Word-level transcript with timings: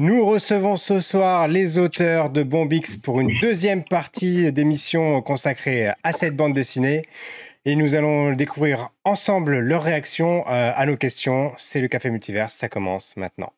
Nous 0.00 0.26
recevons 0.26 0.76
ce 0.76 1.00
soir 1.00 1.46
les 1.46 1.78
auteurs 1.78 2.28
de 2.28 2.42
Bombix 2.42 2.96
pour 2.96 3.20
une 3.20 3.38
deuxième 3.38 3.84
partie 3.84 4.52
d'émission 4.52 5.22
consacrée 5.22 5.92
à 6.02 6.12
cette 6.12 6.34
bande 6.34 6.52
dessinée. 6.52 7.06
Et 7.64 7.76
nous 7.76 7.94
allons 7.94 8.32
découvrir 8.32 8.88
ensemble 9.04 9.60
leurs 9.60 9.84
réactions 9.84 10.44
euh, 10.48 10.72
à 10.74 10.84
nos 10.86 10.96
questions. 10.96 11.52
C'est 11.56 11.80
le 11.80 11.86
Café 11.86 12.10
Multiverse, 12.10 12.54
ça 12.54 12.68
commence 12.68 13.16
maintenant. 13.16 13.52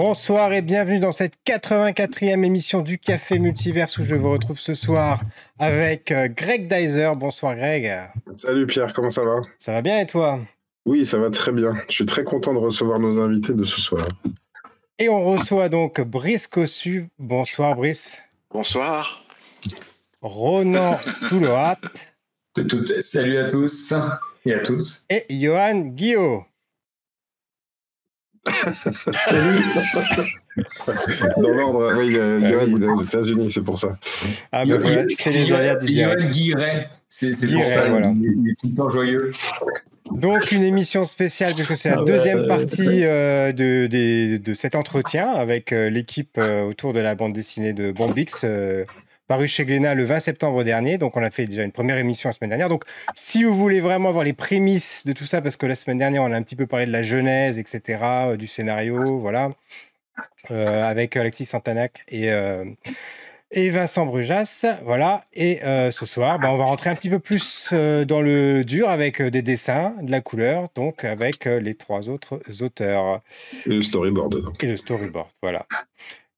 Bonsoir 0.00 0.52
et 0.52 0.62
bienvenue 0.62 1.00
dans 1.00 1.10
cette 1.10 1.34
84e 1.44 2.44
émission 2.44 2.82
du 2.82 2.98
Café 2.98 3.40
Multiverse 3.40 3.98
où 3.98 4.04
je 4.04 4.14
vous 4.14 4.30
retrouve 4.30 4.60
ce 4.60 4.72
soir 4.72 5.20
avec 5.58 6.12
euh, 6.12 6.28
Greg 6.28 6.72
Dyser. 6.72 7.10
Bonsoir 7.16 7.56
Greg. 7.56 8.08
Salut 8.36 8.68
Pierre, 8.68 8.92
comment 8.92 9.10
ça 9.10 9.24
va? 9.24 9.42
Ça 9.58 9.72
va 9.72 9.82
bien 9.82 9.98
et 9.98 10.06
toi? 10.06 10.38
Oui, 10.86 11.04
ça 11.04 11.18
va 11.18 11.30
très 11.30 11.50
bien. 11.50 11.82
Je 11.88 11.94
suis 11.94 12.06
très 12.06 12.22
content 12.22 12.54
de 12.54 12.60
recevoir 12.60 13.00
nos 13.00 13.18
invités 13.18 13.54
de 13.54 13.64
ce 13.64 13.80
soir. 13.80 14.06
Et 15.00 15.08
on 15.08 15.24
reçoit 15.24 15.68
donc 15.68 16.00
Brice 16.00 16.46
Cossu. 16.46 17.08
Bonsoir 17.18 17.74
Brice. 17.74 18.22
Bonsoir. 18.52 19.24
Ronan 20.22 21.00
Touloat. 21.28 21.80
Salut 23.00 23.38
à 23.38 23.50
tous 23.50 23.92
et 24.46 24.54
à 24.54 24.60
tous. 24.60 25.04
Et 25.10 25.24
Johan 25.28 25.80
Guillaume. 25.88 26.44
Dans 31.36 31.50
l'ordre, 31.50 31.94
oui, 31.98 32.16
euh, 32.18 32.40
Johan, 32.40 32.64
il 32.76 32.82
est 32.82 32.86
aux 32.86 33.02
États-Unis, 33.02 33.50
c'est 33.52 33.62
pour 33.62 33.78
ça. 33.78 33.96
Ah, 34.52 34.64
ben 34.64 34.78
voilà, 34.78 35.04
c'est 35.08 35.30
les 35.30 35.52
aléas 35.52 35.76
du 35.76 35.92
direct. 35.92 36.20
Johan 36.20 36.30
Guiret, 36.30 36.90
c'est 37.08 37.30
pour 37.30 37.38
ça, 37.62 37.88
voilà. 37.88 38.12
il 38.16 38.50
est 38.50 38.54
tout 38.60 38.68
le 38.68 38.74
temps 38.74 38.88
joyeux. 38.90 39.30
Donc 40.10 40.52
une 40.52 40.62
émission 40.62 41.04
spéciale 41.04 41.52
puisque 41.54 41.76
c'est 41.76 41.90
la 41.90 41.96
Ah 42.00 42.04
deuxième 42.04 42.46
partie 42.46 43.04
euh, 43.04 43.52
de, 43.52 43.86
des- 43.86 44.38
de 44.38 44.54
cet 44.54 44.74
entretien 44.74 45.28
avec 45.30 45.70
euh, 45.72 45.90
l'équipe 45.90 46.38
euh, 46.38 46.62
autour 46.62 46.94
de 46.94 47.00
la 47.00 47.14
bande 47.14 47.34
dessinée 47.34 47.74
de 47.74 47.92
Bombix, 47.92 48.40
euh, 48.44 48.84
paru 49.28 49.46
chez 49.46 49.64
Glénat 49.64 49.94
le 49.94 50.04
20 50.04 50.18
septembre 50.20 50.64
dernier. 50.64 50.98
Donc 50.98 51.16
on 51.16 51.22
a 51.22 51.30
fait 51.30 51.46
déjà 51.46 51.62
une 51.62 51.70
première 51.70 51.98
émission 51.98 52.30
la 52.30 52.32
semaine 52.32 52.50
dernière. 52.50 52.68
Donc 52.68 52.84
si 53.14 53.44
vous 53.44 53.54
voulez 53.54 53.80
vraiment 53.80 54.08
avoir 54.08 54.24
les 54.24 54.32
prémices 54.32 55.06
de 55.06 55.12
tout 55.12 55.26
ça, 55.26 55.40
parce 55.42 55.56
que 55.56 55.66
la 55.66 55.74
semaine 55.74 55.98
dernière 55.98 56.22
on 56.22 56.32
a 56.32 56.36
un 56.36 56.42
petit 56.42 56.56
peu 56.56 56.66
parlé 56.66 56.86
de 56.86 56.92
la 56.92 57.02
genèse, 57.02 57.58
etc., 57.58 58.00
euh, 58.02 58.36
du 58.36 58.46
scénario, 58.46 59.20
voilà, 59.20 59.50
euh, 60.50 60.88
avec 60.88 61.16
Alexis 61.16 61.44
Santanac 61.44 62.02
et... 62.08 62.32
euh, 62.32 62.64
et 63.50 63.70
Vincent 63.70 64.04
Brujas, 64.04 64.66
voilà. 64.84 65.24
Et 65.32 65.60
ce 65.62 66.04
soir, 66.04 66.38
ben, 66.38 66.50
on 66.50 66.58
va 66.58 66.64
rentrer 66.66 66.90
un 66.90 66.94
petit 66.94 67.08
peu 67.08 67.18
plus 67.18 67.72
dans 67.72 68.20
le 68.20 68.62
dur 68.62 68.90
avec 68.90 69.22
des 69.22 69.40
dessins, 69.40 69.94
de 70.02 70.10
la 70.10 70.20
couleur, 70.20 70.68
donc 70.74 71.02
avec 71.02 71.46
les 71.46 71.74
trois 71.74 72.10
autres 72.10 72.42
auteurs 72.60 73.22
Et 73.64 73.70
le 73.70 73.80
storyboard. 73.80 74.42
donc. 74.42 74.62
et 74.62 74.66
le 74.66 74.76
storyboard, 74.76 75.30
voilà. 75.40 75.64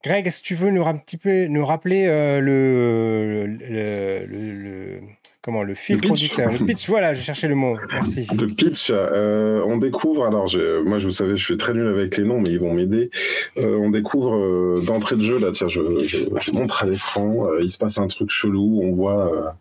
Greg, 0.03 0.27
est-ce 0.27 0.41
que 0.43 0.47
tu 0.47 0.55
veux 0.55 0.71
nous, 0.71 0.83
un 0.87 0.97
petit 0.97 1.19
peu, 1.19 1.47
nous 1.47 1.65
rappeler 1.67 2.07
euh, 2.09 2.41
le, 2.41 3.47
le, 3.47 4.27
le- 4.27 4.53
le- 4.63 5.01
comment, 5.43 5.63
le 5.63 5.75
fil 5.75 6.01
conducteur 6.01 6.51
Le 6.51 6.65
pitch, 6.65 6.89
voilà, 6.89 7.13
j'ai 7.13 7.21
cherché 7.23 7.49
le 7.49 7.55
mot, 7.55 7.77
merci. 7.93 8.27
Le 8.39 8.47
pitch, 8.47 8.91
euh, 8.91 9.61
on 9.67 9.77
découvre, 9.77 10.25
alors 10.27 10.49
moi 10.87 10.99
je 10.99 11.05
vous 11.05 11.11
savez, 11.11 11.37
je 11.37 11.45
suis 11.45 11.59
très 11.59 11.75
nul 11.75 11.87
avec 11.87 12.17
les 12.17 12.25
noms, 12.25 12.41
mais 12.41 12.49
ils 12.51 12.59
vont 12.59 12.73
m'aider. 12.73 13.11
Euh, 13.59 13.77
on 13.77 13.91
découvre 13.91 14.81
d'entrée 14.81 15.17
de 15.17 15.21
jeu, 15.23 15.39
là, 15.39 15.51
tiens, 15.53 15.69
je, 15.69 15.83
je- 16.07 16.19
je 16.41 16.53
montre 16.53 16.83
à 16.83 16.87
l'écran, 16.87 17.49
il 17.61 17.71
se 17.71 17.77
passe 17.77 17.99
un 17.99 18.07
truc 18.07 18.31
chelou, 18.31 18.81
on 18.83 18.93
voit, 18.93 19.57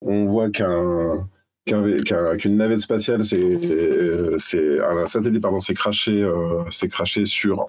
on 0.00 0.24
voit 0.24 0.48
qu'un 0.50 1.28
qu'un- 1.66 2.00
qu'un- 2.02 2.36
qu'une 2.38 2.56
navette 2.56 2.80
spatiale, 2.80 3.24
c'est 3.24 4.38
c'est- 4.38 4.80
un 4.80 5.06
satellite 5.06 5.42
pardon, 5.42 5.60
s'est 5.60 5.74
craché, 5.74 6.12
euh, 6.22 6.62
s'est 6.70 6.88
craché 6.88 7.26
sur. 7.26 7.68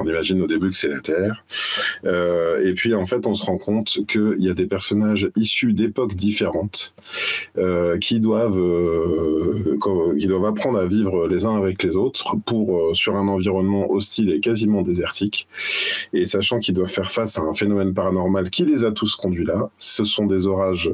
On 0.00 0.06
imagine 0.06 0.40
au 0.40 0.46
début 0.46 0.70
que 0.70 0.76
c'est 0.76 0.88
la 0.88 1.00
Terre. 1.00 1.44
Euh, 2.06 2.66
et 2.66 2.72
puis 2.72 2.94
en 2.94 3.04
fait, 3.04 3.26
on 3.26 3.34
se 3.34 3.44
rend 3.44 3.58
compte 3.58 3.98
qu'il 4.08 4.36
y 4.38 4.48
a 4.48 4.54
des 4.54 4.66
personnages 4.66 5.30
issus 5.36 5.74
d'époques 5.74 6.14
différentes 6.14 6.94
euh, 7.58 7.98
qui 7.98 8.18
doivent 8.18 8.58
euh, 8.58 9.76
qui 10.18 10.26
doivent 10.26 10.46
apprendre 10.46 10.78
à 10.78 10.86
vivre 10.86 11.28
les 11.28 11.44
uns 11.44 11.54
avec 11.54 11.82
les 11.82 11.96
autres 11.96 12.36
pour 12.46 12.96
sur 12.96 13.16
un 13.16 13.28
environnement 13.28 13.90
hostile 13.90 14.30
et 14.30 14.40
quasiment 14.40 14.80
désertique. 14.80 15.48
Et 16.14 16.24
sachant 16.24 16.60
qu'ils 16.60 16.74
doivent 16.74 16.90
faire 16.90 17.10
face 17.10 17.38
à 17.38 17.42
un 17.42 17.52
phénomène 17.52 17.92
paranormal 17.92 18.48
qui 18.48 18.64
les 18.64 18.84
a 18.84 18.92
tous 18.92 19.16
conduits 19.16 19.44
là, 19.44 19.68
ce 19.78 20.04
sont 20.04 20.24
des 20.24 20.46
orages, 20.46 20.90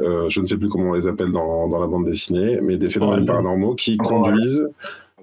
je 0.00 0.40
ne 0.40 0.46
sais 0.46 0.56
plus 0.56 0.68
comment 0.68 0.90
on 0.90 0.94
les 0.94 1.06
appelle 1.06 1.30
dans, 1.30 1.68
dans 1.68 1.78
la 1.78 1.86
bande 1.86 2.04
dessinée, 2.04 2.58
mais 2.62 2.78
des 2.78 2.88
phénomènes 2.88 3.26
paranormaux 3.26 3.74
qui 3.74 3.96
conduisent. 3.96 4.68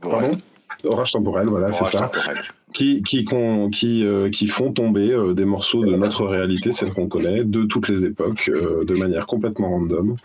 Pardon. 0.02 0.40
Orage 0.84 1.12
temporel, 1.12 1.48
voilà, 1.48 1.72
c'est 1.72 1.86
ça 1.86 2.10
temporel. 2.14 2.44
Qui, 2.78 3.02
qui, 3.02 3.26
qui, 3.72 4.06
euh, 4.06 4.30
qui 4.30 4.46
font 4.48 4.72
tomber 4.72 5.12
euh, 5.12 5.34
des 5.34 5.46
morceaux 5.46 5.84
de 5.84 5.96
notre 5.96 6.28
réalité, 6.28 6.72
celle 6.72 6.92
qu'on 6.92 7.08
connaît, 7.08 7.44
de 7.44 7.64
toutes 7.64 7.90
les 7.90 8.06
époques, 8.06 8.52
euh, 8.54 8.84
de 8.84 8.94
manière 8.94 9.26
complètement 9.26 9.70
random 9.72 10.16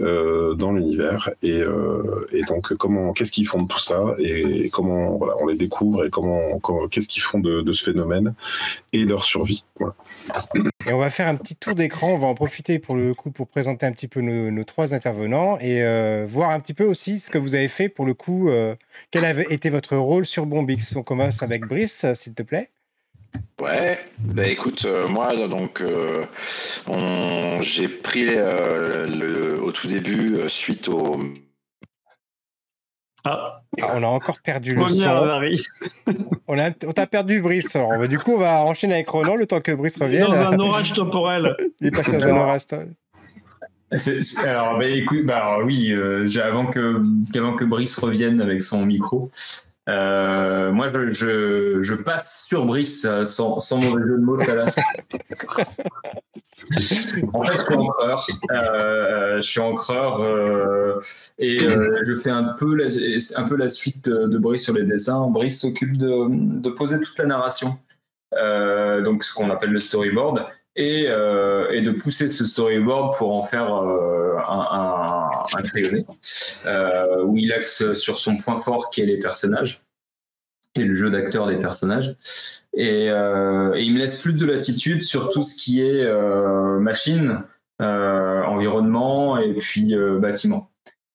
euh, 0.00 0.54
dans 0.54 0.72
l'univers. 0.72 1.30
Et, 1.44 1.60
euh, 1.60 2.26
et 2.32 2.42
donc, 2.42 2.74
comment, 2.74 3.12
qu'est-ce 3.12 3.30
qu'ils 3.30 3.46
font 3.46 3.62
de 3.62 3.68
tout 3.68 3.78
ça? 3.78 4.16
Et 4.18 4.70
comment 4.70 5.18
voilà, 5.18 5.34
on 5.40 5.46
les 5.46 5.56
découvre 5.56 6.04
et 6.04 6.10
comment, 6.10 6.58
comment- 6.58 6.88
qu'est-ce 6.88 7.06
qu'ils 7.06 7.22
font 7.22 7.38
de, 7.38 7.60
de 7.60 7.72
ce 7.72 7.84
phénomène 7.84 8.34
et 8.92 9.04
leur 9.04 9.22
survie. 9.22 9.62
Voilà. 9.78 9.94
Et 10.88 10.92
on 10.92 10.98
va 10.98 11.10
faire 11.10 11.28
un 11.28 11.34
petit 11.36 11.56
tour 11.56 11.74
d'écran. 11.74 12.12
On 12.12 12.18
va 12.18 12.26
en 12.26 12.34
profiter 12.34 12.78
pour 12.78 12.94
le 12.96 13.12
coup 13.14 13.30
pour 13.30 13.46
présenter 13.48 13.84
un 13.86 13.92
petit 13.92 14.08
peu 14.08 14.20
nos, 14.22 14.50
nos 14.50 14.64
trois 14.64 14.94
intervenants 14.94 15.58
et 15.60 15.82
euh, 15.82 16.24
voir 16.28 16.50
un 16.50 16.60
petit 16.60 16.74
peu 16.74 16.84
aussi 16.84 17.20
ce 17.20 17.30
que 17.30 17.38
vous 17.38 17.54
avez 17.54 17.68
fait 17.68 17.88
pour 17.88 18.06
le 18.06 18.14
coup. 18.14 18.48
euh, 18.48 18.74
quel 19.10 19.24
avait 19.24 19.46
été 19.50 19.68
votre 19.70 19.96
rôle 19.96 20.24
sur 20.26 20.46
Bombix 20.46 20.96
On 20.96 21.02
commence 21.02 21.42
avec 21.42 21.66
Brice, 21.66 22.06
s'il 22.14 22.34
te 22.34 22.42
plaît. 22.42 22.70
Ouais, 23.60 23.98
bah 24.18 24.48
écoute, 24.48 24.84
euh, 24.86 25.06
moi 25.06 25.36
donc 25.46 25.82
on- 26.88 27.60
j'ai 27.60 27.86
pris 27.88 28.26
au 29.62 29.70
tout 29.72 29.86
début 29.86 30.36
suite 30.48 30.88
au 30.88 31.20
Ah, 33.24 33.62
Ah, 33.82 33.92
on 33.94 34.02
a 34.02 34.06
encore 34.06 34.40
perdu 34.40 34.74
le 34.74 34.80
son. 34.88 34.94
On 36.48 36.58
a- 36.58 36.70
on 36.86 36.92
t'a 36.92 37.06
perdu 37.06 37.40
Brice. 37.40 37.76
Alors, 37.76 37.90
bah, 37.98 38.06
du 38.08 38.18
coup, 38.18 38.34
on 38.34 38.38
va 38.38 38.62
enchaîner 38.62 38.94
avec 38.94 39.08
Ronan 39.08 39.36
le 39.36 39.46
temps 39.46 39.60
que 39.60 39.72
Brice 39.72 39.96
revienne. 40.00 40.24
Dans 40.24 40.32
un 40.32 40.58
orage 40.58 40.92
temporel. 40.94 41.54
Il 41.80 41.88
est 41.88 41.90
passé 41.90 42.18
dans 42.18 42.28
un 42.28 42.36
orage. 42.36 42.62
C'est- 43.96 44.22
c'est- 44.22 44.38
alors, 44.46 44.78
bah, 44.78 44.86
écoute, 44.86 45.24
bah, 45.26 45.36
alors, 45.44 45.66
oui, 45.66 45.92
euh, 45.92 46.26
j'ai- 46.28 46.40
avant, 46.40 46.66
que, 46.66 47.02
qu'avant 47.32 47.54
que 47.54 47.64
Brice 47.64 47.96
revienne 47.98 48.40
avec 48.40 48.62
son 48.62 48.86
micro, 48.86 49.30
euh, 49.90 50.72
moi 50.72 50.88
je, 50.88 51.10
je, 51.10 51.82
je 51.82 51.94
passe 51.94 52.44
sur 52.46 52.64
Brice 52.64 53.04
euh, 53.04 53.24
sans, 53.24 53.60
sans 53.60 53.76
mauvais 53.76 54.06
jeu 54.06 54.18
de 54.18 54.22
mots, 54.22 54.36
Talas. 54.36 54.78
en 57.32 57.42
fait, 57.42 57.56
je 57.56 57.64
suis 57.64 57.74
encreur. 57.74 58.26
Euh, 58.52 59.36
je 59.36 59.42
suis 59.42 59.60
encreur 59.60 60.20
euh, 60.20 61.00
et 61.38 61.58
je 61.58 62.20
fais 62.22 62.30
un 62.30 62.54
peu, 62.58 62.74
la, 62.74 62.88
un 63.36 63.48
peu 63.48 63.56
la 63.56 63.68
suite 63.68 64.08
de, 64.08 64.26
de 64.26 64.38
Brice 64.38 64.64
sur 64.64 64.74
les 64.74 64.84
dessins. 64.84 65.26
Brice 65.28 65.60
s'occupe 65.60 65.96
de, 65.96 66.26
de 66.30 66.70
poser 66.70 67.00
toute 67.00 67.18
la 67.18 67.26
narration, 67.26 67.78
donc 69.04 69.24
ce 69.24 69.34
qu'on 69.34 69.50
appelle 69.50 69.72
le 69.72 69.80
storyboard 69.80 70.46
et, 70.76 71.06
euh, 71.08 71.70
et 71.70 71.82
de 71.82 71.90
pousser 71.90 72.30
ce 72.30 72.44
storyboard 72.46 73.16
pour 73.16 73.34
en 73.34 73.46
faire 73.46 73.74
euh, 73.74 74.36
un, 74.46 74.66
un, 74.70 75.58
un 75.58 75.62
crayonné, 75.62 76.04
euh, 76.66 77.24
où 77.24 77.36
il 77.36 77.52
axe 77.52 77.92
sur 77.94 78.18
son 78.18 78.36
point 78.36 78.60
fort 78.60 78.90
qui 78.90 79.00
est 79.02 79.06
les 79.06 79.18
personnages, 79.18 79.82
qui 80.74 80.82
est 80.82 80.84
le 80.84 80.94
jeu 80.94 81.10
d'acteur 81.10 81.46
des 81.46 81.56
personnages. 81.56 82.16
Et, 82.72 83.10
euh, 83.10 83.74
et 83.74 83.82
il 83.82 83.94
me 83.94 83.98
laisse 83.98 84.22
plus 84.22 84.34
de 84.34 84.46
latitude 84.46 85.02
sur 85.02 85.30
tout 85.30 85.42
ce 85.42 85.60
qui 85.60 85.80
est 85.82 86.04
euh, 86.04 86.78
machine, 86.78 87.42
euh, 87.82 88.42
environnement 88.44 89.38
et 89.38 89.54
puis 89.54 89.94
euh, 89.94 90.18
bâtiment. 90.18 90.70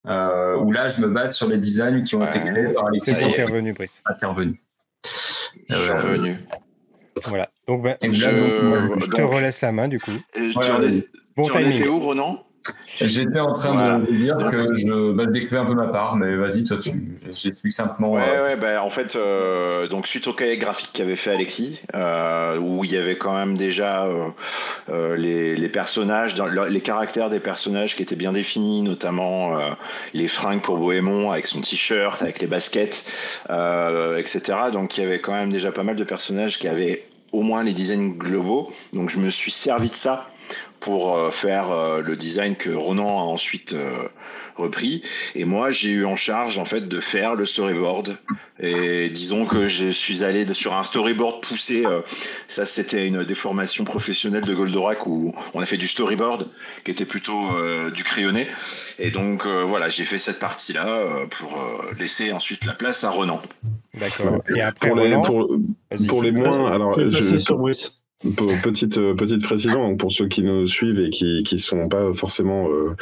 Euh, 0.08 0.56
où 0.58 0.72
là, 0.72 0.90
je 0.90 1.02
me 1.02 1.08
base 1.08 1.36
sur 1.36 1.48
les 1.48 1.58
designs 1.58 2.04
qui 2.04 2.16
ont 2.16 2.24
été 2.28 2.40
créés 2.40 2.74
par 2.74 2.92
les 2.92 3.00
C'est 3.00 3.44
revenu, 3.44 3.74
Brice. 3.74 4.04
Euh, 5.72 6.00
revenu. 6.00 6.38
Voilà. 7.24 7.50
Donc, 7.68 7.84
bah, 7.84 7.96
Et 8.02 8.14
Je- 8.14 8.26
te 8.26 9.22
donc- 9.22 9.34
relaisse 9.34 9.62
la 9.62 9.72
main, 9.72 9.88
du 9.88 10.00
coup. 10.00 10.12
Et 10.36 10.50
tu 10.50 10.52
Voilà, 10.54 10.76
en, 10.78 10.82
es- 10.84 11.06
Bon 11.36 11.44
tu 11.44 11.52
en 11.54 11.60
étais 11.60 11.72
timing. 11.72 11.88
où, 11.90 12.00
Ronan? 12.00 12.42
J'étais 13.00 13.40
en 13.40 13.54
train 13.54 14.00
de 14.00 14.12
dire 14.12 14.38
que 14.50 14.76
je 14.76 15.12
bah, 15.12 15.28
décrivais 15.28 15.60
un 15.62 15.66
peu 15.66 15.76
ma 15.76 15.86
part, 15.86 16.16
mais 16.16 16.36
vas-y, 16.36 16.64
toi, 16.64 16.78
tu, 16.82 16.90
j'explique 17.32 17.74
simplement. 17.74 18.14
Ouais, 18.14 18.24
euh, 18.28 18.48
ouais, 18.48 18.56
bah, 18.56 18.82
en 18.84 18.90
fait, 18.90 19.16
euh, 19.16 19.88
donc 19.88 20.08
suite 20.08 20.26
au 20.26 20.34
cahier 20.34 20.58
graphique 20.58 20.90
qu'avait 20.92 21.16
fait 21.16 21.30
Alexis, 21.30 21.84
euh, 21.94 22.58
où 22.58 22.84
il 22.84 22.92
y 22.92 22.98
avait 22.98 23.20
quand 23.20 23.36
même 23.36 23.56
déjà 23.56 24.08
les, 24.90 25.56
les, 25.56 25.70
personnages, 25.70 26.42
les 26.70 26.82
caractères 26.82 27.30
des 27.30 27.40
personnages 27.40 27.96
qui 27.96 28.02
étaient 28.02 28.16
bien 28.16 28.32
définis, 28.32 28.82
notamment 28.82 29.52
les 30.16 30.28
fringues 30.28 30.62
pour 30.64 30.78
Bohémond 30.78 31.32
avec 31.32 31.46
son 31.46 31.62
t-shirt, 31.62 32.20
avec 32.24 32.40
les 32.40 32.48
baskets, 32.48 33.06
etc. 34.18 34.42
Donc 34.74 34.98
il 34.98 35.04
y 35.04 35.06
avait 35.06 35.22
quand 35.22 35.34
même 35.34 35.52
déjà 35.52 35.72
pas 35.72 35.84
mal 35.84 35.96
de 35.96 36.04
personnages 36.04 36.58
qui 36.58 36.68
avaient 36.68 37.04
au 37.32 37.42
moins 37.42 37.64
les 37.64 37.74
designs 37.74 38.14
globaux. 38.18 38.72
Donc 38.94 39.10
je 39.10 39.20
me 39.20 39.30
suis 39.30 39.52
servi 39.52 39.90
de 39.90 39.96
ça 39.96 40.30
pour 40.86 41.18
euh, 41.18 41.32
faire 41.32 41.72
euh, 41.72 42.02
le 42.02 42.16
design 42.16 42.56
que 42.56 42.70
Ronan 42.70 43.20
a 43.20 43.24
ensuite 43.24 43.74
euh, 43.74 44.08
repris. 44.56 45.02
Et 45.34 45.44
moi, 45.44 45.72
j'ai 45.72 45.90
eu 45.90 46.06
en 46.06 46.16
charge 46.16 46.60
en 46.60 46.66
fait 46.66 46.88
de 46.88 47.00
faire 47.00 47.34
le 47.34 47.48
storyboard. 47.48 48.16
Et 48.60 49.10
disons 49.10 49.48
que 49.48 49.68
je 49.68 49.88
suis 49.88 50.24
allé 50.24 50.46
sur 50.54 50.76
un 50.76 50.84
storyboard 50.84 51.42
poussé. 51.42 51.84
ça, 52.48 52.66
c'était 52.66 53.06
une 53.06 53.26
déformation 53.26 53.84
professionnelle 53.84 54.46
de 54.46 54.54
Goldorak 54.54 55.08
où 55.08 55.34
on 55.56 55.60
a 55.60 55.66
fait 55.66 55.76
du 55.76 55.88
storyboard 55.88 56.48
qui 56.86 56.92
était 56.92 57.06
plutôt 57.06 57.50
du 57.94 58.06
crayonné. 58.06 58.48
Et 58.98 59.12
donc 59.12 59.46
voilà, 59.46 59.90
j'ai 59.90 60.06
fait 60.06 60.20
cette 60.20 60.40
partie-là 60.40 61.26
pour 61.32 61.62
laisser 62.00 62.32
ensuite 62.32 62.64
la 62.64 62.76
place 62.76 63.04
à 63.04 63.10
Ronan. 63.10 63.42
D'accord. 63.94 64.42
Et 64.56 64.62
après, 64.62 64.88
pour, 64.88 65.00
les, 65.02 66.08
pour, 66.08 66.24
les 66.24 66.32
moins, 66.32 66.72
alors 66.72 66.98
je, 66.98 67.36
sur. 67.36 67.60
Petite 68.64 68.98
euh, 68.98 69.14
petite 69.14 69.44
précision 69.44 69.96
pour 69.98 70.12
ceux 70.12 70.28
qui 70.28 70.42
nous 70.42 70.66
suivent 70.66 71.00
et 71.00 71.12
qui 71.12 71.44
qui 71.44 71.60
sont 71.60 71.88
pas 71.88 72.12
forcément 72.14 72.68
euh, 72.70 72.96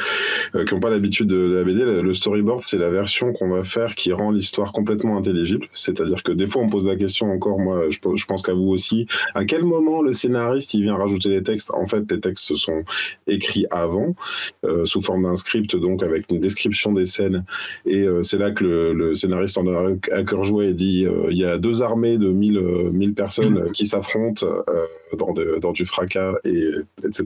euh, 0.54 0.64
qui 0.66 0.74
n'ont 0.74 0.80
pas 0.80 0.90
l'habitude 0.90 1.28
de, 1.28 1.54
la 1.54 1.64
BD, 1.64 2.02
le 2.02 2.12
storyboard 2.12 2.60
c'est 2.60 2.76
la 2.76 2.90
version 2.90 3.32
qu'on 3.32 3.48
va 3.48 3.64
faire 3.64 3.94
qui 3.94 4.12
rend 4.12 4.30
l'histoire 4.30 4.72
complètement 4.72 5.16
intelligible. 5.16 5.66
C'est-à-dire 5.72 6.22
que 6.22 6.32
des 6.32 6.46
fois 6.46 6.62
on 6.62 6.68
pose 6.68 6.86
la 6.86 6.96
question 6.96 7.30
encore, 7.30 7.58
moi 7.58 7.84
je, 7.88 7.98
je 8.14 8.26
pense 8.26 8.42
qu'à 8.42 8.52
vous 8.52 8.68
aussi, 8.68 9.06
à 9.34 9.46
quel 9.46 9.64
moment 9.64 10.02
le 10.02 10.12
scénariste 10.12 10.74
il 10.74 10.82
vient 10.82 10.96
rajouter 10.96 11.30
les 11.30 11.42
textes? 11.42 11.70
En 11.72 11.86
fait 11.86 12.04
les 12.10 12.20
textes 12.20 12.44
se 12.44 12.54
sont 12.54 12.84
écrits 13.26 13.66
avant 13.70 14.14
sous 14.84 15.00
forme 15.00 15.22
d'un 15.22 15.36
script 15.36 15.74
donc 15.74 16.02
avec 16.02 16.30
une 16.30 16.40
description 16.40 16.92
des 16.92 17.06
scènes 17.06 17.44
et 17.86 18.06
c'est 18.22 18.38
là 18.38 18.50
que 18.50 18.64
le, 18.64 18.92
le, 18.92 19.14
scénariste 19.14 19.56
en 19.56 19.66
a 19.68 19.92
à 20.12 20.22
cœur 20.22 20.44
joué 20.44 20.74
dit 20.74 21.06
il 21.30 21.38
y 21.38 21.44
a 21.44 21.56
deux 21.56 21.80
armées 21.80 22.18
de 22.18 22.28
1000 22.28 22.90
1000 22.92 23.14
personnes 23.14 23.72
qui 23.72 23.86
s'affrontent 23.86 24.46
dans, 25.16 25.72
du 25.72 25.86
fracas, 25.86 26.34
et, 26.44 26.68
etc. 27.04 27.24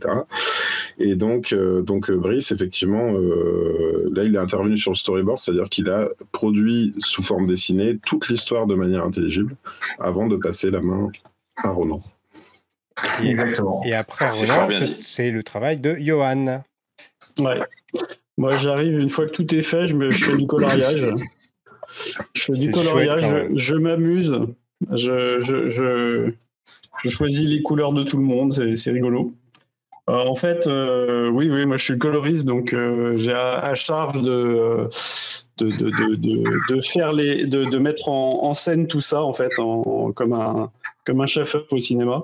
Et 0.98 1.14
donc, 1.14 1.52
euh, 1.52 1.82
donc 1.82 2.10
euh, 2.10 2.16
Brice, 2.16 2.50
effectivement, 2.50 3.12
euh, 3.14 4.10
là, 4.12 4.24
il 4.24 4.34
est 4.34 4.38
intervenu 4.38 4.76
sur 4.76 4.90
le 4.90 4.96
storyboard, 4.96 5.38
c'est-à-dire 5.38 5.68
qu'il 5.68 5.88
a 5.88 6.08
produit 6.32 6.94
sous 6.98 7.22
forme 7.22 7.46
dessinée 7.46 7.98
toute 8.04 8.28
l'histoire 8.28 8.66
de 8.66 8.74
manière 8.74 9.04
intelligible 9.04 9.56
avant 9.98 10.26
de 10.26 10.36
passer 10.36 10.70
la 10.70 10.80
main 10.80 11.10
à 11.56 11.70
Ronan. 11.70 12.02
Et, 13.22 13.30
Exactement. 13.30 13.80
Et 13.84 13.94
après 13.94 14.28
Ronan, 14.30 14.68
c'est 15.00 15.30
le 15.30 15.42
travail 15.42 15.78
de 15.78 15.94
Johan. 16.00 16.64
Ouais. 17.38 17.60
Moi, 18.36 18.56
j'arrive, 18.56 18.98
une 18.98 19.10
fois 19.10 19.26
que 19.26 19.32
tout 19.32 19.54
est 19.54 19.62
fait, 19.62 19.86
je, 19.86 19.94
me, 19.94 20.10
fais 20.10 20.36
du 20.36 20.46
coloriage. 20.46 21.06
Je 22.34 22.42
fais 22.42 22.58
du 22.58 22.70
coloriage, 22.70 23.48
je, 23.54 23.74
m'amuse. 23.74 24.36
je, 24.92 25.38
je, 25.40 26.32
je 27.02 27.08
choisis 27.08 27.48
les 27.48 27.62
couleurs 27.62 27.92
de 27.92 28.02
tout 28.02 28.16
le 28.16 28.24
monde, 28.24 28.52
c'est 28.76 28.90
rigolo. 28.90 29.32
Euh, 30.08 30.24
en 30.24 30.34
fait, 30.34 30.66
euh, 30.66 31.28
oui, 31.28 31.50
oui, 31.50 31.66
moi 31.66 31.76
je 31.76 31.84
suis 31.84 31.98
coloriste, 31.98 32.46
donc 32.46 32.72
euh, 32.72 33.16
j'ai 33.16 33.32
à, 33.32 33.74
charge 33.74 34.22
de 34.22 34.88
de, 35.58 35.66
de, 35.66 36.74
de, 36.74 36.80
faire 36.80 37.12
les, 37.12 37.44
de, 37.46 37.78
mettre 37.78 38.08
en, 38.08 38.54
scène 38.54 38.86
tout 38.86 39.00
ça 39.00 39.22
en 39.22 39.32
fait, 39.32 39.58
en, 39.58 40.12
comme 40.12 40.32
un 40.32 40.70
comme 41.04 41.20
un 41.20 41.26
chef-up 41.26 41.66
au 41.72 41.78
cinéma. 41.78 42.22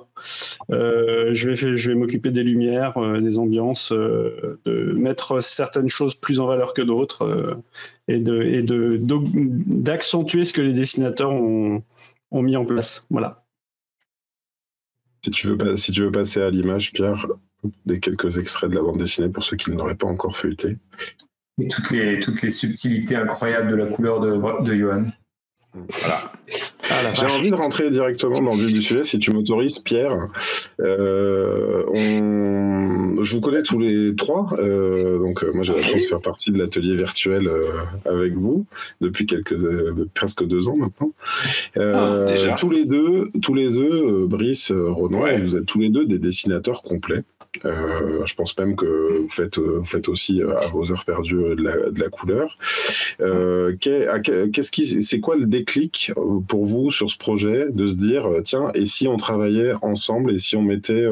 je 0.70 1.48
vais 1.48 1.56
je 1.76 1.90
vais 1.90 1.94
m'occuper 1.96 2.30
des 2.30 2.42
lumières, 2.42 2.94
des 3.20 3.38
ambiances, 3.38 3.92
de 3.92 4.94
mettre 4.96 5.42
certaines 5.42 5.88
choses 5.88 6.14
plus 6.14 6.38
en 6.40 6.46
valeur 6.46 6.72
que 6.74 6.82
d'autres 6.82 7.58
et 8.08 8.18
de 8.18 8.40
et 8.42 8.62
de 8.62 8.98
d'accentuer 9.00 10.44
ce 10.44 10.52
que 10.52 10.62
les 10.62 10.72
dessinateurs 10.72 11.32
ont, 11.32 11.82
ont 12.30 12.42
mis 12.42 12.56
en 12.56 12.64
place. 12.64 13.06
Voilà. 13.10 13.43
Si 15.24 15.30
tu 15.30 15.46
veux, 15.48 15.76
si 15.76 15.90
tu 15.90 16.02
veux 16.02 16.12
passer 16.12 16.42
à 16.42 16.50
l'image, 16.50 16.92
Pierre, 16.92 17.26
des 17.86 17.98
quelques 17.98 18.36
extraits 18.36 18.68
de 18.68 18.74
la 18.74 18.82
bande 18.82 18.98
dessinée 18.98 19.30
pour 19.30 19.42
ceux 19.42 19.56
qui 19.56 19.70
ne 19.70 19.76
l'auraient 19.76 19.94
pas 19.94 20.06
encore 20.06 20.36
feuilleté. 20.36 20.76
Et 21.58 21.66
toutes 21.66 21.90
les, 21.92 22.20
toutes 22.20 22.42
les 22.42 22.50
subtilités 22.50 23.16
incroyables 23.16 23.70
de 23.70 23.76
la 23.76 23.86
couleur 23.86 24.20
de, 24.20 24.64
de 24.64 24.74
Johan. 24.74 25.06
Voilà. 25.72 26.32
Ah, 26.90 27.12
J'ai 27.14 27.24
envie 27.24 27.50
de 27.50 27.54
rentrer 27.54 27.90
directement 27.90 28.38
dans 28.38 28.52
le 28.52 28.58
vif 28.58 28.74
du 28.74 28.82
sujet, 28.82 29.04
si 29.04 29.18
tu 29.18 29.32
m'autorises, 29.32 29.78
Pierre. 29.78 30.28
Euh, 30.80 31.84
je 33.24 33.34
vous 33.34 33.40
connais 33.40 33.62
tous 33.62 33.78
les 33.78 34.14
trois. 34.14 34.54
Euh, 34.58 35.18
donc, 35.18 35.42
euh, 35.42 35.50
moi, 35.52 35.62
j'ai 35.62 35.72
la 35.72 35.78
chance 35.78 36.02
de 36.02 36.08
faire 36.08 36.22
partie 36.22 36.50
de 36.50 36.58
l'atelier 36.58 36.96
virtuel 36.96 37.50
avec 38.04 38.34
vous 38.34 38.66
depuis 39.00 39.26
quelques, 39.26 39.56
presque 40.14 40.44
deux 40.44 40.68
ans 40.68 40.76
maintenant. 40.76 41.12
Ah, 41.76 42.26
tous 42.58 42.70
les 42.70 42.84
deux, 42.84 43.30
tous 43.42 43.54
les 43.54 43.70
deux, 43.72 44.26
Brice, 44.26 44.72
Ronan, 44.72 45.24
vous 45.38 45.56
êtes 45.56 45.66
tous 45.66 45.80
les 45.80 45.90
deux 45.90 46.06
des 46.06 46.18
dessinateurs 46.18 46.82
complets. 46.82 47.24
Euh, 47.64 48.24
je 48.26 48.34
pense 48.34 48.56
même 48.58 48.74
que 48.76 49.20
vous 49.20 49.28
faites, 49.28 49.58
vous 49.58 49.84
faites 49.84 50.08
aussi 50.08 50.42
euh, 50.42 50.56
à 50.56 50.66
vos 50.68 50.90
heures 50.90 51.04
perdues 51.04 51.34
de 51.34 51.62
la, 51.62 51.90
de 51.90 52.00
la 52.00 52.08
couleur. 52.08 52.58
Euh, 53.20 53.76
qu'est-ce 53.78 54.70
qui, 54.70 55.02
c'est 55.02 55.20
quoi 55.20 55.36
le 55.36 55.46
déclic 55.46 56.12
pour 56.48 56.64
vous 56.64 56.90
sur 56.90 57.10
ce 57.10 57.16
projet 57.16 57.66
de 57.70 57.86
se 57.86 57.94
dire 57.94 58.28
tiens 58.44 58.70
et 58.74 58.86
si 58.86 59.06
on 59.08 59.16
travaillait 59.16 59.74
ensemble 59.82 60.32
et 60.32 60.38
si 60.38 60.56
on 60.56 60.62
mettait, 60.62 61.06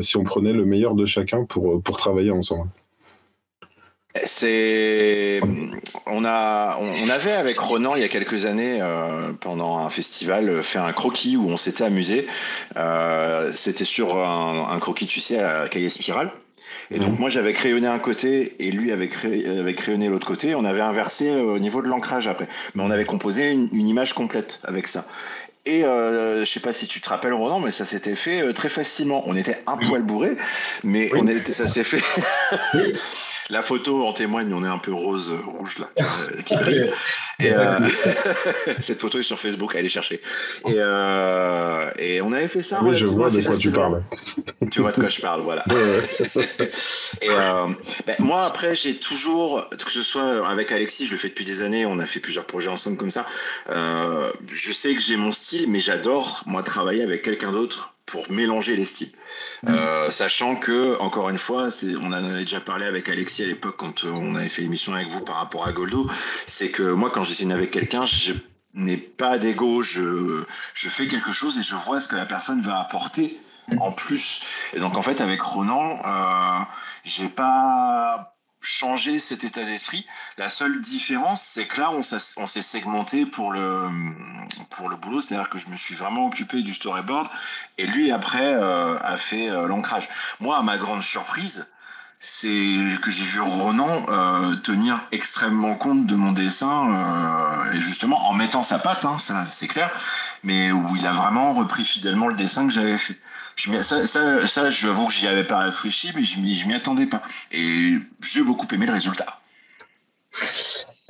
si 0.00 0.16
on 0.16 0.24
prenait 0.24 0.52
le 0.52 0.64
meilleur 0.64 0.89
de 0.94 1.06
chacun 1.06 1.44
pour 1.44 1.82
pour 1.82 1.96
travailler 1.96 2.30
ensemble? 2.30 2.68
C'est, 4.24 5.40
on 6.06 6.24
a, 6.24 6.80
on 6.80 7.10
avait 7.10 7.32
avec 7.32 7.56
Ronan 7.60 7.90
il 7.94 8.02
y 8.02 8.04
a 8.04 8.08
quelques 8.08 8.44
années 8.44 8.78
euh, 8.82 9.32
pendant 9.40 9.78
un 9.78 9.88
festival 9.88 10.64
fait 10.64 10.80
un 10.80 10.92
croquis 10.92 11.36
où 11.36 11.48
on 11.48 11.56
s'était 11.56 11.84
amusé. 11.84 12.26
Euh, 12.76 13.52
c'était 13.54 13.84
sur 13.84 14.18
un, 14.18 14.78
croquis, 14.80 15.06
tu 15.06 15.20
sais, 15.20 15.38
à 15.38 15.68
cahier 15.68 15.90
spirale. 15.90 16.32
Et 16.92 16.98
donc 16.98 17.12
mhm. 17.12 17.20
moi 17.20 17.28
j'avais 17.28 17.52
crayonné 17.52 17.86
un 17.86 18.00
côté 18.00 18.56
et 18.58 18.72
lui 18.72 18.90
avait, 18.90 19.08
avait 19.46 19.74
crayonné 19.74 20.08
l'autre 20.08 20.26
côté. 20.26 20.56
On 20.56 20.64
avait 20.64 20.80
inversé 20.80 21.30
au 21.30 21.60
niveau 21.60 21.80
de 21.80 21.86
l'ancrage 21.86 22.26
après, 22.26 22.48
mais 22.74 22.82
on 22.82 22.90
avait 22.90 23.04
composé 23.04 23.52
une, 23.52 23.68
image 23.72 24.12
complète 24.12 24.60
avec 24.64 24.88
ça. 24.88 25.06
Et 25.66 25.84
euh, 25.84 26.40
je 26.40 26.50
sais 26.50 26.60
pas 26.60 26.72
si 26.72 26.86
tu 26.86 27.00
te 27.00 27.08
rappelles 27.08 27.34
Ronan, 27.34 27.60
mais 27.60 27.70
ça 27.70 27.84
s'était 27.84 28.16
fait 28.16 28.40
euh, 28.40 28.52
très 28.52 28.70
facilement. 28.70 29.22
On 29.26 29.36
était 29.36 29.62
un 29.66 29.76
poil 29.76 30.02
bourré, 30.02 30.36
mais 30.84 31.10
on 31.14 31.26
était, 31.26 31.52
ça 31.52 31.68
s'est 31.68 31.84
fait. 31.84 32.02
La 33.50 33.62
photo 33.62 34.06
en 34.06 34.12
témoigne, 34.12 34.52
on 34.54 34.64
est 34.64 34.68
un 34.68 34.78
peu 34.78 34.92
rose, 34.92 35.32
rouge 35.44 35.78
là, 35.78 35.88
euh, 36.00 36.42
qui 36.42 36.56
brille. 36.56 36.90
Et, 37.40 37.52
euh, 37.52 37.78
cette 38.80 39.00
photo 39.00 39.18
est 39.18 39.24
sur 39.24 39.38
Facebook, 39.38 39.74
allez 39.74 39.88
chercher. 39.88 40.20
Et, 40.66 40.74
euh, 40.76 41.90
et 41.98 42.20
on 42.22 42.32
avait 42.32 42.48
fait 42.48 42.62
ça. 42.62 42.80
Oui, 42.82 42.96
je 42.96 43.06
vois 43.06 43.28
de 43.30 43.40
quoi 43.42 43.56
tu 43.56 43.70
parles. 43.72 44.02
Tu 44.70 44.80
vois 44.80 44.92
de 44.92 44.96
quoi 44.96 45.08
je 45.08 45.20
parle, 45.20 45.40
voilà. 45.40 45.64
et 47.22 47.28
ben, 47.28 47.76
moi, 48.20 48.44
après, 48.44 48.74
j'ai 48.74 48.94
toujours, 48.94 49.68
que 49.70 49.90
ce 49.90 50.02
soit 50.02 50.48
avec 50.48 50.70
Alexis, 50.70 51.06
je 51.06 51.12
le 51.12 51.18
fais 51.18 51.28
depuis 51.28 51.44
des 51.44 51.62
années, 51.62 51.86
on 51.86 51.98
a 51.98 52.06
fait 52.06 52.20
plusieurs 52.20 52.44
projets 52.44 52.70
ensemble 52.70 52.96
comme 52.96 53.10
ça. 53.10 53.26
je 53.68 54.72
sais 54.72 54.94
que 54.94 55.00
j'ai 55.00 55.16
mon 55.16 55.32
style, 55.32 55.68
mais 55.68 55.80
j'adore, 55.80 56.42
moi, 56.46 56.62
travailler 56.62 57.02
avec 57.02 57.22
quelqu'un 57.22 57.50
d'autre 57.50 57.94
pour 58.06 58.30
mélanger 58.30 58.76
les 58.76 58.84
styles. 58.84 59.12
Mm. 59.62 59.68
Euh, 59.68 60.10
sachant 60.10 60.56
que, 60.56 60.98
encore 61.00 61.28
une 61.28 61.38
fois, 61.38 61.68
on 62.00 62.06
en 62.06 62.12
avait 62.12 62.40
déjà 62.40 62.60
parlé 62.60 62.86
avec 62.86 63.08
Alexis 63.08 63.42
à 63.42 63.46
l'époque 63.46 63.76
quand 63.76 64.04
euh, 64.04 64.12
on 64.16 64.34
avait 64.34 64.48
fait 64.48 64.62
l'émission 64.62 64.94
avec 64.94 65.08
vous 65.08 65.20
par 65.20 65.36
rapport 65.36 65.66
à 65.66 65.72
Goldo, 65.72 66.10
c'est 66.46 66.70
que 66.70 66.82
moi, 66.92 67.10
quand 67.10 67.22
je 67.22 67.30
dessine 67.30 67.52
avec 67.52 67.70
quelqu'un, 67.70 68.04
je 68.04 68.32
n'ai 68.74 68.96
pas 68.96 69.38
d'ego, 69.38 69.82
je, 69.82 70.44
je 70.74 70.88
fais 70.88 71.08
quelque 71.08 71.32
chose 71.32 71.58
et 71.58 71.62
je 71.62 71.74
vois 71.74 72.00
ce 72.00 72.08
que 72.08 72.16
la 72.16 72.26
personne 72.26 72.62
va 72.62 72.80
apporter 72.80 73.38
en 73.78 73.92
plus. 73.92 74.42
Et 74.72 74.80
donc, 74.80 74.96
en 74.96 75.02
fait, 75.02 75.20
avec 75.20 75.40
Ronan, 75.40 76.00
euh, 76.04 76.64
j'ai 77.04 77.28
pas 77.28 78.36
changer 78.60 79.18
cet 79.18 79.44
état 79.44 79.64
d'esprit. 79.64 80.06
La 80.36 80.48
seule 80.48 80.80
différence, 80.82 81.42
c'est 81.42 81.66
que 81.66 81.80
là, 81.80 81.90
on 81.90 82.02
s'est 82.02 82.62
segmenté 82.62 83.26
pour 83.26 83.52
le, 83.52 83.88
pour 84.70 84.88
le 84.88 84.96
boulot, 84.96 85.20
c'est-à-dire 85.20 85.48
que 85.48 85.58
je 85.58 85.68
me 85.70 85.76
suis 85.76 85.94
vraiment 85.94 86.26
occupé 86.26 86.62
du 86.62 86.74
storyboard 86.74 87.28
et 87.78 87.86
lui, 87.86 88.12
après, 88.12 88.52
euh, 88.52 88.98
a 88.98 89.16
fait 89.16 89.48
euh, 89.48 89.66
l'ancrage. 89.66 90.08
Moi, 90.40 90.58
à 90.58 90.62
ma 90.62 90.76
grande 90.76 91.02
surprise, 91.02 91.72
c'est 92.20 92.76
que 93.02 93.10
j'ai 93.10 93.24
vu 93.24 93.40
Ronan 93.40 94.04
euh, 94.10 94.56
tenir 94.56 95.00
extrêmement 95.12 95.74
compte 95.76 96.04
de 96.06 96.14
mon 96.14 96.32
dessin, 96.32 97.72
et 97.72 97.80
justement 97.80 98.28
en 98.28 98.34
mettant 98.34 98.62
sa 98.62 98.78
patte, 98.78 99.06
hein, 99.06 99.18
ça 99.18 99.46
c'est 99.46 99.68
clair, 99.68 99.90
mais 100.44 100.70
où 100.70 100.96
il 100.96 101.06
a 101.06 101.14
vraiment 101.14 101.54
repris 101.54 101.86
fidèlement 101.86 102.28
le 102.28 102.36
dessin 102.36 102.66
que 102.66 102.74
j'avais 102.74 102.98
fait. 102.98 103.16
Je, 103.56 103.82
ça, 103.82 104.06
ça, 104.06 104.46
ça 104.46 104.70
j'avoue 104.70 105.06
que 105.08 105.12
j'y 105.12 105.26
avais 105.26 105.44
pas 105.44 105.58
réfléchi, 105.58 106.12
mais 106.14 106.22
je 106.22 106.66
m'y 106.66 106.74
attendais 106.74 107.06
pas. 107.06 107.22
Et 107.52 107.94
j'ai 108.22 108.42
beaucoup 108.42 108.66
aimé 108.72 108.86
le 108.86 108.92
résultat. 108.92 109.40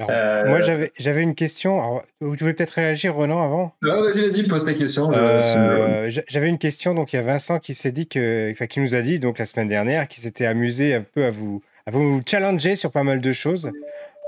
Euh, 0.09 0.49
moi, 0.49 0.61
j'avais 0.99 1.23
une 1.23 1.35
question. 1.35 2.01
vous 2.21 2.35
voulez 2.35 2.55
peut-être 2.55 2.71
réagir, 2.71 3.15
Ronan, 3.15 3.45
avant? 3.45 3.75
Vas-y, 3.83 4.29
vas-y, 4.29 4.45
pose 4.45 4.65
ta 4.65 4.75
question. 4.75 5.11
Euh, 5.13 6.11
j'avais 6.29 6.49
une 6.49 6.59
question. 6.59 6.95
Donc, 6.95 7.13
il 7.13 7.17
y 7.17 7.19
a 7.19 7.23
Vincent 7.23 7.59
qui 7.59 7.75
s'est 7.75 7.93
dit 7.93 8.07
que, 8.07 8.51
enfin, 8.53 8.67
qui 8.67 8.81
nous 8.81 8.95
a 8.95 9.03
dit 9.03 9.19
donc 9.19 9.39
la 9.39 9.47
semaine 9.47 9.69
dernière 9.69 10.09
qu'il 10.09 10.23
s'était 10.23 10.47
amusé 10.47 10.95
un 10.95 11.03
peu 11.03 11.25
à 11.25 11.31
vous, 11.31 11.63
à 11.87 11.91
vous 11.91 12.23
challenger 12.27 12.77
sur 12.77 12.93
pas 12.93 13.03
mal 13.03 13.21
de 13.21 13.33
choses. 13.33 13.71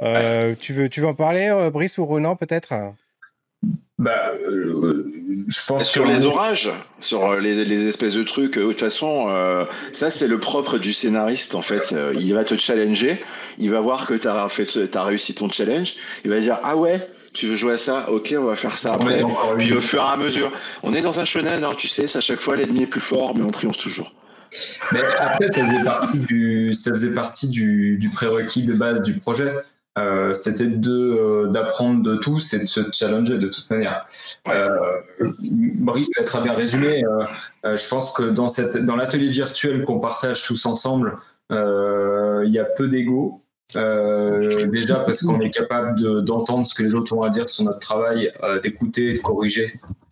Euh, 0.03 0.55
tu 0.59 0.73
veux, 0.73 0.89
tu 0.89 1.01
veux 1.01 1.07
en 1.07 1.15
parler, 1.15 1.71
Brice 1.73 1.97
ou 1.99 2.05
Ronan, 2.05 2.37
peut-être? 2.37 2.75
Bah, 4.03 4.33
je 5.49 5.67
pense 5.67 5.89
sur 5.89 6.07
les 6.07 6.25
orages, 6.25 6.71
sur 7.01 7.37
les, 7.37 7.65
les, 7.65 7.89
espèces 7.89 8.15
de 8.15 8.23
trucs. 8.23 8.59
De 8.59 8.65
toute 8.65 8.81
façon, 8.81 9.29
ça 9.93 10.11
c'est 10.11 10.29
le 10.29 10.39
propre 10.39 10.79
du 10.79 10.93
scénariste 10.93 11.55
en 11.55 11.63
fait. 11.63 11.95
il 12.19 12.35
va 12.35 12.45
te 12.45 12.57
challenger 12.57 13.21
il 13.59 13.71
va 13.71 13.81
voir 13.81 14.07
que 14.07 14.15
tu 14.15 14.29
as, 14.29 14.49
as 14.95 15.05
réussi 15.05 15.35
ton 15.35 15.49
challenge, 15.49 15.95
il 16.25 16.31
va 16.31 16.41
dire 16.41 16.59
Ah 16.63 16.77
ouais, 16.77 17.09
tu 17.33 17.47
veux 17.47 17.57
jouer 17.57 17.75
à 17.75 17.79
ça 17.79 18.11
Ok, 18.11 18.35
on 18.37 18.45
va 18.45 18.57
faire 18.57 18.79
ça 18.79 18.95
après. 18.95 19.23
Puis 19.59 19.73
au 19.73 19.81
fur 19.81 20.01
et 20.01 20.13
à 20.13 20.17
mesure, 20.17 20.53
on 20.83 20.95
est 20.95 21.03
dans 21.03 21.21
un 21.21 21.25
shonen, 21.25 21.65
hein, 21.65 21.71
tu 21.77 21.89
sais, 21.89 22.17
à 22.17 22.21
chaque 22.21 22.41
fois 22.41 22.57
l'ennemi 22.57 22.83
est 22.83 22.87
plus 22.87 23.01
fort, 23.01 23.37
mais 23.37 23.45
on 23.45 23.51
triomphe 23.51 23.79
toujours. 23.79 24.15
Mais 24.93 25.01
après, 25.19 25.51
ça 25.51 25.67
faisait 25.67 25.85
partie 25.85 26.19
du, 26.19 26.75
ça 26.75 26.91
faisait 26.91 27.15
partie 27.15 27.49
du, 27.49 27.97
du 27.99 28.11
prérequis 28.11 28.65
de 28.65 28.75
base 28.75 29.01
du 29.03 29.15
projet. 29.15 29.51
Euh, 29.99 30.33
c'était 30.43 30.69
de 30.69 30.91
euh, 30.91 31.49
d'apprendre 31.49 32.03
de 32.03 32.17
tous 32.17 32.55
et 32.55 32.61
de 32.61 32.67
se 32.67 32.81
challenger 32.93 33.37
de 33.37 33.49
toute 33.49 33.69
manière. 33.71 34.07
Euh, 34.49 34.97
Brice 35.41 36.09
a 36.19 36.25
très 36.25 36.41
bien 36.41 36.55
résumé. 36.55 37.05
Euh, 37.05 37.77
je 37.77 37.89
pense 37.89 38.15
que 38.15 38.23
dans 38.23 38.49
cette 38.49 38.79
dans 38.79 38.97
l'atelier 38.97 39.29
virtuel 39.29 39.85
qu'on 39.85 40.01
partage 40.01 40.43
tous 40.45 40.65
ensemble, 40.65 41.19
il 41.51 42.51
y 42.51 42.59
a 42.59 42.65
peu 42.65 42.89
d'ego. 42.89 43.42
Euh, 43.77 44.67
déjà 44.67 44.95
parce 44.95 45.23
qu'on 45.23 45.41
est 45.41 45.51
capable 45.51 46.25
d'entendre 46.25 46.67
ce 46.67 46.75
que 46.75 46.83
les 46.83 46.95
autres 46.95 47.17
ont 47.17 47.23
à 47.23 47.31
dire 47.31 47.49
sur 47.49 47.65
notre 47.65 47.79
travail, 47.79 48.33
euh, 48.43 48.61
d'écouter, 48.61 49.15
de 49.15 49.21
corriger, 49.21 49.69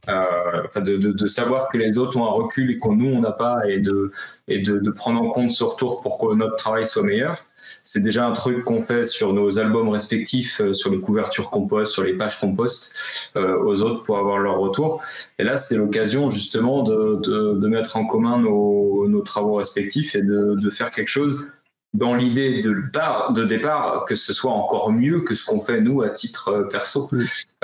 euh, 0.08 0.80
de, 0.80 0.96
de, 0.96 1.12
de, 1.12 1.26
savoir 1.26 1.68
que 1.68 1.76
les 1.76 1.98
autres 1.98 2.16
ont 2.16 2.24
un 2.24 2.30
recul 2.30 2.70
et 2.70 2.78
qu'on 2.78 2.96
nous 2.96 3.10
on 3.10 3.20
n'a 3.20 3.32
pas, 3.32 3.68
et, 3.68 3.80
de, 3.80 4.12
et 4.48 4.60
de, 4.60 4.90
prendre 4.90 5.20
en 5.20 5.28
compte 5.28 5.52
ce 5.52 5.62
retour 5.62 6.00
pour 6.00 6.18
que 6.18 6.34
notre 6.34 6.56
travail 6.56 6.86
soit 6.86 7.02
meilleur. 7.02 7.44
C'est 7.84 8.02
déjà 8.02 8.26
un 8.26 8.32
truc 8.32 8.64
qu'on 8.64 8.82
fait 8.82 9.06
sur 9.06 9.34
nos 9.34 9.58
albums 9.58 9.90
respectifs, 9.90 10.60
euh, 10.62 10.72
sur 10.72 10.90
les 10.90 11.00
couvertures 11.00 11.50
qu'on 11.50 11.66
poste, 11.66 11.92
sur 11.92 12.02
les 12.02 12.14
pages 12.14 12.40
qu'on 12.40 12.54
poste 12.54 12.94
euh, 13.36 13.62
aux 13.62 13.82
autres 13.82 14.04
pour 14.04 14.16
avoir 14.16 14.38
leur 14.38 14.58
retour. 14.58 15.02
Et 15.38 15.44
là, 15.44 15.58
c'était 15.58 15.76
l'occasion 15.76 16.30
justement 16.30 16.82
de, 16.82 17.20
de, 17.54 17.68
mettre 17.68 17.96
en 17.96 18.06
commun 18.06 18.38
nos, 18.38 19.06
nos 19.06 19.20
travaux 19.20 19.54
respectifs 19.56 20.14
et 20.14 20.22
de, 20.22 20.70
faire 20.70 20.90
quelque 20.90 21.08
chose 21.08 21.52
dans 21.94 22.14
l'idée 22.14 22.62
de, 22.62 22.70
de 22.72 23.44
départ 23.44 24.04
que 24.06 24.14
ce 24.14 24.32
soit 24.32 24.52
encore 24.52 24.92
mieux 24.92 25.22
que 25.22 25.34
ce 25.34 25.44
qu'on 25.44 25.60
fait 25.60 25.80
nous 25.80 26.02
à 26.02 26.10
titre 26.10 26.48
euh, 26.48 26.64
perso. 26.64 27.10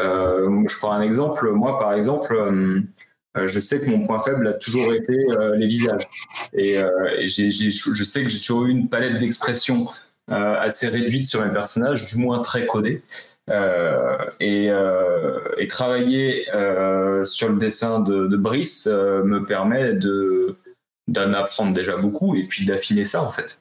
Euh, 0.01 0.65
je 0.69 0.77
prends 0.79 0.93
un 0.93 1.03
exemple. 1.03 1.51
Moi, 1.51 1.79
par 1.79 1.93
exemple, 1.95 2.35
euh, 2.35 2.83
je 3.47 3.61
sais 3.61 3.81
que 3.81 3.89
mon 3.89 4.05
point 4.05 4.21
faible 4.21 4.49
a 4.49 4.55
toujours 4.55 4.93
été 4.95 5.23
les 5.57 5.67
visages. 5.67 6.07
Et, 6.55 6.77
je 7.27 8.05
sais 8.05 8.23
que 8.23 8.29
j'ai 8.29 8.41
toujours 8.41 8.67
eu 8.67 8.71
une 8.71 8.89
palette 8.89 9.19
d'expression 9.19 9.87
assez 10.29 10.89
réduite 10.89 11.27
sur 11.27 11.45
mes 11.45 11.53
personnages, 11.53 12.07
du 12.07 12.19
moins 12.19 12.41
très 12.41 12.67
codée. 12.67 13.03
Et, 14.41 14.71
et, 15.59 15.67
travailler 15.69 16.47
sur 17.25 17.51
le 17.51 17.59
dessin 17.59 18.01
de, 18.01 18.27
de 18.27 18.37
Brice 18.39 18.87
me 18.87 19.45
permet 19.45 19.93
de 19.93 20.57
d'en 21.09 21.35
apprendre 21.35 21.73
déjà 21.73 21.97
beaucoup 21.97 22.35
et 22.35 22.45
puis 22.45 22.67
d'affiner 22.67 23.05
ça 23.05 23.23
en 23.23 23.31
fait. 23.31 23.61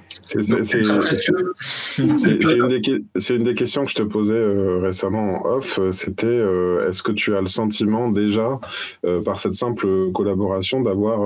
C'est 0.23 0.39
une, 3.33 3.43
des 3.43 3.55
questions 3.55 3.85
que 3.85 3.91
je 3.91 3.95
te 3.95 4.03
posais 4.03 4.33
euh, 4.33 4.79
récemment 4.79 5.43
en 5.45 5.57
off. 5.57 5.79
C'était 5.91 6.27
euh, 6.27 6.87
est-ce 6.87 7.01
que 7.03 7.11
tu 7.11 7.35
as 7.35 7.41
le 7.41 7.47
sentiment 7.47 8.09
déjà, 8.09 8.59
euh, 9.05 9.21
par 9.21 9.39
cette 9.39 9.55
simple 9.55 10.11
collaboration, 10.11 10.81
d'avoir 10.81 11.21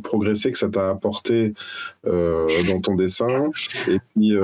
progressé, 0.00 0.50
que 0.50 0.58
ça 0.58 0.68
t'a 0.68 0.90
apporté 0.90 1.54
dans 2.04 2.80
ton 2.82 2.94
dessin? 2.94 3.50
Et 3.88 3.98
puis, 4.14 4.34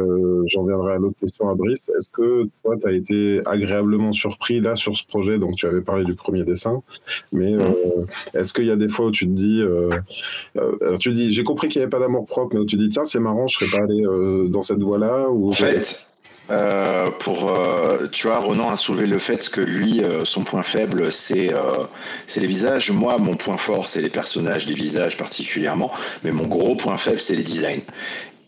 j'en 0.47 0.65
viendrai 0.67 0.95
à 0.95 0.99
l'autre 0.99 1.17
question 1.21 1.49
à 1.49 1.55
Brice. 1.55 1.91
Est-ce 1.97 2.09
que 2.09 2.49
toi, 2.63 2.77
tu 2.81 2.87
as 2.87 2.93
été 2.93 3.41
agréablement 3.47 4.13
surpris 4.13 4.61
là 4.61 4.77
sur 4.77 4.97
ce 4.97 5.07
projet? 5.07 5.39
Donc, 5.39 5.57
tu 5.57 5.67
avais 5.67 5.81
parlé 5.81 6.05
du 6.05 6.15
premier 6.15 6.45
dessin, 6.45 6.83
mais 7.33 7.55
est-ce 8.35 8.53
qu'il 8.53 8.67
y 8.67 8.71
a 8.71 8.77
des 8.77 8.89
fois 8.89 9.07
où 9.07 9.11
tu 9.11 9.27
te 9.27 9.33
dis, 9.33 9.63
tu 11.01 11.13
dis, 11.13 11.33
j'ai 11.33 11.45
compris 11.45 11.69
qu'il 11.69 11.81
n'y 11.81 11.85
avait 11.85 11.91
pas 11.91 12.01
d'amour 12.01 12.27
propre, 12.27 12.55
mais 12.55 12.61
où 12.61 12.67
tu 12.67 12.77
dis, 12.77 12.89
tiens, 12.89 13.05
c'est 13.05 13.21
marrant, 13.21 13.47
je 13.47 13.59
serais 13.59 13.79
pas 13.79 13.85
allé 13.85 13.94
euh, 14.03 14.49
dans 14.49 14.63
cette 14.63 14.81
voie-là 14.81 15.29
En 15.29 15.53
fait, 15.53 16.07
euh, 16.51 17.11
pour, 17.21 17.51
euh, 17.51 18.09
tu 18.09 18.27
vois, 18.27 18.39
Ronan 18.39 18.71
a 18.71 18.77
soulevé 18.77 19.07
le 19.07 19.19
fait 19.19 19.49
que 19.49 19.61
lui, 19.61 20.03
son 20.25 20.45
point 20.45 20.63
faible, 20.63 21.11
c'est 21.13 21.53
c'est 22.27 22.41
les 22.41 22.47
visages. 22.47 22.91
Moi, 22.91 23.19
mon 23.19 23.35
point 23.35 23.57
fort, 23.57 23.89
c'est 23.89 24.01
les 24.01 24.11
personnages, 24.11 24.67
les 24.67 24.75
visages 24.75 25.17
particulièrement. 25.17 25.93
Mais 26.23 26.33
mon 26.33 26.47
gros 26.47 26.77
point 26.77 26.97
faible, 26.97 27.21
c'est 27.21 27.37
les 27.37 27.43
designs. 27.43 27.83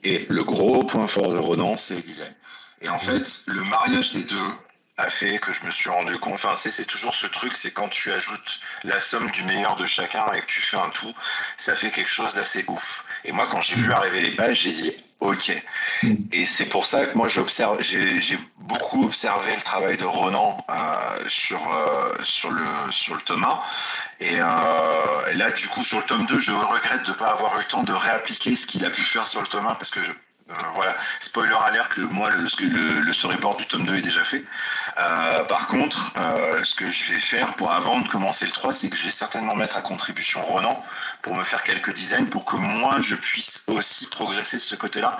Et 0.04 0.26
le 0.28 0.44
gros 0.44 0.84
point 0.84 1.06
fort 1.06 1.28
de 1.28 1.38
Ronan, 1.38 1.76
c'est 1.76 1.96
les 1.96 2.02
designs. 2.02 2.34
Et 2.82 2.88
en 2.88 2.98
fait, 2.98 3.42
le 3.46 3.62
mariage 3.62 4.12
des 4.12 4.22
deux 4.22 4.50
a 4.98 5.10
fait 5.10 5.38
que 5.38 5.52
je 5.52 5.64
me 5.64 5.70
suis 5.70 5.90
rendu 5.90 6.16
compte. 6.18 6.34
Enfin, 6.34 6.54
c'est 6.56 6.86
toujours 6.86 7.14
ce 7.14 7.26
truc, 7.26 7.56
c'est 7.56 7.70
quand 7.70 7.88
tu 7.88 8.12
ajoutes 8.12 8.60
la 8.84 8.98
somme 9.00 9.30
du 9.30 9.44
meilleur 9.44 9.76
de 9.76 9.86
chacun 9.86 10.24
et 10.34 10.40
que 10.40 10.46
tu 10.46 10.60
fais 10.60 10.76
un 10.76 10.88
tout, 10.90 11.12
ça 11.58 11.74
fait 11.74 11.90
quelque 11.90 12.10
chose 12.10 12.34
d'assez 12.34 12.64
ouf. 12.68 13.06
Et 13.24 13.32
moi, 13.32 13.46
quand 13.50 13.60
j'ai 13.60 13.76
vu 13.76 13.92
arriver 13.92 14.22
les 14.22 14.34
pages, 14.34 14.60
j'ai 14.62 14.72
dit 14.72 14.92
Ok. 15.20 15.50
Et 16.32 16.44
c'est 16.44 16.66
pour 16.66 16.84
ça 16.84 17.06
que 17.06 17.16
moi 17.16 17.26
j'observe, 17.26 17.80
j'ai 17.82 18.38
beaucoup 18.58 19.04
observé 19.04 19.54
le 19.54 19.62
travail 19.62 19.96
de 19.96 20.04
Ronan 20.04 20.58
euh, 20.68 21.24
sur 21.26 21.60
euh, 21.72 22.14
sur 22.22 22.50
le 22.50 22.64
sur 22.90 23.14
le 23.14 23.20
tome 23.22 23.44
1. 23.44 23.60
Et, 24.20 24.40
euh, 24.40 25.32
là, 25.34 25.50
du 25.50 25.68
coup, 25.68 25.84
sur 25.84 25.98
le 25.98 26.04
tome 26.04 26.26
2, 26.26 26.40
je 26.40 26.52
regrette 26.52 27.04
de 27.04 27.10
ne 27.10 27.16
pas 27.16 27.32
avoir 27.32 27.54
eu 27.56 27.58
le 27.58 27.64
temps 27.64 27.82
de 27.82 27.92
réappliquer 27.92 28.56
ce 28.56 28.66
qu'il 28.66 28.84
a 28.84 28.90
pu 28.90 29.02
faire 29.02 29.26
sur 29.26 29.40
le 29.40 29.46
tome 29.46 29.66
1 29.66 29.74
parce 29.74 29.90
que 29.90 30.00
voilà, 30.74 30.94
spoiler 31.20 31.56
alert, 31.66 31.98
moi, 31.98 32.30
le, 32.30 33.00
le, 33.00 33.12
storyboard 33.12 33.58
du 33.58 33.66
tome 33.66 33.84
2 33.84 33.96
est 33.96 34.02
déjà 34.02 34.22
fait. 34.22 34.44
par 35.48 35.66
contre, 35.66 36.12
ce 36.62 36.74
que 36.74 36.88
je 36.88 37.12
vais 37.12 37.20
faire 37.20 37.54
pour 37.54 37.72
avant 37.72 38.00
de 38.00 38.08
commencer 38.08 38.46
le 38.46 38.52
3, 38.52 38.72
c'est 38.72 38.88
que 38.88 38.96
je 38.96 39.06
vais 39.06 39.10
certainement 39.10 39.56
mettre 39.56 39.76
à 39.76 39.82
contribution 39.82 40.42
Ronan 40.42 40.84
pour 41.22 41.34
me 41.34 41.44
faire 41.44 41.64
quelques 41.64 41.92
designs 41.94 42.26
pour 42.26 42.44
que 42.44 42.56
moi 42.56 43.00
je 43.00 43.16
puisse 43.16 43.64
aussi 43.66 44.06
progresser 44.06 44.56
de 44.58 44.62
ce 44.62 44.76
côté-là 44.76 45.18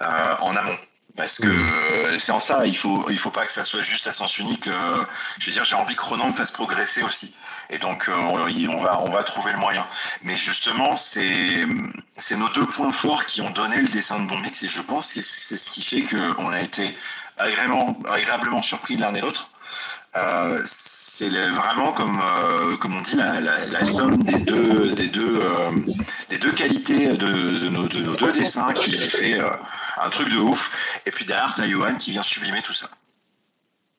euh, 0.00 0.36
en 0.40 0.56
amont. 0.56 0.78
Parce 1.16 1.38
que 1.38 2.18
c'est 2.18 2.32
en 2.32 2.40
ça, 2.40 2.66
il 2.66 2.76
faut, 2.76 3.08
il 3.08 3.18
faut 3.18 3.30
pas 3.30 3.46
que 3.46 3.52
ça 3.52 3.62
soit 3.62 3.82
juste 3.82 4.08
à 4.08 4.12
sens 4.12 4.36
unique. 4.38 4.66
Euh, 4.66 5.04
je 5.38 5.46
veux 5.46 5.52
dire, 5.52 5.62
j'ai 5.62 5.76
envie 5.76 5.94
que 5.94 6.02
Ronan 6.02 6.30
me 6.30 6.32
fasse 6.32 6.50
progresser 6.50 7.04
aussi. 7.04 7.36
Et 7.70 7.78
donc, 7.78 8.08
euh, 8.08 8.12
on, 8.14 8.78
va, 8.78 9.00
on 9.02 9.10
va 9.10 9.22
trouver 9.24 9.52
le 9.52 9.58
moyen. 9.58 9.86
Mais 10.22 10.36
justement, 10.36 10.96
c'est, 10.96 11.66
nos 12.36 12.48
deux 12.50 12.66
points 12.66 12.92
forts 12.92 13.26
qui 13.26 13.40
ont 13.40 13.50
donné 13.50 13.80
le 13.80 13.88
dessin 13.88 14.20
de 14.20 14.26
Bombix. 14.26 14.62
Et 14.62 14.68
je 14.68 14.80
pense 14.80 15.12
que 15.12 15.22
c'est 15.22 15.56
ce 15.56 15.70
qui 15.70 15.82
fait 15.82 16.02
qu'on 16.02 16.52
a 16.52 16.60
été 16.60 16.96
agréablement, 17.38 17.96
agréablement 18.10 18.62
surpris 18.62 18.96
l'un 18.96 19.14
et 19.14 19.20
l'autre. 19.20 19.50
Euh, 20.16 20.60
c'est 20.64 21.28
vraiment 21.28 21.92
comme 21.92 22.20
euh, 22.20 22.76
comme 22.76 22.96
on 22.96 23.00
dit 23.00 23.16
la, 23.16 23.40
la, 23.40 23.84
somme 23.84 24.22
des 24.22 24.38
deux 24.38 24.92
des 24.92 25.08
deux 25.08 25.40
euh, 25.40 25.72
des 26.30 26.38
deux 26.38 26.52
qualités 26.52 27.08
de, 27.08 27.14
de, 27.16 27.68
nos, 27.68 27.88
de, 27.88 27.98
nos, 27.98 28.14
deux 28.14 28.30
dessins 28.30 28.72
qui 28.74 28.92
fait 28.92 29.40
un 29.40 30.10
truc 30.10 30.28
de 30.28 30.36
ouf 30.36 30.70
et 31.04 31.10
puis 31.10 31.24
derrière 31.24 31.54
t'as 31.56 31.66
Johan 31.66 31.96
qui 31.96 32.12
vient 32.12 32.22
sublimer 32.22 32.62
tout 32.62 32.72
ça 32.72 32.88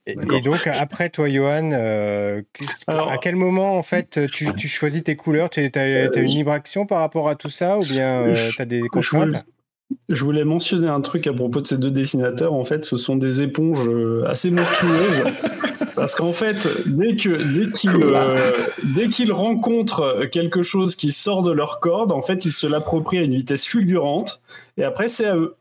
et, 0.07 0.41
donc 0.41 0.67
après 0.67 1.09
toi 1.09 1.29
Johan 1.29 1.71
à 2.87 3.17
quel 3.17 3.35
moment 3.35 3.77
en 3.77 3.83
fait 3.83 4.27
tu, 4.31 4.53
tu 4.55 4.67
choisis 4.67 5.03
tes 5.03 5.15
couleurs? 5.15 5.49
Tu 5.49 5.59
as, 5.75 6.19
une 6.19 6.27
libre 6.27 6.51
action 6.51 6.85
par 6.85 6.99
rapport 6.99 7.29
à 7.29 7.35
tout 7.35 7.49
ça 7.49 7.77
ou 7.77 7.81
bien 7.81 8.33
tu 8.33 8.61
as 8.61 8.65
des 8.65 8.81
contraintes? 8.81 9.45
je 10.09 10.23
voulais 10.23 10.43
mentionner 10.43 10.87
un 10.87 11.01
truc 11.01 11.27
à 11.27 11.33
propos 11.33 11.61
de 11.61 11.67
ces 11.67 11.77
deux 11.77 11.91
dessinateurs. 11.91 12.53
En 12.53 12.63
fait, 12.63 12.83
ce 12.85 12.97
sont 12.97 13.15
des 13.15 13.41
éponges 13.41 13.89
assez 14.25 14.49
monstrueuses. 14.49 15.23
Parce 15.95 16.13
qu'en 16.13 16.33
fait, 16.33 16.67
dès 16.87 17.15
que 17.15 17.29
dès 17.53 17.71
qu'ils 17.71 17.95
euh, 17.95 18.67
dès 18.83 19.07
qu'ils 19.07 19.31
rencontrent 19.31 20.25
quelque 20.31 20.61
chose 20.61 20.95
qui 20.95 21.11
sort 21.11 21.41
de 21.41 21.51
leur 21.51 21.79
corde, 21.79 22.11
en 22.11 22.21
fait, 22.21 22.45
ils 22.45 22.51
se 22.51 22.67
l'approprient 22.67 23.19
à 23.19 23.21
une 23.21 23.35
vitesse 23.35 23.65
fulgurante. 23.65 24.41
Et 24.77 24.83
après, 24.83 25.07
c'est 25.07 25.25
à 25.25 25.35
eux. 25.35 25.55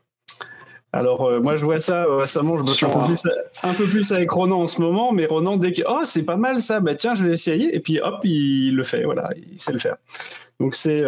Alors 0.95 1.27
euh, 1.27 1.41
moi 1.41 1.57
je 1.57 1.65
vois 1.65 1.81
ça 1.81 2.05
euh, 2.05 2.19
récemment, 2.19 2.55
je 2.55 2.63
me 2.63 2.67
suis 2.67 2.85
un 2.85 3.73
peu, 3.73 3.83
plus, 3.85 4.13
avec 4.13 4.31
Ronan 4.31 4.61
en 4.61 4.67
ce 4.67 4.81
moment, 4.81 5.11
mais 5.11 5.25
Ronan 5.25 5.57
dès 5.57 5.73
que 5.73 5.81
oh 5.85 6.03
c'est 6.05 6.23
pas 6.23 6.37
mal 6.37 6.61
ça, 6.61 6.79
bah 6.79 6.95
tiens 6.95 7.15
je 7.15 7.25
vais 7.25 7.33
essayer 7.33 7.75
et 7.75 7.81
puis 7.81 7.99
hop 7.99 8.21
il 8.23 8.73
le 8.73 8.83
fait, 8.83 9.03
voilà, 9.03 9.29
il 9.35 9.59
sait 9.59 9.73
le 9.73 9.77
faire. 9.79 9.97
Donc 10.61 10.73
c'est 10.73 11.03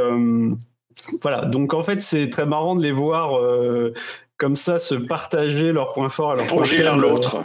voilà, 1.21 1.45
donc 1.45 1.73
en 1.73 1.83
fait 1.83 2.01
c'est 2.01 2.29
très 2.29 2.45
marrant 2.45 2.75
de 2.75 2.83
les 2.83 2.91
voir 2.91 3.39
comme 4.37 4.55
ça 4.55 4.79
se 4.79 4.95
partager 4.95 5.71
leurs 5.71 5.93
points 5.93 6.09
forts. 6.09 6.31
Alors 6.31 6.47
Plonger 6.47 6.83
l'un 6.83 6.97
l'autre. 6.97 7.43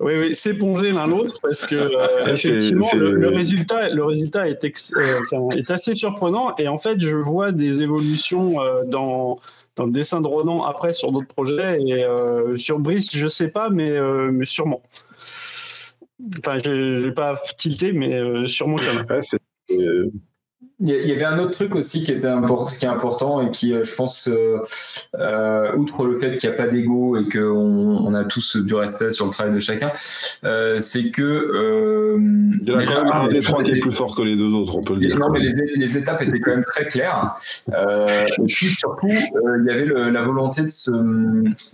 Oui, 0.00 0.14
oui, 0.16 0.34
s'éponger 0.34 0.90
l'un 0.92 1.06
l'autre 1.06 1.38
parce 1.42 1.66
que 1.66 1.90
effectivement 2.32 2.88
le, 2.94 3.28
résultat, 3.28 3.90
le 3.90 4.04
résultat 4.04 4.48
est, 4.48 4.64
est 4.64 5.70
assez 5.70 5.92
surprenant 5.92 6.54
et 6.56 6.68
en 6.68 6.78
fait 6.78 6.98
je 7.00 7.16
vois 7.16 7.52
des 7.52 7.82
évolutions 7.82 8.56
dans 8.86 9.38
dans 9.76 9.84
le 9.84 9.92
dessin 9.92 10.22
de 10.22 10.26
Ronan 10.26 10.64
après 10.64 10.94
sur 10.94 11.12
d'autres 11.12 11.26
projets 11.28 11.82
et 11.82 12.06
sur 12.56 12.78
Brice 12.78 13.14
je 13.14 13.28
sais 13.28 13.48
pas 13.48 13.68
mais, 13.68 13.98
mais 14.30 14.46
sûrement. 14.46 14.80
Enfin, 16.38 16.58
je 16.58 16.98
vais 16.98 17.12
pas 17.12 17.40
tilté, 17.56 17.92
mais 17.92 18.14
euh, 18.14 18.46
sûrement 18.46 18.76
quand 18.76 18.94
même. 18.94 19.06
Ouais, 19.08 20.10
il 20.80 21.08
y 21.08 21.12
avait 21.12 21.24
un 21.24 21.40
autre 21.40 21.52
truc 21.52 21.74
aussi 21.74 22.04
qui, 22.04 22.12
était 22.12 22.28
qui 22.78 22.84
est 22.84 22.88
important 22.88 23.42
et 23.44 23.50
qui, 23.50 23.72
euh, 23.72 23.82
je 23.82 23.92
pense, 23.92 24.28
euh, 24.28 24.58
euh, 25.18 25.74
outre 25.74 26.04
le 26.04 26.20
fait 26.20 26.38
qu'il 26.38 26.48
n'y 26.48 26.54
a 26.54 26.56
pas 26.56 26.68
d'ego 26.68 27.16
et 27.16 27.28
qu'on 27.28 27.40
on 27.40 28.14
a 28.14 28.24
tous 28.24 28.56
du 28.56 28.74
respect 28.74 29.10
sur 29.10 29.26
le 29.26 29.32
travail 29.32 29.54
de 29.54 29.58
chacun, 29.58 29.90
c'est 30.80 31.10
que. 31.10 32.16
il 32.60 32.68
y 32.68 32.72
a 32.72 32.84
quand 32.84 33.04
même 33.04 33.12
un 33.12 33.28
des 33.28 33.40
trois 33.40 33.64
qui 33.64 33.72
est 33.72 33.80
plus 33.80 33.90
fort 33.90 34.14
que 34.14 34.22
les 34.22 34.36
deux 34.36 34.52
autres, 34.54 34.76
on 34.76 34.82
peut 34.82 34.94
le 34.94 35.00
dire. 35.00 35.18
Non, 35.18 35.30
mais 35.30 35.40
les, 35.40 35.52
les 35.74 35.98
étapes 35.98 36.22
étaient 36.22 36.40
quand 36.40 36.52
même 36.52 36.64
très 36.64 36.86
claires. 36.86 37.34
et 37.68 38.44
puis 38.46 38.66
surtout, 38.66 39.08
il 39.08 39.64
y 39.66 39.70
avait 39.70 39.86
la 40.10 40.22
volonté 40.22 40.62
de 40.62 40.70
se. 40.70 40.92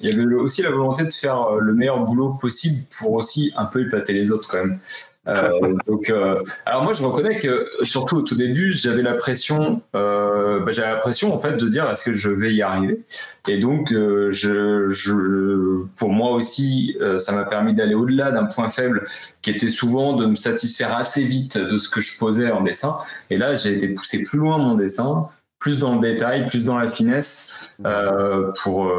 Il 0.03 0.09
y 0.09 0.13
avait 0.13 0.35
aussi 0.35 0.63
la 0.63 0.71
volonté 0.71 1.05
de 1.05 1.13
faire 1.13 1.57
le 1.61 1.75
meilleur 1.75 2.01
boulot 2.05 2.39
possible 2.41 2.79
pour 2.99 3.13
aussi 3.13 3.53
un 3.57 3.67
peu 3.67 3.83
épater 3.83 4.15
les 4.15 4.31
autres 4.31 4.49
quand 4.49 4.65
même. 4.65 4.79
Euh, 5.26 5.75
donc, 5.87 6.11
euh, 6.11 6.43
alors 6.66 6.83
moi, 6.83 6.93
je 6.93 7.02
reconnais 7.02 7.38
que 7.38 7.66
surtout 7.83 8.16
au 8.19 8.23
tout 8.23 8.37
début, 8.37 8.73
j'avais 8.73 9.02
la 9.02 9.14
pression, 9.14 9.81
euh, 9.97 10.61
bah, 10.61 10.71
j'avais 10.71 10.90
la 10.90 10.97
pression 10.97 11.35
en 11.35 11.38
fait 11.38 11.57
de 11.57 11.69
dire 11.69 11.90
est-ce 11.90 12.04
que 12.04 12.12
je 12.12 12.28
vais 12.28 12.54
y 12.54 12.62
arriver? 12.62 13.04
Et 13.49 13.59
donc, 13.59 13.88
je, 13.90 14.87
je, 14.88 15.83
pour 15.97 16.11
moi 16.11 16.33
aussi, 16.33 16.97
ça 17.19 17.33
m'a 17.33 17.45
permis 17.45 17.75
d'aller 17.75 17.95
au-delà 17.95 18.31
d'un 18.31 18.45
point 18.45 18.71
faible 18.71 19.07
qui 19.43 19.50
était 19.50 19.71
souvent 19.71 20.14
de 20.14 20.26
me 20.26 20.37
satisfaire 20.37 20.97
assez 20.97 21.25
vite 21.25 21.59
de 21.59 21.78
ce 21.78 21.88
que 21.88 22.00
je 22.00 22.19
posais 22.19 22.50
en 22.50 22.62
dessin. 22.62 22.99
Et 23.31 23.38
là, 23.38 23.54
j'ai 23.54 23.73
été 23.75 23.88
poussé 23.88 24.23
plus 24.23 24.38
loin 24.38 24.59
mon 24.59 24.75
dessin 24.75 25.28
plus 25.61 25.78
dans 25.78 25.95
le 25.95 26.00
détail, 26.00 26.47
plus 26.47 26.62
dans 26.66 26.76
la 26.76 26.90
finesse 26.90 27.71
euh, 27.87 28.52
pour 28.62 28.93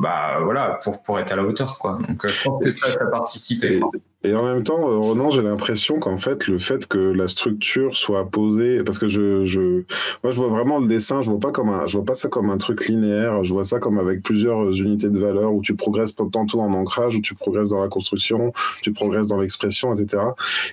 bah 0.00 0.40
voilà 0.42 0.80
pour 0.82 1.00
pour 1.04 1.20
être 1.20 1.30
à 1.30 1.36
la 1.36 1.44
hauteur 1.44 1.78
quoi. 1.78 1.98
Donc 2.08 2.26
je 2.26 2.42
pense 2.42 2.64
que 2.64 2.70
ça 2.70 2.88
ça 2.88 3.04
a 3.04 3.06
participé. 3.06 3.80
Et 4.24 4.34
en 4.34 4.42
même 4.42 4.62
temps, 4.62 4.90
euh, 4.90 4.96
Ronan, 4.96 5.28
j'ai 5.28 5.42
l'impression 5.42 5.98
qu'en 5.98 6.16
fait, 6.16 6.48
le 6.48 6.58
fait 6.58 6.86
que 6.86 6.98
la 6.98 7.28
structure 7.28 7.94
soit 7.94 8.30
posée, 8.30 8.82
parce 8.82 8.98
que 8.98 9.06
je, 9.06 9.44
je, 9.44 9.82
moi, 10.22 10.32
je 10.32 10.36
vois 10.36 10.48
vraiment 10.48 10.78
le 10.78 10.88
dessin, 10.88 11.20
je 11.20 11.30
vois 11.30 11.38
pas 11.38 11.52
comme 11.52 11.68
un, 11.68 11.86
je 11.86 11.98
vois 11.98 12.06
pas 12.06 12.14
ça 12.14 12.30
comme 12.30 12.48
un 12.48 12.56
truc 12.56 12.86
linéaire, 12.88 13.44
je 13.44 13.52
vois 13.52 13.64
ça 13.64 13.78
comme 13.78 13.98
avec 13.98 14.22
plusieurs 14.22 14.72
unités 14.80 15.10
de 15.10 15.18
valeur 15.18 15.52
où 15.52 15.60
tu 15.60 15.74
progresses 15.76 16.14
tantôt 16.14 16.60
en 16.60 16.72
ancrage, 16.72 17.16
où 17.16 17.20
tu 17.20 17.34
progresses 17.34 17.68
dans 17.68 17.80
la 17.80 17.88
construction, 17.88 18.52
tu 18.82 18.92
progresses 18.92 19.28
dans 19.28 19.38
l'expression, 19.38 19.92
etc. 19.92 20.22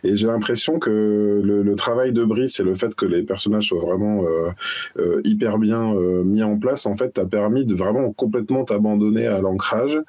Et 0.04 0.16
j'ai 0.16 0.28
l'impression 0.28 0.80
que 0.80 1.42
le, 1.44 1.62
le, 1.62 1.76
travail 1.76 2.14
de 2.14 2.24
Brice 2.24 2.60
et 2.60 2.64
le 2.64 2.76
fait 2.76 2.96
que 2.96 3.06
les 3.06 3.24
personnages 3.24 3.68
soient 3.68 3.82
vraiment 3.82 4.22
euh, 4.24 4.50
euh, 4.98 5.22
hyper 5.26 5.58
bien 5.58 5.94
euh, 5.96 6.24
mis 6.24 6.44
en 6.44 6.58
place, 6.58 6.86
en 6.86 6.96
fait, 6.96 7.10
t'a 7.10 7.26
permis 7.26 7.66
de 7.66 7.76
vraiment 7.76 8.14
complètement 8.14 8.64
t'abandonner 8.64 9.28
à 9.28 9.42
l'ancrage. 9.42 10.00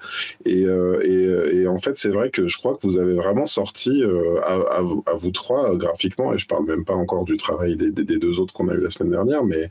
Et, 0.45 0.65
euh, 0.65 1.01
et, 1.03 1.63
et 1.63 1.67
en 1.67 1.79
fait, 1.79 1.97
c'est 1.97 2.11
vrai 2.11 2.31
que 2.31 2.47
je 2.47 2.59
crois 2.59 2.75
que 2.75 2.87
vous 2.87 2.99
avez 2.99 3.15
vraiment 3.15 3.32
sorti 3.47 4.03
euh, 4.03 4.41
à, 4.43 4.83
vous, 4.83 5.31
trois 5.31 5.71
euh, 5.73 5.77
graphiquement, 5.77 6.33
et 6.33 6.39
je 6.39 6.47
parle 6.47 6.65
même 6.67 6.85
pas 6.85 6.95
encore 6.95 7.25
du 7.25 7.37
travail 7.37 7.77
des, 7.77 7.91
deux 7.91 8.41
autres 8.41 8.53
qu'on 8.53 8.69
a 8.69 8.75
eu 8.75 8.81
la 8.81 8.91
semaine 8.91 9.11
dernière, 9.11 9.45
mais 9.45 9.69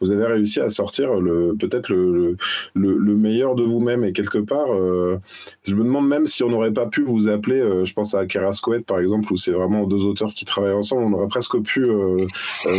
vous 0.00 0.10
avez 0.10 0.26
réussi 0.26 0.60
à 0.60 0.70
sortir 0.70 1.20
le 1.20 1.54
peut-être 1.58 1.88
le, 1.88 2.36
le, 2.74 3.14
meilleur 3.14 3.54
de 3.54 3.62
vous-même. 3.62 4.04
Et 4.04 4.12
quelque 4.12 4.38
part, 4.38 4.74
euh, 4.74 5.18
je 5.66 5.74
me 5.74 5.84
demande 5.84 6.08
même 6.08 6.26
si 6.26 6.42
on 6.42 6.50
n'aurait 6.50 6.72
pas 6.72 6.86
pu 6.86 7.02
vous 7.02 7.28
appeler, 7.28 7.60
je 7.84 7.92
pense 7.94 8.14
à 8.14 8.26
Kerascoet 8.26 8.80
par 8.80 8.98
exemple, 8.98 9.32
où 9.32 9.36
c'est 9.36 9.52
vraiment 9.52 9.86
deux 9.86 10.04
auteurs 10.04 10.34
qui 10.34 10.44
travaillent 10.44 10.72
ensemble, 10.72 11.04
on 11.04 11.12
aurait 11.12 11.28
presque 11.28 11.58
pu 11.60 11.84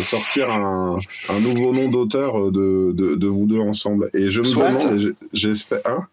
sortir 0.02 0.46
un, 0.56 0.96
nouveau 1.42 1.72
nom 1.72 1.90
d'auteur 1.92 2.52
de, 2.52 2.92
de, 2.92 3.28
vous 3.28 3.46
deux 3.46 3.60
ensemble. 3.60 4.10
Et 4.14 4.28
je 4.28 4.42
me 4.42 4.50
demande, 4.50 5.16
j'espère, 5.34 5.82
hein? 5.86 6.08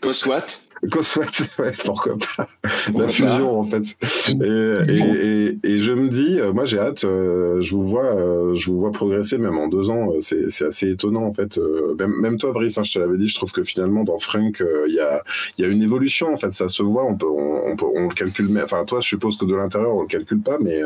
Coswat 0.00 0.46
Coswat, 0.90 1.24
ouais, 1.58 1.72
pourquoi 1.84 2.14
pas. 2.36 2.46
La 2.94 3.08
fusion, 3.08 3.60
en 3.60 3.64
fait. 3.64 3.96
Et, 4.28 5.58
et, 5.62 5.78
je 5.78 5.92
me 5.92 6.08
dis, 6.08 6.38
euh, 6.40 6.52
moi, 6.52 6.64
j'ai 6.64 6.78
hâte, 6.78 7.04
euh, 7.04 7.60
je 7.60 7.70
vous 7.74 7.86
vois, 7.86 8.04
euh, 8.04 8.54
je 8.54 8.70
vous 8.70 8.78
vois 8.78 8.92
progresser, 8.92 9.38
même 9.38 9.58
en 9.58 9.68
deux 9.68 9.90
ans, 9.90 10.08
c'est 10.20 10.66
assez 10.66 10.90
étonnant, 10.90 11.24
en 11.24 11.32
fait. 11.32 11.58
Même, 11.98 12.14
même 12.20 12.38
toi, 12.38 12.52
Brice, 12.52 12.78
hein, 12.78 12.82
je 12.82 12.94
te 12.94 12.98
l'avais 12.98 13.16
dit, 13.16 13.28
je 13.28 13.34
trouve 13.34 13.52
que 13.52 13.64
finalement, 13.64 14.04
dans 14.04 14.18
Frank, 14.18 14.62
il 14.88 14.94
y, 14.94 15.00
a, 15.00 15.22
y 15.58 15.64
a 15.64 15.68
une 15.68 15.82
évolution, 15.82 16.32
en 16.32 16.36
fait, 16.36 16.52
ça 16.52 16.68
se 16.68 16.82
voit, 16.82 17.04
on 17.04 17.14
peut, 17.14 17.26
on, 17.26 17.76
peut, 17.76 17.86
on 17.94 18.08
le 18.08 18.14
calcule, 18.14 18.50
enfin, 18.62 18.84
toi, 18.84 19.00
je 19.00 19.08
suppose 19.08 19.36
que 19.36 19.44
de 19.44 19.54
l'intérieur, 19.54 19.94
on 19.94 20.02
le 20.02 20.08
calcule 20.08 20.40
pas, 20.40 20.58
mais. 20.60 20.80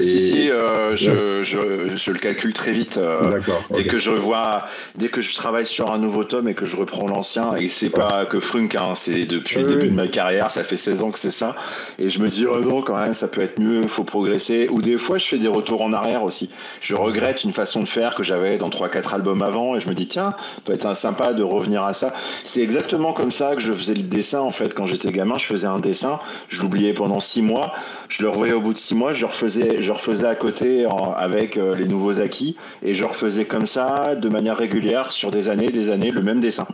Si, 0.00 0.20
si, 0.20 0.48
je, 0.48 1.44
je, 1.44 1.96
je, 1.96 2.12
le 2.12 2.18
calcule 2.18 2.52
très 2.52 2.72
vite. 2.72 2.98
D'accord. 2.98 3.62
Dès 3.74 3.84
que 3.84 3.98
je 3.98 4.10
vois, 4.10 4.66
dès 4.96 5.08
que 5.08 5.20
je 5.20 5.34
travaille 5.34 5.66
sur 5.66 5.92
un 5.92 5.98
nouveau 5.98 6.24
tome 6.24 6.48
et 6.48 6.54
que 6.54 6.64
je 6.64 6.76
reprends 6.76 7.06
l'ancien, 7.06 7.54
et 7.56 7.68
c'est 7.68 7.90
pas 7.90 8.26
que 8.26 8.40
Frunk, 8.40 8.74
hein, 8.74 8.94
c'est 8.94 9.07
depuis 9.26 9.58
le 9.58 9.66
début 9.66 9.88
de 9.88 9.94
ma 9.94 10.08
carrière, 10.08 10.50
ça 10.50 10.64
fait 10.64 10.76
16 10.76 11.02
ans 11.02 11.10
que 11.10 11.18
c'est 11.18 11.30
ça. 11.30 11.56
Et 11.98 12.10
je 12.10 12.20
me 12.20 12.28
dis, 12.28 12.46
oh 12.46 12.60
non, 12.60 12.82
quand 12.82 12.96
même, 12.96 13.14
ça 13.14 13.28
peut 13.28 13.40
être 13.40 13.58
mieux, 13.58 13.80
il 13.82 13.88
faut 13.88 14.04
progresser. 14.04 14.68
Ou 14.70 14.82
des 14.82 14.98
fois, 14.98 15.18
je 15.18 15.26
fais 15.26 15.38
des 15.38 15.48
retours 15.48 15.82
en 15.82 15.92
arrière 15.92 16.22
aussi. 16.22 16.50
Je 16.80 16.94
regrette 16.94 17.44
une 17.44 17.52
façon 17.52 17.82
de 17.82 17.88
faire 17.88 18.14
que 18.14 18.22
j'avais 18.22 18.56
dans 18.58 18.70
3-4 18.70 19.14
albums 19.14 19.42
avant 19.42 19.76
et 19.76 19.80
je 19.80 19.88
me 19.88 19.94
dis, 19.94 20.08
tiens, 20.08 20.34
peut 20.64 20.72
être 20.72 20.96
sympa 20.96 21.32
de 21.32 21.42
revenir 21.42 21.84
à 21.84 21.92
ça. 21.92 22.12
C'est 22.44 22.62
exactement 22.62 23.12
comme 23.12 23.30
ça 23.30 23.54
que 23.54 23.60
je 23.60 23.72
faisais 23.72 23.94
le 23.94 24.02
dessin, 24.02 24.40
en 24.40 24.50
fait, 24.50 24.74
quand 24.74 24.86
j'étais 24.86 25.12
gamin. 25.12 25.38
Je 25.38 25.46
faisais 25.46 25.66
un 25.66 25.78
dessin, 25.78 26.18
je 26.48 26.62
l'oubliais 26.62 26.92
pendant 26.92 27.20
6 27.20 27.42
mois, 27.42 27.72
je 28.08 28.22
le 28.22 28.28
revoyais 28.28 28.54
au 28.54 28.60
bout 28.60 28.74
de 28.74 28.78
6 28.78 28.94
mois, 28.94 29.12
je 29.12 29.26
refaisais, 29.26 29.82
je 29.82 29.92
refaisais 29.92 30.26
à 30.26 30.34
côté 30.34 30.86
avec 31.16 31.56
euh, 31.56 31.74
les 31.74 31.86
nouveaux 31.86 32.20
acquis 32.20 32.56
et 32.82 32.94
je 32.94 33.04
refaisais 33.04 33.44
comme 33.44 33.66
ça, 33.66 34.14
de 34.14 34.28
manière 34.28 34.56
régulière, 34.56 35.12
sur 35.12 35.30
des 35.30 35.48
années, 35.48 35.70
des 35.70 35.90
années, 35.90 36.10
le 36.10 36.22
même 36.22 36.40
dessin. 36.40 36.66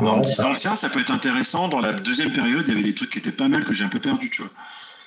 En 0.00 0.20
disant, 0.20 0.54
tiens, 0.56 0.76
ça 0.76 0.88
peut 0.88 1.00
être 1.00 1.10
intéressant. 1.10 1.68
Dans 1.68 1.80
la 1.80 1.92
deuxième 1.92 2.32
période, 2.32 2.64
il 2.66 2.74
y 2.74 2.76
avait 2.78 2.86
des 2.86 2.94
trucs 2.94 3.10
qui 3.10 3.18
étaient 3.18 3.32
pas 3.32 3.48
mal 3.48 3.64
que 3.64 3.72
j'ai 3.72 3.84
un 3.84 3.88
peu 3.88 4.00
perdu, 4.00 4.30
tu 4.30 4.42
vois. 4.42 4.50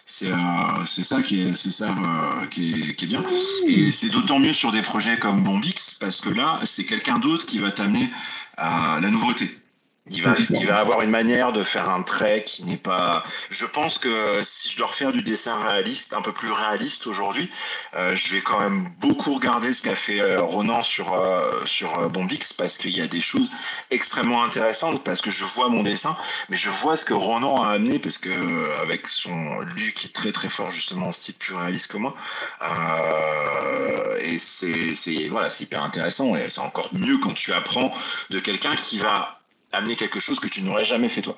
C'est 0.05 0.31
euh, 0.31 0.85
ça, 0.85 1.21
qui 1.21 1.41
est, 1.41 1.53
c'est 1.53 1.71
ça 1.71 1.89
euh, 1.89 2.47
qui, 2.47 2.73
est, 2.73 2.95
qui, 2.95 3.05
est, 3.05 3.07
bien. 3.07 3.23
Et 3.67 3.91
c'est 3.91 4.09
d'autant 4.09 4.39
mieux 4.39 4.53
sur 4.53 4.71
des 4.71 4.81
projets 4.81 5.19
comme 5.19 5.43
Bombix, 5.43 5.93
parce 5.99 6.21
que 6.21 6.29
là, 6.29 6.59
c'est 6.65 6.85
quelqu'un 6.85 7.19
d'autre 7.19 7.45
qui 7.45 7.59
va 7.59 7.69
t'amener 7.69 8.09
à 8.57 8.99
la 9.01 9.09
nouveauté. 9.11 9.58
Il 10.09 10.23
va, 10.67 10.79
avoir 10.79 11.01
une 11.01 11.09
manière 11.09 11.53
de 11.53 11.63
faire 11.63 11.89
un 11.89 12.01
trait 12.01 12.43
qui 12.43 12.65
n'est 12.65 12.77
pas. 12.77 13.23
Je 13.49 13.65
pense 13.65 13.97
que 13.97 14.41
si 14.43 14.69
je 14.69 14.77
dois 14.77 14.87
refaire 14.87 15.11
du 15.11 15.21
dessin 15.21 15.61
réaliste, 15.61 16.13
un 16.13 16.21
peu 16.21 16.31
plus 16.31 16.51
réaliste 16.51 17.07
aujourd'hui, 17.07 17.51
euh, 17.95 18.15
je 18.15 18.33
vais 18.33 18.41
quand 18.41 18.59
même 18.59 18.89
beaucoup 18.99 19.35
regarder 19.35 19.73
ce 19.73 19.83
qu'a 19.83 19.95
fait 19.95 20.19
euh, 20.19 20.41
Ronan 20.41 20.81
sur 20.81 21.13
euh, 21.13 21.63
sur 21.65 22.09
Bombix 22.09 22.53
parce 22.53 22.77
qu'il 22.77 22.97
y 22.97 23.01
a 23.01 23.07
des 23.07 23.21
choses 23.21 23.51
extrêmement 23.91 24.43
intéressantes 24.43 25.03
parce 25.03 25.21
que 25.21 25.31
je 25.31 25.45
vois 25.45 25.69
mon 25.69 25.83
dessin, 25.83 26.17
mais 26.49 26.57
je 26.57 26.69
vois 26.69 26.97
ce 26.97 27.05
que 27.05 27.13
Ronan 27.13 27.63
a 27.63 27.73
amené 27.73 27.99
parce 27.99 28.17
que 28.17 28.79
avec 28.81 29.07
son 29.07 29.59
lui 29.61 29.93
qui 29.93 30.07
est 30.07 30.13
très 30.13 30.31
très 30.31 30.49
fort 30.49 30.71
justement 30.71 31.07
en 31.07 31.11
style 31.11 31.35
plus 31.35 31.55
réaliste 31.55 31.91
que 31.91 31.97
moi, 31.97 32.15
et 34.21 34.37
c'est 34.39 35.27
voilà 35.29 35.49
c'est 35.49 35.65
hyper 35.65 35.83
intéressant 35.83 36.35
et 36.35 36.49
c'est 36.49 36.61
encore 36.61 36.89
mieux 36.93 37.17
quand 37.17 37.33
tu 37.33 37.53
apprends 37.53 37.91
de 38.29 38.39
quelqu'un 38.39 38.75
qui 38.75 38.97
va 38.97 39.38
amener 39.71 39.95
quelque 39.95 40.19
chose 40.19 40.39
que 40.39 40.47
tu 40.47 40.61
n'aurais 40.61 40.85
jamais 40.85 41.09
fait 41.09 41.21
toi. 41.21 41.37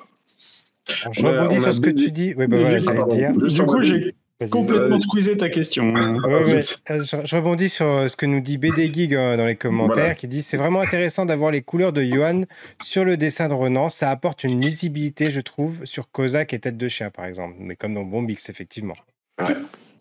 je 1.11 1.25
rebondis 1.25 1.61
sur 1.61 1.73
ce 1.73 1.81
que 1.81 1.89
tu 1.89 2.11
dis. 2.11 2.33
Oui, 2.37 2.47
bah 2.47 2.57
voilà, 2.59 2.79
dire. 2.79 3.33
Du 3.33 3.63
coup, 3.63 3.81
j'ai 3.81 4.15
complètement 4.49 4.99
squeezé 4.99 5.37
ta 5.37 5.49
question. 5.49 5.95
Euh, 5.95 6.61
je, 6.89 7.35
rebondis 7.35 7.69
sur 7.69 7.85
euh, 7.85 8.07
ce 8.07 8.15
que 8.15 8.25
nous 8.25 8.41
dit 8.41 8.57
BD 8.57 8.91
Gig 8.91 9.13
euh, 9.13 9.37
dans 9.37 9.45
les 9.45 9.55
commentaires, 9.55 10.15
qui 10.15 10.27
dit 10.27 10.41
c'est 10.41 10.57
vraiment 10.57 10.81
intéressant 10.81 11.25
d'avoir 11.25 11.51
les 11.51 11.61
couleurs 11.61 11.93
de 11.93 12.01
Johan 12.01 12.41
sur 12.81 13.05
le 13.05 13.17
dessin 13.17 13.47
de 13.47 13.53
Renan. 13.53 13.89
Ça 13.89 14.09
apporte 14.09 14.43
une 14.43 14.59
lisibilité, 14.59 15.29
je 15.29 15.41
trouve, 15.41 15.85
sur 15.85 16.09
Kozak 16.11 16.53
et 16.53 16.59
Tête 16.59 16.77
de 16.77 16.87
Chien, 16.87 17.09
par 17.09 17.25
exemple. 17.25 17.55
Mais 17.59 17.75
comme 17.75 17.93
dans 17.93 18.03
Bombix, 18.03 18.49
effectivement. 18.49 18.95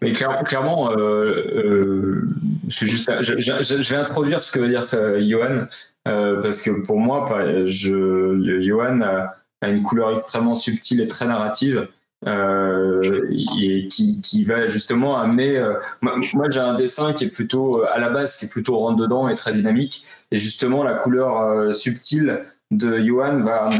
Mais 0.02 0.12
clairement, 0.12 0.92
euh, 0.96 2.22
juste, 2.68 3.10
je, 3.20 3.38
je, 3.38 3.90
vais 3.90 4.00
introduire 4.00 4.42
ce 4.42 4.50
que 4.50 4.60
veut 4.60 4.68
dire 4.68 4.86
Johan. 5.20 5.66
Euh, 6.08 6.40
parce 6.40 6.62
que 6.62 6.84
pour 6.84 6.98
moi, 6.98 7.28
Johan 7.64 9.00
a, 9.02 9.68
une 9.68 9.82
couleur 9.82 10.16
extrêmement 10.16 10.56
subtile 10.56 11.00
et 11.00 11.06
très 11.06 11.26
narrative. 11.26 11.88
Euh, 12.26 13.30
et 13.58 13.88
qui, 13.88 14.44
va 14.44 14.66
justement 14.66 15.18
amener. 15.18 15.56
Euh, 15.56 15.74
moi, 16.02 16.50
j'ai 16.50 16.60
un 16.60 16.74
dessin 16.74 17.14
qui 17.14 17.24
est 17.24 17.30
plutôt 17.30 17.82
à 17.84 17.98
la 17.98 18.10
base, 18.10 18.36
qui 18.36 18.44
est 18.44 18.48
plutôt 18.48 18.78
rentre 18.78 18.98
dedans 18.98 19.28
et 19.28 19.34
très 19.34 19.52
dynamique. 19.52 20.04
Et 20.30 20.36
justement, 20.36 20.82
la 20.82 20.94
couleur 20.94 21.74
subtile 21.74 22.44
de 22.70 22.98
Johan 22.98 23.40
va 23.40 23.70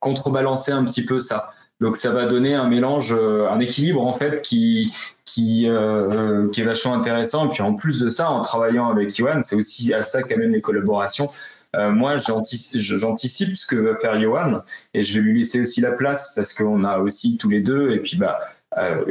contrebalancer 0.00 0.72
un 0.72 0.84
petit 0.84 1.04
peu 1.04 1.20
ça. 1.20 1.52
Donc 1.80 1.96
ça 1.96 2.10
va 2.12 2.26
donner 2.26 2.54
un 2.54 2.68
mélange, 2.68 3.12
euh, 3.12 3.48
un 3.50 3.60
équilibre 3.60 4.02
en 4.02 4.12
fait 4.12 4.42
qui 4.42 4.94
qui 5.24 5.68
euh, 5.68 6.48
qui 6.50 6.60
est 6.60 6.64
vachement 6.64 6.94
intéressant. 6.94 7.46
Et 7.46 7.52
puis 7.52 7.62
en 7.62 7.74
plus 7.74 7.98
de 7.98 8.08
ça, 8.08 8.30
en 8.30 8.42
travaillant 8.42 8.88
avec 8.90 9.16
Yohan, 9.18 9.42
c'est 9.42 9.56
aussi 9.56 9.92
à 9.92 10.04
ça 10.04 10.22
qu'amènent 10.22 10.52
les 10.52 10.60
collaborations. 10.60 11.28
moi, 11.74 12.18
j'anticipe 12.18 13.56
ce 13.56 13.66
que 13.66 13.76
va 13.76 13.96
faire 13.96 14.20
Johan 14.20 14.62
et 14.94 15.02
je 15.02 15.14
vais 15.14 15.20
lui 15.20 15.38
laisser 15.38 15.60
aussi 15.62 15.80
la 15.80 15.90
place 15.90 16.32
parce 16.36 16.52
qu'on 16.52 16.84
a 16.84 16.98
aussi 16.98 17.36
tous 17.36 17.48
les 17.48 17.60
deux 17.60 17.90
et 17.90 17.98
puis 17.98 18.16
bah 18.16 18.38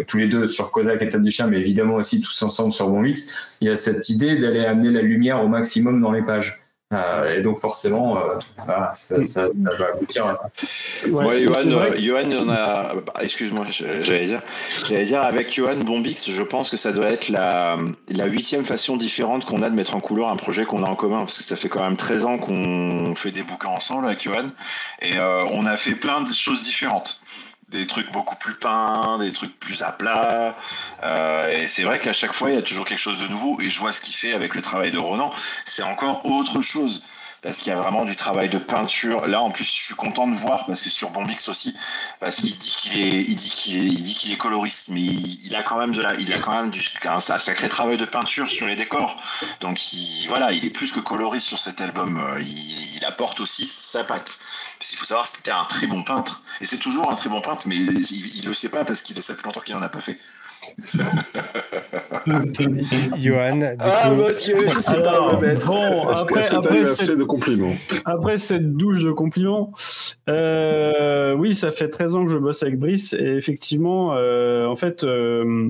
tous 0.08 0.18
les 0.18 0.28
deux 0.28 0.48
sur 0.48 0.72
Kozak 0.72 1.02
et 1.02 1.20
du 1.20 1.32
Chien, 1.32 1.48
mais 1.48 1.60
évidemment 1.60 1.96
aussi 1.96 2.22
tous 2.22 2.42
ensemble 2.44 2.74
sur 2.74 2.90
Bonvix, 2.90 3.34
il 3.62 3.68
y 3.68 3.72
a 3.72 3.78
cette 3.78 4.10
idée 4.10 4.38
d'aller 4.38 4.66
amener 4.66 4.92
la 4.92 5.02
lumière 5.02 5.44
au 5.44 5.48
maximum 5.48 6.02
dans 6.02 6.12
les 6.12 6.22
pages. 6.22 6.63
Euh, 6.94 7.36
et 7.38 7.42
donc 7.42 7.60
forcément, 7.60 8.18
euh, 8.18 8.38
ça, 8.94 9.18
va 9.18 9.86
aboutir 9.94 10.28
à 10.28 10.36
ça. 10.36 10.50
Ouais, 11.08 11.44
Johan, 11.98 12.30
on 12.32 12.50
a. 12.50 12.96
Bah, 12.96 13.14
excuse-moi, 13.22 13.66
j'allais 13.70 14.26
dire, 14.26 14.42
j'allais 14.86 15.06
dire 15.06 15.22
avec 15.22 15.54
Johan 15.54 15.78
Bombix, 15.78 16.30
je 16.30 16.44
pense 16.44 16.70
que 16.70 16.78
ça 16.78 16.92
doit 16.92 17.08
être 17.08 17.30
la, 17.30 17.78
la 18.10 18.26
huitième 18.26 18.66
façon 18.66 18.98
différente 18.98 19.46
qu'on 19.46 19.62
a 19.62 19.70
de 19.70 19.76
mettre 19.76 19.96
en 19.96 20.00
couleur 20.00 20.30
un 20.30 20.36
projet 20.36 20.66
qu'on 20.66 20.84
a 20.84 20.90
en 20.90 20.96
commun, 20.96 21.20
parce 21.20 21.38
que 21.38 21.44
ça 21.44 21.56
fait 21.56 21.70
quand 21.70 21.84
même 21.84 21.98
13 21.98 22.26
ans 22.26 22.38
qu'on 22.38 23.16
fait 23.16 23.32
des 23.32 23.44
bouquins 23.44 23.70
ensemble 23.70 24.08
avec 24.08 24.22
Johan, 24.22 24.48
et 25.02 25.18
euh, 25.18 25.46
on 25.52 25.66
a 25.66 25.78
fait 25.78 25.96
plein 25.96 26.22
de 26.22 26.32
choses 26.32 26.62
différentes 26.62 27.22
des 27.74 27.88
trucs 27.88 28.12
beaucoup 28.12 28.36
plus 28.36 28.54
peints, 28.54 29.18
des 29.20 29.34
trucs 29.34 29.60
plus 29.60 29.82
à 29.82 29.92
plat. 29.92 30.56
Euh, 31.04 31.50
et 31.50 31.68
c'est 31.68 31.84
vrai 31.84 32.00
qu'à 32.00 32.14
chaque 32.14 32.34
fois, 32.34 32.50
il 32.52 32.56
y 32.56 32.58
a 32.58 32.62
toujours 32.62 32.86
quelque 32.86 33.00
chose 33.00 33.20
de 33.20 33.28
nouveau. 33.28 33.60
Et 33.60 33.70
je 33.70 33.80
vois 33.80 33.92
ce 33.92 34.00
qu'il 34.00 34.16
fait 34.16 34.34
avec 34.34 34.56
le 34.56 34.62
travail 34.62 34.92
de 34.92 35.00
Ronan. 35.00 35.32
C'est 35.66 35.84
encore 35.84 36.26
autre 36.26 36.62
chose. 36.62 37.04
Parce 37.44 37.58
qu'il 37.58 37.68
y 37.68 37.76
a 37.76 37.76
vraiment 37.76 38.06
du 38.06 38.16
travail 38.16 38.48
de 38.50 38.58
peinture. 38.58 39.28
Là, 39.28 39.42
en 39.42 39.52
plus, 39.52 39.66
je 39.66 39.72
suis 39.72 39.96
content 39.96 40.28
de 40.28 40.36
voir 40.36 40.66
parce 40.66 40.82
que 40.82 40.90
sur 40.90 41.10
Bombix 41.10 41.50
aussi, 41.50 41.76
parce 42.22 42.38
qu'il 42.38 42.58
dit 42.58 42.72
qu'il 42.72 43.02
est, 43.02 43.22
il 43.22 43.36
dit 43.36 43.50
qu'il 43.50 43.86
est, 43.86 43.90
dit 43.90 44.16
qu'il 44.16 44.32
est 44.32 44.38
coloriste, 44.38 44.88
mais 44.88 45.02
il, 45.02 45.54
a 45.54 45.62
quand 45.62 45.78
même 45.78 45.92
de 45.92 46.02
la, 46.02 46.16
il 46.16 46.34
a 46.34 46.40
quand 46.40 46.54
même 46.54 46.72
un, 47.04 47.20
sacré 47.20 47.68
travail 47.68 47.98
de 47.98 48.06
peinture 48.06 48.50
sur 48.50 48.66
les 48.66 48.78
décors. 48.78 49.22
Donc, 49.60 49.92
il, 49.92 50.26
voilà, 50.30 50.54
il 50.54 50.64
est 50.64 50.70
plus 50.70 50.94
que 50.94 51.02
coloriste 51.02 51.46
sur 51.46 51.60
cet 51.60 51.82
album. 51.82 52.18
Euh, 52.18 52.42
il, 52.42 53.04
apporte 53.06 53.42
aussi 53.42 53.66
sa 53.66 54.06
patte. 54.06 54.40
Parce 54.80 54.90
qu'il 54.90 54.98
faut 54.98 55.04
savoir 55.04 55.28
c'était 55.28 55.52
un 55.52 55.66
très 55.66 55.88
bon 55.88 56.04
peintre. 56.04 56.42
Et 56.62 56.66
c'est 56.66 56.78
toujours 56.78 57.12
un 57.12 57.16
très 57.16 57.30
bon 57.30 57.42
peintre, 57.42 57.68
mais 57.68 57.76
il 57.76 58.42
ne 58.42 58.48
le 58.48 58.54
sait 58.54 58.70
pas 58.70 58.86
parce 58.86 59.02
qu'il 59.02 59.22
sait 59.22 59.36
plus 59.36 59.44
longtemps 59.44 59.60
qu'il 59.60 59.76
n'en 59.76 59.82
a 59.82 59.90
pas 59.90 60.00
fait. 60.00 60.18
Johan, 63.18 63.58
du 63.58 63.66
ah, 63.80 64.10
coup... 64.10 64.24
je 64.30 64.80
sais 64.80 65.02
pas 65.02 65.36
Bon, 65.66 66.08
après, 66.08 66.54
après, 66.54 66.86
cette... 66.86 67.18
de 67.18 67.24
compliments. 67.24 67.74
après 68.06 68.38
cette 68.38 68.76
douche 68.76 69.04
de 69.04 69.12
compliments, 69.12 69.74
euh, 70.30 71.34
oui, 71.34 71.54
ça 71.54 71.72
fait 71.72 71.90
13 71.90 72.16
ans 72.16 72.24
que 72.26 72.32
je 72.32 72.38
bosse 72.38 72.64
avec 72.64 72.80
Brice 72.80 73.14
et 73.14 73.36
effectivement, 73.36 74.14
euh, 74.16 74.68
en 74.68 74.76
fait, 74.76 75.04
euh, 75.04 75.70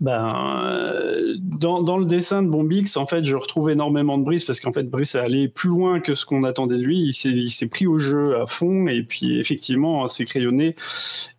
ben, 0.00 0.64
euh, 0.66 1.36
dans, 1.38 1.82
dans, 1.82 1.96
le 1.96 2.06
dessin 2.06 2.42
de 2.42 2.48
Bombix, 2.48 2.96
en 2.96 3.06
fait, 3.06 3.24
je 3.24 3.36
retrouve 3.36 3.70
énormément 3.70 4.18
de 4.18 4.24
Brice 4.24 4.44
parce 4.44 4.58
qu'en 4.58 4.72
fait, 4.72 4.84
Brice 4.84 5.14
est 5.14 5.20
allé 5.20 5.48
plus 5.48 5.68
loin 5.68 6.00
que 6.00 6.14
ce 6.14 6.26
qu'on 6.26 6.44
attendait 6.44 6.76
de 6.76 6.82
lui. 6.82 6.98
Il 6.98 7.50
s'est 7.50 7.68
pris 7.68 7.86
au 7.86 7.98
jeu 7.98 8.40
à 8.40 8.46
fond 8.46 8.88
et 8.88 9.02
puis 9.02 9.38
effectivement, 9.38 10.08
c'est 10.08 10.24
crayonné. 10.24 10.74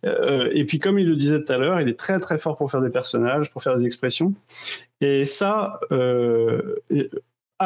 Euh, 0.06 0.50
et 0.54 0.64
puis, 0.64 0.78
comme 0.78 0.98
il 0.98 1.06
le 1.06 1.16
disait 1.16 1.42
tout 1.42 1.52
à 1.52 1.58
l'heure, 1.58 1.80
il 1.80 1.88
est 1.88 1.98
très 1.98 2.18
très 2.20 2.38
fort 2.38 2.56
pour 2.56 2.70
faire 2.70 2.80
des 2.80 2.90
personnages, 2.90 3.50
pour 3.50 3.62
faire 3.62 3.76
des 3.76 3.84
expressions. 3.84 4.32
Et 5.00 5.26
ça, 5.26 5.78
euh, 5.92 6.76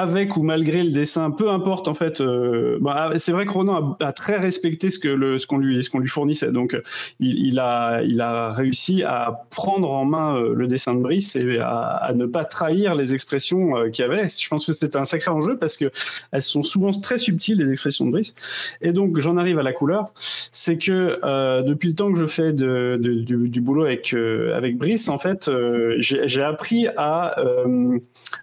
avec 0.01 0.37
ou 0.37 0.43
malgré 0.43 0.83
le 0.83 0.91
dessin, 0.91 1.31
peu 1.31 1.51
importe 1.51 1.89
en 1.89 1.95
fait. 1.95 2.21
Euh, 2.21 2.79
bah, 2.81 3.13
c'est 3.17 3.33
vrai 3.33 3.47
que 3.47 3.53
Ronan 3.53 3.97
a, 4.01 4.13
très 4.13 4.37
respecté 4.37 4.91
ce 4.91 4.99
que 4.99 5.09
le, 5.09 5.39
ce 5.39 5.47
qu'on 5.47 5.59
lui 5.59 5.83
ce 5.83 5.91
qu'on 5.91 5.99
lui 5.99 6.09
fournissait, 6.09 6.53
donc 6.53 6.81
il, 7.21 7.59
a 7.59 8.03
il 8.03 8.21
a 8.21 8.53
réussi 8.53 9.03
à 9.03 9.47
prendre 9.51 9.91
en 9.91 10.05
main 10.05 10.37
euh, 10.37 10.55
le 10.55 10.67
dessin 10.67 10.95
de 10.95 11.01
Brice 11.01 11.37
et 11.37 11.59
à, 11.59 12.13
ne 12.15 12.27
pas 12.27 12.45
trahir 12.45 12.95
les 12.95 13.15
expressions 13.15 13.77
euh, 13.77 13.91
qu'il 13.91 14.05
avait. 14.05 14.27
Je 14.29 14.49
pense 14.49 14.67
que 14.67 14.73
c'était 14.73 14.97
un 14.97 15.05
sacré 15.05 15.31
enjeu 15.31 15.57
parce 15.57 15.77
que 15.77 15.91
elles 16.33 16.43
sont 16.43 16.63
souvent 16.63 16.91
très 16.91 17.19
subtiles 17.19 17.59
les 17.59 17.71
expressions 17.71 18.07
de 18.07 18.13
Brice. 18.13 18.35
Et 18.81 18.93
donc 18.93 19.19
j'en 19.19 19.37
arrive 19.37 19.59
à 19.59 19.63
la 19.63 19.73
couleur, 19.73 20.13
c'est 20.17 20.79
que 20.79 21.19
depuis 21.63 21.89
le 21.89 21.95
temps 21.95 22.13
que 22.13 22.19
je 22.19 22.27
fais 22.27 22.53
de, 22.53 22.97
du, 22.99 23.61
boulot 23.61 23.85
avec 23.85 24.15
avec 24.15 24.79
Brice, 24.79 25.09
en 25.09 25.19
fait, 25.19 25.51
j'ai 25.99 26.43
appris 26.43 26.87
à 26.97 27.37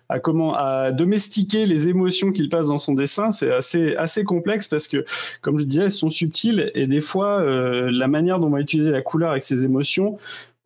à 0.10 0.20
comment 0.20 0.56
à 0.56 0.92
domestiquer 0.92 1.45
les 1.54 1.88
émotions 1.88 2.32
qu'il 2.32 2.50
passe 2.50 2.68
dans 2.68 2.80
son 2.80 2.94
dessin. 2.94 3.32
C'est 3.32 3.52
assez 3.52 3.96
assez 3.96 4.24
complexe 4.24 4.68
parce 4.68 4.88
que, 4.88 5.06
comme 5.42 5.60
je 5.60 5.66
disais, 5.66 5.84
elles 5.84 5.92
sont 5.92 6.10
subtiles 6.10 6.72
et 6.76 6.88
des 6.88 7.02
fois 7.02 7.40
euh, 7.40 7.90
la 7.92 8.08
manière 8.08 8.40
dont 8.40 8.48
on 8.48 8.52
va 8.52 8.62
utiliser 8.62 8.92
la 8.92 9.02
couleur 9.02 9.32
avec 9.32 9.44
ses 9.44 9.66
émotions 9.66 10.18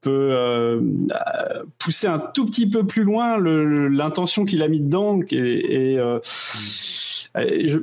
peut 0.02 0.30
euh, 0.32 0.80
pousser 1.78 2.08
un 2.08 2.20
tout 2.20 2.46
petit 2.46 2.70
peu 2.70 2.86
plus 2.86 3.04
loin 3.04 3.38
l'intention 3.40 4.46
qu'il 4.46 4.64
a 4.64 4.68
mis 4.68 4.80
dedans 4.80 5.20
et, 5.32 5.98
euh, 6.00 6.20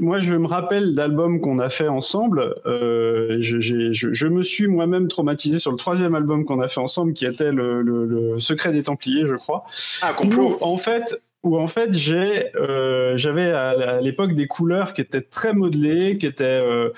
moi, 0.00 0.18
je 0.18 0.34
me 0.34 0.46
rappelle 0.46 0.94
d'albums 0.94 1.40
qu'on 1.40 1.58
a 1.58 1.68
fait 1.68 1.88
ensemble. 1.88 2.54
Euh, 2.66 3.36
je, 3.40 3.60
je, 3.60 4.26
me 4.26 4.42
suis 4.42 4.66
moi-même 4.66 5.08
traumatisé 5.08 5.58
sur 5.58 5.70
le 5.70 5.76
troisième 5.76 6.14
album 6.14 6.44
qu'on 6.44 6.60
a 6.60 6.68
fait 6.68 6.80
ensemble, 6.80 7.12
qui 7.12 7.26
était 7.26 7.52
le, 7.52 7.82
le, 7.82 8.40
Secret 8.40 8.72
des 8.72 8.82
Templiers, 8.82 9.26
je 9.26 9.36
crois. 9.36 9.64
Ah, 10.02 10.12
complot. 10.12 10.58
en 10.60 10.76
fait, 10.78 11.20
où 11.42 11.58
en 11.58 11.68
fait 11.68 11.96
j'ai 11.96 12.54
euh, 12.56 13.16
j'avais 13.16 13.50
à, 13.52 14.00
l'époque 14.00 14.34
des 14.34 14.46
couleurs 14.46 14.92
qui 14.92 15.00
étaient 15.00 15.22
très 15.22 15.52
modelées, 15.52 16.18
qui 16.18 16.26
étaient 16.26 16.44
euh, 16.44 16.90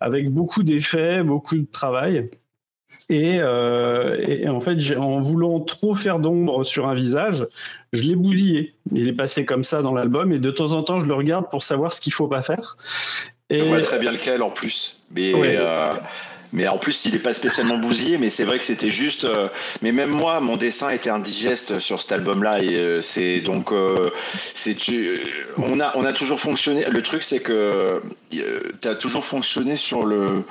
avec 0.00 0.30
beaucoup 0.30 0.62
d'effets, 0.62 1.22
beaucoup 1.22 1.56
de 1.56 1.66
travail. 1.70 2.30
Et, 3.08 3.38
euh, 3.38 4.16
et 4.26 4.48
en 4.48 4.58
fait, 4.58 4.78
en 4.96 5.20
voulant 5.20 5.60
trop 5.60 5.94
faire 5.94 6.18
d'ombre 6.18 6.64
sur 6.64 6.88
un 6.88 6.94
visage, 6.94 7.46
je 7.92 8.02
l'ai 8.02 8.16
bousillé. 8.16 8.74
Il 8.90 9.08
est 9.08 9.12
passé 9.12 9.44
comme 9.44 9.62
ça 9.62 9.80
dans 9.80 9.94
l'album, 9.94 10.32
et 10.32 10.40
de 10.40 10.50
temps 10.50 10.72
en 10.72 10.82
temps, 10.82 10.98
je 10.98 11.06
le 11.06 11.14
regarde 11.14 11.48
pour 11.48 11.62
savoir 11.62 11.92
ce 11.92 12.00
qu'il 12.00 12.12
faut 12.12 12.26
pas 12.26 12.42
faire. 12.42 12.76
Et... 13.48 13.60
Je 13.60 13.64
vois 13.64 13.82
très 13.82 14.00
bien 14.00 14.10
lequel 14.10 14.42
en 14.42 14.50
plus. 14.50 15.04
Mais 15.12 15.32
mais 16.52 16.68
en 16.68 16.78
plus, 16.78 17.04
il 17.04 17.12
n'est 17.12 17.18
pas 17.18 17.34
spécialement 17.34 17.78
bousillé, 17.78 18.18
mais 18.18 18.30
c'est 18.30 18.44
vrai 18.44 18.58
que 18.58 18.64
c'était 18.64 18.90
juste. 18.90 19.24
Euh, 19.24 19.48
mais 19.82 19.92
même 19.92 20.10
moi, 20.10 20.40
mon 20.40 20.56
dessin 20.56 20.90
était 20.90 21.10
indigeste 21.10 21.78
sur 21.80 22.00
cet 22.00 22.12
album-là. 22.12 22.62
Et 22.62 22.76
euh, 22.76 23.02
c'est 23.02 23.40
donc. 23.40 23.72
Euh, 23.72 24.10
c'est 24.54 24.76
on, 25.58 25.80
a, 25.80 25.92
on 25.96 26.04
a 26.04 26.12
toujours 26.12 26.40
fonctionné. 26.40 26.84
Le 26.88 27.02
truc, 27.02 27.24
c'est 27.24 27.40
que 27.40 28.02
tu 28.30 28.88
as 28.88 28.94
toujours 28.94 29.24
fonctionné 29.24 29.76
sur 29.76 30.04
le. 30.04 30.44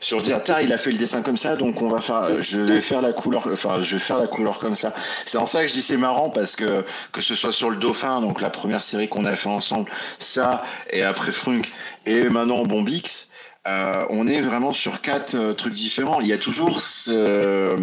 Sur 0.00 0.20
dire, 0.20 0.40
il 0.60 0.72
a 0.72 0.78
fait 0.78 0.90
le 0.90 0.98
dessin 0.98 1.22
comme 1.22 1.36
ça, 1.36 1.54
donc 1.54 1.80
on 1.80 1.88
va 1.88 2.00
faire. 2.00 2.42
Je 2.42 2.58
vais 2.58 2.80
faire 2.80 3.02
la 3.02 3.12
couleur. 3.12 3.46
Enfin, 3.52 3.82
je 3.82 3.92
vais 3.94 4.00
faire 4.00 4.18
la 4.18 4.26
couleur 4.26 4.58
comme 4.58 4.74
ça. 4.74 4.92
C'est 5.26 5.38
en 5.38 5.46
ça 5.46 5.62
que 5.62 5.68
je 5.68 5.74
dis 5.74 5.82
c'est 5.82 5.96
marrant 5.96 6.28
parce 6.28 6.56
que 6.56 6.84
que 7.12 7.20
ce 7.20 7.36
soit 7.36 7.52
sur 7.52 7.70
le 7.70 7.76
Dauphin, 7.76 8.20
donc 8.20 8.40
la 8.40 8.50
première 8.50 8.82
série 8.82 9.08
qu'on 9.08 9.24
a 9.26 9.36
fait 9.36 9.48
ensemble, 9.48 9.88
ça, 10.18 10.64
et 10.90 11.04
après 11.04 11.30
Frunk, 11.30 11.70
et 12.04 12.28
maintenant 12.30 12.62
Bombix 12.64 13.28
euh, 13.68 14.04
on 14.10 14.26
est 14.26 14.40
vraiment 14.40 14.72
sur 14.72 15.00
quatre 15.02 15.36
euh, 15.36 15.52
trucs 15.54 15.74
différents. 15.74 16.20
Il 16.20 16.26
y 16.26 16.32
a 16.32 16.38
toujours 16.38 16.80
euh, 17.08 17.76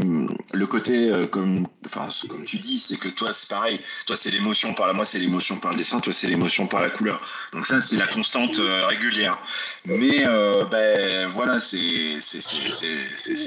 le 0.51 0.67
côté, 0.67 1.09
comme, 1.31 1.67
enfin, 1.85 2.09
comme 2.27 2.43
tu 2.43 2.57
dis, 2.57 2.79
c'est 2.79 2.97
que 2.97 3.07
toi, 3.07 3.31
c'est 3.31 3.49
pareil. 3.49 3.79
Toi, 4.05 4.17
c'est 4.17 4.29
l'émotion 4.29 4.73
par 4.73 4.87
la, 4.87 4.93
moi, 4.93 5.05
c'est 5.05 5.19
l'émotion 5.19 5.55
par 5.55 5.71
le 5.71 5.77
dessin. 5.77 6.01
Toi, 6.01 6.11
c'est 6.11 6.27
l'émotion 6.27 6.67
par 6.67 6.81
la 6.81 6.89
couleur. 6.89 7.21
Donc 7.53 7.65
ça, 7.65 7.79
c'est 7.79 7.95
la 7.95 8.07
constante 8.07 8.59
régulière. 8.87 9.37
Mais 9.85 10.25
ben 10.69 11.27
voilà, 11.29 11.59
c'est 11.61 12.19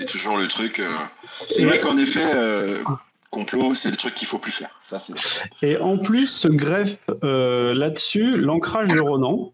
toujours 0.08 0.38
le 0.38 0.48
truc. 0.48 0.80
c'est 1.48 1.64
vrai 1.64 1.80
qu'en 1.80 1.98
effet 1.98 2.24
complot, 3.30 3.74
c'est 3.74 3.90
le 3.90 3.96
truc 3.96 4.14
qu'il 4.14 4.28
faut 4.28 4.38
plus 4.38 4.52
faire. 4.52 4.78
Ça, 4.82 4.98
Et 5.62 5.76
en 5.76 5.98
plus, 5.98 6.28
se 6.28 6.48
greffe 6.48 6.96
là-dessus 7.22 8.38
l'ancrage 8.38 8.88
de 8.88 9.00
Ronan. 9.00 9.52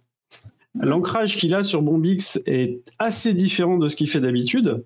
L'ancrage 0.81 1.37
qu'il 1.37 1.55
a 1.55 1.63
sur 1.63 1.83
Bombix 1.83 2.41
est 2.47 2.83
assez 2.99 3.35
différent 3.35 3.79
de 3.79 3.89
ce 3.89 3.97
qu'il 3.97 4.09
fait 4.09 4.21
d'habitude, 4.21 4.85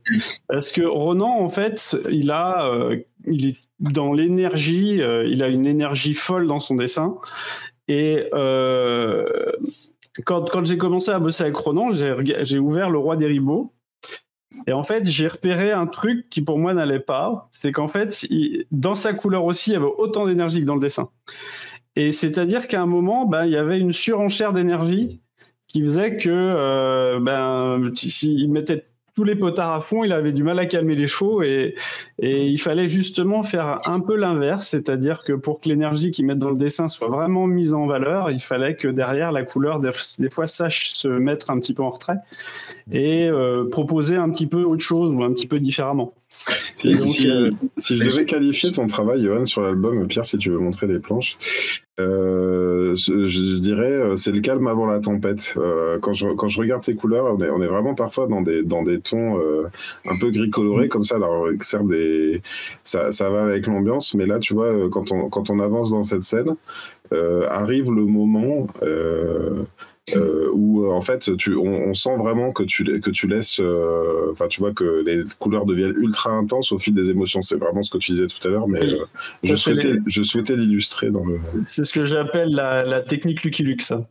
parce 0.49 0.73
que 0.73 0.83
Ronan, 0.83 1.41
en 1.41 1.49
fait, 1.49 1.99
il 2.11 2.31
a, 2.31 2.67
euh, 2.67 2.99
il 3.27 3.49
est 3.49 3.57
dans 3.81 4.13
l'énergie, 4.13 5.03
euh, 5.03 5.27
il 5.27 5.43
a 5.43 5.49
une 5.49 5.67
énergie 5.67 6.15
folle 6.15 6.47
dans 6.47 6.61
son 6.61 6.77
dessin, 6.77 7.19
et 7.89 8.25
euh, 8.33 9.27
quand, 10.25 10.49
quand 10.51 10.65
j'ai 10.65 10.79
commencé 10.79 11.11
à 11.11 11.19
bosser 11.19 11.45
avec 11.45 11.57
Ronan, 11.57 11.91
j'ai 11.91 12.59
ouvert 12.59 12.89
Le 12.89 12.99
Roi 12.99 13.17
des 13.17 13.27
Ribauds, 13.27 13.73
et 14.67 14.73
en 14.73 14.85
fait, 14.85 15.05
j'ai 15.09 15.27
repéré 15.27 15.73
un 15.73 15.87
truc 15.87 16.29
qui 16.29 16.43
pour 16.43 16.59
moi 16.59 16.75
n'allait 16.75 17.01
pas, 17.01 17.49
c'est 17.53 17.73
qu'en 17.73 17.89
fait, 17.89 18.27
dans 18.71 18.95
sa 18.95 19.13
couleur 19.13 19.45
aussi, 19.45 19.71
il 19.71 19.73
y 19.75 19.77
avait 19.77 19.87
autant 19.99 20.27
d'énergie 20.27 20.61
que 20.61 20.67
dans 20.67 20.77
le 20.77 20.81
dessin. 20.81 21.11
Et 21.97 22.13
c'est-à-dire 22.13 22.69
qu'à 22.69 22.81
un 22.81 22.87
moment, 22.87 23.27
ben, 23.27 23.45
il 23.45 23.53
y 23.53 23.57
avait 23.57 23.79
une 23.79 23.93
surenchère 23.93 24.53
d'énergie 24.53 25.21
qui 25.73 25.83
faisait 25.83 26.17
que 26.17 26.29
euh, 26.29 27.19
ben 27.21 27.91
s'il 27.95 28.51
mettait 28.51 28.85
tous 29.15 29.25
les 29.25 29.37
potards 29.37 29.75
à 29.75 29.81
fond, 29.81 30.05
il 30.05 30.13
avait 30.13 30.33
du 30.33 30.43
mal 30.43 30.59
à 30.59 30.65
calmer 30.65 30.95
les 30.95 31.07
chevaux 31.07 31.43
et, 31.43 31.75
il 32.19 32.59
fallait 32.59 32.89
justement 32.89 33.43
faire 33.43 33.79
un 33.87 34.01
peu 34.01 34.17
l'inverse, 34.17 34.69
c'est-à-dire 34.69 35.23
que 35.23 35.35
pour 35.35 35.61
que 35.61 35.69
l'énergie 35.69 36.11
qu'ils 36.11 36.25
mettent 36.25 36.39
dans 36.39 36.51
le 36.51 36.57
dessin 36.57 36.89
soit 36.89 37.09
vraiment 37.09 37.47
mise 37.47 37.75
en 37.75 37.87
valeur, 37.87 38.31
il 38.31 38.41
fallait 38.41 38.75
que 38.75 38.89
derrière 38.89 39.33
la 39.33 39.43
couleur 39.43 39.81
des, 39.81 39.91
fois 40.31 40.47
sache 40.47 40.93
se 40.95 41.09
mettre 41.09 41.51
un 41.51 41.59
petit 41.59 41.75
peu 41.75 41.83
en 41.83 41.91
retrait 41.91 42.17
et 42.91 43.27
euh, 43.27 43.69
proposer 43.71 44.17
un 44.17 44.31
petit 44.31 44.47
peu 44.47 44.63
autre 44.63 44.83
chose 44.83 45.13
ou 45.13 45.23
un 45.23 45.33
petit 45.33 45.47
peu 45.47 45.61
différemment. 45.61 46.15
Si, 46.33 46.97
je 46.97 48.05
devais 48.05 48.25
qualifier 48.25 48.73
ton 48.73 48.87
travail, 48.87 49.23
Johan, 49.23 49.45
sur 49.45 49.63
l'album, 49.63 50.07
Pierre, 50.09 50.27
si 50.27 50.39
tu 50.39 50.51
veux 50.51 50.59
montrer 50.59 50.87
les 50.87 50.99
planches, 50.99 51.37
je, 51.99 53.59
dirais 53.59 54.17
c'est 54.17 54.33
le 54.33 54.41
calme 54.41 54.67
avant 54.67 54.87
la 54.87 54.99
tempête. 54.99 55.55
quand, 56.01 56.13
je, 56.15 56.29
quand 56.35 56.49
je 56.49 56.59
regarde 56.59 56.83
tes 56.83 56.95
couleurs, 56.95 57.27
on 57.27 57.41
est, 57.43 57.51
on 57.51 57.63
est 57.63 57.67
vraiment 57.67 57.95
parfois 57.95 58.27
dans 58.27 58.41
des, 58.41 58.63
dans 58.63 58.83
des 58.83 59.01
tons 59.01 59.39
un 59.39 60.19
peu 60.21 60.31
gris 60.31 60.51
colorés 60.51 60.89
comme 60.89 61.05
ça. 61.05 61.17
Alors, 61.17 61.49
des, 61.85 62.43
ça, 62.83 63.13
ça 63.13 63.31
va 63.31 63.45
avec 63.45 63.67
l'ambiance, 63.67 64.15
mais 64.15 64.27
là, 64.27 64.39
tu 64.39 64.55
vois, 64.55 64.89
quand 64.91 65.13
on, 65.13 65.29
quand 65.29 65.51
on 65.51 65.61
avance 65.61 65.91
dans 65.91 66.03
cette 66.03 66.23
scène, 66.23 66.57
arrive 67.11 67.93
le 67.93 68.07
moment 68.07 68.67
euh, 70.17 70.51
où 70.53 70.85
euh, 70.85 70.91
en 70.91 71.01
fait 71.01 71.37
tu, 71.37 71.55
on, 71.55 71.95
sent 71.95 72.17
vraiment 72.19 72.51
que 72.51 72.65
tu, 72.65 72.85
que 73.01 73.11
tu 73.11 73.29
laisses, 73.29 73.61
euh, 73.61 74.33
enfin 74.33 74.49
tu 74.49 74.59
vois 74.59 74.73
que 74.73 75.05
les 75.07 75.23
couleurs 75.39 75.65
deviennent 75.65 75.95
ultra 75.97 76.33
intenses 76.33 76.73
au 76.73 76.79
fil 76.81 76.93
des 76.93 77.09
émotions. 77.09 77.41
C'est 77.41 77.57
vraiment 77.57 77.83
ce 77.83 77.91
que 77.91 77.99
tu 77.99 78.11
disais 78.13 78.27
tout 78.27 78.47
à 78.49 78.51
l'heure, 78.51 78.67
mais 78.67 78.81
je, 79.45 79.55
souhaitais, 79.55 79.95
je 80.07 80.23
souhaitais 80.23 80.57
l'illustrer 80.57 81.13
dans 81.13 81.25
le. 81.25 81.39
C'est 81.63 81.85
ce 81.85 81.93
que 81.93 82.05
j'appelle 82.05 82.51
la, 82.51 83.01
technique 83.03 83.45
Lucky 83.45 83.63
Luke, 83.63 83.83
ça. 83.83 84.09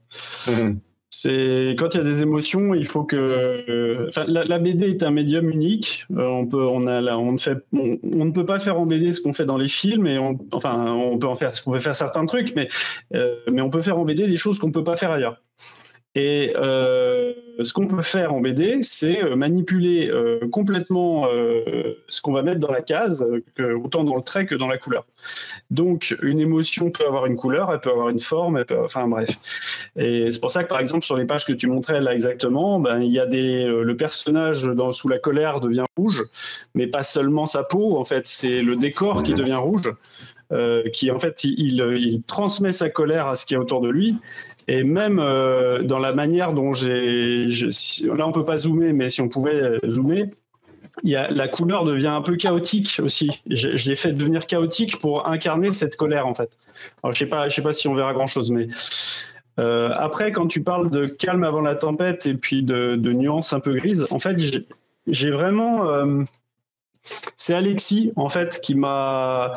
Mhm. 0.47 0.79
C'est 1.13 1.75
quand 1.77 1.93
il 1.93 1.97
y 1.97 1.99
a 1.99 2.05
des 2.05 2.21
émotions, 2.21 2.73
il 2.73 2.87
faut 2.87 3.03
que. 3.03 4.07
Enfin, 4.07 4.23
la, 4.27 4.59
BD 4.59 4.91
est 4.91 5.03
un 5.03 5.11
médium 5.11 5.49
unique. 5.49 6.05
on 6.09 6.47
peut, 6.47 6.65
on 6.65 6.87
a, 6.87 7.01
on 7.17 7.33
ne 7.33 7.37
fait, 7.37 7.57
on, 7.73 8.25
ne 8.25 8.31
peut 8.31 8.45
pas 8.45 8.59
faire 8.59 8.79
en 8.79 8.85
BD 8.85 9.11
ce 9.11 9.19
qu'on 9.19 9.33
fait 9.33 9.45
dans 9.45 9.57
les 9.57 9.67
films, 9.67 10.07
et 10.07 10.17
on, 10.17 10.39
enfin, 10.53 10.85
on 10.93 11.17
peut 11.17 11.27
en 11.27 11.35
faire, 11.35 11.51
on 11.65 11.71
peut 11.73 11.79
faire 11.79 11.95
certains 11.95 12.25
trucs, 12.25 12.55
mais, 12.55 12.69
mais 13.51 13.61
on 13.61 13.69
peut 13.69 13.81
faire 13.81 13.99
en 13.99 14.05
BD 14.05 14.25
des 14.25 14.37
choses 14.37 14.57
qu'on 14.57 14.67
ne 14.67 14.73
peut 14.73 14.85
pas 14.85 14.95
faire 14.95 15.11
ailleurs. 15.11 15.41
Et 16.13 16.53
euh, 16.57 17.33
ce 17.61 17.71
qu'on 17.71 17.87
peut 17.87 18.01
faire 18.01 18.33
en 18.33 18.41
BD, 18.41 18.79
c'est 18.81 19.23
euh, 19.23 19.37
manipuler 19.37 20.09
euh, 20.09 20.39
complètement 20.51 21.27
ce 22.09 22.21
qu'on 22.21 22.33
va 22.33 22.41
mettre 22.41 22.59
dans 22.59 22.71
la 22.71 22.81
case, 22.81 23.25
autant 23.81 24.03
dans 24.03 24.15
le 24.15 24.21
trait 24.21 24.45
que 24.45 24.55
dans 24.55 24.67
la 24.67 24.77
couleur. 24.77 25.05
Donc, 25.69 26.15
une 26.21 26.39
émotion 26.39 26.91
peut 26.91 27.05
avoir 27.05 27.25
une 27.27 27.37
couleur, 27.37 27.71
elle 27.71 27.79
peut 27.79 27.91
avoir 27.91 28.09
une 28.09 28.19
forme, 28.19 28.63
enfin 28.83 29.07
bref. 29.07 29.29
Et 29.95 30.29
c'est 30.31 30.41
pour 30.41 30.51
ça 30.51 30.63
que, 30.63 30.69
par 30.69 30.79
exemple, 30.79 31.05
sur 31.05 31.15
les 31.15 31.25
pages 31.25 31.45
que 31.45 31.53
tu 31.53 31.67
montrais 31.67 32.01
là 32.01 32.13
exactement, 32.13 32.79
ben, 32.79 32.99
il 32.99 33.11
y 33.11 33.19
a 33.19 33.25
des, 33.25 33.65
le 33.65 33.95
personnage 33.95 34.67
sous 34.91 35.07
la 35.07 35.19
colère 35.19 35.61
devient 35.61 35.85
rouge, 35.97 36.23
mais 36.75 36.87
pas 36.87 37.03
seulement 37.03 37.45
sa 37.45 37.63
peau, 37.63 37.97
en 37.97 38.03
fait, 38.03 38.27
c'est 38.27 38.61
le 38.61 38.75
décor 38.75 39.23
qui 39.23 39.33
devient 39.33 39.55
rouge. 39.55 39.89
qui 40.91 41.09
en 41.11 41.19
fait 41.19 41.45
il, 41.45 41.79
il, 41.97 42.23
transmet 42.23 42.73
sa 42.73 42.89
colère 42.89 43.27
à 43.27 43.35
ce 43.35 43.45
qui 43.45 43.53
est 43.53 43.57
autour 43.57 43.79
de 43.79 43.87
lui 43.87 44.19
et 44.67 44.83
même 44.83 45.19
euh, 45.19 45.79
dans 45.79 45.99
la 45.99 46.13
manière 46.13 46.53
dont 46.53 46.73
j'ai. 46.73 47.47
Là, 48.03 48.27
on 48.27 48.31
peut 48.31 48.45
pas 48.45 48.57
zoomer, 48.57 48.93
mais 48.93 49.09
si 49.09 49.21
on 49.21 49.29
pouvait 49.29 49.55
euh, 49.55 49.79
zoomer, 49.87 50.29
y 51.03 51.15
a, 51.15 51.27
la 51.29 51.47
couleur 51.47 51.83
devient 51.83 52.07
un 52.07 52.21
peu 52.21 52.35
chaotique 52.35 52.99
aussi. 53.03 53.41
Je, 53.49 53.69
l'ai 53.87 53.95
fait 53.95 54.11
devenir 54.13 54.45
chaotique 54.45 54.99
pour 54.99 55.27
incarner 55.27 55.73
cette 55.73 55.95
colère, 55.95 56.27
en 56.27 56.35
fait. 56.35 56.57
Alors, 57.03 57.13
je 57.13 57.25
sais 57.25 57.49
sais 57.49 57.61
pas 57.61 57.73
si 57.73 57.87
on 57.87 57.95
verra 57.95 58.13
grand 58.13 58.27
chose, 58.27 58.51
mais. 58.51 58.67
Euh, 59.59 59.91
après, 59.95 60.31
quand 60.31 60.47
tu 60.47 60.63
parles 60.63 60.89
de 60.89 61.05
calme 61.05 61.43
avant 61.43 61.61
la 61.61 61.75
tempête 61.75 62.25
et 62.25 62.35
puis 62.35 62.63
de 62.63 62.95
nuances 62.95 63.53
un 63.53 63.59
peu 63.59 63.73
grises, 63.73 64.07
en 64.09 64.19
fait, 64.19 64.37
j'ai 65.07 65.31
vraiment. 65.31 65.85
c'est 67.35 67.55
Alexis, 67.55 68.13
en 68.15 68.29
fait, 68.29 68.59
qui 68.61 68.75
m'a 68.75 69.53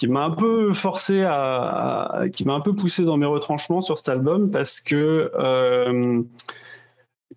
qui 0.00 0.08
m'a 0.08 0.24
un 0.24 0.30
peu 0.30 0.72
forcé 0.72 1.24
à, 1.24 2.22
qui 2.32 2.46
m'a 2.46 2.54
un 2.54 2.60
peu 2.60 2.74
poussé 2.74 3.04
dans 3.04 3.18
mes 3.18 3.26
retranchements 3.26 3.82
sur 3.82 3.98
cet 3.98 4.08
album 4.08 4.50
parce 4.50 4.80
que 4.80 5.30
euh, 5.34 6.22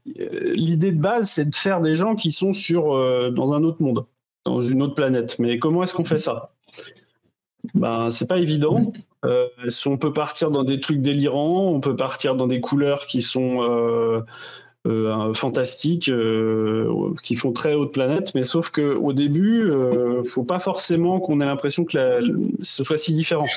l'idée 0.06 0.93
de 0.93 1.02
base 1.02 1.30
c'est 1.30 1.49
de 1.49 1.56
faire 1.56 1.82
des 1.82 1.93
gens 1.93 2.15
qui 2.15 2.32
sont 2.32 2.54
sur 2.54 2.95
euh, 2.95 3.32
dans 3.32 3.52
un 3.52 3.65
autre 3.65 3.84
monde, 3.84 4.06
dans 4.45 4.62
une 4.62 4.82
autre 4.82 4.93
planète. 4.93 5.39
Mais 5.39 5.60
comment 5.60 5.84
est-ce 5.84 5.93
qu'on 5.93 6.06
fait 6.06 6.17
ça? 6.17 6.54
Ben 7.73 8.10
c'est 8.12 8.30
pas 8.30 8.38
évident. 8.38 8.93
Euh, 9.26 9.49
on 9.86 9.97
peut 9.97 10.13
partir 10.13 10.49
dans 10.49 10.63
des 10.63 10.80
trucs 10.80 11.02
délirants, 11.02 11.67
on 11.67 11.82
peut 11.82 11.97
partir 11.97 12.36
dans 12.36 12.47
des 12.47 12.62
couleurs 12.62 13.08
qui 13.08 13.21
sont 13.21 14.23
euh, 14.86 15.34
fantastiques 15.34 16.10
euh, 16.10 17.13
qui 17.24 17.36
font 17.36 17.54
très 17.54 17.74
haute 17.74 17.93
planète, 17.93 18.36
mais 18.36 18.43
sauf 18.43 18.69
que 18.69 18.96
au 18.96 19.13
début, 19.13 19.62
euh, 19.62 20.22
faut 20.26 20.43
pas 20.43 20.60
forcément 20.60 21.22
qu'on 21.22 21.39
ait 21.39 21.46
l'impression 21.46 21.86
que 21.86 21.93
ce 22.62 22.84
soit 22.84 22.98
si 22.98 23.13
différent. 23.13 23.48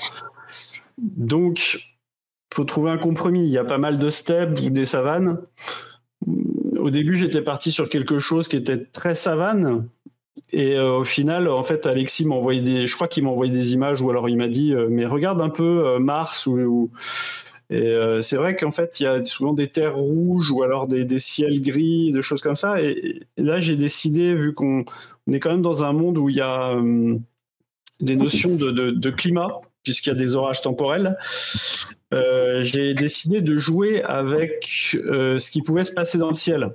Donc, 0.99 1.85
faut 2.55 2.63
trouver 2.63 2.93
un 2.93 2.97
compromis. 2.97 3.45
Il 3.45 3.51
y 3.51 3.59
a 3.59 3.65
pas 3.65 3.79
mal 3.79 3.99
de 3.99 4.09
steppes 4.09 4.61
ou 4.61 4.71
des 4.71 4.85
savanes. 4.85 5.39
Au 6.79 6.91
début, 6.91 7.17
j'étais 7.17 7.43
parti 7.43 7.73
sur 7.73 7.89
quelque 7.89 8.21
chose 8.21 8.47
qui 8.47 8.55
était 8.55 8.85
très 8.85 9.17
savane. 9.17 9.89
Et 10.53 10.79
au 10.79 11.03
final, 11.03 11.49
en 11.49 11.65
fait, 11.65 11.87
Alexis 11.87 12.25
m'a 12.25 12.37
envoyé 12.37 12.61
des, 12.61 12.87
je 12.87 12.95
crois 12.95 13.09
qu'il 13.09 13.25
m'a 13.25 13.31
envoyé 13.31 13.51
des 13.51 13.73
images 13.73 14.01
ou 14.01 14.11
alors 14.11 14.29
il 14.29 14.37
m'a 14.37 14.47
dit, 14.47 14.73
mais 14.91 15.07
regarde 15.07 15.41
un 15.41 15.49
peu 15.49 15.99
Mars 15.99 16.47
ou 16.47 16.91
et 17.69 17.89
euh, 17.89 18.23
c'est 18.23 18.37
vrai 18.37 18.55
qu'en 18.55 18.71
fait, 18.71 19.01
il 19.01 19.05
y 19.05 19.07
a 19.07 19.25
souvent 19.25 19.53
des 19.53 19.69
terres 19.69 19.97
rouges 19.97 20.51
ou 20.51 20.63
alors 20.63 20.87
des, 20.87 21.19
ciels 21.19 21.61
gris, 21.61 22.13
des 22.13 22.23
choses 22.23 22.41
comme 22.41 22.55
ça. 22.55 22.81
Et, 22.81 23.23
là, 23.37 23.59
j'ai 23.59 23.77
décidé, 23.77 24.35
vu 24.35 24.55
qu'on 24.55 24.85
est 25.33 25.41
quand 25.41 25.51
même 25.51 25.63
dans 25.63 25.83
un 25.83 25.93
monde 25.93 26.17
où 26.19 26.29
il 26.29 26.37
y 26.37 26.41
a 26.41 26.71
euh, 26.71 27.17
des 28.01 28.15
notions 28.15 28.55
de, 28.55 28.71
de, 28.71 29.11
climat, 29.11 29.61
puisqu'il 29.83 30.11
y 30.11 30.13
a 30.13 30.17
des 30.17 30.37
orages 30.37 30.63
temporels, 30.63 31.17
euh, 32.15 32.63
j'ai 32.63 32.95
décidé 32.95 33.41
de 33.41 33.57
jouer 33.59 34.03
avec 34.03 34.65
ce 34.65 35.51
qui 35.51 35.63
pouvait 35.63 35.85
se 35.85 35.93
passer 35.93 36.19
dans 36.19 36.29
le 36.29 36.35
ciel. 36.35 36.73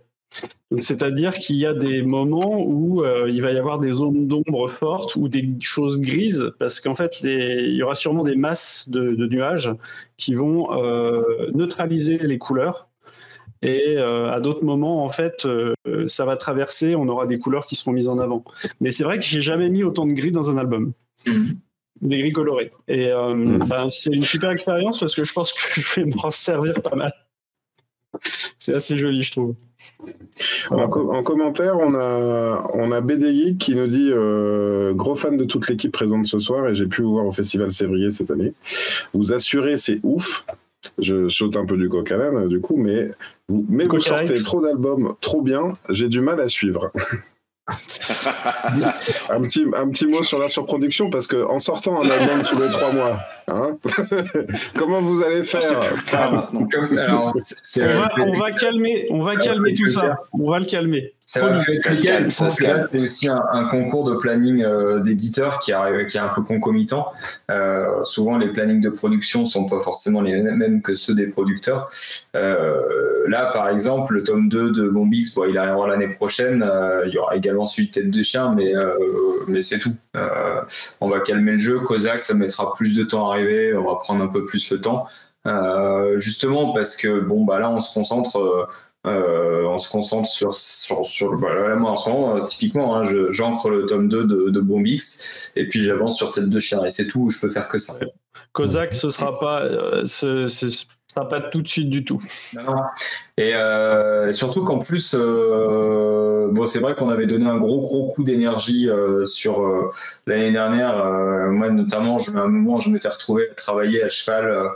C'est-à-dire 0.79 1.33
qu'il 1.33 1.57
y 1.57 1.65
a 1.65 1.73
des 1.73 2.01
moments 2.01 2.61
où 2.61 3.03
euh, 3.03 3.29
il 3.29 3.41
va 3.41 3.51
y 3.51 3.57
avoir 3.57 3.79
des 3.79 3.91
zones 3.91 4.27
d'ombre 4.27 4.69
fortes 4.69 5.17
ou 5.17 5.27
des 5.27 5.49
choses 5.59 5.99
grises, 5.99 6.53
parce 6.59 6.79
qu'en 6.79 6.95
fait, 6.95 7.21
il 7.23 7.73
y 7.73 7.83
aura 7.83 7.95
sûrement 7.95 8.23
des 8.23 8.35
masses 8.35 8.89
de, 8.89 9.27
nuages 9.27 9.71
qui 10.15 10.33
vont 10.33 10.73
euh, 10.73 11.51
neutraliser 11.53 12.17
les 12.17 12.37
couleurs. 12.37 12.87
Et 13.61 13.97
euh, 13.97 14.31
à 14.31 14.39
d'autres 14.39 14.65
moments, 14.65 15.03
en 15.03 15.09
fait, 15.09 15.47
ça 16.07 16.25
va 16.25 16.37
traverser, 16.37 16.95
on 16.95 17.07
aura 17.09 17.27
des 17.27 17.37
couleurs 17.37 17.65
qui 17.65 17.75
seront 17.75 17.91
mises 17.91 18.07
en 18.07 18.17
avant. 18.17 18.43
Mais 18.79 18.91
c'est 18.91 19.03
vrai 19.03 19.19
que 19.19 19.25
j'ai 19.25 19.41
jamais 19.41 19.69
mis 19.69 19.83
autant 19.83 20.05
de 20.05 20.13
gris 20.13 20.31
dans 20.31 20.49
un 20.49 20.57
album. 20.57 20.93
Mm-hmm. 21.25 21.57
Des 22.01 22.17
gris 22.17 22.31
colorés. 22.31 22.71
Et 22.87 23.09
mm-hmm. 23.09 23.69
ben, 23.69 23.89
c'est 23.89 24.11
une 24.11 24.23
super 24.23 24.49
expérience 24.49 24.99
parce 24.99 25.15
que 25.15 25.23
je 25.25 25.33
pense 25.33 25.51
que 25.51 25.81
je 25.81 26.01
vais 26.01 26.05
m'en 26.05 26.31
servir 26.31 26.81
pas 26.81 26.95
mal. 26.95 27.11
C'est 28.59 28.73
assez 28.73 28.97
joli, 28.97 29.23
je 29.23 29.31
trouve. 29.31 29.55
En, 30.69 31.23
commentaire, 31.23 31.77
on 31.79 31.93
a, 31.95 32.69
on 32.73 32.91
a 32.91 33.01
BD 33.01 33.55
qui 33.57 33.75
nous 33.75 33.87
dit 33.87 34.09
euh, 34.11 34.93
gros 34.93 35.15
fan 35.15 35.37
de 35.37 35.43
toute 35.43 35.67
l'équipe 35.69 35.91
présente 35.91 36.25
ce 36.25 36.39
soir 36.39 36.67
et 36.67 36.75
j'ai 36.75 36.87
pu 36.87 37.01
vous 37.01 37.11
voir 37.11 37.25
au 37.25 37.31
Festival 37.31 37.71
Sévrier 37.71 38.11
cette 38.11 38.31
année. 38.31 38.53
Vous 39.13 39.33
assurez, 39.33 39.77
c'est 39.77 39.99
ouf. 40.03 40.45
Je 40.97 41.27
saute 41.27 41.57
un 41.57 41.65
peu 41.65 41.77
du 41.77 41.89
coq 41.89 42.11
à 42.11 42.47
du 42.47 42.59
coup, 42.59 42.75
mais 42.75 43.11
vous, 43.47 43.65
mais 43.69 43.85
vous 43.85 43.99
sortez 43.99 44.41
trop 44.41 44.61
d'albums 44.61 45.15
trop 45.21 45.41
bien, 45.41 45.77
j'ai 45.89 46.09
du 46.09 46.21
mal 46.21 46.39
à 46.39 46.47
suivre. 46.47 46.91
un, 49.29 49.41
petit, 49.41 49.65
un 49.75 49.89
petit 49.89 50.07
mot 50.07 50.23
sur 50.23 50.39
la 50.39 50.49
surproduction, 50.49 51.09
parce 51.09 51.27
qu'en 51.27 51.59
sortant 51.59 52.01
un 52.01 52.09
album 52.09 52.43
tous 52.43 52.59
les 52.59 52.69
trois 52.69 52.91
mois, 52.91 53.19
hein 53.47 53.77
comment 54.77 55.01
vous 55.01 55.23
allez 55.23 55.43
faire? 55.43 55.61
On, 56.53 56.65
va, 58.39 58.51
calmer, 58.51 59.07
on 59.09 59.21
va 59.21 59.35
calmer 59.35 59.73
tout 59.73 59.87
ça. 59.87 60.17
On 60.33 60.49
va 60.49 60.59
le 60.59 60.65
calmer. 60.65 61.13
C'est 61.31 62.99
aussi 62.99 63.29
un, 63.29 63.63
concours 63.69 64.03
de 64.03 64.15
planning 64.15 64.63
euh, 64.63 64.99
d'éditeurs 64.99 65.59
qui, 65.59 65.71
qui 66.09 66.17
est 66.17 66.19
un 66.19 66.27
peu 66.27 66.41
concomitant. 66.41 67.13
Euh, 67.49 68.03
souvent, 68.03 68.37
les 68.37 68.49
plannings 68.49 68.81
de 68.81 68.89
production 68.89 69.45
sont 69.45 69.65
pas 69.65 69.79
forcément 69.79 70.19
les 70.19 70.41
mêmes 70.41 70.81
que 70.81 70.95
ceux 70.95 71.15
des 71.15 71.27
producteurs. 71.27 71.89
Euh, 72.35 72.81
là, 73.29 73.49
par 73.53 73.69
exemple, 73.69 74.13
le 74.13 74.23
tome 74.23 74.49
2 74.49 74.71
de 74.71 74.89
Bombix, 74.89 75.33
bon, 75.33 75.45
il 75.45 75.57
arrivera 75.57 75.87
l'année 75.87 76.09
prochaine. 76.09 76.69
il 77.05 77.13
y 77.13 77.17
aura 77.17 77.37
également 77.37 77.65
celui 77.65 77.87
de 77.87 77.93
Tête 77.93 78.09
de 78.09 78.23
Chien, 78.23 78.53
mais, 78.53 78.73
mais 79.47 79.61
c'est 79.61 79.79
tout. 79.79 79.95
on 80.99 81.07
va 81.07 81.21
calmer 81.21 81.53
le 81.53 81.59
jeu. 81.59 81.79
Kozak, 81.79 82.25
ça 82.25 82.33
mettra 82.33 82.73
plus 82.73 82.93
de 82.93 83.05
temps 83.05 83.29
à 83.29 83.35
arriver. 83.35 83.73
On 83.73 83.85
va 83.85 83.95
prendre 84.01 84.21
un 84.21 84.27
peu 84.27 84.43
plus 84.43 84.69
le 84.69 84.81
temps. 84.81 85.05
justement 86.17 86.73
parce 86.73 86.97
que 86.97 87.21
bon 87.21 87.45
bah 87.45 87.59
là 87.59 87.69
on 87.69 87.79
se 87.79 87.93
concentre 87.93 88.67
euh, 89.07 89.63
on 89.65 89.79
se 89.79 89.89
concentre 89.89 90.27
sur, 90.27 90.53
sur, 90.53 91.05
sur 91.05 91.35
bah, 91.37 91.75
moi 91.75 91.91
en 91.91 91.97
ce 91.97 92.09
moment, 92.09 92.35
euh, 92.35 92.45
typiquement, 92.45 92.95
hein, 92.95 93.03
j'entre 93.31 93.69
le 93.69 93.87
tome 93.87 94.07
2 94.07 94.25
de, 94.25 94.49
de 94.49 94.59
Bombix 94.59 95.51
et 95.55 95.67
puis 95.67 95.83
j'avance 95.83 96.17
sur 96.17 96.31
Tête 96.31 96.49
de 96.49 96.59
Chien 96.59 96.85
et 96.85 96.91
c'est 96.91 97.07
tout, 97.07 97.31
je 97.31 97.39
peux 97.41 97.49
faire 97.49 97.67
que 97.67 97.79
ça. 97.79 97.95
Kozak, 98.53 98.93
ce 98.93 99.09
sera 99.09 99.39
pas. 99.39 99.61
Euh, 99.63 100.05
Pas 101.13 101.41
tout 101.41 101.61
de 101.61 101.67
suite 101.67 101.89
du 101.89 102.05
tout. 102.05 102.21
Et 103.37 103.55
euh, 103.55 104.31
surtout 104.33 104.63
qu'en 104.63 104.79
plus, 104.79 105.15
euh, 105.17 106.47
bon, 106.51 106.65
c'est 106.65 106.79
vrai 106.79 106.95
qu'on 106.95 107.09
avait 107.09 107.25
donné 107.25 107.45
un 107.45 107.57
gros 107.57 107.81
gros 107.81 108.07
coup 108.07 108.23
d'énergie 108.23 108.89
euh, 108.89 109.25
sur 109.25 109.91
l'année 110.25 110.51
dernière. 110.51 111.03
moi, 111.49 111.69
notamment, 111.69 112.19
je, 112.19 112.31
à 112.31 112.41
un 112.41 112.47
moment, 112.47 112.79
je 112.79 112.89
m'étais 112.89 113.09
retrouvé 113.09 113.49
à 113.51 113.55
travailler 113.55 114.03
à 114.03 114.09
cheval 114.09 114.69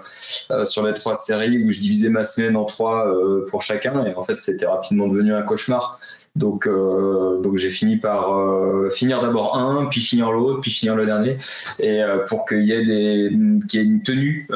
sur 0.65 0.86
les 0.86 0.93
trois 0.93 1.15
séries 1.15 1.63
où 1.63 1.71
je 1.71 1.80
divisais 1.80 2.10
ma 2.10 2.24
semaine 2.24 2.56
en 2.58 2.65
trois 2.65 3.06
pour 3.50 3.62
chacun. 3.62 4.06
Et 4.06 4.15
en 4.15 4.24
fait, 4.24 4.39
c'était 4.39 4.67
rapidement 4.67 5.08
devenu 5.08 5.34
un 5.34 5.41
cauchemar. 5.41 6.00
Donc, 6.36 6.67
euh, 6.67 7.39
donc 7.39 7.56
j'ai 7.56 7.69
fini 7.69 7.95
par 7.95 8.38
euh, 8.38 8.89
finir 8.89 9.21
d'abord 9.21 9.58
un, 9.58 9.86
puis 9.86 10.02
finir 10.02 10.32
l'autre, 10.32 10.60
puis 10.60 10.69
finir 10.69 10.95
le 10.95 11.06
dernier, 11.06 11.38
et 11.80 12.04
euh, 12.04 12.26
pour 12.28 12.45
qu'il 12.45 12.63
y 12.63 12.74
ait 12.74 12.84
des, 12.84 13.30
qu'il 13.69 13.80
y 13.80 13.84
ait 13.84 13.86
une 13.86 14.04
tenue, 14.04 14.48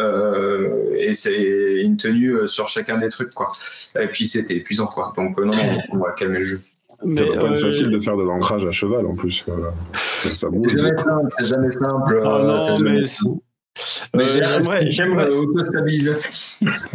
et 0.98 1.14
c'est 1.14 1.82
une 1.82 1.96
tenue 1.96 2.48
sur 2.48 2.68
chacun 2.68 2.98
des 2.98 3.08
trucs, 3.08 3.34
quoi. 3.34 3.54
Et 4.00 4.08
puis 4.08 4.28
c'était 4.28 4.58
épuisant, 4.58 4.88
quoi. 4.88 5.14
Donc 5.16 5.38
non, 5.38 5.46
non, 5.46 5.78
on 5.92 5.98
va 6.00 6.12
calmer 6.12 6.40
le 6.40 6.46
jeu. 6.46 6.62
Ça 7.16 7.26
va 7.26 7.38
pas 7.38 7.48
être 7.52 7.62
facile 7.62 7.92
de 7.92 8.00
faire 8.00 8.18
de 8.18 8.24
l'ancrage 8.24 8.66
à 8.66 8.72
cheval 8.72 9.06
en 9.06 9.16
plus. 9.16 9.46
ça 10.34 10.50
bouge. 10.50 10.74
C'est 10.74 10.82
jamais 10.82 10.98
simple. 10.98 11.30
C'est 11.38 11.46
jamais 11.46 11.72
simple. 11.72 12.22
Ah 12.26 12.42
non, 12.44 12.80
mais 12.80 12.92
mais 12.92 13.04
j'aimerais, 14.14 14.90
j'aimerais, 14.92 15.30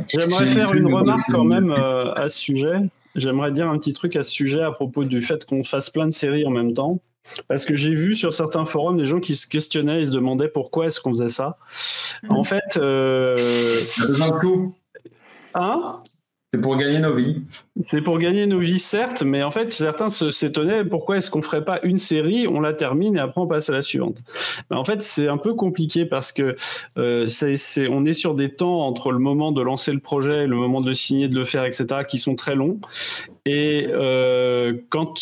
j'aimerais 0.08 0.46
faire 0.46 0.72
une 0.74 0.94
remarque 0.94 1.30
quand 1.30 1.44
même 1.44 1.70
à 1.72 2.28
ce 2.28 2.38
sujet. 2.38 2.76
J'aimerais 3.14 3.52
dire 3.52 3.68
un 3.68 3.78
petit 3.78 3.92
truc 3.92 4.16
à 4.16 4.22
ce 4.22 4.30
sujet 4.30 4.62
à 4.62 4.72
propos 4.72 5.04
du 5.04 5.20
fait 5.20 5.44
qu'on 5.44 5.64
fasse 5.64 5.90
plein 5.90 6.06
de 6.06 6.12
séries 6.12 6.46
en 6.46 6.50
même 6.50 6.72
temps. 6.74 7.00
Parce 7.48 7.64
que 7.64 7.74
j'ai 7.74 7.94
vu 7.94 8.14
sur 8.14 8.34
certains 8.34 8.66
forums 8.66 8.98
des 8.98 9.06
gens 9.06 9.20
qui 9.20 9.34
se 9.34 9.46
questionnaient 9.46 10.02
et 10.02 10.06
se 10.06 10.10
demandaient 10.10 10.48
pourquoi 10.48 10.86
est-ce 10.86 11.00
qu'on 11.00 11.12
faisait 11.12 11.30
ça. 11.30 11.56
En 12.28 12.44
fait. 12.44 12.76
Euh... 12.76 13.36
Hein? 15.54 16.02
C'est 16.54 16.60
pour 16.60 16.76
gagner 16.76 17.00
nos 17.00 17.16
vies. 17.16 17.42
C'est 17.80 18.00
pour 18.00 18.16
gagner 18.16 18.46
nos 18.46 18.60
vies, 18.60 18.78
certes, 18.78 19.24
mais 19.24 19.42
en 19.42 19.50
fait, 19.50 19.72
certains 19.72 20.08
s'étonnaient 20.08 20.84
pourquoi 20.84 21.16
est-ce 21.16 21.28
qu'on 21.28 21.42
ferait 21.42 21.64
pas 21.64 21.80
une 21.82 21.98
série, 21.98 22.46
on 22.46 22.60
la 22.60 22.72
termine 22.72 23.16
et 23.16 23.18
après 23.18 23.40
on 23.40 23.48
passe 23.48 23.70
à 23.70 23.72
la 23.72 23.82
suivante. 23.82 24.18
Mais 24.70 24.76
en 24.76 24.84
fait, 24.84 25.02
c'est 25.02 25.26
un 25.26 25.36
peu 25.36 25.54
compliqué 25.54 26.06
parce 26.06 26.30
que 26.30 26.54
euh, 26.96 27.26
c'est, 27.26 27.88
on 27.88 28.04
est 28.04 28.12
sur 28.12 28.36
des 28.36 28.54
temps 28.54 28.86
entre 28.86 29.10
le 29.10 29.18
moment 29.18 29.50
de 29.50 29.62
lancer 29.62 29.90
le 29.90 29.98
projet 29.98 30.44
et 30.44 30.46
le 30.46 30.54
moment 30.54 30.80
de 30.80 30.92
signer, 30.92 31.26
de 31.26 31.34
le 31.34 31.44
faire, 31.44 31.64
etc., 31.64 32.02
qui 32.08 32.18
sont 32.18 32.36
très 32.36 32.54
longs. 32.54 32.78
Et 33.46 33.88
euh, 33.90 34.74
quand, 34.90 35.14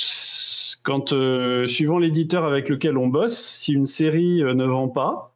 quand 0.83 1.15
euh, 1.15 1.67
suivant 1.67 1.99
l'éditeur 1.99 2.45
avec 2.45 2.69
lequel 2.69 2.99
on 2.99 3.07
bosse, 3.07 3.39
si 3.39 3.73
une 3.73 3.87
série 3.87 4.43
ne 4.43 4.65
vend 4.65 4.89
pas, 4.89 5.35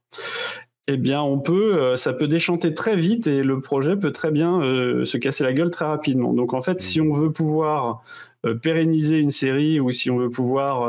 eh 0.88 0.96
bien, 0.96 1.20
on 1.20 1.38
peut, 1.38 1.80
euh, 1.80 1.96
ça 1.96 2.12
peut 2.12 2.28
déchanter 2.28 2.72
très 2.72 2.96
vite 2.96 3.26
et 3.26 3.42
le 3.42 3.60
projet 3.60 3.96
peut 3.96 4.12
très 4.12 4.30
bien 4.30 4.60
euh, 4.60 5.04
se 5.04 5.18
casser 5.18 5.42
la 5.42 5.52
gueule 5.52 5.70
très 5.70 5.84
rapidement. 5.84 6.32
Donc, 6.32 6.54
en 6.54 6.62
fait, 6.62 6.80
si 6.80 7.00
on 7.00 7.12
veut 7.12 7.32
pouvoir 7.32 8.02
euh, 8.44 8.54
pérenniser 8.54 9.18
une 9.18 9.32
série 9.32 9.80
ou 9.80 9.90
si 9.90 10.10
on 10.10 10.18
veut 10.18 10.30
pouvoir 10.30 10.88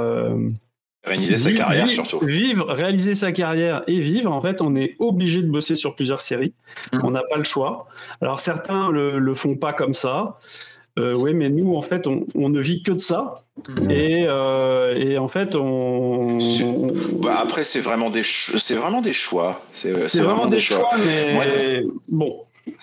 réaliser 1.04 1.38
sa 1.38 1.52
carrière 1.52 1.88
surtout. 1.88 2.20
Vivre, 2.24 2.72
réaliser 2.72 3.16
sa 3.16 3.32
carrière 3.32 3.84
et 3.88 4.00
vivre, 4.00 4.32
en 4.32 4.42
fait, 4.42 4.62
on 4.62 4.76
est 4.76 4.96
obligé 5.00 5.42
de 5.42 5.50
bosser 5.50 5.74
sur 5.74 5.96
plusieurs 5.96 6.22
séries. 6.22 6.54
Mmh. 6.94 7.00
On 7.04 7.12
n'a 7.12 7.24
pas 7.24 7.38
le 7.38 7.44
choix. 7.44 7.88
Alors, 8.22 8.40
certains 8.40 8.92
le, 8.92 9.18
le 9.18 9.34
font 9.34 9.56
pas 9.56 9.74
comme 9.74 9.94
ça. 9.96 10.36
Euh, 10.98 11.16
oui, 11.16 11.34
mais 11.34 11.50
nous, 11.50 11.76
en 11.76 11.82
fait, 11.82 12.08
on, 12.08 12.50
ne 12.50 12.60
vit 12.60 12.82
que 12.82 12.92
de 12.92 13.00
ça. 13.00 13.44
Mhm. 13.70 13.88
Euh, 13.92 14.96
et, 14.96 15.18
en 15.18 15.28
fait, 15.28 15.56
on. 15.56 16.40
Bah, 17.22 17.40
après, 17.42 17.64
c'est 17.64 17.82
vraiment 17.82 18.10
des, 18.10 18.24
c'est 18.24 18.76
vraiment 18.76 19.02
des 19.02 19.14
choix. 19.14 19.62
C'est 19.76 19.92
vraiment, 19.92 20.48
des 20.48 20.60
choix, 20.60 20.92
mais 21.06 21.84
bon. 22.08 22.34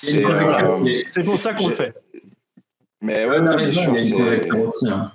Euh, 0.08 0.66
c'est 1.06 1.24
pour 1.24 1.40
ça 1.40 1.54
qu'on 1.54 1.68
le 1.68 1.74
fait. 1.74 1.94
Mais 3.02 3.28
ouais, 3.28 3.40
mais 3.40 3.50
hein. 4.88 5.10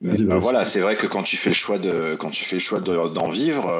bah, 0.00 0.38
voilà, 0.38 0.64
c'est 0.64 0.80
vrai 0.80 0.96
que 0.96 1.06
quand 1.06 1.22
tu 1.22 1.36
fais 1.36 1.50
le 1.50 1.54
choix 1.54 1.78
de, 1.78 2.16
quand 2.16 2.30
tu 2.30 2.44
fais 2.44 2.56
le 2.56 2.60
choix 2.60 2.80
d'en 2.80 3.28
vivre, 3.28 3.70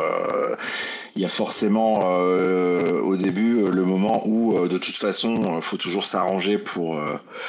il 1.17 1.23
y 1.23 1.25
a 1.25 1.29
forcément 1.29 2.01
euh, 2.05 3.01
au 3.01 3.17
début 3.17 3.59
euh, 3.59 3.71
le 3.71 3.85
moment 3.85 4.23
où 4.27 4.59
euh, 4.59 4.69
de 4.69 4.79
toute 4.79 4.97
façon 4.97 5.57
il 5.57 5.63
faut 5.63 5.77
toujours 5.77 6.07
s'arranger 6.07 6.59
pour 6.59 7.01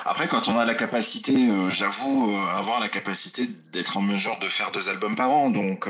après 0.06 0.28
quand 0.28 0.47
on 0.47 0.60
a 0.60 0.65
la 0.65 0.75
capacité 0.75 1.49
j'avoue 1.69 2.36
avoir 2.54 2.80
la 2.80 2.89
capacité 2.89 3.49
d'être 3.73 3.97
en 3.97 4.01
mesure 4.01 4.38
de 4.39 4.47
faire 4.47 4.71
deux 4.71 4.89
albums 4.89 5.15
par 5.15 5.32
an 5.32 5.49
donc 5.49 5.88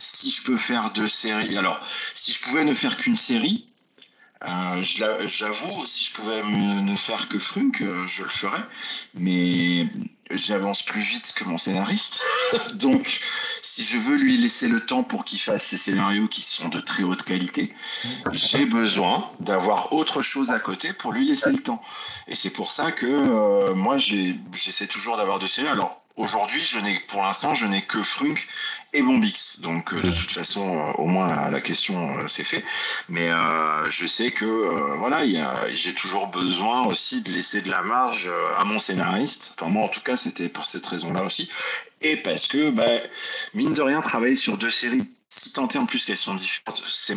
si 0.00 0.30
je 0.30 0.42
peux 0.44 0.56
faire 0.56 0.92
deux 0.92 1.08
séries 1.08 1.56
alors 1.58 1.80
si 2.14 2.32
je 2.32 2.42
pouvais 2.42 2.64
ne 2.64 2.74
faire 2.74 2.96
qu'une 2.96 3.16
série 3.16 3.66
j'avoue 4.82 5.86
si 5.86 6.04
je 6.04 6.14
pouvais 6.14 6.42
ne 6.42 6.96
faire 6.96 7.28
que 7.28 7.38
Frunk 7.38 7.82
je 8.06 8.22
le 8.22 8.28
ferais 8.28 8.62
mais 9.14 9.86
j'avance 10.30 10.82
plus 10.82 11.00
vite 11.00 11.34
que 11.36 11.44
mon 11.44 11.58
scénariste. 11.58 12.22
Donc, 12.74 13.20
si 13.66 13.82
je 13.82 13.98
veux 13.98 14.14
lui 14.14 14.38
laisser 14.38 14.68
le 14.68 14.86
temps 14.86 15.02
pour 15.02 15.24
qu'il 15.24 15.40
fasse 15.40 15.64
ses 15.64 15.76
scénarios 15.76 16.28
qui 16.28 16.40
sont 16.40 16.68
de 16.68 16.78
très 16.78 17.02
haute 17.02 17.24
qualité, 17.24 17.74
j'ai 18.32 18.64
besoin 18.64 19.28
d'avoir 19.40 19.92
autre 19.92 20.22
chose 20.22 20.52
à 20.52 20.60
côté 20.60 20.92
pour 20.92 21.12
lui 21.12 21.26
laisser 21.26 21.50
le 21.50 21.58
temps. 21.58 21.82
Et 22.28 22.36
c'est 22.36 22.50
pour 22.50 22.70
ça 22.70 22.92
que 22.92 23.06
euh, 23.06 23.74
moi, 23.74 23.96
j'essaie 23.98 24.86
toujours 24.86 25.16
d'avoir 25.16 25.40
de 25.40 25.48
séries. 25.48 25.66
Alors, 25.66 26.00
aujourd'hui, 26.16 26.62
pour 27.08 27.22
l'instant, 27.22 27.54
je 27.54 27.66
n'ai 27.66 27.82
que 27.82 28.00
Frunk 28.00 28.46
et 28.92 29.02
Bombix. 29.02 29.60
Donc 29.60 29.92
euh, 29.92 30.00
de 30.00 30.10
toute 30.10 30.30
façon, 30.30 30.78
euh, 30.78 30.92
au 30.98 31.06
moins 31.06 31.50
la 31.50 31.60
question 31.60 32.18
euh, 32.18 32.28
c'est 32.28 32.44
fait. 32.44 32.64
Mais 33.08 33.28
je 33.88 34.06
sais 34.06 34.30
que 34.30 34.44
voilà, 34.98 35.22
j'ai 35.70 35.94
toujours 35.94 36.28
besoin 36.28 36.86
aussi 36.86 37.22
de 37.22 37.30
laisser 37.30 37.60
de 37.60 37.70
la 37.70 37.82
marge 37.82 38.30
à 38.58 38.64
mon 38.64 38.78
scénariste. 38.78 39.54
Enfin 39.56 39.70
moi 39.70 39.84
en 39.84 39.88
tout 39.88 40.00
cas 40.00 40.16
c'était 40.16 40.48
pour 40.48 40.66
cette 40.66 40.86
raison-là 40.86 41.22
aussi. 41.22 41.50
Et 42.02 42.16
parce 42.16 42.46
que 42.46 42.70
bah, 42.70 42.84
mine 43.54 43.74
de 43.74 43.82
rien 43.82 44.00
travailler 44.00 44.36
sur 44.36 44.58
deux 44.58 44.70
séries 44.70 45.08
si 45.28 45.52
tant 45.52 45.68
en 45.74 45.86
plus 45.86 46.04
qu'elles 46.04 46.16
sont 46.16 46.34
différentes, 46.34 46.82
c'est 46.84 47.14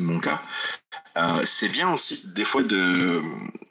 mon, 0.00 0.20
cas. 0.20 0.42
c'est 1.44 1.68
bien 1.68 1.92
aussi 1.92 2.22
des 2.28 2.44
fois 2.44 2.62
de, 2.62 3.22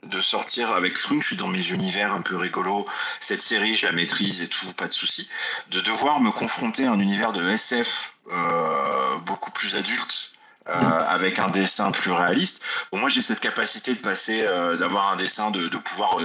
de 0.04 0.22
sortir 0.22 0.72
avec 0.72 0.98
Frunk, 0.98 1.22
je 1.22 1.28
suis 1.28 1.38
dans 1.38 1.48
mes 1.48 1.70
univers 1.72 2.14
un 2.14 2.22
peu 2.22 2.36
rigolos, 2.38 2.86
cette 3.20 3.42
série 3.42 3.76
je 3.76 3.86
la 3.86 3.92
maîtrise 3.92 4.42
et 4.42 4.48
tout, 4.48 4.72
pas 4.74 4.88
de 4.88 4.94
souci, 4.94 5.30
de 5.72 5.82
devoir 5.82 6.20
me 6.20 6.32
confronter 6.32 6.86
à 6.86 6.92
un 6.92 7.00
univers 7.00 7.34
de 7.34 7.50
SF 7.50 8.14
euh, 8.32 9.18
beaucoup 9.26 9.52
plus 9.52 9.76
adulte. 9.76 10.33
Euh, 10.70 10.72
avec 10.72 11.40
un 11.40 11.50
dessin 11.50 11.92
plus 11.92 12.12
réaliste. 12.12 12.62
Bon, 12.90 12.98
moi, 12.98 13.10
j'ai 13.10 13.22
cette 13.22 13.42
capacité 13.42 13.94
de 13.96 14.00
passer, 14.00 14.44
euh, 14.44 14.78
d'avoir 14.78 15.10
un 15.10 15.18
dessin, 15.18 15.52
de, 15.52 15.68
pouvoir 15.78 16.20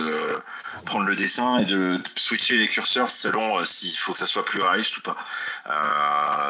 prendre 0.85 1.07
le 1.07 1.17
dessin 1.17 1.59
et 1.59 1.65
de 1.65 2.01
switcher 2.15 2.57
les 2.57 2.69
curseurs 2.69 3.11
selon 3.11 3.65
s'il 3.65 3.97
faut 3.97 4.13
que 4.13 4.19
ça 4.21 4.29
soit 4.29 4.45
plus 4.45 4.61
réaliste 4.61 4.97
ou 4.99 5.03
pas. 5.03 5.17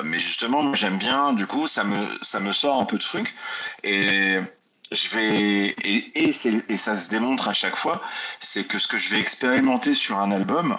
mais 0.05 0.19
justement, 0.19 0.75
j'aime 0.75 0.99
bien, 0.99 1.33
du 1.33 1.47
coup, 1.47 1.67
ça 1.67 1.83
me, 1.83 2.07
ça 2.21 2.41
me 2.41 2.53
sort 2.53 2.79
un 2.79 2.85
peu 2.85 2.99
de 2.99 3.03
Frunk. 3.03 3.35
Et 3.83 4.39
je 4.93 5.09
vais 5.09 5.75
et, 5.83 6.33
ça 6.33 6.97
se 6.97 7.09
démontre 7.09 7.49
à 7.49 7.53
chaque 7.55 7.77
fois, 7.77 8.03
c'est 8.41 8.65
que 8.65 8.79
ce 8.79 8.87
que 8.87 8.99
je 8.99 9.11
vais 9.11 9.21
expérimenter 9.21 9.95
sur 9.95 10.19
un 10.19 10.31
album, 10.31 10.79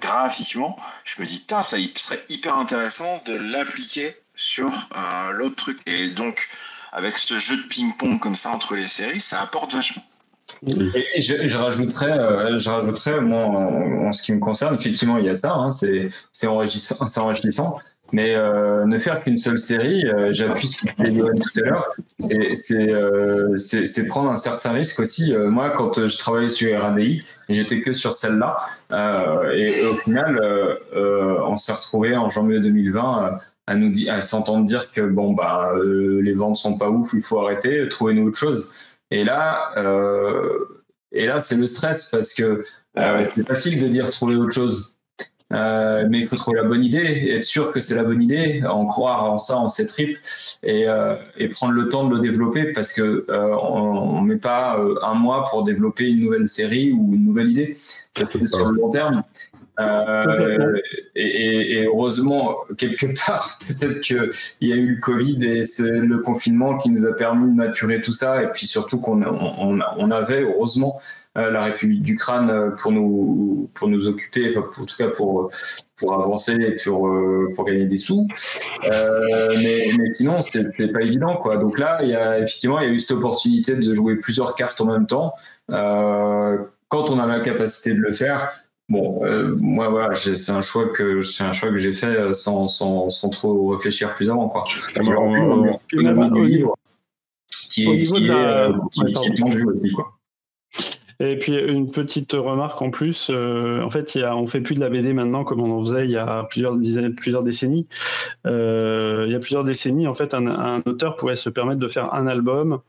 graphiquement, 0.00 0.76
je 1.04 1.20
me 1.22 1.26
dis, 1.26 1.44
ça 1.48 1.62
serait 1.62 2.24
hyper 2.28 2.58
intéressant 2.58 3.22
de 3.24 3.34
l'appliquer 3.34 4.16
sur 4.34 4.70
euh, 4.70 5.32
l'autre 5.32 5.56
truc. 5.56 5.80
Et 5.86 6.08
donc, 6.08 6.48
avec 6.92 7.18
ce 7.18 7.38
jeu 7.38 7.56
de 7.56 7.62
ping-pong 7.68 8.18
comme 8.20 8.36
ça 8.36 8.50
entre 8.50 8.74
les 8.74 8.88
séries, 8.88 9.20
ça 9.20 9.40
apporte 9.40 9.72
vachement. 9.72 10.04
Et 10.66 11.20
je, 11.20 11.56
rajouterais, 11.56 12.10
euh, 12.10 12.58
je 12.58 12.68
rajouterais 12.68 13.20
moi, 13.20 13.46
en, 13.46 14.12
ce 14.12 14.22
qui 14.22 14.32
me 14.32 14.40
concerne, 14.40 14.74
effectivement, 14.74 15.16
il 15.18 15.24
y 15.24 15.28
a 15.28 15.34
ça, 15.34 15.52
hein, 15.52 15.70
c'est 15.72 16.46
enrichissant, 16.46 17.06
enrichissant. 17.22 17.78
Mais 18.14 18.34
euh, 18.34 18.84
ne 18.84 18.98
faire 18.98 19.24
qu'une 19.24 19.38
seule 19.38 19.58
série, 19.58 20.04
j'appuie 20.32 20.66
ce 20.66 20.84
que 20.84 21.38
tout 21.38 21.60
à 21.60 21.60
l'heure, 21.62 21.88
c'est 23.56 24.06
prendre 24.06 24.30
un 24.30 24.36
certain 24.36 24.72
risque 24.72 25.00
aussi. 25.00 25.32
Moi, 25.34 25.70
quand 25.70 26.06
je 26.06 26.18
travaillais 26.18 26.50
sur 26.50 26.78
RADI, 26.78 27.24
j'étais 27.48 27.80
que 27.80 27.94
sur 27.94 28.18
celle-là. 28.18 28.58
et 29.54 29.86
au 29.86 29.94
final, 29.94 30.38
on 30.94 31.56
s'est 31.56 31.72
retrouvé 31.72 32.14
en 32.14 32.28
janvier 32.28 32.60
2020 32.60 33.40
à 33.66 33.74
nous 33.74 33.92
à 34.08 34.22
s'entendre 34.22 34.64
dire 34.64 34.90
que 34.90 35.00
bon 35.00 35.32
bah 35.32 35.72
les 35.84 36.34
ventes 36.34 36.56
sont 36.56 36.78
pas 36.78 36.90
ouf, 36.90 37.10
il 37.14 37.22
faut 37.22 37.40
arrêter, 37.40 37.88
trouver-nous 37.88 38.28
autre 38.28 38.38
chose. 38.38 38.72
Et 39.10 39.24
là, 39.24 39.72
et 41.12 41.26
là 41.26 41.40
c'est 41.40 41.56
le 41.56 41.66
stress 41.66 42.10
parce 42.10 42.34
que 42.34 42.64
c'est 42.96 43.46
facile 43.46 43.82
de 43.82 43.88
dire 43.88 44.10
trouver 44.10 44.36
autre 44.36 44.52
chose. 44.52 44.96
Euh, 45.52 46.06
mais 46.08 46.20
il 46.20 46.28
faut 46.28 46.36
trouver 46.36 46.58
la 46.58 46.64
bonne 46.64 46.84
idée, 46.84 47.32
être 47.36 47.44
sûr 47.44 47.72
que 47.72 47.80
c'est 47.80 47.94
la 47.94 48.04
bonne 48.04 48.22
idée, 48.22 48.62
en 48.64 48.86
croire 48.86 49.30
en 49.30 49.38
ça, 49.38 49.58
en 49.58 49.68
cette 49.68 49.88
trip, 49.88 50.18
et, 50.62 50.88
euh, 50.88 51.16
et 51.36 51.48
prendre 51.48 51.74
le 51.74 51.88
temps 51.88 52.08
de 52.08 52.14
le 52.14 52.20
développer 52.20 52.72
parce 52.72 52.92
que 52.92 53.26
euh, 53.28 53.56
on, 53.56 54.22
met 54.22 54.36
pas 54.36 54.78
un 55.02 55.14
mois 55.14 55.44
pour 55.50 55.64
développer 55.64 56.08
une 56.08 56.20
nouvelle 56.20 56.48
série 56.48 56.92
ou 56.92 57.14
une 57.14 57.24
nouvelle 57.24 57.50
idée. 57.50 57.76
ça 58.16 58.24
se 58.24 58.38
sur 58.38 58.70
le 58.70 58.76
long 58.76 58.90
terme. 58.90 59.24
Euh, 59.80 60.78
et, 61.14 61.84
heureusement, 61.86 62.58
quelque 62.76 63.06
part, 63.26 63.58
peut-être 63.66 64.00
qu'il 64.00 64.30
y 64.60 64.72
a 64.72 64.76
eu 64.76 64.96
le 64.96 65.00
Covid 65.00 65.44
et 65.44 65.64
c'est 65.64 65.90
le 65.90 66.18
confinement 66.18 66.76
qui 66.76 66.90
nous 66.90 67.06
a 67.06 67.12
permis 67.14 67.50
de 67.50 67.56
maturer 67.56 68.02
tout 68.02 68.12
ça. 68.12 68.42
Et 68.42 68.48
puis 68.48 68.66
surtout 68.66 68.98
qu'on 68.98 69.22
on, 69.22 70.10
avait, 70.10 70.42
heureusement, 70.42 71.00
euh, 71.38 71.50
la 71.50 71.64
République 71.64 72.02
d'Ukraine 72.02 72.72
pour 72.78 72.92
nous, 72.92 73.70
pour 73.74 73.88
nous 73.88 74.06
occuper, 74.06 74.50
enfin, 74.50 74.66
pour, 74.72 74.82
en 74.82 74.86
tout 74.86 74.96
cas 74.96 75.08
pour, 75.08 75.50
pour 75.96 76.14
avancer 76.14 76.52
et 76.52 76.76
pour, 76.84 77.64
gagner 77.64 77.86
des 77.86 77.96
sous. 77.96 78.26
Euh, 78.90 79.20
mais, 79.62 79.78
mais, 79.98 80.12
sinon, 80.12 80.42
c'était 80.42 80.88
pas 80.88 81.02
évident. 81.02 81.36
Quoi. 81.36 81.56
Donc 81.56 81.78
là, 81.78 82.02
y 82.04 82.14
a, 82.14 82.40
effectivement, 82.40 82.80
il 82.80 82.88
y 82.88 82.90
a 82.90 82.92
eu 82.92 83.00
cette 83.00 83.12
opportunité 83.12 83.74
de 83.74 83.92
jouer 83.94 84.16
plusieurs 84.16 84.54
cartes 84.54 84.80
en 84.82 84.86
même 84.86 85.06
temps. 85.06 85.32
quand 85.68 87.08
on 87.08 87.18
a 87.18 87.26
la 87.26 87.40
capacité 87.40 87.94
de 87.94 88.00
le 88.00 88.12
faire, 88.12 88.52
Bon, 88.88 89.24
euh, 89.24 89.54
moi 89.58 89.88
voilà, 89.88 90.14
c'est 90.14 90.50
un 90.50 90.60
choix 90.60 90.88
que 90.88 91.22
c'est 91.22 91.44
un 91.44 91.52
choix 91.52 91.70
que 91.70 91.78
j'ai 91.78 91.92
fait 91.92 92.06
euh, 92.06 92.34
sans, 92.34 92.68
sans, 92.68 93.10
sans, 93.10 93.30
trop 93.30 93.68
réfléchir 93.68 94.14
plus 94.14 94.28
avant 94.28 94.48
quoi. 94.48 94.64
qui 94.64 94.84
est, 97.86 98.02
qui 98.02 98.26
est, 98.26 99.12
tendu 99.12 99.64
aussi 99.66 99.92
quoi. 99.92 100.12
Et 101.20 101.38
puis 101.38 101.56
une 101.56 101.92
petite 101.92 102.32
remarque 102.32 102.82
en 102.82 102.90
plus, 102.90 103.30
euh, 103.30 103.80
en 103.82 103.90
fait, 103.90 104.16
y 104.16 104.22
a, 104.24 104.36
on 104.36 104.48
fait 104.48 104.60
plus 104.60 104.74
de 104.74 104.80
la 104.80 104.90
BD 104.90 105.12
maintenant 105.12 105.44
comme 105.44 105.60
on 105.60 105.70
en 105.70 105.84
faisait 105.84 106.04
il 106.04 106.10
y 106.10 106.16
a 106.16 106.42
plusieurs 106.50 106.76
dizaines, 106.76 107.14
plusieurs 107.14 107.44
décennies. 107.44 107.86
il 108.44 109.28
y 109.30 109.34
a 109.34 109.38
plusieurs 109.38 109.62
décennies, 109.62 110.08
en 110.08 110.14
fait, 110.14 110.34
un, 110.34 110.48
un, 110.48 110.82
auteur 110.84 111.14
pouvait 111.14 111.36
se 111.36 111.48
permettre 111.48 111.78
de 111.78 111.88
faire 111.88 112.12
un 112.12 112.26
album 112.26 112.80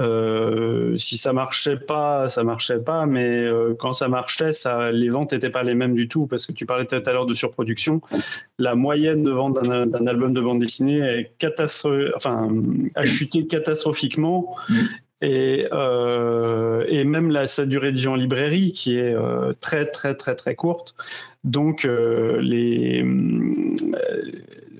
euh, 0.00 0.96
si 0.96 1.16
ça 1.16 1.32
marchait 1.32 1.76
pas, 1.76 2.26
ça 2.26 2.42
marchait 2.42 2.80
pas, 2.80 3.06
mais 3.06 3.28
euh, 3.28 3.74
quand 3.78 3.92
ça 3.92 4.08
marchait, 4.08 4.52
ça, 4.52 4.90
les 4.90 5.08
ventes 5.08 5.32
n'étaient 5.32 5.50
pas 5.50 5.62
les 5.62 5.74
mêmes 5.74 5.94
du 5.94 6.08
tout, 6.08 6.26
parce 6.26 6.46
que 6.46 6.52
tu 6.52 6.66
parlais 6.66 6.84
tout 6.84 6.96
à 6.96 7.12
l'heure 7.12 7.26
de 7.26 7.34
surproduction. 7.34 8.00
La 8.58 8.74
moyenne 8.74 9.22
de 9.22 9.30
vente 9.30 9.62
d'un 9.62 10.06
album 10.06 10.32
de 10.34 10.40
bande 10.40 10.58
dessinée 10.58 10.98
est 10.98 11.46
enfin, 12.16 12.48
a 12.96 13.04
chuté 13.04 13.46
catastrophiquement. 13.46 14.56
Mm. 14.68 14.74
Et, 15.22 15.68
euh, 15.72 16.84
et, 16.88 17.04
même 17.04 17.30
la, 17.30 17.46
sa 17.46 17.64
durée 17.64 17.92
de 17.92 17.96
vie 17.96 18.08
en 18.08 18.16
librairie 18.16 18.72
qui 18.72 18.98
est 18.98 19.16
très 19.60 19.86
très 19.86 20.14
très 20.14 20.34
très 20.34 20.54
courte. 20.54 20.94
Donc 21.44 21.84
les, 21.84 23.02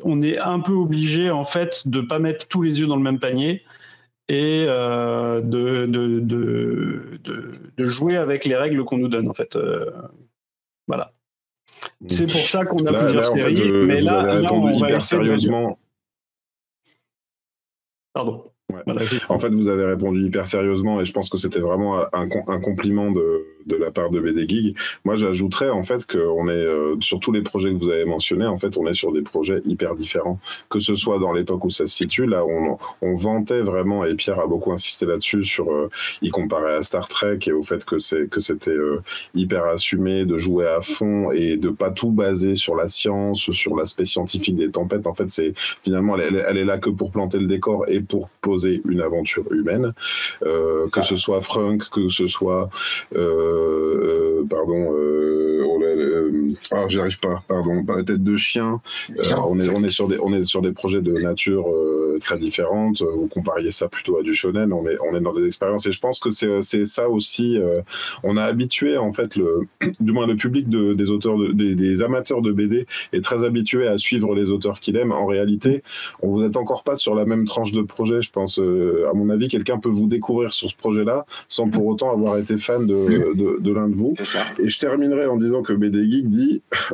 on 0.02 0.22
est 0.22 0.38
un 0.38 0.60
peu 0.60 0.72
obligé 0.72 1.30
en 1.30 1.44
fait 1.44 1.88
de 1.88 2.00
pas 2.00 2.18
mettre 2.18 2.46
tous 2.46 2.60
les 2.60 2.80
yeux 2.80 2.86
dans 2.86 2.96
le 2.96 3.02
même 3.02 3.20
panier 3.20 3.62
et 4.28 4.66
euh, 4.68 5.40
de, 5.40 5.86
de, 5.86 6.20
de, 6.20 7.18
de, 7.76 7.86
jouer 7.86 8.16
avec 8.16 8.44
les 8.44 8.56
règles 8.56 8.84
qu'on 8.84 8.98
nous 8.98 9.08
donne, 9.08 9.28
en 9.28 9.34
fait. 9.34 9.56
Euh, 9.56 9.90
voilà. 10.86 11.12
C'est 12.10 12.30
pour 12.30 12.48
ça 12.48 12.64
qu'on 12.64 12.84
a 12.86 13.04
plusieurs 13.04 13.26
séries, 13.26 13.86
mais 13.86 14.00
là, 14.00 14.40
là, 14.40 14.52
on 14.52 14.78
va 14.78 14.88
essayer 14.88 15.00
sérieusement. 15.00 15.78
Pardon. 18.12 18.50
en 19.28 19.38
fait, 19.38 19.50
vous 19.50 19.68
avez 19.68 19.84
répondu 19.84 20.20
hyper 20.20 20.46
sérieusement 20.46 21.00
et 21.00 21.04
je 21.04 21.12
pense 21.12 21.28
que 21.28 21.36
c'était 21.36 21.60
vraiment 21.60 21.98
un, 22.14 22.28
un 22.46 22.60
compliment 22.60 23.10
de, 23.10 23.42
de 23.66 23.76
la 23.76 23.90
part 23.90 24.10
de 24.10 24.20
BD 24.20 24.48
Gig. 24.48 24.76
Moi, 25.04 25.16
j'ajouterais 25.16 25.70
en 25.70 25.82
fait 25.82 26.06
qu'on 26.06 26.48
est 26.48 26.52
euh, 26.52 26.96
sur 27.00 27.20
tous 27.20 27.32
les 27.32 27.42
projets 27.42 27.70
que 27.70 27.76
vous 27.76 27.90
avez 27.90 28.04
mentionnés, 28.04 28.46
en 28.46 28.56
fait, 28.56 28.76
on 28.76 28.86
est 28.86 28.94
sur 28.94 29.12
des 29.12 29.22
projets 29.22 29.60
hyper 29.64 29.94
différents. 29.94 30.38
Que 30.68 30.80
ce 30.80 30.94
soit 30.94 31.18
dans 31.18 31.32
l'époque 31.32 31.64
où 31.64 31.70
ça 31.70 31.86
se 31.86 31.94
situe, 31.94 32.26
là, 32.26 32.44
on, 32.44 32.78
on 33.02 33.14
vantait 33.14 33.62
vraiment 33.62 34.04
et 34.04 34.14
Pierre 34.14 34.40
a 34.40 34.46
beaucoup 34.46 34.72
insisté 34.72 35.06
là-dessus 35.06 35.44
sur 35.44 35.70
euh, 35.70 35.88
y 36.22 36.30
comparer 36.30 36.74
à 36.74 36.82
Star 36.82 37.08
Trek 37.08 37.38
et 37.46 37.52
au 37.52 37.62
fait 37.62 37.84
que 37.84 37.98
c'est 37.98 38.28
que 38.28 38.40
c'était 38.40 38.70
euh, 38.70 39.00
hyper 39.34 39.64
assumé 39.64 40.24
de 40.24 40.38
jouer 40.38 40.66
à 40.66 40.80
fond 40.80 41.30
et 41.32 41.56
de 41.56 41.70
pas 41.70 41.90
tout 41.90 42.10
baser 42.10 42.54
sur 42.54 42.74
la 42.74 42.88
science, 42.88 43.50
sur 43.50 43.76
l'aspect 43.76 44.04
scientifique 44.04 44.56
des 44.56 44.70
tempêtes. 44.70 45.06
En 45.06 45.14
fait, 45.14 45.30
c'est 45.30 45.54
finalement 45.82 46.16
elle, 46.16 46.44
elle, 46.46 46.58
est 46.58 46.64
là 46.64 46.78
que 46.78 46.90
pour 46.90 47.10
planter 47.10 47.38
le 47.38 47.46
décor 47.46 47.84
et 47.88 48.00
pour 48.00 48.28
poser 48.40 48.82
une 48.88 49.00
aventure 49.00 49.50
humaine. 49.52 49.92
que 50.42 51.02
ce 51.02 51.16
soit 51.16 51.40
Frunk, 51.40 51.88
que 51.90 52.08
ce 52.08 52.28
soit 52.28 52.70
euh, 53.16 53.53
euh, 53.53 53.53
pardon, 54.48 54.92
euh, 54.92 55.64
oh 55.66 55.78
ah, 56.72 56.84
j'y 56.88 57.00
arrive 57.00 57.18
pas, 57.20 57.42
pardon, 57.48 57.84
tête 58.04 58.22
de 58.22 58.36
chien. 58.36 58.80
on 59.46 59.58
est 59.58 59.68
on 59.68 59.82
est 59.84 59.88
sur 59.88 60.08
des 60.08 60.18
on 60.20 60.32
est 60.32 60.44
sur 60.44 60.62
des 60.62 60.72
projets 60.72 61.02
de 61.02 61.12
nature 61.12 61.66
très 62.20 62.38
différentes. 62.38 63.02
Vous 63.02 63.28
compariez 63.28 63.70
ça 63.70 63.88
plutôt 63.88 64.18
à 64.18 64.22
du 64.22 64.34
shonen. 64.34 64.72
On 64.72 64.86
est 64.86 64.96
on 65.08 65.16
est 65.16 65.20
dans 65.20 65.32
des 65.32 65.46
expériences 65.46 65.86
et 65.86 65.92
je 65.92 66.00
pense 66.00 66.20
que 66.20 66.30
c'est 66.30 66.62
c'est 66.62 66.84
ça 66.84 67.08
aussi. 67.08 67.58
on 68.22 68.36
a 68.36 68.44
habitué 68.44 68.96
en 68.96 69.12
fait 69.12 69.36
le 69.36 69.66
du 70.00 70.12
moins 70.12 70.26
le 70.26 70.36
public 70.36 70.68
de, 70.68 70.94
des 70.94 71.10
auteurs 71.10 71.38
des, 71.54 71.74
des, 71.74 72.02
amateurs 72.02 72.42
de 72.42 72.52
BD 72.52 72.86
est 73.12 73.22
très 73.22 73.44
habitué 73.44 73.86
à 73.86 73.98
suivre 73.98 74.34
les 74.34 74.50
auteurs 74.50 74.80
qu'il 74.80 74.96
aime. 74.96 75.12
En 75.12 75.26
réalité, 75.26 75.82
on 76.22 76.28
vous 76.28 76.44
êtes 76.44 76.56
encore 76.56 76.82
pas 76.82 76.96
sur 76.96 77.14
la 77.14 77.24
même 77.24 77.44
tranche 77.44 77.72
de 77.72 77.82
projet. 77.82 78.20
Je 78.22 78.30
pense, 78.30 78.58
à 78.58 79.14
mon 79.14 79.30
avis, 79.30 79.48
quelqu'un 79.48 79.78
peut 79.78 79.88
vous 79.88 80.06
découvrir 80.06 80.52
sur 80.52 80.70
ce 80.70 80.76
projet-là 80.76 81.26
sans 81.48 81.68
pour 81.68 81.86
autant 81.86 82.10
avoir 82.12 82.38
été 82.38 82.58
fan 82.58 82.86
de, 82.86 83.34
de, 83.60 83.72
l'un 83.72 83.88
de 83.88 83.94
vous. 83.94 84.14
Et 84.58 84.68
je 84.68 84.78
terminerai 84.78 85.26
en 85.26 85.36
disant 85.36 85.62
que 85.62 85.72
BD 85.72 86.10
Geek 86.10 86.28
dit, 86.28 86.43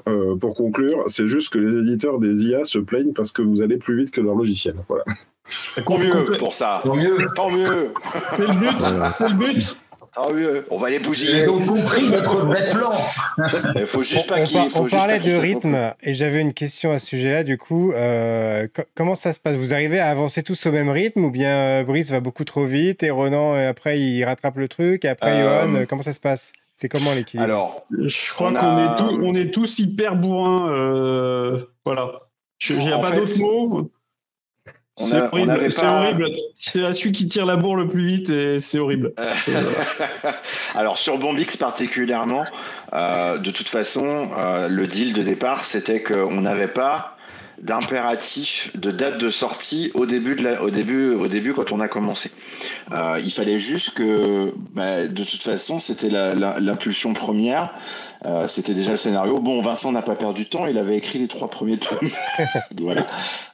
euh, 0.08 0.36
pour 0.36 0.54
conclure, 0.54 1.04
c'est 1.06 1.26
juste 1.26 1.52
que 1.52 1.58
les 1.58 1.76
éditeurs 1.78 2.18
des 2.18 2.44
IA 2.44 2.64
se 2.64 2.78
plaignent 2.78 3.12
parce 3.12 3.32
que 3.32 3.42
vous 3.42 3.62
allez 3.62 3.76
plus 3.76 3.96
vite 3.96 4.10
que 4.10 4.20
leur 4.20 4.34
logiciel. 4.34 4.76
Voilà. 4.88 5.04
Tant 5.84 5.98
mieux 5.98 6.24
pour 6.38 6.54
ça. 6.54 6.80
Tant 6.84 6.96
mieux. 6.96 7.18
Tant 7.34 7.50
mieux. 7.50 7.92
C'est 8.32 8.46
le 8.46 8.54
but. 8.54 8.80
C'est 9.16 9.28
le 9.28 9.34
but. 9.34 9.76
Tant 10.14 10.32
mieux. 10.32 10.66
On 10.70 10.78
va 10.78 10.90
les 10.90 10.98
bousiller. 10.98 11.44
Ils 11.44 11.48
ont 11.48 11.64
compris 11.64 12.08
notre 12.08 12.46
bête 12.46 12.70
plan. 12.70 12.92
Il 13.76 13.86
faut 13.86 14.02
juste 14.02 14.26
pas 14.26 14.38
On, 14.74 14.86
parlait 14.86 15.20
de 15.20 15.36
rythme 15.36 15.92
et 16.02 16.14
j'avais 16.14 16.40
une 16.40 16.52
question 16.52 16.90
à 16.90 16.98
ce 16.98 17.06
sujet-là. 17.06 17.44
Du 17.44 17.58
coup, 17.58 17.92
euh, 17.92 18.66
comment 18.96 19.14
ça 19.14 19.32
se 19.32 19.38
passe? 19.38 19.54
Vous 19.54 19.72
arrivez 19.72 20.00
à 20.00 20.08
avancer 20.08 20.42
tous 20.42 20.66
au 20.66 20.72
même 20.72 20.88
rythme 20.88 21.24
ou 21.24 21.30
bien 21.30 21.54
euh, 21.54 21.84
Brice 21.84 22.10
va 22.10 22.20
beaucoup 22.20 22.44
trop 22.44 22.66
vite 22.66 23.04
et 23.04 23.10
Ronan 23.10 23.54
après 23.54 24.00
il 24.00 24.24
rattrape 24.24 24.56
le 24.56 24.68
truc 24.68 25.04
et 25.04 25.08
après 25.08 25.40
Johan 25.40 25.84
Comment 25.88 26.02
ça 26.02 26.12
se 26.12 26.20
passe? 26.20 26.52
C'est 26.80 26.88
comment 26.88 27.12
l'équilibre? 27.12 27.44
Alors, 27.44 27.86
je 27.90 28.32
crois 28.32 28.52
qu'on 28.52 28.78
est, 28.78 29.02
on 29.02 29.34
est 29.34 29.52
tous 29.52 29.80
hyper 29.80 30.16
bourrins. 30.16 30.72
Euh, 30.72 31.58
voilà. 31.84 32.10
Il 32.70 32.78
n'y 32.78 32.90
a 32.90 32.98
pas 32.98 33.10
d'autre 33.10 33.38
mot. 33.38 33.90
C'est 34.96 35.22
horrible. 35.22 35.70
C'est 35.70 35.86
horrible. 35.86 36.26
C'est 36.54 36.90
celui 36.94 37.12
qui 37.12 37.26
tire 37.26 37.44
la 37.44 37.56
bourre 37.56 37.76
le 37.76 37.86
plus 37.86 38.06
vite 38.06 38.30
et 38.30 38.60
c'est 38.60 38.78
horrible. 38.78 39.12
Alors 40.74 40.96
sur 40.96 41.18
Bombix 41.18 41.54
particulièrement, 41.58 42.44
euh, 42.94 43.36
de 43.36 43.50
toute 43.50 43.68
façon, 43.68 44.30
euh, 44.42 44.68
le 44.68 44.86
deal 44.86 45.12
de 45.12 45.20
départ, 45.20 45.66
c'était 45.66 46.02
qu'on 46.02 46.40
n'avait 46.40 46.66
pas 46.66 47.18
d'impératif 47.60 48.70
de 48.74 48.90
date 48.90 49.18
de 49.18 49.30
sortie 49.30 49.90
au 49.94 50.06
début 50.06 50.34
de 50.34 50.42
la, 50.42 50.62
au 50.62 50.70
début 50.70 51.10
au 51.10 51.28
début 51.28 51.52
quand 51.52 51.72
on 51.72 51.80
a 51.80 51.88
commencé. 51.88 52.30
Euh, 52.92 53.20
il 53.22 53.30
fallait 53.30 53.58
juste 53.58 53.94
que 53.94 54.54
bah, 54.74 55.06
de 55.06 55.24
toute 55.24 55.42
façon 55.42 55.78
c'était 55.78 56.08
l'impulsion 56.08 57.12
première, 57.12 57.74
euh, 58.24 58.48
c'était 58.48 58.74
déjà 58.74 58.92
le 58.92 58.96
scénario. 58.96 59.38
Bon 59.38 59.60
Vincent 59.60 59.92
n'a 59.92 60.02
pas 60.02 60.16
perdu 60.16 60.44
de 60.44 60.48
temps, 60.48 60.66
il 60.66 60.78
avait 60.78 60.96
écrit 60.96 61.18
les 61.18 61.28
trois 61.28 61.48
premiers 61.48 61.78
tomes, 61.78 62.10
voilà, 62.80 63.06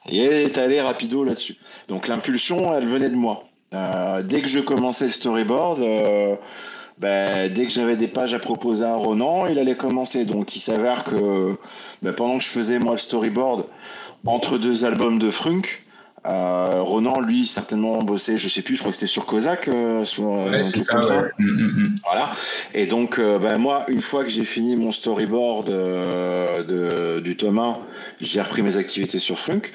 et 0.09 0.16
il 0.16 0.32
est 0.32 0.59
allé 0.59 0.80
rapido 0.80 1.24
là-dessus. 1.24 1.57
Donc 1.88 2.07
l'impulsion 2.07 2.74
elle 2.74 2.86
venait 2.86 3.11
de 3.11 3.16
moi. 3.16 3.44
Euh, 3.74 4.22
dès 4.22 4.40
que 4.40 4.48
je 4.48 4.61
commençais 4.61 5.07
le 5.07 5.11
storyboard. 5.11 5.80
Ben, 6.99 7.53
dès 7.53 7.66
que 7.66 7.72
j'avais 7.72 7.97
des 7.97 8.09
pages 8.09 8.32
à 8.32 8.38
proposer 8.38 8.84
à 8.84 8.94
Ronan, 8.94 9.47
il 9.47 9.59
allait 9.59 9.76
commencer. 9.76 10.24
Donc 10.24 10.57
il 10.57 10.61
s'avère 10.61 11.05
que 11.05 11.57
ben, 12.03 12.12
pendant 12.12 12.38
que 12.38 12.44
je 12.44 12.49
faisais 12.49 12.78
moi 12.78 12.92
le 12.92 12.99
storyboard, 12.99 13.66
entre 14.24 14.59
deux 14.59 14.84
albums 14.84 15.18
de 15.18 15.30
Frunk. 15.30 15.82
Euh, 16.24 16.82
Ronan, 16.82 17.20
lui, 17.20 17.47
certainement 17.47 17.99
bossé, 17.99 18.36
je 18.36 18.49
sais 18.49 18.62
plus, 18.62 18.74
je 18.74 18.80
crois 18.80 18.90
que 18.90 18.97
c'était 18.97 19.07
sur 19.07 19.26
Kozak, 19.26 19.68
euh, 19.68 20.05
sur 20.05 20.28
euh, 20.28 20.64
ça, 20.64 21.01
ça. 21.01 21.22
Mm, 21.38 21.44
mm, 21.44 21.84
mm. 21.84 21.94
Voilà. 22.05 22.32
Et 22.74 22.86
donc, 22.86 23.20
ben, 23.20 23.59
moi, 23.59 23.84
une 23.86 24.01
fois 24.01 24.24
que 24.24 24.30
j'ai 24.30 24.44
fini 24.44 24.74
mon 24.74 24.90
storyboard 24.90 25.68
de, 25.68 27.20
du 27.20 27.36
Thomas, 27.36 27.78
j'ai 28.20 28.42
repris 28.42 28.62
mes 28.62 28.76
activités 28.76 29.20
sur 29.20 29.38
Frunk. 29.38 29.70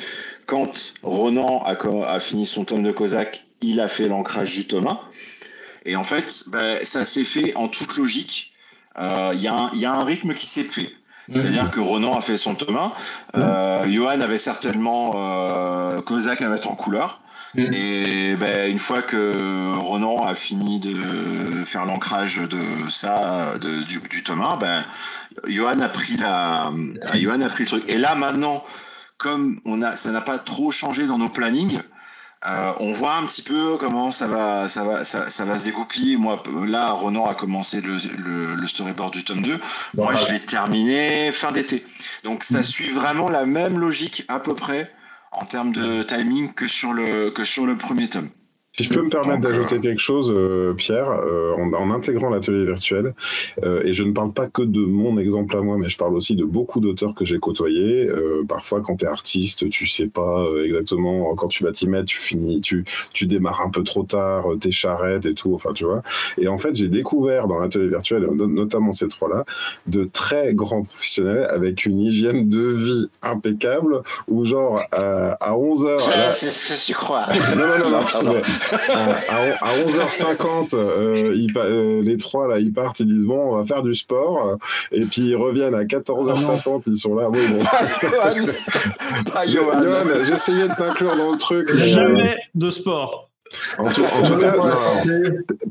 Quand 0.45 0.93
Ronan 1.03 1.63
a, 1.63 1.77
a 2.13 2.19
fini 2.19 2.45
son 2.45 2.65
tome 2.65 2.83
de 2.83 2.91
Kozak, 2.91 3.45
il 3.61 3.79
a 3.79 3.87
fait 3.87 4.09
l'ancrage 4.09 4.53
du 4.53 4.67
Thomas. 4.67 4.99
Et 5.85 5.95
en 5.95 6.03
fait, 6.03 6.45
ben, 6.47 6.79
ça 6.83 7.05
s'est 7.05 7.25
fait 7.25 7.55
en 7.55 7.67
toute 7.67 7.97
logique. 7.97 8.53
Il 8.97 9.39
y, 9.39 9.43
y, 9.43 9.85
a 9.85 9.93
un 9.93 10.03
rythme 10.03 10.33
qui 10.33 10.47
s'est 10.47 10.65
fait. 10.65 10.91
C'est-à-dire 11.31 11.71
que 11.71 11.79
Ronan 11.79 12.15
a 12.15 12.21
fait 12.21 12.37
son 12.37 12.55
Thomas, 12.55 12.91
euh, 13.35 13.85
Johan 13.87 14.21
avait 14.21 14.37
certainement 14.37 15.11
euh, 15.15 16.01
Kozak 16.01 16.41
à 16.41 16.49
mettre 16.49 16.69
en 16.69 16.75
couleur. 16.75 17.21
Et 17.57 18.35
ben, 18.39 18.71
une 18.71 18.79
fois 18.79 19.01
que 19.01 19.75
Ronan 19.75 20.25
a 20.25 20.35
fini 20.35 20.79
de 20.79 21.65
faire 21.65 21.83
l'ancrage 21.85 22.37
de 22.37 22.89
ça, 22.89 23.57
de, 23.59 23.83
du, 23.83 23.99
du, 23.99 24.23
Thomas, 24.23 24.55
ben, 24.55 24.85
Johan 25.47 25.79
a 25.81 25.89
pris 25.89 26.15
la, 26.15 26.71
Johan 27.15 27.41
a 27.41 27.49
pris 27.49 27.65
le 27.65 27.69
truc. 27.69 27.83
Et 27.89 27.97
là 27.97 28.15
maintenant, 28.15 28.63
comme 29.17 29.59
on 29.65 29.81
a, 29.81 29.97
ça 29.97 30.11
n'a 30.11 30.21
pas 30.21 30.39
trop 30.39 30.71
changé 30.71 31.05
dans 31.07 31.17
nos 31.17 31.27
plannings, 31.27 31.79
Euh, 32.43 32.73
on 32.79 32.91
voit 32.91 33.15
un 33.15 33.25
petit 33.27 33.43
peu 33.43 33.77
comment 33.77 34.11
ça 34.11 34.25
va, 34.25 34.67
ça 34.67 34.83
va, 34.83 35.05
ça, 35.05 35.45
va 35.45 35.57
se 35.59 35.65
dégoupiller. 35.65 36.17
Moi, 36.17 36.41
là, 36.65 36.91
Renan 36.91 37.27
a 37.27 37.35
commencé 37.35 37.81
le, 37.81 38.67
storyboard 38.67 39.13
du 39.13 39.23
tome 39.23 39.43
2. 39.43 39.59
Moi, 39.95 40.15
je 40.15 40.25
vais 40.31 40.39
terminer 40.39 41.31
fin 41.31 41.51
d'été. 41.51 41.85
Donc, 42.23 42.43
ça 42.43 42.59
mm. 42.59 42.63
suit 42.63 42.89
vraiment 42.89 43.29
la 43.29 43.45
même 43.45 43.77
logique 43.77 44.25
à 44.27 44.39
peu 44.39 44.55
près 44.55 44.91
en 45.31 45.45
termes 45.45 45.71
de 45.71 46.01
timing 46.03 46.51
que 46.53 46.67
sur 46.67 46.93
le, 46.93 47.29
que 47.29 47.45
sur 47.45 47.67
le 47.67 47.77
premier 47.77 48.09
tome. 48.09 48.29
Si 48.77 48.85
je 48.85 48.93
peux 48.93 49.01
me 49.01 49.09
permettre 49.09 49.41
d'ajouter 49.41 49.81
quelque 49.81 49.99
chose, 49.99 50.31
euh, 50.33 50.73
Pierre, 50.73 51.11
euh, 51.11 51.53
en, 51.57 51.91
intégrant 51.91 52.29
l'atelier 52.29 52.63
virtuel, 52.63 53.13
euh, 53.63 53.83
et 53.83 53.91
je 53.91 54.01
ne 54.05 54.13
parle 54.13 54.31
pas 54.31 54.47
que 54.47 54.61
de 54.61 54.79
mon 54.79 55.17
exemple 55.17 55.57
à 55.57 55.61
moi, 55.61 55.75
mais 55.77 55.89
je 55.89 55.97
parle 55.97 56.15
aussi 56.15 56.37
de 56.37 56.45
beaucoup 56.45 56.79
d'auteurs 56.79 57.13
que 57.13 57.25
j'ai 57.25 57.37
côtoyés. 57.37 58.09
parfois, 58.47 58.79
quand 58.79 58.95
tu 58.95 59.05
es 59.05 59.07
artiste, 59.09 59.69
tu 59.69 59.87
sais 59.87 60.07
pas 60.07 60.45
exactement 60.63 61.35
quand 61.35 61.49
tu 61.49 61.65
vas 61.65 61.73
t'y 61.73 61.87
mettre, 61.87 62.05
tu 62.05 62.17
finis, 62.17 62.61
tu, 62.61 62.85
tu 63.11 63.27
démarres 63.27 63.61
un 63.61 63.71
peu 63.71 63.83
trop 63.83 64.03
tard, 64.03 64.45
tes 64.61 64.71
charrettes 64.71 65.25
et 65.25 65.33
tout, 65.33 65.53
enfin 65.53 65.73
tu 65.73 65.83
vois. 65.83 66.01
Et 66.37 66.47
en 66.47 66.57
fait, 66.57 66.73
j'ai 66.73 66.87
découvert 66.87 67.47
dans 67.47 67.59
l'atelier 67.59 67.89
virtuel, 67.89 68.25
notamment 68.31 68.93
ces 68.93 69.09
trois-là, 69.09 69.43
de 69.87 70.05
très 70.05 70.53
grands 70.53 70.83
professionnels 70.83 71.45
avec 71.49 71.85
une 71.85 71.99
hygiène 71.99 72.47
de 72.47 72.61
vie 72.61 73.09
impeccable, 73.21 74.01
où 74.29 74.45
genre 74.45 74.79
à 74.93 75.57
11 75.57 75.83
h 75.83 75.97
Là... 75.97 76.35
Je 76.41 76.93
crois. 76.93 77.27
non, 77.57 77.89
non, 77.89 77.99
non. 77.99 78.33
non 78.33 78.41
à, 78.89 79.77
11h50, 79.77 80.75
euh, 80.75 81.13
euh, 81.57 82.01
les 82.01 82.17
trois 82.17 82.47
là, 82.47 82.59
ils 82.59 82.73
partent, 82.73 82.99
ils 82.99 83.07
disent 83.07 83.25
bon, 83.25 83.53
on 83.53 83.57
va 83.57 83.65
faire 83.65 83.83
du 83.83 83.95
sport, 83.95 84.57
et 84.91 85.05
puis 85.05 85.29
ils 85.29 85.35
reviennent 85.35 85.75
à 85.75 85.83
14h50, 85.83 86.83
ils 86.87 86.97
sont 86.97 87.15
là. 87.15 87.29
Oui, 87.29 87.39
bon. 87.47 87.59
Johan, 89.47 89.81
j'essayais 90.23 90.67
de 90.67 90.75
t'inclure 90.75 91.15
dans 91.15 91.31
le 91.31 91.37
truc. 91.37 91.75
Jamais 91.77 92.37
de 92.55 92.69
sport. 92.69 93.30
En 93.77 93.91
tout, 93.91 94.03
cas, 94.37 94.53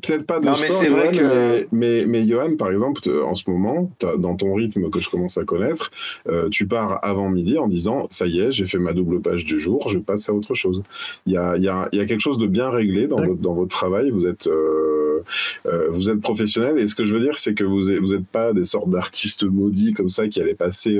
peut-être 0.02 0.26
pas 0.26 0.40
de 0.40 0.46
non, 0.46 0.54
sport, 0.54 0.82
mais, 0.82 0.88
vrai 0.88 1.10
que... 1.10 1.66
mais, 1.72 2.04
mais, 2.06 2.26
Johan, 2.26 2.56
par 2.56 2.70
exemple, 2.70 3.00
en 3.08 3.34
ce 3.34 3.48
moment, 3.48 3.90
dans 4.18 4.36
ton 4.36 4.54
rythme 4.54 4.90
que 4.90 5.00
je 5.00 5.10
commence 5.10 5.38
à 5.38 5.44
connaître, 5.44 5.90
euh, 6.28 6.48
tu 6.48 6.66
pars 6.66 6.98
avant 7.02 7.28
midi 7.28 7.58
en 7.58 7.68
disant 7.68 8.06
ça 8.10 8.26
y 8.26 8.40
est, 8.40 8.52
j'ai 8.52 8.66
fait 8.66 8.78
ma 8.78 8.92
double 8.92 9.20
page 9.20 9.44
du 9.44 9.60
jour, 9.60 9.88
je 9.88 9.98
passe 9.98 10.28
à 10.28 10.34
autre 10.34 10.54
chose. 10.54 10.82
Il 11.26 11.32
y 11.32 11.36
a, 11.36 11.56
y 11.56 11.68
a, 11.68 11.88
y 11.92 12.00
a 12.00 12.06
quelque 12.06 12.20
chose 12.20 12.38
de 12.38 12.46
bien 12.46 12.70
réglé 12.70 13.06
dans, 13.06 13.22
votre, 13.22 13.40
dans 13.40 13.54
votre 13.54 13.70
travail. 13.70 14.10
Vous 14.10 14.26
êtes, 14.26 14.46
euh, 14.46 15.22
euh, 15.66 15.88
vous 15.90 16.10
êtes 16.10 16.20
professionnel 16.20 16.78
et 16.78 16.88
ce 16.88 16.94
que 16.94 17.04
je 17.04 17.14
veux 17.14 17.20
dire, 17.20 17.38
c'est 17.38 17.54
que 17.54 17.64
vous 17.64 17.88
n'êtes 17.90 18.00
vous 18.00 18.14
êtes 18.14 18.26
pas 18.26 18.52
des 18.52 18.64
sortes 18.64 18.90
d'artistes 18.90 19.44
maudits 19.44 19.92
comme 19.92 20.08
ça 20.08 20.26
qui 20.28 20.40
allaient 20.40 20.54
passer 20.54 20.98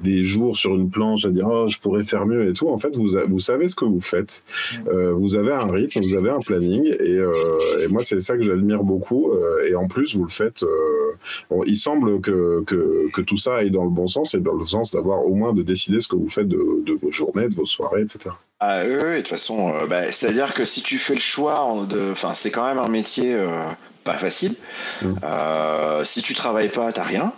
des 0.00 0.22
jours 0.22 0.56
sur 0.56 0.74
une 0.74 0.90
planche 0.90 1.24
à 1.24 1.30
dire 1.30 1.48
oh, 1.48 1.68
je 1.68 1.78
pourrais 1.78 2.04
faire 2.04 2.26
mieux 2.26 2.48
et 2.48 2.52
tout. 2.52 2.68
En 2.68 2.78
fait, 2.78 2.96
vous, 2.96 3.08
vous 3.28 3.38
savez 3.38 3.68
ce 3.68 3.76
que 3.76 3.84
vous 3.84 4.00
faites. 4.00 4.42
vous 4.86 5.36
avez 5.36 5.52
un 5.52 5.70
rythme 5.70 6.00
vous 6.00 6.11
avez 6.16 6.30
un 6.30 6.38
planning 6.38 6.86
et, 6.86 7.14
euh, 7.14 7.32
et 7.82 7.88
moi 7.88 8.02
c'est 8.02 8.20
ça 8.20 8.36
que 8.36 8.42
j'admire 8.42 8.82
beaucoup 8.82 9.32
euh, 9.32 9.68
et 9.68 9.74
en 9.74 9.88
plus 9.88 10.16
vous 10.16 10.24
le 10.24 10.30
faites. 10.30 10.62
Euh, 10.62 11.64
il 11.66 11.76
semble 11.76 12.20
que, 12.20 12.62
que, 12.64 13.10
que, 13.12 13.20
tout 13.20 13.36
ça 13.36 13.56
aille 13.56 13.70
dans 13.70 13.84
le 13.84 13.90
bon 13.90 14.08
sens 14.08 14.34
et 14.34 14.40
dans 14.40 14.54
le 14.54 14.66
sens 14.66 14.92
d'avoir 14.92 15.24
au 15.24 15.34
moins 15.34 15.52
de 15.52 15.62
décider 15.62 16.00
ce 16.00 16.08
que 16.08 16.16
vous 16.16 16.28
faites 16.28 16.48
de, 16.48 16.82
de 16.84 16.92
vos 16.94 17.10
journées, 17.10 17.48
de 17.48 17.54
vos 17.54 17.66
soirées, 17.66 18.02
etc. 18.02 18.34
Ah 18.60 18.82
oui, 18.84 18.94
de 18.94 19.16
toute 19.18 19.28
façon, 19.28 19.74
bah, 19.88 20.10
c'est-à-dire 20.10 20.54
que 20.54 20.64
si 20.64 20.82
tu 20.82 20.98
fais 20.98 21.14
le 21.14 21.20
choix, 21.20 21.86
de, 21.88 22.12
enfin 22.12 22.34
c'est 22.34 22.50
quand 22.50 22.66
même 22.66 22.78
un 22.78 22.88
métier 22.88 23.36
pas 24.04 24.14
facile. 24.14 24.54
Mmh. 25.02 25.14
si 26.04 26.22
tu 26.22 26.34
travailles 26.34 26.70
pas, 26.70 26.92
t'as 26.92 27.04
rien. 27.04 27.32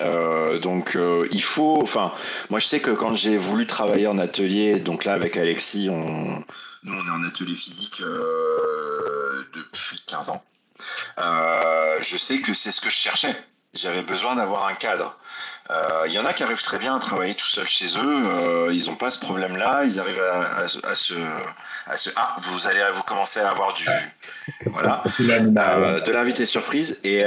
Euh, 0.00 0.58
donc 0.58 0.98
il 1.32 1.42
faut, 1.42 1.78
enfin, 1.82 2.12
moi 2.50 2.58
je 2.58 2.66
sais 2.66 2.80
que 2.80 2.90
quand 2.90 3.14
j'ai 3.14 3.36
voulu 3.36 3.66
travailler 3.66 4.06
en 4.06 4.18
atelier, 4.18 4.78
donc 4.78 5.04
là 5.04 5.12
avec 5.14 5.36
Alexis, 5.36 5.88
on, 5.90 6.42
nous, 6.86 6.94
on 6.94 7.06
est 7.06 7.10
en 7.10 7.24
atelier 7.24 7.54
physique 7.54 8.00
euh, 8.00 9.44
depuis 9.54 10.00
15 10.06 10.30
ans. 10.30 10.42
Euh, 11.18 11.98
je 12.00 12.16
sais 12.16 12.40
que 12.40 12.54
c'est 12.54 12.70
ce 12.70 12.80
que 12.80 12.90
je 12.90 12.94
cherchais. 12.94 13.34
J'avais 13.74 14.02
besoin 14.02 14.36
d'avoir 14.36 14.66
un 14.66 14.74
cadre. 14.74 15.18
Euh, 15.70 16.04
il 16.06 16.12
y 16.12 16.18
en 16.18 16.24
a 16.24 16.32
qui 16.32 16.44
arrivent 16.44 16.62
très 16.62 16.78
bien 16.78 16.94
à 16.94 17.00
travailler 17.00 17.34
tout 17.34 17.46
seul 17.46 17.66
chez 17.66 17.98
eux. 17.98 18.68
ils 18.72 18.86
n'ont 18.86 18.94
pas 18.94 19.10
ce 19.10 19.18
problème-là. 19.18 19.84
Ils 19.84 19.98
arrivent 19.98 20.22
à, 20.22 20.68
se, 20.68 20.78
à, 20.86 21.96
se, 21.96 22.10
Ah, 22.14 22.36
vous 22.42 22.68
allez 22.68 22.84
vous 22.92 23.02
commencer 23.02 23.40
à 23.40 23.50
avoir 23.50 23.74
du. 23.74 23.84
Voilà. 24.66 25.02
de 25.18 26.12
l'invité 26.12 26.46
surprise. 26.46 27.00
Et. 27.02 27.24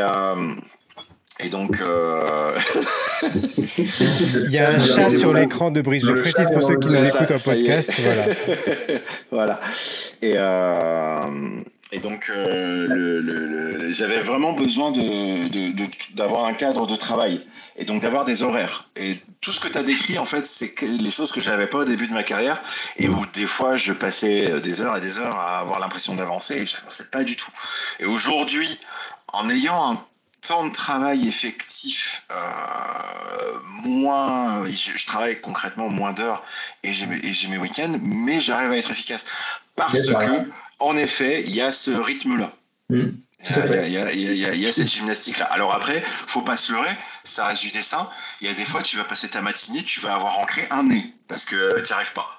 Et 1.42 1.50
donc, 1.50 1.82
il 3.24 4.52
y 4.52 4.58
a 4.58 4.72
un 4.72 4.80
chat 4.80 5.10
sur 5.10 5.34
l'écran 5.34 5.72
de 5.72 5.82
Brice. 5.82 6.06
Je 6.06 6.12
précise 6.12 6.50
pour 6.52 6.62
ceux 6.64 6.78
qui 6.78 6.88
nous 6.88 7.06
écoutent 7.06 7.32
en 7.32 7.40
podcast. 7.40 7.94
Voilà. 8.02 8.26
voilà. 9.32 9.60
Et, 10.22 10.34
euh, 10.36 11.62
et 11.92 12.00
donc, 12.00 12.30
euh, 12.30 13.92
j'avais 13.92 14.20
vraiment 14.20 14.54
besoin 14.54 14.92
d'avoir 16.14 16.44
de, 16.44 16.50
un 16.50 16.54
cadre 16.54 16.86
de 16.86 16.96
travail 16.96 17.42
et 17.78 17.86
donc 17.86 18.02
d'avoir 18.02 18.26
des 18.26 18.44
horaires. 18.44 18.90
Et 18.98 19.18
tout 19.42 19.52
ce 19.52 19.60
que 19.60 19.70
tu 19.70 19.78
as 19.78 19.84
décrit, 19.84 20.20
en 20.20 20.26
fait, 20.26 20.46
c'est 20.46 20.76
les 20.82 21.12
choses 21.12 21.32
que 21.32 21.40
je 21.40 21.50
n'avais 21.50 21.68
pas 21.68 21.80
au 21.80 21.86
début 21.86 22.08
de 22.08 22.14
ma 22.14 22.24
carrière 22.24 22.62
et 22.98 23.08
où 23.08 23.26
des 23.34 23.48
fois 23.48 23.78
je 23.78 23.94
passais 23.94 24.60
des 24.60 24.82
heures 24.82 24.98
et 24.98 25.02
des 25.02 25.18
heures 25.18 25.38
à 25.38 25.60
avoir 25.60 25.80
l'impression 25.80 26.16
d'avancer 26.16 26.56
et 26.56 26.66
je 26.68 26.76
n'avançais 26.76 27.06
pas 27.10 27.24
du 27.24 27.38
tout. 27.38 27.52
Et 28.00 28.06
aujourd'hui, 28.06 28.78
en 29.32 29.50
ayant 29.50 29.94
un 29.94 30.04
temps 30.42 30.66
de 30.66 30.74
travail 30.74 31.28
effectif 31.28 32.26
euh, 32.32 33.60
moins 33.84 34.66
je, 34.68 35.06
travaille 35.06 35.40
concrètement 35.42 35.90
moins 35.90 36.14
d'heures 36.14 36.44
et 36.84 36.94
j'ai 36.94 37.48
mes 37.48 37.58
week-ends 37.58 37.98
mais 38.02 38.40
j'arrive 38.40 38.72
à 38.72 38.78
être 38.78 38.92
efficace. 38.92 39.26
Parce 39.76 40.08
que 40.08 40.50
en 40.80 40.98
effet 40.98 41.44
il 41.44 41.54
y 41.54 41.62
a 41.62 41.72
ce 41.72 41.92
rythme 41.92 42.38
là 42.38 42.52
il, 42.90 44.36
y 44.36 44.68
a, 44.68 44.72
cette 44.72 44.90
gymnastique 44.90 45.38
là 45.38 45.46
alors 45.46 45.74
après 45.74 46.04
faut 46.28 46.42
pas 46.42 46.58
se 46.58 46.74
leurrer 46.74 46.96
ça 47.24 47.46
reste 47.46 47.62
du 47.62 47.72
dessin. 47.72 48.10
Il 48.42 48.48
y 48.48 48.50
a 48.50 48.54
des 48.54 48.66
fois 48.66 48.82
tu 48.82 48.98
vas 48.98 49.04
passer 49.04 49.30
ta 49.30 49.42
matinée 49.42 49.84
tu 49.84 50.00
vas 50.00 50.14
avoir 50.14 50.40
ancré 50.40 50.68
un 50.72 50.84
nez 50.84 51.06
parce 51.28 51.46
que 51.46 51.82
tu 51.82 51.92
n'y 51.92 51.92
arrives 51.94 52.14
pas 52.14 52.39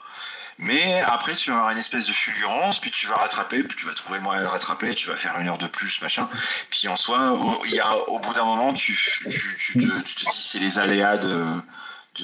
mais 0.60 1.00
après, 1.00 1.34
tu 1.36 1.50
vas 1.50 1.56
avoir 1.56 1.70
une 1.70 1.78
espèce 1.78 2.06
de 2.06 2.12
fulgurance, 2.12 2.80
puis 2.80 2.90
tu 2.90 3.06
vas 3.06 3.16
rattraper, 3.16 3.62
puis 3.62 3.76
tu 3.76 3.86
vas 3.86 3.94
trouver 3.94 4.18
moyen 4.20 4.42
de 4.42 4.46
rattraper, 4.46 4.94
tu 4.94 5.08
vas 5.08 5.16
faire 5.16 5.38
une 5.38 5.48
heure 5.48 5.58
de 5.58 5.66
plus, 5.66 6.00
machin. 6.02 6.28
Puis 6.70 6.86
en 6.88 6.96
soi, 6.96 7.32
au, 7.32 7.64
y 7.64 7.80
a, 7.80 7.96
au 8.08 8.18
bout 8.18 8.34
d'un 8.34 8.44
moment, 8.44 8.74
tu, 8.74 8.94
te, 9.24 9.78
dis 9.78 10.26
c'est 10.32 10.58
les 10.58 10.78
aléas 10.78 11.16
de, 11.16 11.62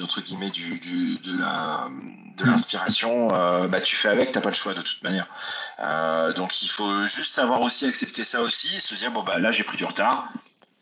entre 0.01 0.21
guillemets, 0.21 0.51
du, 0.51 0.79
de 2.37 2.45
l'inspiration, 2.45 3.29
euh, 3.33 3.67
bah, 3.67 3.81
tu 3.81 3.95
fais 3.95 4.09
avec, 4.09 4.31
t'as 4.31 4.41
pas 4.41 4.49
le 4.49 4.55
choix 4.55 4.73
de 4.73 4.81
toute 4.81 5.01
manière. 5.03 5.27
Euh, 5.79 6.33
donc 6.33 6.61
il 6.61 6.69
faut 6.69 7.01
juste 7.01 7.33
savoir 7.33 7.61
aussi 7.61 7.85
accepter 7.85 8.23
ça 8.23 8.41
aussi, 8.41 8.75
et 8.75 8.79
se 8.79 8.95
dire 8.95 9.11
bon 9.11 9.23
bah 9.23 9.39
là 9.39 9.51
j'ai 9.51 9.63
pris 9.63 9.77
du 9.77 9.85
retard, 9.85 10.29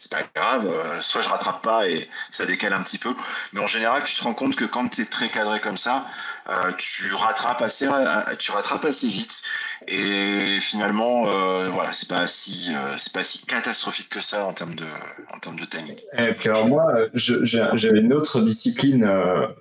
c'est 0.06 0.12
pas 0.12 0.24
grave, 0.36 0.68
euh, 0.68 1.02
soit 1.02 1.22
je 1.22 1.30
rattrape 1.30 1.64
pas 1.64 1.90
et 1.90 2.08
ça 2.30 2.46
décale 2.46 2.74
un 2.74 2.84
petit 2.84 3.00
peu. 3.00 3.10
Mais 3.54 3.60
en 3.60 3.68
général, 3.68 4.04
tu 4.04 4.16
te 4.16 4.24
rends 4.24 4.34
compte 4.34 4.56
que 4.56 4.66
quand 4.66 4.88
tu 4.88 5.02
es 5.02 5.06
très 5.06 5.30
cadré 5.30 5.60
comme 5.60 5.78
ça, 5.78 6.06
euh, 6.48 6.72
tu 6.78 7.12
rattrapes 7.14 7.62
assez, 7.62 7.88
euh, 7.88 8.36
tu 8.38 8.52
rattrapes 8.52 8.86
assez 8.86 9.08
vite. 9.08 9.42
Et 9.88 10.60
finalement, 10.62 11.24
voilà, 11.70 11.92
c'est 11.92 12.08
pas 12.08 12.28
si, 12.28 12.72
pas 13.14 13.24
si 13.24 13.46
catastrophique 13.46 14.10
que 14.10 14.22
ça 14.22 14.46
en 14.46 14.54
termes 14.54 14.76
de, 14.76 14.86
en 15.34 15.40
termes 15.40 15.60
de 15.60 15.66
timing. 15.66 15.98
Et 16.18 16.34
puis 16.34 16.50
alors 16.50 16.68
moi, 16.68 16.94
j'avais 17.14 18.00
une 18.00 18.14
autre 18.14 18.42
discipline 18.42 19.10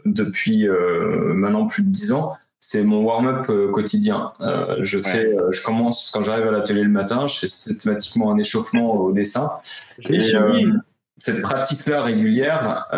depuis 0.04 0.66
maintenant 0.68 1.66
plus 1.66 1.82
de 1.82 1.88
10 1.88 2.12
ans 2.12 2.36
c'est 2.66 2.82
mon 2.82 3.02
warm-up 3.02 3.44
euh, 3.50 3.70
quotidien. 3.70 4.32
Euh, 4.40 4.76
je 4.80 4.98
fais, 4.98 5.26
euh, 5.26 5.52
je 5.52 5.62
commence 5.62 6.10
quand 6.10 6.22
j'arrive 6.22 6.46
à 6.46 6.50
l'atelier 6.50 6.82
le 6.82 6.88
matin, 6.88 7.28
je 7.28 7.40
fais 7.40 7.46
systématiquement 7.46 8.32
un 8.32 8.38
échauffement 8.38 8.94
au 8.94 9.12
dessin. 9.12 9.50
Et, 10.08 10.22
cette 11.18 11.42
pratique-là 11.42 12.02
régulière, 12.02 12.88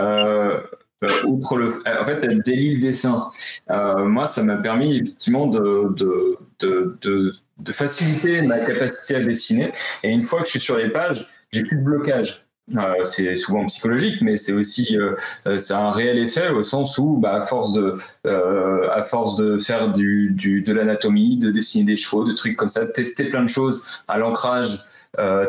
outre 1.24 1.56
le, 1.56 1.82
en 1.84 2.04
fait, 2.04 2.22
elle 2.22 2.42
délie 2.42 2.76
le 2.76 2.80
dessin. 2.80 3.28
moi, 3.68 4.28
ça 4.28 4.44
m'a 4.44 4.56
permis 4.56 4.98
effectivement 4.98 5.48
de, 5.48 5.92
de, 5.96 6.38
de, 6.60 7.34
de, 7.58 7.72
faciliter 7.72 8.42
ma 8.42 8.60
capacité 8.60 9.16
à 9.16 9.20
dessiner. 9.20 9.72
Et 10.04 10.12
une 10.12 10.22
fois 10.22 10.40
que 10.40 10.46
je 10.46 10.52
suis 10.52 10.60
sur 10.60 10.76
les 10.76 10.90
pages, 10.90 11.26
j'ai 11.50 11.64
plus 11.64 11.76
de 11.76 11.82
blocage. 11.82 12.45
Euh, 12.74 13.04
c'est 13.04 13.36
souvent 13.36 13.64
psychologique, 13.66 14.20
mais 14.22 14.36
c'est 14.36 14.52
aussi 14.52 14.96
euh, 14.96 15.14
euh, 15.46 15.58
c'est 15.58 15.74
un 15.74 15.92
réel 15.92 16.18
effet 16.18 16.48
au 16.48 16.64
sens 16.64 16.98
où, 16.98 17.16
bah, 17.16 17.34
à 17.34 17.46
force 17.46 17.72
de 17.72 17.96
à 18.24 19.02
force 19.04 19.36
de 19.36 19.56
faire 19.58 19.92
du, 19.92 20.30
du 20.32 20.62
de 20.62 20.72
l'anatomie, 20.72 21.38
de 21.38 21.50
dessiner 21.52 21.84
des 21.84 21.96
chevaux, 21.96 22.24
de 22.24 22.32
trucs 22.32 22.56
comme 22.56 22.68
ça, 22.68 22.84
de 22.84 22.90
tester 22.90 23.24
plein 23.24 23.42
de 23.42 23.48
choses 23.48 23.86
à 24.08 24.18
l'ancrage, 24.18 24.84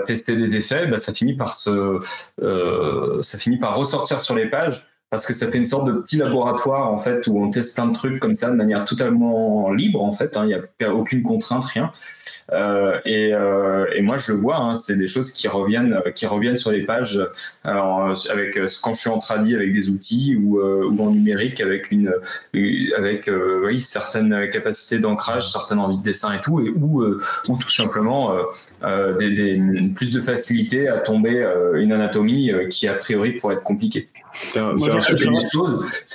tester 0.05 0.35
des 0.35 0.55
effets, 0.55 0.85
bah, 0.85 0.99
ça 0.99 1.13
finit 1.13 1.35
par 1.35 1.55
se 1.55 1.99
ça 3.23 3.37
finit 3.39 3.57
par 3.57 3.75
ressortir 3.75 4.21
sur 4.21 4.35
les 4.35 4.49
pages 4.49 4.85
parce 5.09 5.25
que 5.25 5.33
ça 5.33 5.49
fait 5.49 5.57
une 5.57 5.65
sorte 5.65 5.87
de 5.87 5.93
petit 5.93 6.17
laboratoire 6.17 6.91
en 6.91 6.97
fait 6.97 7.27
où 7.27 7.41
on 7.41 7.49
teste 7.49 7.75
plein 7.75 7.87
de 7.87 7.93
trucs 7.93 8.19
comme 8.19 8.35
ça 8.35 8.49
de 8.49 8.55
manière 8.55 8.83
totalement 8.83 9.71
libre 9.71 10.03
en 10.03 10.11
fait. 10.11 10.35
Hein. 10.35 10.45
Il 10.45 10.61
n'y 10.81 10.85
a 10.85 10.93
aucune 10.93 11.23
contrainte, 11.23 11.63
rien. 11.65 11.91
Euh, 12.51 12.99
et, 13.05 13.33
euh, 13.33 13.85
et, 13.93 14.01
moi 14.01 14.17
je 14.17 14.31
le 14.31 14.39
vois, 14.39 14.57
hein, 14.57 14.75
c'est 14.75 14.95
des 14.95 15.07
choses 15.07 15.31
qui 15.33 15.47
reviennent, 15.47 16.01
qui 16.15 16.25
reviennent 16.25 16.57
sur 16.57 16.71
les 16.71 16.83
pages. 16.83 17.21
Alors 17.63 18.17
avec 18.29 18.59
quand 18.81 18.93
je 18.93 18.99
suis 18.99 19.09
en 19.09 19.19
tradi 19.19 19.55
avec 19.55 19.71
des 19.71 19.89
outils 19.89 20.37
ou, 20.41 20.59
ou 20.59 21.01
en 21.01 21.11
numérique 21.11 21.61
avec 21.61 21.91
une, 21.91 22.13
avec 22.97 23.29
oui 23.63 23.79
certaines 23.79 24.49
capacités 24.49 24.99
d'ancrage, 24.99 25.51
certaines 25.51 25.79
envies 25.79 25.99
de 25.99 26.03
dessin 26.03 26.33
et 26.33 26.41
tout, 26.41 26.59
et 26.59 26.69
ou 26.69 27.03
ou 27.47 27.57
tout 27.57 27.69
simplement 27.69 28.35
des, 28.83 29.31
des, 29.31 29.91
plus 29.95 30.11
de 30.11 30.21
facilité 30.21 30.89
à 30.89 30.99
tomber 30.99 31.45
une 31.75 31.93
anatomie 31.93 32.51
qui 32.69 32.87
a 32.87 32.93
priori 32.93 33.33
pourrait 33.33 33.55
être 33.55 33.63
compliquée 33.63 34.09
c'est 34.77 34.96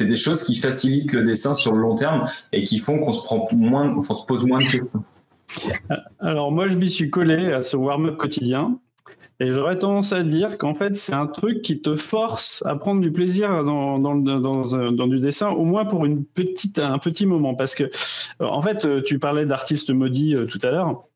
des, 0.05 0.17
choses 0.17 0.45
qui 0.45 0.57
facilitent 0.57 1.13
le 1.13 1.25
dessin 1.25 1.55
sur 1.55 1.73
le 1.73 1.81
long 1.81 1.97
terme 1.97 2.29
et 2.53 2.65
qui 2.65 2.79
font 2.79 2.99
qu'on 2.99 3.13
se 3.13 3.23
prend 3.23 3.47
moins, 3.53 3.95
qu'on 3.95 4.15
se 4.15 4.25
pose 4.25 4.45
moins 4.45 4.59
de 4.59 4.65
questions. 4.65 4.89
Alors 6.21 6.53
moi, 6.53 6.67
je 6.67 6.77
m'y 6.77 6.89
suis 6.89 7.11
collé 7.11 7.53
à 7.53 7.63
ce 7.63 7.77
warm-up 7.77 8.17
quotidien. 8.17 8.79
Et 9.41 9.51
j'aurais 9.51 9.77
tendance 9.77 10.13
à 10.13 10.23
dire 10.23 10.57
qu'en 10.57 10.75
fait, 10.75 10.95
c'est 10.95 11.15
un 11.15 11.27
truc 11.27 11.63
qui 11.63 11.81
te 11.81 11.97
force 11.97 12.63
à 12.65 12.77
prendre 12.77 13.01
du 13.01 13.11
plaisir 13.11 13.65
dans, 13.65 13.99
dans, 13.99 14.15
dans, 14.15 15.07
du 15.09 15.19
dessin, 15.19 15.49
au 15.49 15.65
moins 15.65 15.85
pour 15.85 16.05
une 16.05 16.25
petite, 16.25 16.79
un 16.79 16.99
petit 16.99 17.27
moment. 17.27 17.57
Parce 17.57 17.75
que, 17.75 17.91
en 18.39 18.63
fait, 18.63 19.03
tu 19.03 19.19
parlais 19.19 19.45
d'artistes 19.45 19.91
maudits 19.91 20.37
euh, 20.37 20.47
tout 20.47 20.61
à 20.63 20.71
l'heure 20.71 21.09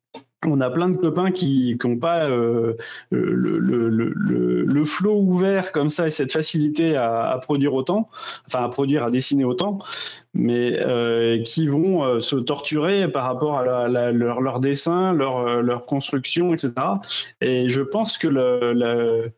on 0.46 0.60
a 0.60 0.70
plein 0.70 0.88
de 0.88 0.96
copains 0.96 1.30
qui 1.30 1.76
n'ont 1.84 1.96
pas 1.96 2.24
euh, 2.28 2.74
le, 3.10 3.58
le, 3.58 4.84
flow 4.84 5.18
ouvert 5.20 5.72
comme 5.72 5.90
ça 5.90 6.06
et 6.06 6.10
cette 6.10 6.32
facilité 6.32 6.96
à, 6.96 7.38
produire 7.42 7.74
autant, 7.74 8.08
enfin 8.46 8.64
à 8.64 8.68
produire, 8.68 9.04
à 9.04 9.10
dessiner 9.10 9.44
autant, 9.44 9.78
mais 10.32 10.78
euh, 10.78 11.42
qui 11.42 11.66
vont 11.66 12.04
euh, 12.04 12.20
se 12.20 12.36
torturer 12.36 13.08
par 13.10 13.24
rapport 13.24 13.58
à 13.58 13.88
leur, 13.88 14.60
dessin, 14.60 15.12
leur, 15.12 15.62
leur 15.62 15.86
construction, 15.86 16.52
etc. 16.52 16.72
Et 17.40 17.68
je 17.68 17.82
pense 17.82 18.16
que 18.18 18.28
le, 18.28 19.32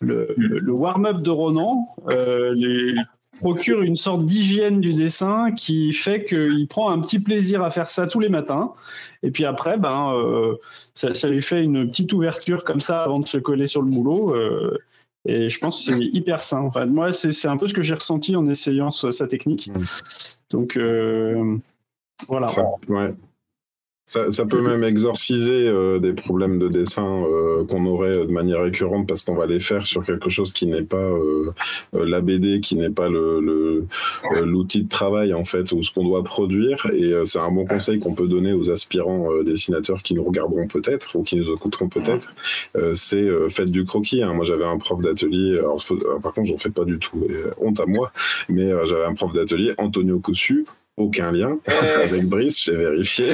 le, 0.00 0.72
warm-up 0.72 1.22
de 1.22 1.30
Ronan, 1.30 1.86
les, 2.08 2.94
procure 3.36 3.82
une 3.82 3.96
sorte 3.96 4.24
d'hygiène 4.24 4.80
du 4.80 4.94
dessin 4.94 5.52
qui 5.52 5.92
fait 5.92 6.24
qu'il 6.24 6.66
prend 6.68 6.90
un 6.90 7.00
petit 7.00 7.18
plaisir 7.18 7.62
à 7.62 7.70
faire 7.70 7.88
ça 7.88 8.06
tous 8.06 8.20
les 8.20 8.28
matins. 8.28 8.72
Et 9.22 9.30
puis 9.30 9.44
après, 9.44 9.78
ben, 9.78 10.12
euh, 10.14 10.56
ça, 10.94 11.28
lui 11.28 11.42
fait 11.42 11.62
une 11.62 11.88
petite 11.88 12.12
ouverture 12.12 12.64
comme 12.64 12.80
ça 12.80 13.02
avant 13.02 13.20
de 13.20 13.28
se 13.28 13.38
coller 13.38 13.66
sur 13.66 13.82
le 13.82 13.90
boulot. 13.90 14.34
Euh, 14.34 14.78
et 15.24 15.48
je 15.48 15.58
pense 15.58 15.86
que 15.86 15.94
c'est 15.94 16.04
hyper 16.04 16.42
sain. 16.42 16.62
Enfin, 16.62 16.86
moi, 16.86 17.12
c'est 17.12 17.48
un 17.48 17.56
peu 17.56 17.66
ce 17.66 17.74
que 17.74 17.82
j'ai 17.82 17.94
ressenti 17.94 18.34
en 18.34 18.46
essayant 18.48 18.90
sa 18.90 19.26
technique. 19.26 19.70
Donc, 20.50 20.76
euh, 20.76 21.56
voilà. 22.28 22.46
ouais. 22.88 23.14
Ça, 24.08 24.30
ça, 24.30 24.46
peut 24.46 24.62
même 24.62 24.84
exorciser 24.84 25.68
euh, 25.68 25.98
des 25.98 26.14
problèmes 26.14 26.58
de 26.58 26.68
dessin 26.68 27.24
euh, 27.26 27.66
qu'on 27.66 27.84
aurait 27.84 28.26
de 28.26 28.32
manière 28.32 28.62
récurrente 28.62 29.06
parce 29.06 29.22
qu'on 29.22 29.34
va 29.34 29.44
les 29.44 29.60
faire 29.60 29.84
sur 29.84 30.02
quelque 30.02 30.30
chose 30.30 30.54
qui 30.54 30.66
n'est 30.66 30.80
pas 30.80 30.96
euh, 30.96 31.52
la 31.92 32.22
BD, 32.22 32.62
qui 32.62 32.76
n'est 32.76 32.88
pas 32.88 33.10
le, 33.10 33.86
l'outil 34.42 34.84
de 34.84 34.88
travail 34.88 35.34
en 35.34 35.44
fait 35.44 35.72
ou 35.72 35.82
ce 35.82 35.92
qu'on 35.92 36.04
doit 36.04 36.24
produire. 36.24 36.86
Et 36.94 37.12
c'est 37.26 37.38
un 37.38 37.50
bon 37.50 37.66
conseil 37.66 37.98
qu'on 38.00 38.14
peut 38.14 38.28
donner 38.28 38.54
aux 38.54 38.70
aspirants 38.70 39.28
dessinateurs 39.42 40.02
qui 40.02 40.14
nous 40.14 40.24
regarderont 40.24 40.68
peut-être 40.68 41.16
ou 41.16 41.22
qui 41.22 41.36
nous 41.36 41.52
écouteront 41.52 41.90
peut-être. 41.90 42.32
c'est 42.94 43.28
faites 43.50 43.70
du 43.70 43.84
croquis. 43.84 44.22
Hein. 44.22 44.32
Moi 44.32 44.46
j'avais 44.46 44.64
un 44.64 44.78
prof 44.78 45.02
d'atelier. 45.02 45.58
Alors, 45.58 45.84
par 46.22 46.32
contre 46.32 46.48
j'en 46.48 46.56
fais 46.56 46.70
pas 46.70 46.86
du 46.86 46.98
tout. 46.98 47.26
Et, 47.28 47.42
honte 47.58 47.78
à 47.78 47.84
moi. 47.84 48.10
Mais 48.48 48.70
j'avais 48.86 49.04
un 49.04 49.14
prof 49.14 49.34
d'atelier, 49.34 49.74
Antonio 49.76 50.18
Cossu, 50.18 50.64
aucun 50.98 51.32
lien 51.32 51.58
avec 52.02 52.26
Brice, 52.26 52.64
j'ai 52.64 52.76
vérifié, 52.76 53.26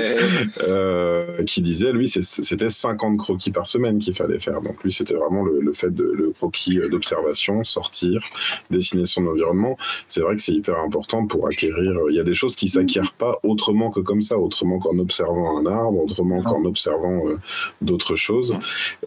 euh, 0.63 1.43
qui 1.45 1.61
disait, 1.61 1.93
lui, 1.93 2.09
c'était 2.09 2.71
50 2.71 3.19
croquis 3.19 3.51
par 3.51 3.67
semaine 3.67 3.99
qu'il 3.99 4.15
fallait 4.15 4.39
faire. 4.39 4.61
Donc 4.61 4.83
lui, 4.85 4.93
c'était 4.93 5.15
vraiment 5.15 5.45
le, 5.45 5.73
fait 5.73 5.93
de 5.93 6.05
le 6.05 6.31
croquis 6.31 6.79
d'observation, 6.91 7.65
sortir, 7.65 8.23
dessiner 8.71 9.07
son 9.07 9.27
environnement. 9.27 9.77
C'est 10.07 10.21
vrai 10.21 10.37
que 10.37 10.43
c'est 10.43 10.53
hyper 10.53 10.79
important 10.79 11.27
pour 11.27 11.47
acquérir. 11.47 11.99
Il 12.11 12.15
y 12.15 12.21
a 12.21 12.25
des 12.25 12.35
choses 12.35 12.55
qui 12.55 12.69
s'acquièrent 12.69 13.15
pas 13.15 13.39
autrement 13.43 13.91
que 13.91 14.01
comme 14.01 14.23
ça, 14.23 14.39
autrement 14.39 14.79
qu'en 14.79 14.99
observant 14.99 15.59
un 15.59 15.67
arbre, 15.67 15.99
autrement 16.05 16.43
qu'en 16.43 16.65
observant 16.65 17.29
euh, 17.29 17.37
d'autres 17.81 18.17
choses. 18.17 18.55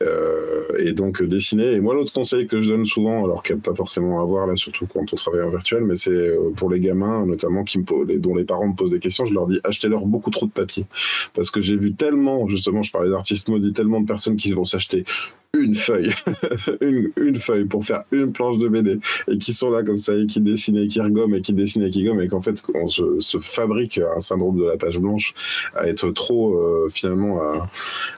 Euh, 0.01 0.64
et 0.80 0.93
donc 0.93 1.24
dessiner. 1.24 1.74
Et 1.74 1.80
moi, 1.80 1.93
l'autre 1.93 2.14
conseil 2.14 2.47
que 2.47 2.60
je 2.62 2.70
donne 2.70 2.86
souvent, 2.86 3.24
alors 3.24 3.43
qu'il 3.43 3.55
n'y 3.55 3.62
a 3.62 3.64
pas 3.64 3.76
forcément 3.76 4.22
à 4.22 4.26
voir 4.26 4.47
là, 4.47 4.55
surtout 4.55 4.88
quand 4.91 5.12
on 5.12 5.16
travaille 5.16 5.41
en 5.41 5.49
virtuel, 5.49 5.84
mais 5.84 5.95
c'est 5.95 6.32
pour 6.55 6.70
les 6.70 6.80
gamins, 6.80 7.26
notamment 7.26 7.64
qui 7.64 7.80
me, 7.80 8.18
dont 8.18 8.36
les 8.36 8.45
parents 8.48 8.68
me 8.68 8.74
posent 8.74 8.91
des 8.91 9.00
questions, 9.00 9.26
je 9.26 9.34
leur 9.34 9.48
dis 9.48 9.60
achetez-leur 9.64 10.06
beaucoup 10.06 10.32
trop 10.32 10.45
de 10.45 10.52
papier. 10.52 10.86
Parce 11.34 11.52
que 11.52 11.62
j'ai 11.62 11.78
vu 11.78 11.93
tellement, 11.93 12.48
justement, 12.48 12.82
je 12.82 12.91
parlais 12.91 13.10
d'artistes 13.10 13.50
maudits, 13.50 13.74
tellement 13.74 14.02
de 14.02 14.08
personnes 14.08 14.38
qui 14.38 14.52
vont 14.54 14.66
s'acheter 14.66 15.06
une 15.54 15.76
feuille, 15.76 16.12
une, 16.82 17.36
feuille 17.38 17.66
pour 17.66 17.84
faire 17.84 18.04
une 18.12 18.32
planche 18.32 18.58
de 18.58 18.68
BD 18.68 19.00
et 19.28 19.38
qui 19.38 19.54
sont 19.54 19.70
là 19.70 19.84
comme 19.84 19.98
ça 19.98 20.14
et 20.14 20.26
qui 20.26 20.41
dessinent 20.41 20.78
et 20.78 20.88
qui 20.88 21.00
regomment 21.00 21.36
et 21.36 21.41
qui 21.41 21.54
dessinent 21.54 21.84
et 21.84 21.89
qui 21.89 22.04
gomment 22.04 22.22
et 22.22 22.28
qu'en 22.28 22.41
fait 22.41 22.62
on 22.74 22.88
se, 22.88 23.38
fabrique 23.39 24.00
un 24.00 24.20
syndrome 24.20 24.60
de 24.60 24.66
la 24.66 24.78
page 24.78 25.00
blanche 25.00 25.34
à 25.76 25.88
être 25.88 26.10
trop 26.12 26.58
euh, 26.58 26.89
finalement 26.91 27.41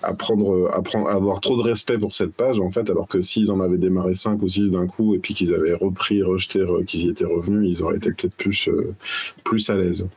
à, 0.03 0.13
prendre, 0.13 0.69
à 0.73 0.81
prendre 0.81 1.07
à 1.07 1.13
avoir 1.13 1.41
trop 1.41 1.57
de 1.57 1.61
respect 1.61 1.97
pour 1.97 2.13
cette 2.13 2.33
page 2.33 2.59
en 2.59 2.71
fait 2.71 2.89
alors 2.89 3.07
que 3.07 3.21
s'ils 3.21 3.51
en 3.51 3.59
avaient 3.59 3.77
démarré 3.77 4.13
5 4.13 4.41
ou 4.41 4.47
6 4.47 4.71
d'un 4.71 4.87
coup 4.87 5.15
et 5.15 5.19
puis 5.19 5.33
qu'ils 5.33 5.53
avaient 5.53 5.73
repris, 5.73 6.23
rejeté, 6.23 6.65
qu'ils 6.85 7.05
y 7.05 7.09
étaient 7.09 7.25
revenus 7.25 7.69
ils 7.69 7.83
auraient 7.83 7.97
été 7.97 8.11
peut-être 8.11 8.35
plus, 8.35 8.67
euh, 8.69 8.95
plus 9.43 9.69
à 9.69 9.75
l'aise. 9.75 10.07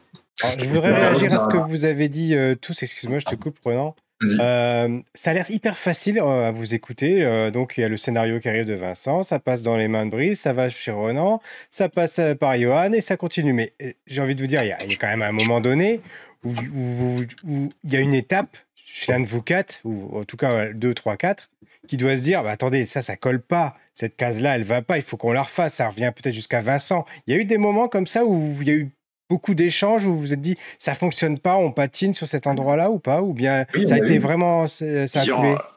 je 0.58 0.68
voudrais 0.68 0.94
réagir 0.94 1.32
à 1.32 1.44
ce 1.44 1.48
que 1.48 1.68
vous 1.68 1.84
avez 1.84 2.08
dit 2.08 2.34
euh, 2.34 2.54
tous, 2.60 2.82
excuse-moi 2.82 3.18
je 3.18 3.26
te 3.26 3.34
coupe 3.34 3.58
Renan. 3.64 3.94
Euh, 4.22 5.00
ça 5.14 5.30
a 5.30 5.34
l'air 5.34 5.50
hyper 5.50 5.78
facile 5.78 6.18
euh, 6.18 6.48
à 6.48 6.52
vous 6.52 6.74
écouter. 6.74 7.24
Euh, 7.24 7.50
donc, 7.50 7.74
il 7.76 7.80
y 7.80 7.84
a 7.84 7.88
le 7.88 7.96
scénario 7.96 8.40
qui 8.40 8.48
arrive 8.48 8.64
de 8.64 8.74
Vincent, 8.74 9.22
ça 9.22 9.38
passe 9.38 9.62
dans 9.62 9.76
les 9.76 9.88
mains 9.88 10.06
de 10.06 10.10
Brice, 10.10 10.40
ça 10.40 10.52
va 10.52 10.68
chez 10.70 10.90
Ronan, 10.90 11.40
ça 11.70 11.88
passe 11.88 12.20
par 12.38 12.56
Johan 12.56 12.92
et 12.92 13.00
ça 13.00 13.16
continue. 13.16 13.52
Mais 13.52 13.72
j'ai 14.06 14.20
envie 14.20 14.34
de 14.34 14.40
vous 14.40 14.46
dire, 14.46 14.62
il 14.62 14.68
y, 14.68 14.72
a, 14.72 14.96
quand 14.98 15.08
même 15.08 15.22
un 15.22 15.32
moment 15.32 15.60
donné 15.60 16.00
où, 16.44 17.22
il 17.48 17.92
y 17.92 17.96
a 17.96 18.00
une 18.00 18.14
étape 18.14 18.56
chez 18.74 19.12
l'un 19.12 19.20
de 19.20 19.26
vous 19.26 19.42
quatre, 19.42 19.80
ou 19.84 20.18
en 20.18 20.24
tout 20.24 20.36
cas 20.36 20.66
deux, 20.66 20.94
trois, 20.94 21.16
quatre, 21.16 21.48
qui 21.88 21.96
doit 21.96 22.16
se 22.16 22.22
dire 22.22 22.42
bah, 22.42 22.50
attendez, 22.50 22.84
ça, 22.84 23.02
ça 23.02 23.16
colle 23.16 23.40
pas. 23.40 23.76
Cette 23.94 24.16
case-là, 24.16 24.56
elle 24.56 24.64
va 24.64 24.82
pas, 24.82 24.96
il 24.96 25.02
faut 25.02 25.16
qu'on 25.16 25.32
la 25.32 25.42
refasse. 25.42 25.74
Ça 25.74 25.88
revient 25.88 26.12
peut-être 26.14 26.34
jusqu'à 26.34 26.62
Vincent. 26.62 27.04
Il 27.26 27.34
y 27.34 27.36
a 27.36 27.40
eu 27.40 27.44
des 27.44 27.58
moments 27.58 27.88
comme 27.88 28.06
ça 28.06 28.24
où 28.24 28.56
il 28.60 28.68
y 28.68 28.70
a 28.70 28.74
eu 28.74 28.90
beaucoup 29.28 29.54
d'échanges 29.54 30.06
où 30.06 30.14
vous 30.14 30.20
vous 30.20 30.32
êtes 30.32 30.40
dit 30.40 30.56
ça 30.78 30.94
fonctionne 30.94 31.38
pas, 31.38 31.56
on 31.56 31.70
patine 31.70 32.14
sur 32.14 32.28
cet 32.28 32.46
endroit-là 32.46 32.90
ou 32.90 32.98
pas? 32.98 33.22
Ou 33.22 33.32
bien 33.32 33.64
ça 33.82 33.94
a 33.94 33.98
été 33.98 34.18
vraiment. 34.18 34.66
Ça 34.66 35.24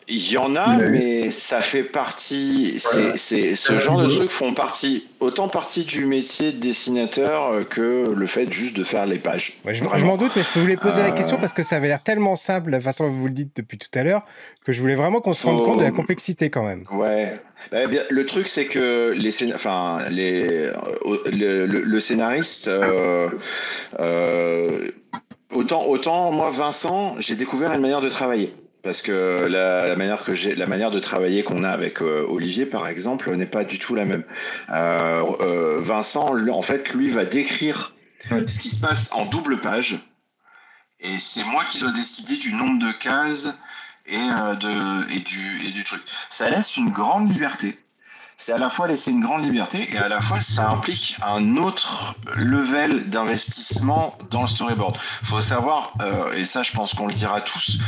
il 0.08 0.32
y 0.32 0.38
en 0.38 0.56
a, 0.56 0.78
mais 0.78 1.32
ça 1.32 1.62
fait 1.62 1.84
partie. 1.84 2.80
C'est 3.16 3.56
ce 3.56 3.78
genre 3.78 4.02
de 4.02 4.08
trucs 4.08 4.32
font 4.32 4.54
partie 4.54 5.08
autant 5.20 5.48
partie 5.48 5.86
du 5.86 6.06
métier 6.06 6.52
de 6.52 6.60
dessinateur 6.60 7.52
euh, 7.52 7.64
que 7.64 8.14
le 8.16 8.28
fait 8.28 8.52
juste 8.52 8.76
de 8.76 8.84
faire 8.84 9.06
les 9.06 9.18
pages. 9.18 9.58
je, 9.66 10.06
m'en 10.06 10.18
doute, 10.18 10.34
mais 10.36 10.44
je 10.44 10.52
peux 10.52 10.60
vous 10.60 10.68
les 10.68 10.78
poser 10.78 11.02
la 11.02 11.12
question 11.12 11.38
euh. 11.38 11.40
parce 11.40 11.54
que 11.54 11.64
ça 11.64 11.78
avait 11.78 11.88
l'air 11.88 12.04
tellement 12.04 12.36
simple 12.36 12.70
la 12.70 12.80
façon 12.80 13.06
dont 13.06 13.12
vous 13.12 13.28
le 13.28 13.34
dites 13.34 13.56
depuis 13.56 13.78
tout 13.78 13.90
à 13.98 14.04
l'heure 14.04 14.24
que 14.66 14.72
je 14.72 14.82
voulais 14.82 14.96
vraiment 14.96 15.22
qu'on 15.22 15.34
se 15.34 15.46
rende 15.46 15.64
compte 15.64 15.80
de 15.80 15.84
la 15.84 15.92
complexité 15.92 16.50
quand 16.50 16.64
même. 16.64 16.84
Ouais. 16.92 17.34
Bah, 17.72 17.80
le 18.10 18.26
truc, 18.26 18.48
c'est 18.48 18.66
que 18.66 19.14
les, 19.16 19.54
enfin, 19.54 20.06
les, 20.10 20.72
le, 21.32 21.66
le, 21.66 22.00
scénariste, 22.00 22.68
euh, 22.68 23.30
autant, 25.52 25.86
autant 25.86 26.32
moi, 26.32 26.52
Vincent, 26.52 27.16
j'ai 27.20 27.36
découvert 27.36 27.74
une 27.74 27.82
manière 27.82 28.02
de 28.02 28.10
travailler. 28.10 28.54
Parce 28.86 29.02
que 29.02 29.48
la, 29.50 29.96
manière 29.96 30.24
que 30.24 30.36
j'ai, 30.36 30.54
la 30.54 30.68
manière 30.68 30.92
de 30.92 31.00
travailler 31.00 31.42
qu'on 31.42 31.64
a 31.64 31.70
avec 31.70 32.04
euh, 32.04 32.24
Olivier, 32.30 32.68
par 32.68 32.88
exemple, 32.88 33.36
n'est 33.36 33.48
pas 33.48 33.64
du 33.64 33.80
tout 33.80 33.96
la 33.96 34.06
même. 34.06 34.24
Euh, 34.70 35.24
euh, 35.40 35.80
Vincent, 35.82 36.36
en 36.48 36.62
fait, 36.62 36.94
lui 36.94 37.10
va 37.10 37.26
décrire 37.26 37.96
ce 38.30 38.60
qui 38.60 38.70
se 38.70 38.86
passe 38.86 39.12
en 39.14 39.26
double 39.26 39.60
page, 39.60 39.98
et 41.00 41.18
c'est 41.18 41.44
moi 41.44 41.64
qui 41.64 41.80
dois 41.80 41.92
décider 41.94 42.38
du 42.38 42.54
nombre 42.54 42.78
de 42.78 42.92
cases 42.92 43.50
et 44.08 44.18
de 44.18 45.12
et 45.12 45.20
du 45.20 45.68
et 45.68 45.72
du 45.72 45.84
truc. 45.84 46.02
Ça 46.30 46.50
laisse 46.50 46.78
une 46.78 46.92
grande 46.92 47.32
liberté 47.32 47.78
c'est 48.38 48.52
à 48.52 48.58
la 48.58 48.70
fois 48.70 48.88
laisser 48.88 49.12
une 49.12 49.22
grande 49.22 49.44
liberté 49.44 49.88
et 49.94 49.98
à 49.98 50.10
la 50.10 50.20
fois 50.22 50.42
ça 50.42 50.70
implique 50.70 51.16
un 51.26 51.58
autre 51.58 52.16
level 52.36 53.10
d'investissement 53.10 54.18
dans 54.30 54.42
le 54.42 54.48
storyboard. 54.48 54.98
Il 55.22 55.28
faut 55.28 55.42
savoir, 55.42 55.94
euh, 56.02 56.34
et 56.34 56.46
ça 56.46 56.62
je 56.62 56.74
pense 56.74 56.94
qu'on 56.94 57.08
le 57.08 57.14
dira 57.14 57.42
tous, 57.42 57.80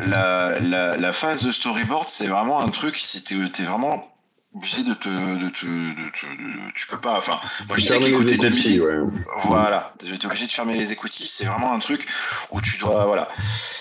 la, 0.00 0.58
la, 0.58 1.12
phase 1.12 1.42
de 1.42 1.52
storyboard 1.52 2.08
c'est 2.08 2.26
vraiment 2.26 2.60
un 2.60 2.68
truc, 2.68 2.96
si 2.96 3.22
tu 3.22 3.44
es, 3.44 3.62
vraiment 3.62 4.11
obligé 4.54 4.82
de 4.84 4.94
te, 4.94 5.08
de 5.08 5.48
te, 5.48 5.66
de 5.66 6.72
tu 6.74 6.86
peux 6.86 6.98
pas 6.98 7.16
enfin 7.16 7.40
moi 7.68 7.76
je 7.76 7.82
sais 7.84 7.98
qu'écouter 7.98 8.36
de 8.36 8.42
la 8.42 8.50
musique 8.50 8.82
ouais. 8.82 8.98
voilà 9.44 9.94
es 10.04 10.26
obligé 10.26 10.46
de 10.46 10.52
fermer 10.52 10.74
les 10.74 10.92
écoutilles 10.92 11.26
c'est 11.26 11.46
vraiment 11.46 11.72
un 11.72 11.78
truc 11.78 12.06
où 12.50 12.60
tu 12.60 12.76
dois 12.78 13.06
voilà 13.06 13.28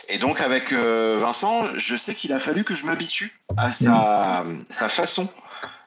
et 0.08 0.18
donc 0.18 0.40
avec 0.40 0.72
euh, 0.72 1.18
Vincent 1.20 1.66
je 1.76 1.96
sais 1.96 2.16
qu'il 2.16 2.32
a 2.32 2.40
fallu 2.40 2.64
que 2.64 2.76
je 2.76 2.86
m'habitue 2.86 3.34
à 3.58 3.72
sa, 3.74 4.46
sa 4.70 4.88
façon 4.88 5.30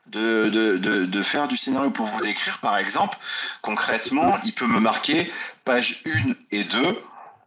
de, 0.06 0.48
de, 0.48 0.76
de, 0.76 1.06
de, 1.06 1.22
faire 1.22 1.48
du 1.48 1.56
scénario 1.56 1.90
pour 1.90 2.06
vous 2.06 2.20
décrire, 2.20 2.58
par 2.58 2.76
exemple, 2.78 3.18
concrètement, 3.62 4.38
il 4.44 4.52
peut 4.52 4.66
me 4.66 4.78
marquer 4.78 5.32
page 5.64 6.02
1 6.06 6.32
et 6.52 6.64
2. 6.64 6.98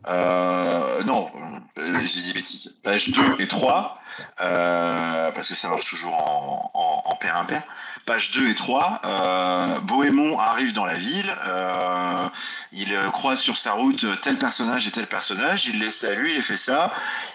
Euh, 0.08 1.04
non, 1.04 1.30
euh, 1.78 2.00
j'ai 2.06 2.22
dit 2.22 2.34
bêtises. 2.34 2.76
Page 2.84 3.10
2 3.10 3.42
et 3.42 3.48
3, 3.48 3.98
euh, 4.42 5.32
parce 5.32 5.50
que 5.50 5.56
ça 5.56 5.70
marche 5.70 5.90
toujours 5.90 6.14
en, 6.14 6.72
en, 6.74 7.12
en 7.12 7.16
pair 7.16 7.36
impair. 7.36 7.64
Page 8.06 8.32
2 8.32 8.50
et 8.50 8.56
3, 8.56 9.02
euh, 9.04 9.80
Bohémond 9.82 10.40
arrive 10.40 10.74
dans 10.74 10.86
la 10.86 10.94
ville, 10.94 11.34
il 12.72 12.98
croise 13.12 13.40
sur 13.40 13.58
sa 13.58 13.74
route 13.74 14.06
tel 14.22 14.38
personnage 14.38 14.88
et 14.88 14.92
tel 14.92 15.08
personnage, 15.08 15.68
il 15.68 15.80
les 15.80 15.90
salue, 15.90 16.30
il 16.36 16.42
fait 16.42 16.58
ça, 16.58 16.94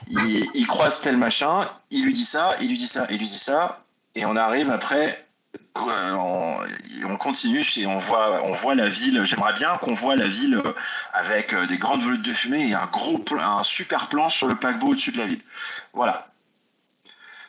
il, 0.09 0.47
il 0.55 0.67
croise 0.67 1.03
tel 1.03 1.17
machin, 1.19 1.69
il 1.91 2.05
lui 2.05 2.15
dit 2.15 2.25
ça, 2.25 2.57
il 2.61 2.69
lui 2.69 2.79
dit 2.79 2.87
ça, 2.87 3.07
il 3.11 3.19
lui 3.19 3.29
dit 3.29 3.39
ça, 3.39 3.83
et 4.15 4.25
on 4.25 4.35
arrive 4.37 4.71
après, 4.71 5.27
on, 5.75 6.59
on 7.09 7.16
continue 7.16 7.64
et 7.77 7.87
on 7.87 7.99
voit, 7.99 8.45
on 8.45 8.53
voit 8.53 8.75
la 8.75 8.89
ville. 8.89 9.25
J'aimerais 9.25 9.55
bien 9.55 9.77
qu'on 9.79 9.95
voit 9.95 10.16
la 10.16 10.29
ville 10.29 10.62
avec 11.12 11.55
des 11.55 11.79
grandes 11.79 12.03
volutes 12.03 12.25
de 12.25 12.33
fumée 12.33 12.68
et 12.68 12.75
un 12.75 12.87
gros, 12.87 13.23
un 13.39 13.62
super 13.62 14.09
plan 14.09 14.29
sur 14.29 14.49
le 14.49 14.57
paquebot 14.57 14.89
au-dessus 14.89 15.12
de 15.12 15.18
la 15.18 15.27
ville. 15.27 15.43
Voilà. 15.93 16.33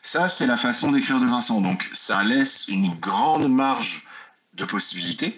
Ça, 0.01 0.27
c'est 0.27 0.47
la 0.47 0.57
façon 0.57 0.91
d'écrire 0.91 1.19
de 1.19 1.25
Vincent. 1.25 1.61
Donc, 1.61 1.89
ça 1.93 2.23
laisse 2.23 2.67
une 2.67 2.93
grande 2.95 3.49
marge 3.49 4.05
de 4.53 4.65
possibilités, 4.65 5.35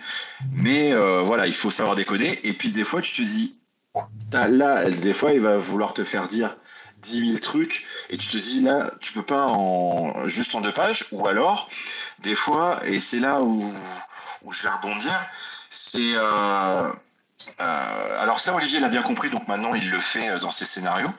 mais 0.52 0.92
euh, 0.92 1.22
voilà, 1.22 1.48
il 1.48 1.54
faut 1.54 1.72
savoir 1.72 1.96
décoder. 1.96 2.40
Et 2.44 2.54
puis, 2.54 2.72
des 2.72 2.84
fois, 2.84 3.02
tu 3.02 3.14
te 3.14 3.22
dis, 3.22 3.56
là, 4.32 4.90
des 4.90 5.14
fois, 5.14 5.34
il 5.34 5.40
va 5.40 5.58
vouloir 5.58 5.94
te 5.94 6.04
faire 6.04 6.28
dire 6.28 6.58
10 7.04 7.28
000 7.28 7.40
trucs 7.40 7.86
et 8.10 8.18
tu 8.18 8.28
te 8.28 8.38
dis 8.38 8.62
là 8.62 8.92
tu 9.00 9.14
peux 9.14 9.22
pas 9.22 9.46
en 9.46 10.28
juste 10.28 10.56
en 10.56 10.62
deux 10.62 10.72
pages 10.72 11.06
ou 11.12 11.28
alors 11.28 11.70
des 12.20 12.36
fois 12.36 12.80
et 12.86 13.00
c'est 13.00 13.20
là 13.20 13.42
où, 13.42 13.74
je 14.50 14.64
vais 14.64 14.70
rebondir 14.70 15.14
c'est 15.70 16.14
euh, 16.16 16.92
euh, 17.60 18.22
alors 18.22 18.40
ça 18.40 18.54
Olivier 18.54 18.80
l'a 18.80 18.90
bien 18.90 19.02
compris 19.02 19.30
donc 19.30 19.48
maintenant 19.48 19.74
il 19.74 19.90
le 19.90 20.00
fait 20.00 20.40
dans 20.40 20.52
ses 20.52 20.66
scénarios 20.66 21.12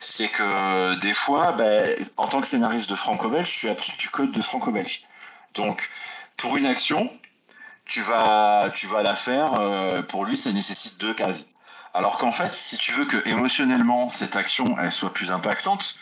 c'est 0.00 0.28
que 0.28 0.94
des 1.00 1.14
fois 1.14 1.52
ben, 1.52 1.90
en 2.16 2.28
tant 2.28 2.40
que 2.40 2.46
scénariste 2.46 2.90
de 2.90 2.94
franco-belge 2.94 3.50
je 3.50 3.56
suis 3.56 3.68
applique 3.68 3.98
du 3.98 4.10
code 4.10 4.32
de 4.32 4.42
franco-belge 4.42 5.06
donc 5.54 5.88
pour 6.36 6.56
une 6.56 6.66
action 6.66 7.10
tu 7.86 8.02
vas 8.02 8.70
tu 8.74 8.86
vas 8.86 9.02
la 9.02 9.16
faire 9.16 9.54
euh, 9.54 10.02
pour 10.02 10.24
lui 10.24 10.36
ça 10.36 10.52
nécessite 10.52 10.98
deux 11.00 11.14
cases 11.14 11.48
alors 11.94 12.18
qu'en 12.18 12.30
fait, 12.30 12.52
si 12.52 12.76
tu 12.76 12.92
veux 12.92 13.06
que 13.06 13.26
émotionnellement 13.28 14.10
cette 14.10 14.36
action 14.36 14.76
elle 14.78 14.92
soit 14.92 15.12
plus 15.12 15.32
impactante, 15.32 15.98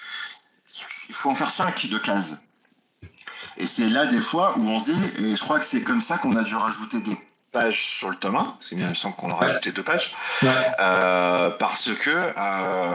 il 1.08 1.14
faut 1.14 1.30
en 1.30 1.34
faire 1.34 1.50
5 1.50 1.86
de 1.86 1.98
cases. 1.98 2.42
Et 3.58 3.66
c'est 3.66 3.88
là 3.88 4.06
des 4.06 4.20
fois 4.20 4.54
où 4.58 4.68
on 4.68 4.78
se 4.78 4.90
dit, 4.90 5.24
et 5.24 5.36
je 5.36 5.40
crois 5.40 5.58
que 5.58 5.64
c'est 5.64 5.82
comme 5.82 6.00
ça 6.00 6.18
qu'on 6.18 6.36
a 6.36 6.42
dû 6.42 6.54
rajouter 6.54 7.00
des 7.00 7.16
pages 7.52 7.82
sur 7.82 8.10
le 8.10 8.16
tome 8.16 8.36
1, 8.36 8.56
c'est 8.60 8.76
bien, 8.76 8.86
il 8.86 8.90
me 8.90 8.94
semble 8.94 9.16
qu'on 9.16 9.30
a 9.30 9.34
rajouté 9.34 9.72
deux 9.72 9.82
pages, 9.82 10.14
euh, 10.44 11.50
parce 11.50 11.90
que 11.94 12.10
euh, 12.10 12.94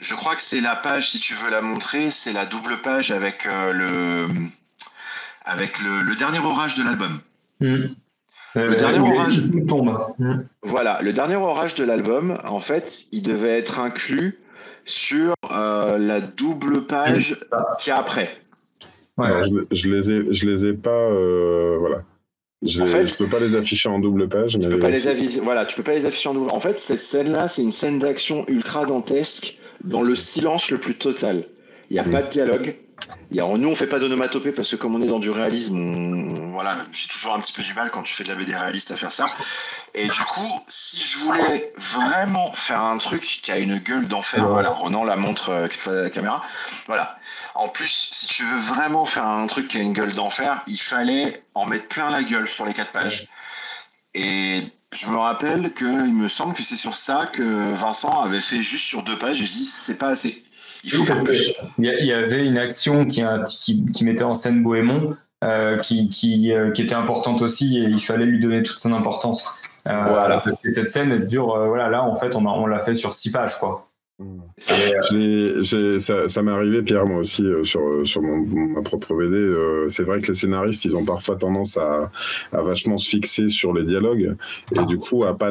je 0.00 0.14
crois 0.14 0.34
que 0.34 0.42
c'est 0.42 0.60
la 0.60 0.74
page, 0.74 1.10
si 1.10 1.20
tu 1.20 1.34
veux 1.34 1.50
la 1.50 1.60
montrer, 1.60 2.10
c'est 2.10 2.32
la 2.32 2.44
double 2.44 2.78
page 2.78 3.12
avec, 3.12 3.46
euh, 3.46 3.72
le, 3.72 4.28
avec 5.44 5.78
le, 5.80 6.02
le, 6.02 6.16
dernier 6.16 6.40
orage 6.40 6.76
de 6.76 6.82
l'album. 6.82 7.20
Mmh. 7.60 7.84
Le 8.56 8.74
dernier 8.74 8.98
orage 8.98 9.42
tombe. 9.68 9.96
Voilà, 10.62 11.00
le 11.02 11.12
dernier 11.12 11.36
orage 11.36 11.76
de 11.76 11.84
l'album, 11.84 12.40
en 12.44 12.58
fait, 12.58 13.04
il 13.12 13.22
devait 13.22 13.56
être 13.56 13.78
inclus 13.78 14.40
sur 14.84 15.36
la 15.48 16.20
double 16.20 16.84
page 16.86 17.38
qui 17.78 17.90
est 17.90 17.92
après. 17.92 18.40
Ouais. 19.20 19.44
Je, 19.44 19.76
je, 19.76 19.88
les 19.88 20.10
ai, 20.10 20.32
je 20.32 20.46
les 20.46 20.66
ai 20.66 20.72
pas, 20.72 20.90
euh, 20.90 21.76
voilà. 21.78 22.02
Je, 22.62 22.82
en 22.82 22.86
fait, 22.86 23.06
je 23.06 23.16
peux 23.16 23.26
pas 23.26 23.38
les 23.38 23.54
afficher 23.54 23.88
en 23.88 23.98
double 23.98 24.28
page. 24.28 24.56
Mais 24.56 24.64
tu 24.64 24.70
peux 24.70 24.78
pas 24.78 24.90
les 24.90 25.06
afficher, 25.06 25.40
voilà, 25.40 25.64
tu 25.64 25.76
peux 25.76 25.82
pas 25.82 25.94
les 25.94 26.04
afficher 26.04 26.28
en 26.28 26.34
double. 26.34 26.50
En 26.50 26.60
fait, 26.60 26.78
cette 26.78 27.00
scène-là, 27.00 27.48
c'est 27.48 27.62
une 27.62 27.72
scène 27.72 27.98
d'action 27.98 28.44
ultra 28.48 28.84
dantesque 28.84 29.58
dans 29.82 30.02
le 30.02 30.14
silence 30.14 30.70
le 30.70 30.78
plus 30.78 30.94
total. 30.94 31.44
Il 31.88 31.94
n'y 31.94 31.98
a 31.98 32.04
mmh. 32.04 32.10
pas 32.10 32.22
de 32.22 32.28
dialogue. 32.28 32.76
Y 33.32 33.40
a, 33.40 33.46
nous, 33.46 33.68
on 33.68 33.74
fait 33.74 33.86
pas 33.86 33.98
d'onomatopée 33.98 34.52
parce 34.52 34.70
que 34.70 34.76
comme 34.76 34.94
on 34.94 35.02
est 35.02 35.06
dans 35.06 35.18
du 35.18 35.30
réalisme, 35.30 35.78
on, 35.78 36.52
voilà, 36.52 36.76
j'ai 36.92 37.08
toujours 37.08 37.34
un 37.34 37.40
petit 37.40 37.52
peu 37.52 37.62
du 37.62 37.72
mal 37.72 37.90
quand 37.90 38.02
tu 38.02 38.14
fais 38.14 38.24
de 38.24 38.28
la 38.28 38.34
BD 38.34 38.54
réaliste 38.54 38.90
à 38.90 38.96
faire 38.96 39.12
ça. 39.12 39.26
Et 39.94 40.06
du 40.06 40.20
coup, 40.20 40.62
si 40.68 41.04
je 41.04 41.18
voulais 41.18 41.72
vraiment 41.78 42.52
faire 42.52 42.82
un 42.82 42.98
truc 42.98 43.22
qui 43.22 43.50
a 43.50 43.58
une 43.58 43.78
gueule 43.78 44.06
d'enfer, 44.06 44.46
voilà, 44.46 44.70
Ronan 44.70 45.04
la 45.04 45.16
montre 45.16 45.50
euh, 45.50 46.02
la 46.02 46.10
caméra, 46.10 46.42
voilà. 46.86 47.16
En 47.60 47.68
plus, 47.68 48.08
si 48.10 48.26
tu 48.26 48.42
veux 48.42 48.58
vraiment 48.58 49.04
faire 49.04 49.26
un 49.26 49.46
truc 49.46 49.68
qui 49.68 49.76
a 49.76 49.82
une 49.82 49.92
gueule 49.92 50.14
d'enfer, 50.14 50.62
il 50.66 50.80
fallait 50.80 51.42
en 51.54 51.66
mettre 51.66 51.88
plein 51.88 52.08
la 52.08 52.22
gueule 52.22 52.48
sur 52.48 52.64
les 52.64 52.72
quatre 52.72 52.90
pages. 52.90 53.28
Et 54.14 54.62
je 54.92 55.10
me 55.10 55.18
rappelle 55.18 55.70
que 55.74 55.84
il 55.84 56.14
me 56.14 56.26
semble 56.26 56.54
que 56.54 56.62
c'est 56.62 56.76
sur 56.76 56.94
ça 56.94 57.28
que 57.30 57.74
Vincent 57.74 58.22
avait 58.22 58.40
fait 58.40 58.62
juste 58.62 58.86
sur 58.86 59.02
deux 59.02 59.18
pages. 59.18 59.36
Je 59.36 59.52
dis 59.52 59.66
c'est 59.66 59.98
pas 59.98 60.08
assez. 60.08 60.42
Il 60.84 60.92
faut 60.92 61.04
faire 61.04 61.22
plus. 61.22 61.52
Il 61.76 61.84
y 61.84 62.14
avait 62.14 62.46
une 62.46 62.56
action 62.56 63.04
qui, 63.04 63.22
qui, 63.46 63.84
qui 63.92 64.04
mettait 64.06 64.24
en 64.24 64.34
scène 64.34 64.62
Bohémond 64.62 65.18
euh, 65.44 65.76
qui, 65.76 66.08
qui, 66.08 66.54
euh, 66.54 66.70
qui, 66.70 66.80
était 66.80 66.94
importante 66.94 67.42
aussi 67.42 67.76
et 67.76 67.82
il 67.82 68.00
fallait 68.00 68.24
lui 68.24 68.40
donner 68.40 68.62
toute 68.62 68.78
son 68.78 68.94
importance. 68.94 69.46
Euh, 69.86 70.02
voilà. 70.06 70.42
Cette 70.70 70.90
scène 70.90 71.26
dure, 71.26 71.54
euh, 71.54 71.66
voilà, 71.68 71.90
là 71.90 72.04
en 72.04 72.16
fait 72.16 72.34
on, 72.34 72.46
on 72.46 72.64
l'a 72.64 72.80
fait 72.80 72.94
sur 72.94 73.12
six 73.12 73.30
pages 73.30 73.58
quoi. 73.58 73.89
Euh, 74.20 75.98
ça, 75.98 76.28
ça 76.28 76.42
m'est 76.42 76.50
arrivé, 76.50 76.82
Pierre, 76.82 77.06
moi 77.06 77.20
aussi, 77.20 77.42
euh, 77.42 77.64
sur, 77.64 78.06
sur 78.06 78.22
mon, 78.22 78.44
ma 78.44 78.82
propre 78.82 79.14
BD. 79.14 79.36
Euh, 79.36 79.88
c'est 79.88 80.02
vrai 80.02 80.20
que 80.20 80.28
les 80.28 80.34
scénaristes, 80.34 80.84
ils 80.84 80.96
ont 80.96 81.04
parfois 81.04 81.36
tendance 81.36 81.78
à, 81.78 82.10
à 82.52 82.62
vachement 82.62 82.98
se 82.98 83.08
fixer 83.08 83.48
sur 83.48 83.72
les 83.72 83.84
dialogues. 83.84 84.36
Et 84.76 84.84
du 84.84 84.98
coup, 84.98 85.24
à 85.24 85.36
pas, 85.36 85.50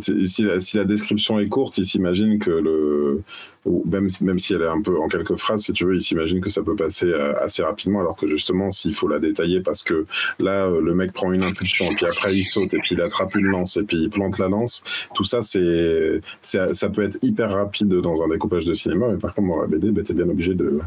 si, 0.00 0.42
la, 0.42 0.60
si 0.60 0.76
la 0.76 0.84
description 0.84 1.38
est 1.40 1.48
courte, 1.48 1.78
ils 1.78 1.86
s'imaginent 1.86 2.38
que 2.38 2.50
le. 2.50 3.22
Ou 3.64 3.82
même, 3.84 4.06
même 4.20 4.38
si 4.38 4.54
elle 4.54 4.62
est 4.62 4.68
un 4.68 4.80
peu 4.80 4.96
en 4.96 5.08
quelques 5.08 5.34
phrases, 5.34 5.62
si 5.62 5.72
tu 5.72 5.84
veux, 5.84 5.96
ils 5.96 6.00
s'imaginent 6.00 6.40
que 6.40 6.48
ça 6.48 6.62
peut 6.62 6.76
passer 6.76 7.12
assez 7.12 7.64
rapidement, 7.64 7.98
alors 7.98 8.14
que 8.14 8.28
justement, 8.28 8.70
s'il 8.70 8.94
faut 8.94 9.08
la 9.08 9.18
détailler, 9.18 9.60
parce 9.60 9.82
que 9.82 10.06
là, 10.38 10.70
le 10.70 10.94
mec 10.94 11.12
prend 11.12 11.32
une 11.32 11.42
impulsion, 11.42 11.84
et 11.86 11.94
puis 11.96 12.06
après, 12.06 12.32
il 12.32 12.44
saute, 12.44 12.72
et 12.72 12.78
puis 12.78 12.94
il 12.94 13.00
attrape 13.00 13.34
une 13.34 13.48
lance, 13.48 13.76
et 13.76 13.82
puis 13.82 13.96
il 13.96 14.08
plante 14.08 14.38
la 14.38 14.46
lance, 14.46 14.84
tout 15.16 15.24
ça, 15.24 15.42
c'est 15.42 16.20
ça 16.42 16.88
peut 16.90 17.02
être 17.02 17.18
hyper 17.22 17.50
rapide 17.50 17.95
dans 18.00 18.22
un 18.22 18.28
découpage 18.28 18.64
de 18.64 18.74
cinéma, 18.74 19.08
mais 19.10 19.18
par 19.18 19.34
contre, 19.34 19.48
dans 19.48 19.60
la 19.62 19.68
BD, 19.68 19.90
bah, 19.90 20.02
tu 20.04 20.12
es 20.12 20.14
bien 20.14 20.28
obligé 20.28 20.54
de, 20.54 20.80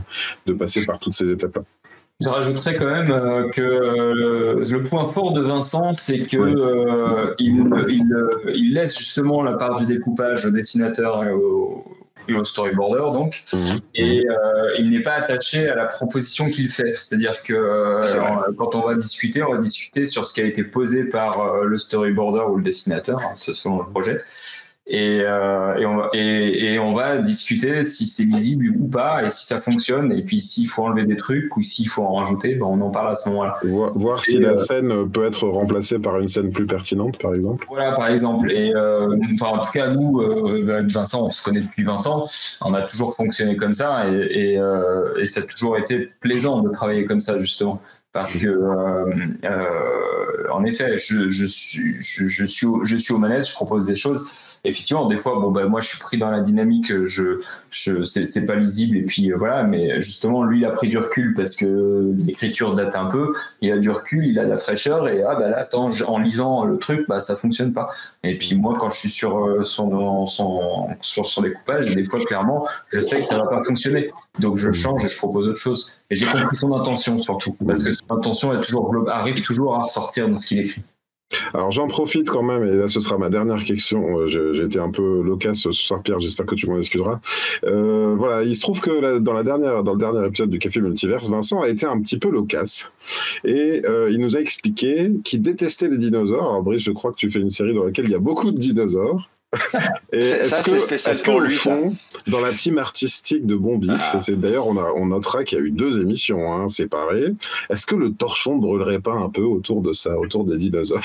de 0.45 0.53
passer 0.53 0.85
par 0.85 0.99
toutes 0.99 1.13
ces 1.13 1.29
étapes-là. 1.29 1.63
Je 2.21 2.27
rajouterais 2.27 2.75
quand 2.75 2.91
même 2.91 3.11
euh, 3.11 3.49
que 3.49 3.61
euh, 3.61 4.65
le 4.65 4.83
point 4.83 5.09
fort 5.13 5.31
de 5.31 5.39
Vincent, 5.39 5.93
c'est 5.93 6.25
que 6.25 6.35
euh, 6.35 7.33
il, 7.39 7.63
il, 7.87 8.13
il, 8.53 8.73
laisse 8.73 8.97
justement 8.97 9.41
la 9.41 9.53
part 9.53 9.77
du 9.77 9.85
découpage 9.85 10.45
au 10.45 10.49
dessinateur 10.49 11.23
et 11.23 11.31
au, 11.31 11.85
et 12.27 12.33
au 12.33 12.43
storyboarder, 12.43 13.17
donc, 13.17 13.41
mmh. 13.53 13.57
et 13.95 14.25
il 14.77 14.89
n'est 14.89 15.01
pas 15.01 15.13
attaché 15.13 15.69
à 15.69 15.75
la 15.75 15.85
proposition 15.85 16.49
qu'il 16.49 16.67
fait. 16.67 16.93
C'est-à-dire 16.95 17.41
que 17.41 18.01
quand 18.57 18.75
on 18.75 18.85
va 18.85 18.95
discuter, 18.95 19.41
on 19.41 19.53
va 19.53 19.57
discuter 19.57 20.05
sur 20.05 20.27
ce 20.27 20.33
qui 20.33 20.41
a 20.41 20.45
été 20.45 20.65
posé 20.65 21.05
par 21.05 21.63
le 21.63 21.77
storyboarder 21.77 22.51
ou 22.51 22.57
le 22.57 22.63
dessinateur, 22.63 23.19
hein, 23.19 23.31
ce 23.35 23.53
sont 23.53 23.77
le 23.77 23.85
projet. 23.85 24.17
Et, 24.91 25.21
euh, 25.21 25.75
et, 25.75 25.85
on 25.85 25.97
va, 25.97 26.09
et, 26.13 26.73
et, 26.73 26.79
on 26.79 26.95
va 26.95 27.19
discuter 27.19 27.85
si 27.85 28.07
c'est 28.07 28.23
visible 28.23 28.73
ou 28.79 28.87
pas 28.87 29.23
et 29.23 29.29
si 29.29 29.45
ça 29.45 29.61
fonctionne. 29.61 30.11
Et 30.11 30.23
puis 30.23 30.41
s'il 30.41 30.67
faut 30.67 30.83
enlever 30.83 31.05
des 31.05 31.15
trucs 31.15 31.55
ou 31.55 31.61
s'il 31.61 31.87
faut 31.87 32.01
en 32.01 32.15
rajouter 32.15 32.55
ben 32.55 32.65
on 32.65 32.81
en 32.81 32.89
parle 32.89 33.11
à 33.11 33.15
ce 33.15 33.29
moment-là. 33.29 33.59
Voir, 33.65 33.93
voir 33.95 34.23
si 34.23 34.39
la 34.39 34.53
euh, 34.53 34.55
scène 34.55 35.07
peut 35.11 35.25
être 35.25 35.47
remplacée 35.47 35.99
par 35.99 36.19
une 36.19 36.27
scène 36.27 36.51
plus 36.51 36.65
pertinente 36.65 37.19
par 37.19 37.35
exemple. 37.35 37.67
Voilà 37.69 37.91
par 37.91 38.07
exemple. 38.07 38.51
Et 38.51 38.73
euh, 38.73 39.15
enfin 39.35 39.59
en 39.59 39.63
tout 39.63 39.71
cas 39.71 39.91
nous 39.91 40.21
avec 40.21 40.89
Vincent 40.89 41.27
on 41.27 41.31
se 41.31 41.43
connaît 41.43 41.61
depuis 41.61 41.83
20 41.83 42.07
ans. 42.07 42.25
On 42.65 42.73
a 42.73 42.81
toujours 42.81 43.15
fonctionné 43.15 43.57
comme 43.57 43.73
ça 43.73 44.07
et, 44.09 44.57
ça 45.21 45.39
a 45.39 45.43
toujours 45.43 45.77
été 45.77 46.09
plaisant 46.19 46.61
de 46.61 46.69
travailler 46.69 47.05
comme 47.05 47.19
ça 47.19 47.37
justement. 47.39 47.79
Parce 48.11 48.39
que 48.39 48.47
euh, 48.47 49.05
euh, 49.43 50.47
en 50.51 50.63
effet 50.65 50.97
je, 50.97 51.29
je, 51.29 51.45
suis, 51.45 52.01
je, 52.01 52.27
je, 52.27 52.45
suis 52.45 52.67
je 52.83 52.97
suis 52.97 53.13
aux 53.13 53.19
manettes 53.19 53.47
je 53.47 53.53
propose 53.53 53.85
des 53.85 53.95
choses 53.95 54.33
effectivement, 54.63 55.07
des 55.07 55.17
fois, 55.17 55.39
bon, 55.39 55.51
ben, 55.51 55.67
moi, 55.67 55.81
je 55.81 55.89
suis 55.89 55.99
pris 55.99 56.17
dans 56.17 56.29
la 56.29 56.41
dynamique, 56.41 56.91
je, 57.05 57.39
je, 57.69 58.03
c'est 58.03 58.45
pas 58.45 58.55
lisible, 58.55 58.97
et 58.97 59.03
puis 59.03 59.31
euh, 59.31 59.37
voilà, 59.37 59.63
mais 59.63 60.01
justement, 60.01 60.43
lui, 60.43 60.59
il 60.59 60.65
a 60.65 60.71
pris 60.71 60.87
du 60.87 60.97
recul 60.97 61.33
parce 61.33 61.55
que 61.55 62.13
l'écriture 62.17 62.75
date 62.75 62.95
un 62.95 63.05
peu, 63.05 63.33
il 63.61 63.71
a 63.71 63.77
du 63.77 63.89
recul, 63.89 64.25
il 64.25 64.39
a 64.39 64.45
de 64.45 64.49
la 64.49 64.57
fraîcheur, 64.57 65.07
et 65.07 65.23
ah, 65.23 65.35
ben 65.35 65.49
là, 65.49 65.59
attends, 65.59 65.89
en 66.07 66.17
lisant 66.19 66.65
le 66.65 66.77
truc, 66.77 67.07
bah, 67.07 67.21
ça 67.21 67.35
fonctionne 67.35 67.73
pas. 67.73 67.89
Et 68.23 68.37
puis, 68.37 68.55
moi, 68.55 68.77
quand 68.79 68.89
je 68.89 68.99
suis 68.99 69.09
sur 69.09 69.65
son, 69.65 70.25
son, 70.27 70.87
sur, 71.01 71.41
les 71.41 71.53
coupages, 71.53 71.95
des 71.95 72.05
fois, 72.05 72.19
clairement, 72.19 72.67
je 72.89 73.01
sais 73.01 73.19
que 73.21 73.25
ça 73.25 73.37
va 73.37 73.47
pas 73.47 73.63
fonctionner. 73.63 74.11
Donc, 74.39 74.57
je 74.57 74.71
change 74.71 75.05
et 75.05 75.09
je 75.09 75.17
propose 75.17 75.47
autre 75.47 75.59
chose. 75.59 75.99
Et 76.09 76.15
j'ai 76.15 76.25
compris 76.25 76.55
son 76.55 76.73
intention, 76.73 77.19
surtout, 77.19 77.55
parce 77.65 77.83
que 77.83 77.93
son 77.93 78.11
intention 78.11 78.51
arrive 79.07 79.41
toujours 79.41 79.75
à 79.75 79.83
ressortir 79.83 80.27
dans 80.27 80.37
ce 80.37 80.47
qu'il 80.47 80.59
écrit. 80.59 80.83
Alors 81.53 81.71
j'en 81.71 81.87
profite 81.87 82.29
quand 82.29 82.43
même, 82.43 82.63
et 82.63 82.75
là 82.75 82.87
ce 82.87 82.99
sera 82.99 83.17
ma 83.17 83.29
dernière 83.29 83.63
question. 83.63 84.27
J'ai 84.27 84.63
été 84.63 84.79
un 84.79 84.91
peu 84.91 85.21
loquace 85.21 85.59
ce 85.59 85.71
soir, 85.71 86.01
Pierre, 86.01 86.19
j'espère 86.19 86.45
que 86.45 86.55
tu 86.55 86.67
m'en 86.67 86.77
excuseras. 86.77 87.19
voilà, 87.63 88.43
il 88.43 88.55
se 88.55 88.61
trouve 88.61 88.79
que 88.81 89.19
dans, 89.19 89.33
la 89.33 89.43
dernière, 89.43 89.83
dans 89.83 89.93
le 89.93 89.99
dernier 89.99 90.25
épisode 90.25 90.49
du 90.49 90.59
Café 90.59 90.81
Multiverse, 90.81 91.29
Vincent 91.29 91.61
a 91.61 91.69
été 91.69 91.85
un 91.85 91.99
petit 92.01 92.17
peu 92.17 92.29
loquace. 92.29 92.91
Et 93.43 93.81
il 94.09 94.17
nous 94.19 94.35
a 94.35 94.39
expliqué 94.39 95.11
qu'il 95.23 95.41
détestait 95.41 95.89
les 95.89 95.97
dinosaures. 95.97 96.49
Alors 96.49 96.63
Brice, 96.63 96.83
je 96.83 96.91
crois 96.91 97.11
que 97.11 97.17
tu 97.17 97.29
fais 97.29 97.39
une 97.39 97.49
série 97.49 97.73
dans 97.73 97.83
laquelle 97.83 98.05
il 98.05 98.11
y 98.11 98.15
a 98.15 98.19
beaucoup 98.19 98.51
de 98.51 98.57
dinosaures. 98.57 99.29
Est-ce 100.11 100.93
est 100.93 101.23
que 101.23 101.31
lui, 101.41 101.55
fond, 101.55 101.95
dans 102.27 102.41
la 102.41 102.51
team 102.51 102.77
artistique 102.77 103.45
de 103.47 103.55
Bombix, 103.55 104.11
ah. 104.13 104.19
c'est 104.19 104.39
d'ailleurs 104.39 104.67
on, 104.67 104.77
on 104.77 105.07
notera 105.07 105.43
qu'il 105.43 105.57
y 105.57 105.61
a 105.61 105.63
eu 105.63 105.71
deux 105.71 105.99
émissions 105.99 106.53
hein, 106.53 106.67
séparées. 106.67 107.33
Est-ce 107.69 107.85
que 107.85 107.95
le 107.95 108.13
torchon 108.13 108.57
ne 108.57 108.61
brûlerait 108.61 108.99
pas 108.99 109.13
un 109.13 109.29
peu 109.29 109.41
autour 109.41 109.81
de 109.81 109.93
ça, 109.93 110.19
autour 110.19 110.45
des 110.45 110.57
dinosaures 110.57 111.03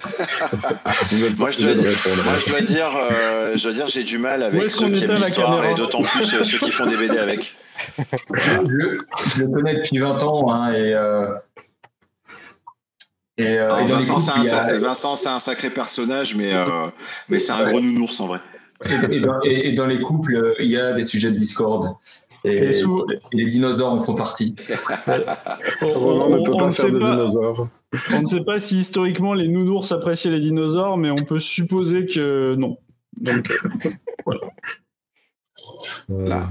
moi, 1.38 1.50
je 1.50 1.64
dois, 1.64 2.62
dire, 2.62 2.86
euh, 2.96 3.56
je 3.56 3.62
dois 3.62 3.72
dire, 3.72 3.86
j'ai 3.86 4.04
du 4.04 4.18
mal 4.18 4.42
avec 4.42 4.70
ceux 4.70 4.88
qui 4.90 5.04
aiment 5.04 5.16
l'histoire 5.16 5.64
et 5.64 5.74
d'autant 5.74 6.02
plus 6.02 6.34
euh, 6.34 6.44
ceux 6.44 6.58
qui 6.58 6.70
font 6.70 6.86
des 6.86 6.96
BD 6.96 7.18
avec. 7.18 7.54
je, 7.98 9.00
je, 9.34 9.42
le 9.42 9.48
connais 9.48 9.74
depuis 9.76 9.98
20 9.98 10.22
ans 10.22 10.52
hein, 10.52 10.72
et 10.72 10.94
euh, 10.94 11.28
euh, 13.46 13.68
Vincent, 13.68 15.16
c'est 15.16 15.28
un, 15.28 15.38
sacré 15.38 15.70
personnage, 15.70 16.34
mais, 16.36 16.52
euh, 16.52 16.64
mais 17.28 17.38
c'est 17.38 17.52
un 17.52 17.68
gros 17.68 17.80
nounours 17.80 18.20
en 18.20 18.28
vrai. 18.28 18.40
Et, 19.44 19.72
dans, 19.72 19.86
les 19.86 20.00
couples, 20.00 20.54
il 20.58 20.70
y 20.70 20.78
a 20.78 20.92
des 20.92 21.04
sujets 21.04 21.30
de 21.30 21.36
discorde. 21.36 21.94
Et, 22.44 22.70
les 23.32 23.46
dinosaures 23.46 23.92
en 23.92 24.02
font 24.02 24.14
partie. 24.14 24.54
on, 25.82 26.38
ne 26.38 26.44
peut 26.44 26.56
pas 26.56 26.72
faire 26.72 26.90
de 26.90 26.98
dinosaures. 26.98 27.68
On 28.12 28.20
ne 28.22 28.26
sait 28.26 28.40
pas 28.40 28.58
si 28.58 28.78
historiquement 28.78 29.34
les 29.34 29.48
nounours 29.48 29.92
appréciaient 29.92 30.30
les 30.30 30.40
dinosaures, 30.40 30.96
mais 30.96 31.10
on 31.10 31.24
peut 31.24 31.38
supposer 31.38 32.06
que 32.06 32.54
non. 32.54 32.78
Donc, 33.20 33.50
euh, 33.50 33.90
voilà. 34.24 34.40
Là 36.08 36.48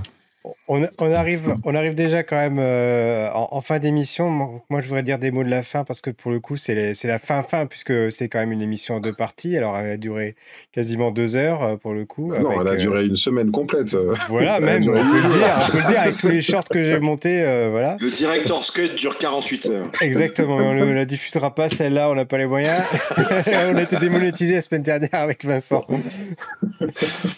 on, 0.67 1.11
arrive, 1.11 1.55
on 1.65 1.75
arrive 1.75 1.95
déjà 1.95 2.23
quand 2.23 2.37
même 2.37 2.59
euh, 2.59 3.29
en, 3.33 3.61
fin 3.61 3.79
d'émission. 3.79 4.61
Moi, 4.69 4.81
je 4.81 4.87
voudrais 4.87 5.03
dire 5.03 5.19
des 5.19 5.31
mots 5.31 5.43
de 5.43 5.49
la 5.49 5.63
fin 5.63 5.83
parce 5.83 5.99
que 5.99 6.11
pour 6.11 6.31
le 6.31 6.39
coup, 6.39 6.55
c'est 6.55 6.95
la 7.03 7.19
fin 7.19 7.43
fin 7.43 7.65
puisque 7.65 8.11
c'est 8.11 8.29
quand 8.29 8.39
même 8.39 8.51
une 8.51 8.61
émission 8.61 8.95
en 8.95 8.99
deux 8.99 9.13
parties. 9.13 9.57
Alors, 9.57 9.77
elle 9.77 9.91
a 9.91 9.97
duré 9.97 10.35
quasiment 10.71 11.11
deux 11.11 11.35
heures 11.35 11.63
euh, 11.63 11.75
pour 11.75 11.93
le 11.93 12.05
coup. 12.05 12.33
non, 12.33 12.61
elle 12.61 12.67
a 12.67 12.75
duré 12.75 13.05
une 13.05 13.15
semaine 13.15 13.51
complète. 13.51 13.95
Voilà, 14.29 14.59
même, 14.61 14.83
on 14.83 14.93
peut, 14.93 15.21
le 15.21 15.27
dire, 15.27 15.57
on 15.67 15.71
peut 15.71 15.77
le 15.77 15.87
dire 15.87 16.01
avec 16.01 16.17
tous 16.17 16.29
les 16.29 16.41
shorts 16.41 16.69
que 16.69 16.83
j'ai 16.83 16.99
montés. 17.01 17.43
Euh, 17.43 17.69
voilà. 17.71 17.97
Le 17.99 18.09
director's 18.09 18.71
cut 18.71 18.89
dure 18.95 19.17
48 19.17 19.65
heures. 19.67 19.87
Exactement, 20.01 20.55
on 20.55 20.73
ne 20.73 20.93
la 20.93 21.05
diffusera 21.05 21.53
pas 21.53 21.67
celle-là, 21.67 22.09
on 22.09 22.15
n'a 22.15 22.25
pas 22.25 22.37
les 22.37 22.47
moyens. 22.47 22.81
on 23.17 23.75
a 23.75 23.81
été 23.81 23.97
démonétisé 23.97 24.55
la 24.55 24.61
semaine 24.61 24.83
dernière 24.83 25.15
avec 25.15 25.43
Vincent. 25.43 25.85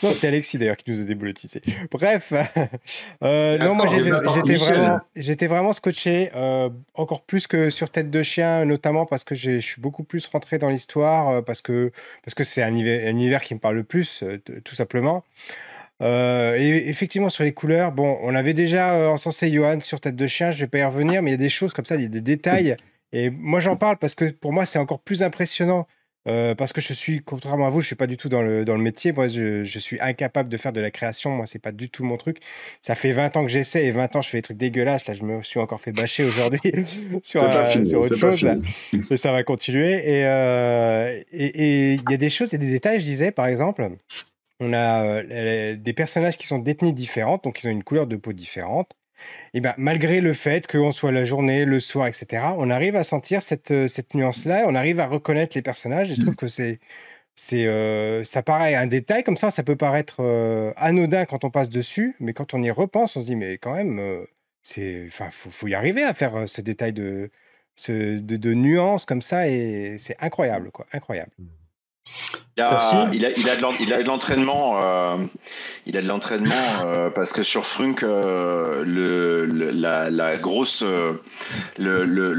Non, 0.04 0.12
c'était 0.12 0.28
Alexis 0.28 0.58
d'ailleurs 0.58 0.78
qui 0.78 0.92
nous 0.92 1.02
a 1.02 1.04
démonétisé. 1.04 1.62
Bref. 1.92 2.34
Euh, 3.24 3.58
non, 3.58 3.76
moi 3.76 3.86
j'étais 3.88 4.58
vraiment, 4.58 5.00
j'étais 5.16 5.48
vraiment 5.48 5.74
scotché, 5.74 6.32
euh, 6.36 6.70
encore 6.96 7.22
plus 7.22 7.46
que 7.46 7.70
sur 7.70 7.90
Tête 7.90 8.10
de 8.10 8.24
Chien, 8.24 8.66
notamment 8.66 9.06
parce 9.06 9.24
que 9.24 9.36
je 9.36 9.60
suis 9.60 9.80
beaucoup 9.80 10.04
plus 10.04 10.26
rentré 10.28 10.58
dans 10.58 10.70
l'histoire, 10.70 11.30
euh, 11.30 11.42
parce 11.42 11.62
que 11.62 11.92
parce 12.24 12.34
que 12.34 12.44
c'est 12.44 12.64
un 12.64 12.74
univers, 12.74 13.42
qui 13.42 13.54
me 13.54 13.60
parle 13.60 13.76
le 13.76 13.84
plus, 13.84 14.24
tout 14.64 14.76
simplement. 14.76 15.24
et 16.02 16.90
effectivement, 16.90 17.30
sur 17.30 17.44
les 17.44 17.54
couleurs, 17.54 17.92
bon, 17.92 18.18
on 18.24 18.34
avait 18.34 18.54
déjà 18.54 19.12
encensé 19.12 19.52
Johan 19.52 19.80
sur 19.82 20.00
Tête 20.00 20.16
de 20.16 20.28
Chien, 20.28 20.52
je 20.52 20.60
vais 20.62 20.68
pas 20.68 20.80
y 20.80 20.84
revenir, 20.84 21.22
mais 21.22 21.32
il 21.32 21.34
y 21.34 21.36
a 21.36 21.38
des 21.38 21.50
choses 21.50 21.74
comme 21.74 21.86
ça, 21.86 21.96
il 21.96 22.04
y 22.04 22.06
a 22.06 22.10
des 22.10 22.22
détails. 22.22 22.76
Et 23.14 23.30
moi, 23.30 23.60
j'en 23.60 23.76
parle 23.76 23.98
parce 23.98 24.16
que 24.16 24.32
pour 24.32 24.54
moi, 24.54 24.66
c'est 24.66 24.80
encore 24.80 25.00
plus 25.00 25.22
impressionnant 25.22 25.88
euh, 26.28 26.54
parce 26.54 26.72
que 26.72 26.82
je 26.82 26.94
suis, 26.94 27.24
contrairement 27.24 27.66
à 27.66 27.70
vous, 27.72 27.82
je 27.82 27.88
suis 27.88 27.96
pas 27.96 28.06
du 28.06 28.16
tout 28.16 28.30
dans 28.30 28.44
le, 28.44 28.64
dans 28.64 28.76
le 28.76 28.82
métier. 28.82 29.12
Moi, 29.12 29.28
je, 29.28 29.64
je 29.64 29.80
suis 29.80 30.00
incapable 30.00 30.50
de 30.50 30.58
faire 30.58 30.72
de 30.72 30.80
la 30.80 30.92
création. 30.92 31.32
Moi, 31.32 31.48
c'est 31.48 31.62
pas 31.62 31.72
du 31.72 31.90
tout 31.90 32.04
mon 32.04 32.18
truc. 32.18 32.38
Ça 32.82 32.94
fait 32.94 33.12
20 33.12 33.38
ans 33.38 33.44
que 33.44 33.52
j'essaie 33.52 33.86
et 33.86 33.92
20 33.92 34.16
ans, 34.16 34.22
je 34.22 34.30
fais 34.30 34.38
des 34.38 34.44
trucs 34.44 34.58
dégueulasses. 34.58 35.08
Là, 35.08 35.16
je 35.16 35.24
me 35.24 35.42
suis 35.42 35.60
encore 35.60 35.82
fait 35.82 35.92
bâcher 35.92 36.24
aujourd'hui 36.24 36.62
sur, 37.24 37.44
euh, 37.44 37.86
sur 37.86 38.00
autre 38.02 38.16
chose. 38.16 38.48
Et 39.10 39.18
ça 39.18 39.32
va 39.32 39.44
continuer. 39.44 40.02
Euh, 40.06 41.20
et 41.32 41.94
il 41.94 42.04
y 42.10 42.14
a 42.14 42.18
des 42.18 42.30
choses, 42.30 42.52
il 42.52 42.54
y 42.54 42.64
a 42.64 42.66
des 42.66 42.72
détails, 42.72 43.00
je 43.00 43.06
disais, 43.06 43.32
par 43.32 43.48
exemple. 43.48 43.90
On 44.60 44.74
a 44.74 45.24
des 45.24 45.94
personnages 45.94 46.38
qui 46.38 46.46
sont 46.46 46.60
d'ethnies 46.60 46.94
différentes, 46.94 47.44
donc 47.46 47.64
ils 47.64 47.68
ont 47.68 47.72
une 47.72 47.84
couleur 47.84 48.06
de 48.06 48.16
peau 48.16 48.32
différente. 48.32 48.92
Et 49.54 49.62
ben, 49.62 49.74
malgré 49.78 50.22
le 50.22 50.34
fait 50.34 50.68
qu'on 50.68 50.92
soit 50.92 51.12
la 51.12 51.26
journée, 51.26 51.66
le 51.66 51.80
soir, 51.80 52.08
etc., 52.08 52.44
on 52.58 52.70
arrive 52.70 52.96
à 52.96 53.04
sentir 53.04 53.42
cette, 53.44 53.72
euh, 53.72 53.88
cette 53.88 54.14
nuance-là, 54.14 54.66
on 54.68 54.76
arrive 54.76 55.00
à 55.00 55.08
reconnaître 55.08 55.58
les 55.58 55.62
personnages, 55.62 56.12
et 56.12 56.16
je 56.16 56.22
trouve 56.22 56.34
mmh. 56.34 56.38
que 56.38 56.48
c'est, 56.48 56.80
c'est, 57.36 57.68
euh, 57.68 58.24
ça 58.24 58.44
paraît 58.44 58.76
un 58.76 58.88
détail 58.88 59.24
comme 59.24 59.38
ça, 59.38 59.52
ça 59.52 59.64
peut 59.64 59.76
paraître 59.76 60.18
euh, 60.20 60.74
anodin 60.78 61.26
quand 61.26 61.44
on 61.44 61.50
passe 61.50 61.70
dessus, 61.70 62.16
mais 62.20 62.34
quand 62.34 62.54
on 62.54 62.64
y 62.64 62.72
repense, 62.72 63.16
on 63.18 63.22
se 63.22 63.26
dit, 63.26 63.36
mais 63.36 63.58
quand 63.58 63.74
même, 63.76 64.26
c'est, 64.64 65.06
enfin, 65.08 65.30
faut, 65.32 65.50
faut, 65.50 65.68
y 65.68 65.76
arriver 65.76 66.04
à 66.04 66.14
faire 66.14 66.48
ce 66.48 66.62
détail 66.62 66.94
de, 66.94 67.32
ce, 67.76 68.20
de, 68.20 68.38
de 68.38 68.54
nuances 68.54 69.06
comme 69.06 69.22
ça, 69.22 69.48
et 69.48 69.98
c'est 69.98 70.16
incroyable, 70.22 70.72
quoi, 70.72 70.86
incroyable. 70.94 71.32
Il 72.58 72.64
a, 72.64 73.10
il, 73.14 73.26
a, 73.26 73.30
il, 73.30 73.94
a, 73.94 74.04
de 74.04 74.08
l'entraînement, 74.08 74.82
euh, 74.84 75.18
il 75.86 75.96
a 75.96 76.02
de 76.02 76.08
l'entraînement 76.08 76.54
euh, 76.86 77.10
parce 77.10 77.32
que 77.32 77.44
sur 77.44 77.66
Frunk, 77.66 78.04
euh, 78.04 78.84
le, 78.86 79.46
la, 79.72 80.38
grosse, 80.38 80.84
le, 80.84 82.06
le, 82.06 82.34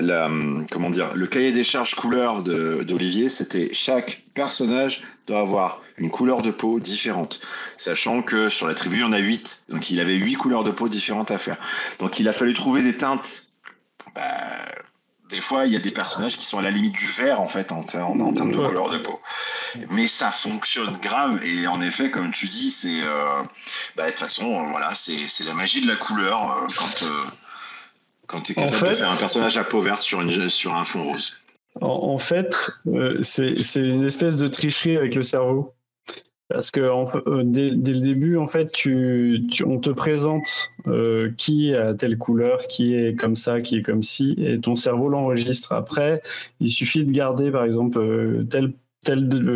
la, 0.00 0.30
comment 0.70 0.90
dire, 0.90 1.14
le 1.14 1.26
cahier 1.26 1.52
des 1.52 1.64
charges 1.64 1.96
couleur 1.96 2.42
d'Olivier, 2.42 3.28
c'était 3.28 3.70
chaque 3.72 4.22
personnage 4.34 5.02
doit 5.26 5.40
avoir 5.40 5.82
une 5.98 6.10
couleur 6.10 6.40
de 6.40 6.52
peau 6.52 6.78
différente, 6.78 7.40
sachant 7.76 8.22
que 8.22 8.48
sur 8.48 8.68
la 8.68 8.74
tribu, 8.74 9.02
on 9.02 9.12
a 9.12 9.18
8, 9.18 9.64
donc 9.70 9.90
il 9.90 9.98
avait 9.98 10.14
8 10.14 10.34
couleurs 10.34 10.62
de 10.62 10.70
peau 10.70 10.88
différentes 10.88 11.32
à 11.32 11.38
faire. 11.38 11.56
Donc 11.98 12.20
il 12.20 12.28
a 12.28 12.32
fallu 12.32 12.54
trouver 12.54 12.82
des 12.82 12.96
teintes. 12.96 13.48
Bah, 14.14 14.22
des 15.28 15.40
fois, 15.40 15.66
il 15.66 15.72
y 15.72 15.76
a 15.76 15.80
des 15.80 15.90
personnages 15.90 16.36
qui 16.36 16.44
sont 16.44 16.58
à 16.58 16.62
la 16.62 16.70
limite 16.70 16.94
du 16.94 17.06
vert, 17.06 17.40
en 17.40 17.46
fait, 17.46 17.70
en, 17.70 17.82
termes 17.82 18.32
de 18.32 18.40
couleur 18.40 18.88
de 18.88 18.98
peau. 18.98 19.20
Mais 19.90 20.06
ça 20.06 20.30
fonctionne 20.30 20.96
grave. 21.02 21.44
Et 21.44 21.66
en 21.66 21.82
effet, 21.82 22.10
comme 22.10 22.30
tu 22.32 22.46
dis, 22.46 22.70
c'est. 22.70 23.02
Euh, 23.02 23.42
bah, 23.96 24.06
de 24.06 24.10
toute 24.10 24.20
façon, 24.20 24.66
voilà, 24.70 24.92
c'est 24.94 25.44
la 25.44 25.54
magie 25.54 25.82
de 25.82 25.88
la 25.88 25.96
couleur 25.96 26.52
euh, 26.52 26.66
quand, 26.76 27.02
euh, 27.02 27.24
quand 28.26 28.40
tu 28.40 28.52
es 28.52 28.54
capable 28.54 28.88
de 28.88 28.94
faire 28.94 29.10
un 29.10 29.16
personnage 29.16 29.58
à 29.58 29.64
peau 29.64 29.80
verte 29.80 30.02
sur, 30.02 30.22
une, 30.22 30.48
sur 30.48 30.74
un 30.74 30.84
fond 30.84 31.04
rose. 31.04 31.36
En, 31.80 32.18
fait, 32.18 32.72
c'est 33.20 33.80
une 33.80 34.04
espèce 34.04 34.34
de 34.34 34.48
tricherie 34.48 34.96
avec 34.96 35.14
le 35.14 35.22
cerveau. 35.22 35.74
Parce 36.48 36.70
que 36.70 36.80
euh, 36.80 37.42
dès, 37.44 37.68
le 37.68 38.00
début, 38.00 38.38
en 38.38 38.46
fait, 38.46 38.72
on 39.66 39.78
te 39.78 39.90
présente 39.90 40.70
euh, 40.86 41.30
qui 41.36 41.74
a 41.74 41.92
telle 41.92 42.16
couleur, 42.16 42.66
qui 42.66 42.94
est 42.94 43.14
comme 43.14 43.36
ça, 43.36 43.60
qui 43.60 43.76
est 43.76 43.82
comme 43.82 44.02
ci, 44.02 44.34
et 44.38 44.58
ton 44.58 44.74
cerveau 44.74 45.10
l'enregistre. 45.10 45.72
Après, 45.72 46.22
il 46.60 46.70
suffit 46.70 47.04
de 47.04 47.12
garder, 47.12 47.50
par 47.50 47.64
exemple, 47.64 47.98
euh, 47.98 48.44
tel 48.44 48.72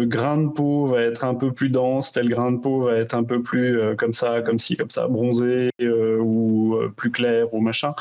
grain 0.06 0.42
de 0.42 0.48
peau 0.48 0.86
va 0.86 1.02
être 1.02 1.24
un 1.24 1.34
peu 1.34 1.52
plus 1.52 1.68
dense, 1.68 2.12
tel 2.12 2.28
grain 2.28 2.52
de 2.52 2.58
peau 2.58 2.82
va 2.82 2.96
être 2.96 3.14
un 3.14 3.24
peu 3.24 3.42
plus 3.42 3.78
comme 3.98 4.12
ça, 4.12 4.40
comme 4.40 4.58
ci, 4.58 4.76
comme 4.76 4.88
ça, 4.88 5.08
bronzé 5.08 5.68
ou 5.80 6.76
plus 6.96 7.10
clair 7.10 7.52
ou 7.52 7.60
machin. 7.60 7.92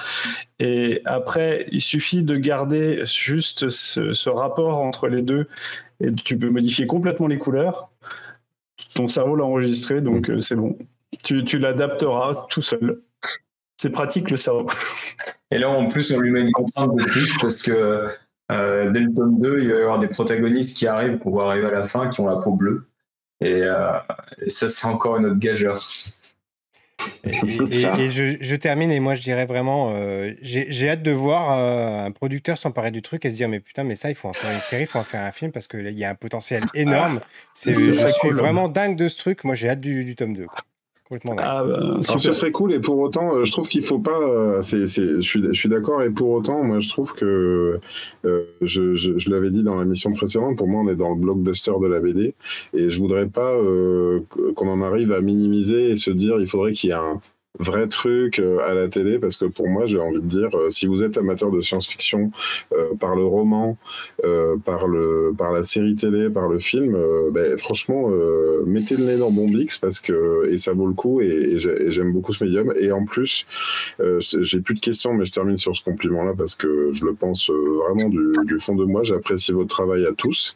Et 0.60 1.02
après, 1.04 1.66
il 1.72 1.82
suffit 1.82 2.24
de 2.24 2.38
garder 2.38 3.02
juste 3.04 3.68
ce 3.70 4.30
rapport 4.30 4.78
entre 4.78 5.10
les 5.10 5.24
deux 5.24 5.48
et 6.00 6.14
tu 6.14 6.38
peux 6.38 6.50
modifier 6.50 6.88
complètement 6.88 7.28
les 7.28 7.38
couleurs 7.38 7.90
ton 8.94 9.08
cerveau 9.08 9.36
l'a 9.36 9.46
enregistré, 9.46 10.02
donc 10.02 10.30
euh, 10.30 10.40
c'est 10.40 10.56
bon. 10.56 10.78
Tu, 11.24 11.60
l'adapteras 11.60 12.48
tout 12.50 12.62
seul. 12.62 13.02
C'est 13.78 13.90
pratique 13.90 14.32
le 14.32 14.38
cerveau. 14.38 14.68
Et 15.52 15.58
là, 15.58 15.70
en 15.70 15.88
plus, 15.88 16.12
on 16.14 16.20
lui 16.20 16.32
met 16.32 16.42
une 16.42 16.52
contrainte 16.52 16.96
de 16.96 17.04
plus 17.04 17.38
parce 17.42 17.62
que 17.62 18.10
euh, 18.52 18.92
dès 18.92 19.00
le 19.00 19.14
tome 19.14 19.40
2, 19.40 19.60
il 19.62 19.72
va 19.72 19.78
y 19.78 19.82
avoir 19.82 20.00
des 20.00 20.08
protagonistes 20.08 20.78
qui 20.78 20.88
arrivent, 20.88 21.20
qu'on 21.20 21.36
va 21.36 21.46
arriver 21.46 21.68
à 21.68 21.72
la 21.72 21.88
fin, 21.88 22.10
qui 22.10 22.22
ont 22.22 22.28
la 22.28 22.38
peau 22.38 22.52
bleue. 22.52 22.86
Et, 23.42 23.64
euh, 23.64 23.92
ça, 24.48 24.70
c'est 24.70 24.88
encore 24.88 25.18
une 25.18 25.26
autre 25.26 25.40
gageur. 25.40 25.82
Et, 27.24 28.12
je, 28.12 28.56
termine 28.56 28.92
et 28.92 29.00
moi 29.00 29.16
je 29.16 29.22
dirais 29.22 29.46
vraiment, 29.46 29.94
euh, 29.96 30.34
j'ai 30.42 30.90
hâte 30.90 31.04
de 31.04 31.12
voir 31.12 31.58
euh, 31.58 32.06
un 32.06 32.12
producteur 32.12 32.58
s'emparer 32.58 32.92
du 32.92 33.02
truc 33.02 33.26
et 33.26 33.30
se 33.30 33.36
dire 33.36 33.50
mais 33.50 33.60
putain 33.60 33.84
mais 33.84 33.96
ça 33.96 34.10
il 34.10 34.16
faut 34.16 34.28
en 34.28 34.34
faire 34.34 34.52
une 34.52 34.62
série, 34.62 34.84
il 34.84 34.88
faut 34.88 35.00
en 35.00 35.04
faire 35.04 35.22
un 35.22 35.32
film 35.32 35.52
parce 35.52 35.68
qu'il 35.68 35.88
y 35.90 36.06
a 36.06 36.10
un 36.10 36.16
potentiel 36.16 36.64
énorme. 36.74 37.22
C'est, 37.54 37.74
vraiment 38.32 38.70
dingue 38.70 38.96
de 38.96 39.08
ce 39.08 39.18
truc. 39.18 39.44
Moi 39.44 39.56
j'ai 39.56 39.70
hâte 39.70 39.82
du, 39.82 40.16
tome 40.16 40.36
2. 40.36 40.46
Ah, 41.38 41.64
bah, 41.64 42.00
ce 42.04 42.32
serait 42.32 42.52
cool 42.52 42.74
et 42.74 42.80
pour 42.80 42.98
autant, 43.00 43.36
euh, 43.36 43.44
je 43.44 43.52
trouve 43.52 43.68
qu'il 43.68 43.82
faut 43.82 44.00
pas. 44.00 44.18
Euh, 44.18 44.62
c'est, 44.62 44.88
je 44.88 45.20
suis, 45.22 45.44
je 45.44 45.54
suis 45.54 45.70
d'accord 45.70 46.02
et 46.02 46.10
pour 46.10 46.30
autant, 46.30 46.64
moi 46.64 46.80
je 46.80 46.90
trouve 46.90 47.14
que 47.14 47.80
euh, 48.26 48.44
je, 48.62 48.96
je, 48.96 49.30
l'avais 49.30 49.52
dit 49.52 49.64
dans 49.64 49.76
la 49.76 49.86
mission 49.86 50.14
précédente. 50.14 50.58
Pour 50.58 50.68
moi, 50.68 50.82
on 50.82 50.90
est 50.90 50.96
dans 50.96 51.10
le 51.10 51.16
blockbuster 51.16 51.74
de 51.82 51.88
la 51.88 52.00
BD 52.00 52.34
et 52.74 52.90
je 52.90 53.00
voudrais 53.00 53.28
pas 53.28 53.58
qu'on 54.56 54.70
en 54.70 54.82
arrive 54.82 55.12
à 55.12 55.22
minimiser 55.22 55.92
et 55.92 55.96
se 55.98 56.12
dire 56.12 56.40
il 56.40 56.48
faudrait 56.48 56.72
qu'il 56.72 56.90
y 56.90 56.94
ait 56.94 56.96
un 56.96 57.20
vrai 57.60 57.88
truc 57.88 58.40
euh, 58.40 58.60
à 58.60 58.74
la 58.74 58.88
télé 58.88 59.20
parce 59.20 59.38
que 59.38 59.46
pour 59.46 59.68
moi 59.68 59.86
j'ai 59.86 60.00
envie 60.00 60.22
de 60.22 60.28
dire 60.28 60.50
euh, 60.54 60.70
si 60.70 60.88
vous 60.88 61.04
êtes 61.04 61.18
amateur 61.18 61.52
de 61.52 61.62
science-fiction 61.62 62.32
euh, 62.74 62.96
par 62.96 63.16
le 63.16 63.26
roman 63.26 63.78
par 64.66 64.88
le 64.88 65.34
par 65.38 65.52
la 65.52 65.64
série 65.64 65.96
télé 65.96 66.30
par 66.30 66.48
le 66.48 66.60
film 66.60 66.98
ben, 67.32 67.58
franchement 67.58 68.10
mettez 68.66 68.96
le 68.96 69.06
nez 69.06 69.18
dans 69.18 69.32
Bombix 69.32 69.78
parce 69.78 70.00
que 70.00 70.48
et 70.50 70.58
ça 70.58 70.74
vaut 70.74 70.88
le 70.88 70.94
coup 70.94 71.22
et, 71.22 71.58
j'aime 71.58 72.14
beaucoup 72.14 72.34
ce 72.34 72.44
médium. 72.44 72.74
Et 72.80 72.92
en 72.92 73.06
plus 73.06 73.46
j'ai 74.20 74.62
plus 74.62 74.76
de 74.76 74.80
questions 74.80 75.14
mais 75.14 75.26
je 75.26 75.32
termine 75.32 75.58
sur 75.58 75.76
ce 75.76 75.84
compliment 75.84 76.24
là 76.24 76.34
parce 76.38 76.56
que 76.56 76.92
je 76.94 77.06
le 77.06 77.14
pense 77.14 77.50
vraiment 77.50 78.10
du, 78.10 78.34
du 78.46 78.60
fond 78.60 78.76
de 78.76 78.86
moi. 78.86 79.04
J'apprécie 79.04 79.52
votre 79.52 79.70
travail 79.70 80.06
à 80.06 80.14
tous. 80.14 80.56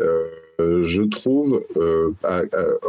Euh, 0.00 0.28
je 0.58 1.02
trouve, 1.02 1.64
euh, 1.76 2.10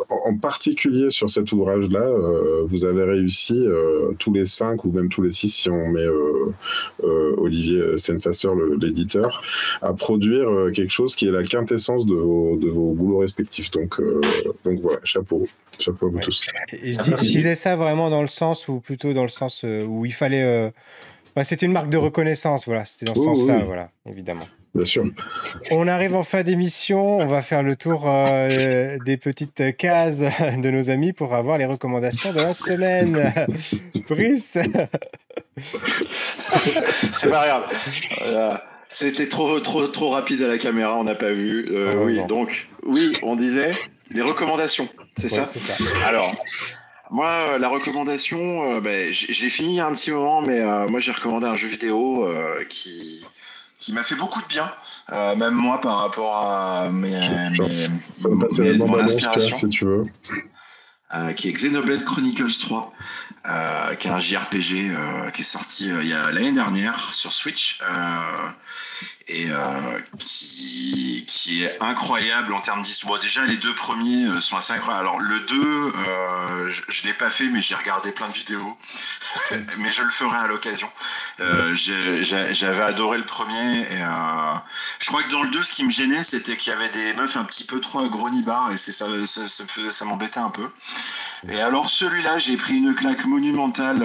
en 0.10 0.38
particulier 0.38 1.10
sur 1.10 1.30
cet 1.30 1.52
ouvrage-là, 1.52 2.02
euh, 2.02 2.64
vous 2.66 2.86
avez 2.86 3.04
réussi 3.04 3.66
tous 4.20 4.34
les 4.34 4.46
cinq 4.46 4.86
ou 4.86 4.92
même 4.92 5.10
tous 5.10 5.22
les 5.22 5.32
six, 5.32 5.50
si 5.50 5.70
on 5.70 5.88
met 5.90 6.06
Olivier 7.02 7.98
Senfasser, 7.98 8.50
l'éditeur, 8.80 9.42
à 9.82 9.94
produire 9.94 10.72
quelque 10.74 10.92
chose 10.92 11.16
qui 11.16 11.28
est 11.28 11.32
la 11.32 11.44
quintessence 11.44 12.06
de 12.06 12.16
vos, 12.16 12.58
de 12.58 12.70
vos 12.70 12.94
boulots 12.94 13.20
respectifs. 13.20 13.72
Donc, 13.72 14.02
donc 14.64 14.80
voilà, 14.82 15.00
chapeau. 15.04 15.46
Chapeau 15.78 16.08
à 16.08 16.10
vous 16.10 16.20
tous. 16.20 16.42
Et 16.72 16.94
je, 16.94 17.18
disais 17.20 17.56
ça 17.56 17.76
vraiment 17.76 18.10
dans 18.10 18.22
le 18.22 18.30
sens, 18.30 18.68
ou 18.68 18.80
plutôt 18.80 19.14
dans 19.14 19.24
le 19.24 19.30
sens 19.30 19.64
où 19.64 20.06
il 20.06 20.14
fallait. 20.14 20.72
Bah, 21.36 21.44
c'était 21.44 21.66
une 21.66 21.74
marque 21.74 21.90
de 21.90 21.98
reconnaissance, 21.98 22.66
voilà. 22.66 22.86
C'était 22.86 23.06
dans 23.06 23.16
ce 23.16 23.22
sens-là, 23.22 23.64
voilà, 23.66 23.92
évidemment. 24.06 24.46
Bien 24.76 24.86
sûr. 24.86 25.06
On 25.72 25.88
arrive 25.88 26.16
en 26.16 26.24
fin 26.24 26.44
d'émission. 26.44 27.20
On 27.20 27.26
va 27.26 27.42
faire 27.42 27.64
le 27.64 27.78
tour 27.78 28.04
euh, 28.08 28.98
des 29.06 29.16
petites 29.16 29.78
cases 29.78 30.20
de 30.20 30.70
nos 30.70 30.90
amis 30.90 31.14
pour 31.14 31.34
avoir 31.34 31.58
les 31.58 31.66
recommandations 31.66 32.34
de 32.34 32.42
la 32.42 32.54
semaine. 32.54 33.18
Brice 34.10 34.58
C'est 37.14 37.30
pas 37.30 37.48
grave. 37.48 37.64
C'était 38.90 39.30
trop, 39.30 39.62
trop, 39.62 39.88
trop 39.88 40.10
rapide 40.10 40.42
à 40.42 40.48
la 40.48 40.58
caméra, 40.58 40.96
on 40.98 41.06
n'a 41.06 41.16
pas 41.16 41.32
vu. 41.32 41.68
Euh, 41.72 41.94
ah, 41.94 42.04
oui, 42.04 42.20
donc, 42.28 42.68
oui, 42.84 43.18
on 43.24 43.36
disait 43.36 43.72
les 44.12 44.22
recommandations, 44.22 44.88
c'est 45.20 45.30
ça, 45.30 45.46
ça 45.46 45.58
Alors, 46.08 46.32
moi, 47.10 47.58
la 47.58 47.68
recommandation, 47.68 48.76
euh, 48.76 48.80
ben, 48.80 49.12
j'ai 49.12 49.50
fini 49.50 49.80
un 49.80 49.94
petit 49.94 50.12
moment, 50.12 50.42
mais 50.42 50.62
moi 50.88 51.00
j'ai 51.00 51.12
recommandé 51.12 51.46
un 51.46 51.56
jeu 51.56 51.68
vidéo 51.68 52.28
qui, 52.70 53.24
qui 53.78 53.94
m'a 53.94 54.04
fait 54.04 54.16
beaucoup 54.16 54.42
de 54.42 54.48
bien, 54.48 54.72
euh, 55.12 55.36
même 55.36 55.54
moi 55.54 55.82
par 55.82 55.98
rapport 55.98 56.36
à 56.36 56.90
mes, 56.90 57.20
mon 58.78 59.00
inspiration, 59.00 59.56
si 59.56 59.70
tu 59.70 59.86
veux. 59.86 60.06
Euh, 61.14 61.34
qui 61.34 61.50
est 61.50 61.54
Xenoblade 61.54 62.04
Chronicles 62.04 62.60
3, 62.62 62.94
euh, 63.48 63.96
qui 63.96 64.08
est 64.08 64.12
un 64.12 64.20
JRPG 64.20 64.92
qui 65.34 65.42
est 65.42 65.46
sorti 65.46 65.88
il 65.88 66.08
y 66.08 66.14
a 66.14 66.32
l'année 66.32 66.52
dernière 66.52 67.14
sur 67.14 67.32
Switch 67.32 67.80
et 69.28 69.48
euh, 69.50 70.00
qui, 70.20 71.64
est 71.64 71.82
incroyable 71.82 72.54
en 72.54 72.62
termes 72.62 72.82
d'histoire. 72.82 73.14
Bon, 73.16 73.22
déjà, 73.22 73.44
les 73.46 73.58
deux 73.58 73.74
premiers 73.74 74.26
euh, 74.26 74.42
sont 74.42 74.58
assez 74.58 74.74
incroyables. 74.74 75.08
Alors, 75.08 75.20
le 75.20 75.40
2, 75.40 75.56
euh, 75.56 76.70
je 76.70 77.02
ne 77.02 77.08
l'ai 77.08 77.14
pas 77.14 77.30
fait, 77.30 77.48
mais 77.48 77.62
j'ai 77.62 77.76
regardé 77.76 78.12
plein 78.12 78.28
de 78.28 78.34
vidéos. 78.34 78.78
mais 79.78 79.92
je 79.92 80.04
le 80.04 80.10
ferai 80.10 80.38
à 80.38 80.48
l'occasion. 80.48 80.90
J'avais 81.40 82.84
adoré 82.84 83.18
le 83.18 83.24
premier. 83.26 83.82
Et, 83.82 84.04
je 85.00 85.08
crois 85.08 85.24
que 85.24 85.32
dans 85.32 85.44
le 85.44 85.50
2, 85.50 85.64
ce 85.64 85.74
qui 85.74 85.84
me 85.84 85.92
gênait, 85.92 86.24
c'était 86.24 86.58
qu'il 86.58 86.72
y 86.72 86.76
avait 86.76 86.90
des 86.90 87.14
meufs 87.14 87.38
un 87.38 87.46
petit 87.46 87.66
peu 87.66 87.80
trop 87.80 88.00
agronibards 88.00 88.72
et 88.72 88.78
ça, 88.78 88.92
ça, 89.26 89.48
ça, 89.48 89.64
ça 89.90 90.06
m'embêtait 90.06 90.40
un 90.40 90.52
peu. 90.52 90.70
Et 91.50 91.62
alors, 91.62 91.90
celui-là, 91.90 92.38
j'ai 92.38 92.58
pris 92.58 92.76
une 92.76 92.94
claque 92.94 93.26
monumentale 93.26 94.04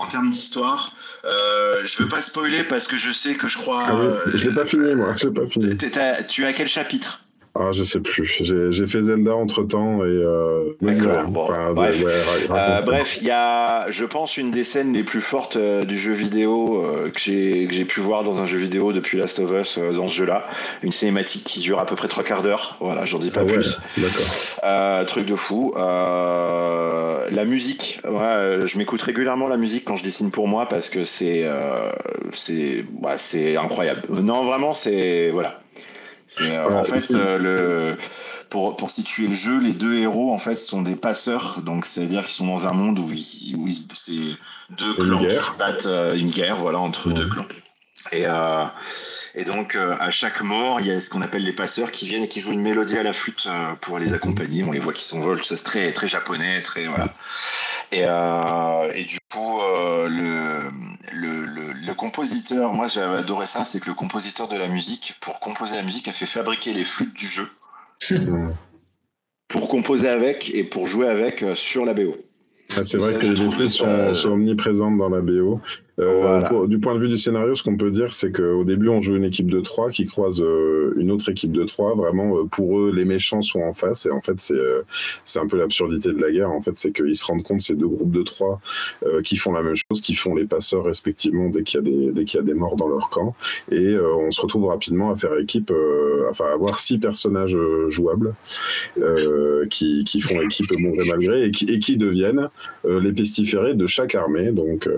en 0.00 0.06
termes 0.06 0.30
d'histoire. 0.30 0.92
Euh, 1.24 1.82
je 1.84 2.02
veux 2.02 2.08
pas 2.08 2.22
spoiler 2.22 2.64
parce 2.64 2.88
que 2.88 2.96
je 2.96 3.12
sais 3.12 3.34
que 3.34 3.48
je 3.48 3.58
crois. 3.58 3.84
Ah 3.86 3.94
euh, 3.94 4.16
je 4.34 4.48
l'ai 4.48 4.54
pas 4.54 4.64
fini 4.64 4.94
moi, 4.94 5.14
je 5.16 5.28
l'ai 5.28 5.34
pas 5.34 5.46
fini. 5.46 5.76
Tu 5.76 5.98
as 5.98 6.52
quel 6.52 6.68
chapitre? 6.68 7.22
Ah, 7.56 7.72
je 7.72 7.82
sais 7.82 7.98
plus. 7.98 8.44
J'ai 8.70 8.86
fait 8.86 9.02
Zelda 9.02 9.34
entre 9.34 9.64
temps 9.64 10.04
et. 10.04 10.08
Euh, 10.08 10.70
bref, 12.84 13.18
il 13.20 13.26
y 13.26 13.30
a, 13.32 13.90
je 13.90 14.04
pense, 14.04 14.36
une 14.36 14.52
des 14.52 14.62
scènes 14.62 14.92
les 14.92 15.02
plus 15.02 15.20
fortes 15.20 15.56
euh, 15.56 15.82
du 15.84 15.98
jeu 15.98 16.12
vidéo 16.12 16.84
euh, 16.84 17.10
que 17.10 17.18
j'ai 17.20 17.84
pu 17.84 18.00
voir 18.00 18.22
dans 18.22 18.40
un 18.40 18.46
jeu 18.46 18.58
vidéo 18.58 18.92
depuis 18.92 19.18
Last 19.18 19.40
of 19.40 19.50
Us 19.50 19.78
dans 19.78 20.06
ce 20.06 20.14
jeu-là. 20.14 20.46
Une 20.84 20.92
cinématique 20.92 21.42
qui 21.42 21.58
dure 21.58 21.80
à 21.80 21.86
peu 21.86 21.96
près 21.96 22.06
trois 22.06 22.22
quarts 22.22 22.42
d'heure. 22.42 22.76
Voilà, 22.78 23.04
j'en 23.04 23.18
dis 23.18 23.32
pas 23.32 23.40
ah 23.40 23.52
plus. 23.52 23.80
D'accord. 23.98 25.06
truc 25.06 25.26
de 25.26 25.34
fou. 25.34 25.74
la 25.76 27.44
musique, 27.44 28.00
je 28.04 28.78
m'écoute 28.78 29.02
régulièrement 29.02 29.48
la 29.48 29.56
musique 29.56 29.84
quand 29.84 29.96
je 29.96 30.04
dessine 30.04 30.30
pour 30.30 30.46
moi 30.46 30.66
parce 30.68 30.88
que 30.88 31.02
c'est 31.02 31.44
c'est 32.32 32.84
c'est 33.16 33.56
incroyable. 33.56 34.02
Non, 34.08 34.44
vraiment, 34.44 34.72
c'est 34.72 35.30
voilà. 35.30 35.60
Euh, 36.40 36.80
en 36.80 36.84
fait, 36.84 37.12
euh, 37.14 37.38
le, 37.38 37.98
pour, 38.48 38.76
pour 38.76 38.90
situer 38.90 39.26
le 39.26 39.34
jeu, 39.34 39.58
les 39.58 39.72
deux 39.72 39.98
héros 39.98 40.32
en 40.32 40.38
fait 40.38 40.56
sont 40.56 40.82
des 40.82 40.94
passeurs, 40.94 41.60
donc 41.62 41.84
c'est-à-dire 41.84 42.22
qu'ils 42.22 42.34
sont 42.34 42.46
dans 42.46 42.68
un 42.68 42.72
monde 42.72 42.98
où, 42.98 43.10
où 43.10 43.68
c'est 43.92 44.12
deux 44.70 44.94
clans 44.94 45.24
qui 45.24 45.34
se 45.34 45.58
battent 45.58 45.86
euh, 45.86 46.14
une 46.14 46.30
guerre, 46.30 46.56
voilà, 46.56 46.78
entre 46.78 47.10
deux 47.10 47.28
clans. 47.28 47.46
Et, 48.12 48.22
euh, 48.26 48.64
et 49.34 49.44
donc 49.44 49.76
à 49.76 50.10
chaque 50.10 50.40
mort, 50.40 50.80
il 50.80 50.86
y 50.86 50.90
a 50.90 51.00
ce 51.00 51.10
qu'on 51.10 51.20
appelle 51.20 51.44
les 51.44 51.52
passeurs 51.52 51.90
qui 51.90 52.06
viennent 52.06 52.22
et 52.22 52.28
qui 52.28 52.40
jouent 52.40 52.52
une 52.52 52.62
mélodie 52.62 52.96
à 52.96 53.02
la 53.02 53.12
flûte 53.12 53.46
pour 53.82 53.98
les 53.98 54.14
accompagner. 54.14 54.64
On 54.64 54.72
les 54.72 54.78
voit 54.78 54.94
qui 54.94 55.04
s'envolent, 55.04 55.44
c'est 55.44 55.62
très 55.62 55.92
très 55.92 56.08
japonais, 56.08 56.62
très 56.62 56.86
voilà. 56.86 57.12
Et, 57.92 58.04
et 58.98 59.04
du 59.04 59.18
coup, 59.30 59.60
le, 60.08 60.70
le, 61.12 61.44
le, 61.44 61.72
le, 61.72 61.94
compositeur, 61.94 62.72
moi 62.72 62.88
j'avais 62.88 63.18
adoré 63.18 63.46
ça, 63.46 63.64
c'est 63.64 63.80
que 63.80 63.88
le 63.88 63.94
compositeur 63.94 64.48
de 64.48 64.56
la 64.56 64.68
musique, 64.68 65.16
pour 65.20 65.40
composer 65.40 65.76
la 65.76 65.82
musique, 65.82 66.08
a 66.08 66.12
fait 66.12 66.26
fabriquer 66.26 66.72
les 66.72 66.84
flûtes 66.84 67.14
du 67.14 67.26
jeu. 67.26 67.48
pour 69.48 69.68
composer 69.68 70.08
avec 70.08 70.54
et 70.54 70.64
pour 70.64 70.86
jouer 70.86 71.08
avec 71.08 71.42
euh, 71.42 71.54
sur 71.54 71.84
la 71.84 71.94
BO. 71.94 72.16
Ah, 72.76 72.84
c'est 72.84 72.98
vrai 72.98 73.18
que 73.18 73.26
les 73.26 73.50
flûtes 73.50 73.70
sont, 73.70 74.14
sont, 74.14 74.30
omniprésentes 74.30 74.96
dans 74.96 75.08
la 75.08 75.20
BO. 75.20 75.60
Euh, 76.00 76.66
du 76.66 76.78
point 76.78 76.94
de 76.94 77.00
vue 77.00 77.08
du 77.08 77.18
scénario, 77.18 77.54
ce 77.54 77.62
qu'on 77.62 77.76
peut 77.76 77.90
dire, 77.90 78.12
c'est 78.12 78.32
qu'au 78.32 78.64
début, 78.64 78.88
on 78.88 79.00
joue 79.00 79.16
une 79.16 79.24
équipe 79.24 79.50
de 79.50 79.60
trois 79.60 79.90
qui 79.90 80.06
croise 80.06 80.40
euh, 80.40 80.94
une 80.96 81.10
autre 81.10 81.28
équipe 81.28 81.52
de 81.52 81.64
trois. 81.64 81.94
Vraiment, 81.94 82.38
euh, 82.38 82.44
pour 82.44 82.80
eux, 82.80 82.92
les 82.94 83.04
méchants 83.04 83.42
sont 83.42 83.60
en 83.60 83.72
face. 83.72 84.06
Et 84.06 84.10
en 84.10 84.20
fait, 84.20 84.40
c'est 84.40 84.54
c'est 85.24 85.38
un 85.38 85.46
peu 85.46 85.58
l'absurdité 85.58 86.12
de 86.12 86.20
la 86.20 86.30
guerre. 86.30 86.50
En 86.50 86.62
fait, 86.62 86.76
c'est 86.76 86.92
qu'ils 86.92 87.16
se 87.16 87.24
rendent 87.24 87.42
compte, 87.42 87.60
ces 87.60 87.74
deux 87.74 87.88
groupes 87.88 88.12
de 88.12 88.22
trois, 88.22 88.60
qui 89.24 89.36
font 89.36 89.52
la 89.52 89.62
même 89.62 89.74
chose, 89.74 90.00
qui 90.00 90.14
font 90.14 90.34
les 90.34 90.46
passeurs 90.46 90.84
respectivement 90.84 91.48
dès 91.48 91.62
qu'il 91.62 91.78
y 91.78 91.80
a 91.80 91.82
des 91.82 92.12
dès 92.12 92.24
qu'il 92.24 92.38
y 92.38 92.42
a 92.42 92.46
des 92.46 92.54
morts 92.54 92.76
dans 92.76 92.88
leur 92.88 93.10
camp. 93.10 93.34
Et 93.70 93.96
on 93.98 94.30
se 94.30 94.40
retrouve 94.40 94.66
rapidement 94.66 95.10
à 95.10 95.16
faire 95.16 95.36
équipe, 95.38 95.72
enfin, 96.30 96.46
à 96.46 96.52
avoir 96.52 96.78
six 96.78 96.98
personnages 96.98 97.56
jouables 97.88 98.34
qui, 99.68 100.04
qui 100.04 100.20
font 100.20 100.40
équipe 100.40 100.66
bon 100.80 100.92
malgré 101.10 101.46
et 101.46 101.50
qui, 101.50 101.64
et 101.66 101.78
qui 101.78 101.96
deviennent 101.96 102.48
les 102.84 103.12
pestiférés 103.12 103.74
de 103.74 103.86
chaque 103.86 104.14
armée. 104.14 104.52
Donc 104.52 104.88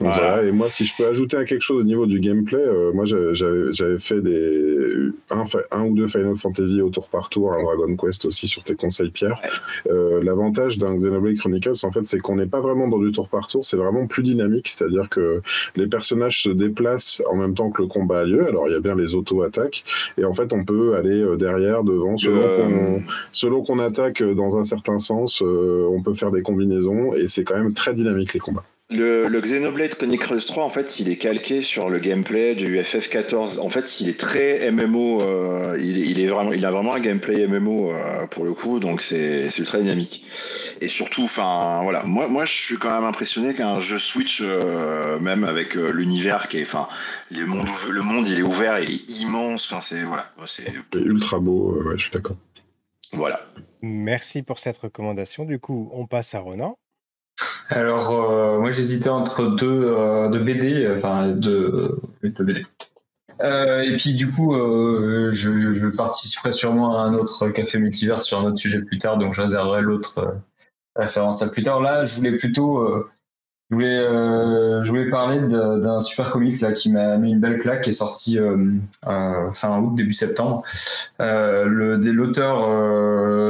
et 0.00 0.52
moi, 0.52 0.68
si 0.68 0.84
je 0.84 0.94
peux 0.96 1.06
ajouter 1.06 1.38
quelque 1.44 1.60
chose 1.60 1.82
au 1.82 1.86
niveau 1.86 2.06
du 2.06 2.20
gameplay, 2.20 2.58
euh, 2.58 2.92
moi 2.92 3.04
j'avais 3.04 3.98
fait 3.98 4.20
des 4.20 5.08
un, 5.30 5.44
un, 5.70 5.84
ou 5.86 5.94
deux 5.94 6.06
Final 6.06 6.36
Fantasy 6.36 6.80
au 6.80 6.90
tour 6.90 7.08
par 7.08 7.28
tour, 7.28 7.52
un 7.52 7.62
Dragon 7.62 7.96
Quest 7.96 8.24
aussi 8.26 8.46
sur 8.46 8.62
tes 8.62 8.74
conseils, 8.74 9.10
Pierre. 9.10 9.40
Euh, 9.88 10.22
l'avantage 10.22 10.78
d'un 10.78 10.94
Xenoblade 10.94 11.36
Chronicles, 11.38 11.72
en 11.82 11.90
fait, 11.90 12.06
c'est 12.06 12.18
qu'on 12.18 12.36
n'est 12.36 12.46
pas 12.46 12.60
vraiment 12.60 12.88
dans 12.88 12.98
du 12.98 13.10
tour 13.12 13.28
par 13.28 13.46
tour, 13.46 13.64
c'est 13.64 13.76
vraiment 13.76 14.06
plus 14.06 14.22
dynamique, 14.22 14.68
c'est-à-dire 14.68 15.08
que 15.08 15.40
les 15.76 15.86
personnages 15.86 16.42
se 16.42 16.50
déplacent 16.50 17.22
en 17.30 17.36
même 17.36 17.54
temps 17.54 17.70
que 17.70 17.82
le 17.82 17.88
combat 17.88 18.20
a 18.20 18.24
lieu. 18.24 18.46
Alors 18.46 18.68
il 18.68 18.72
y 18.72 18.76
a 18.76 18.80
bien 18.80 18.94
les 18.94 19.14
auto-attaques, 19.14 19.84
et 20.18 20.24
en 20.24 20.34
fait, 20.34 20.52
on 20.52 20.64
peut 20.64 20.94
aller 20.94 21.20
euh, 21.22 21.36
derrière, 21.36 21.84
devant, 21.84 22.16
selon 23.30 23.62
qu'on 23.62 23.78
attaque 23.78 24.22
dans 24.22 24.56
un 24.56 24.64
certain 24.64 24.98
sens, 24.98 25.42
on 25.42 26.02
peut 26.02 26.14
faire 26.14 26.30
des 26.30 26.42
combinaisons, 26.42 27.14
et 27.14 27.26
c'est 27.28 27.44
quand 27.44 27.56
même 27.56 27.72
très 27.72 27.94
dynamique 27.94 28.34
les 28.34 28.40
combats. 28.40 28.64
Le, 28.88 29.26
le, 29.26 29.40
Xenoblade 29.40 29.96
Chronicles 29.96 30.44
3, 30.46 30.62
en 30.62 30.68
fait, 30.68 31.00
il 31.00 31.08
est 31.08 31.16
calqué 31.16 31.62
sur 31.62 31.90
le 31.90 31.98
gameplay 31.98 32.54
du 32.54 32.78
FF14. 32.78 33.58
En 33.58 33.68
fait, 33.68 34.00
il 34.00 34.08
est 34.08 34.18
très 34.18 34.70
MMO. 34.70 35.22
Euh, 35.22 35.76
il, 35.80 36.20
est 36.20 36.28
vraiment, 36.28 36.52
il 36.52 36.64
a 36.64 36.70
vraiment 36.70 36.94
un 36.94 37.00
gameplay 37.00 37.48
MMO 37.48 37.90
euh, 37.90 38.28
pour 38.28 38.44
le 38.44 38.54
coup, 38.54 38.78
donc 38.78 39.02
c'est 39.02 39.48
très 39.64 39.80
dynamique. 39.80 40.24
Et 40.80 40.86
surtout, 40.86 41.24
enfin, 41.24 41.80
voilà. 41.82 42.04
Moi, 42.04 42.28
moi, 42.28 42.44
je 42.44 42.52
suis 42.52 42.76
quand 42.76 42.92
même 42.92 43.02
impressionné 43.02 43.54
qu'un 43.54 43.80
jeu 43.80 43.98
Switch, 43.98 44.40
euh, 44.40 45.18
même 45.18 45.42
avec 45.42 45.74
l'univers 45.74 46.46
qui 46.46 46.58
est, 46.58 46.62
enfin, 46.62 46.86
le 47.32 47.44
monde, 47.44 47.66
le 47.90 48.02
monde, 48.02 48.28
il 48.28 48.38
est 48.38 48.42
ouvert, 48.42 48.78
il 48.78 48.90
est 48.90 49.20
immense. 49.20 49.72
Enfin, 49.72 49.80
c'est 49.80 50.04
voilà, 50.04 50.30
c'est 50.46 50.72
ultra 50.94 51.40
beau. 51.40 51.72
ouais, 51.72 51.96
je 51.96 52.02
suis 52.02 52.12
d'accord. 52.12 52.36
Voilà. 53.12 53.40
Merci 53.82 54.44
pour 54.44 54.60
cette 54.60 54.78
recommandation. 54.78 55.44
Du 55.44 55.58
coup, 55.58 55.90
on 55.92 56.06
passe 56.06 56.36
à 56.36 56.38
Ronan. 56.38 56.78
Alors, 57.68 58.10
euh, 58.12 58.60
moi 58.60 58.70
j'hésitais 58.70 59.08
entre 59.08 59.44
deux, 59.46 59.66
euh, 59.66 60.28
BD, 60.38 60.88
enfin 60.96 61.28
deux, 61.28 62.00
BD. 62.22 62.64
Euh, 63.42 63.82
et 63.82 63.96
puis 63.96 64.14
du 64.14 64.30
coup, 64.30 64.54
je, 64.54 65.94
participerai 65.96 66.52
sûrement 66.52 66.98
à 66.98 67.02
un 67.02 67.14
autre 67.14 67.48
café 67.48 67.78
multivers 67.78 68.22
sur 68.22 68.38
un 68.38 68.44
autre 68.44 68.58
sujet 68.58 68.80
plus 68.80 68.98
tard, 68.98 69.18
donc 69.18 69.34
je 69.34 69.42
réserverai 69.42 69.82
l'autre 69.82 70.36
référence 70.94 71.42
à 71.42 71.48
plus 71.48 71.62
tard. 71.62 71.80
Là, 71.80 72.06
je 72.06 72.16
voulais 72.16 72.36
plutôt 72.36 73.04
je 73.68 73.74
voulais, 73.74 73.98
euh, 73.98 74.84
je 74.84 74.90
voulais 74.90 75.10
parler 75.10 75.40
d'un 75.40 76.00
super 76.00 76.30
comics 76.30 76.60
là 76.60 76.70
qui 76.70 76.88
m'a 76.88 77.16
mis 77.16 77.32
une 77.32 77.40
belle 77.40 77.58
claque 77.58 77.82
qui 77.82 77.90
est 77.90 77.94
sorti 77.94 78.38
euh, 78.38 78.56
euh, 79.08 79.50
fin 79.52 79.80
août 79.80 79.96
début 79.96 80.12
septembre. 80.12 80.62
L'auteur 81.18 81.96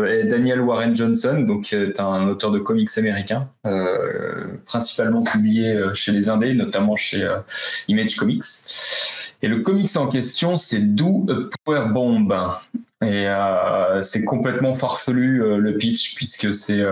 est 0.06 0.24
Daniel 0.24 0.62
Warren 0.62 0.96
Johnson, 0.96 1.44
donc 1.46 1.64
qui 1.64 1.74
est 1.74 2.00
un 2.00 2.28
auteur 2.28 2.50
de 2.50 2.58
comics 2.58 2.88
américain, 2.96 3.48
principalement 4.64 5.22
publié 5.22 5.78
chez 5.92 6.12
les 6.12 6.30
Indés, 6.30 6.54
notamment 6.54 6.96
chez 6.96 7.28
Image 7.88 8.16
Comics. 8.16 8.44
Et 9.42 9.48
le 9.48 9.60
comics 9.60 9.94
en 9.96 10.06
question, 10.06 10.56
c'est 10.56 10.80
Do 10.80 11.26
a 11.28 11.34
Power 11.64 11.88
Bomb. 11.92 12.32
Et 13.04 13.26
c'est 14.02 14.24
complètement 14.24 14.74
farfelu 14.76 15.58
le 15.58 15.76
pitch 15.76 16.14
puisque 16.14 16.54
c'est 16.54 16.82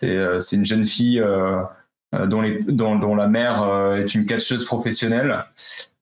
c'est 0.00 0.56
une 0.56 0.64
jeune 0.64 0.86
fille 0.86 1.20
euh, 1.20 1.60
dont, 2.12 2.40
les, 2.40 2.58
dont, 2.60 3.14
la 3.14 3.28
mère 3.28 3.62
euh, 3.62 3.96
est 3.96 4.14
une 4.14 4.26
catcheuse 4.26 4.64
professionnelle. 4.64 5.44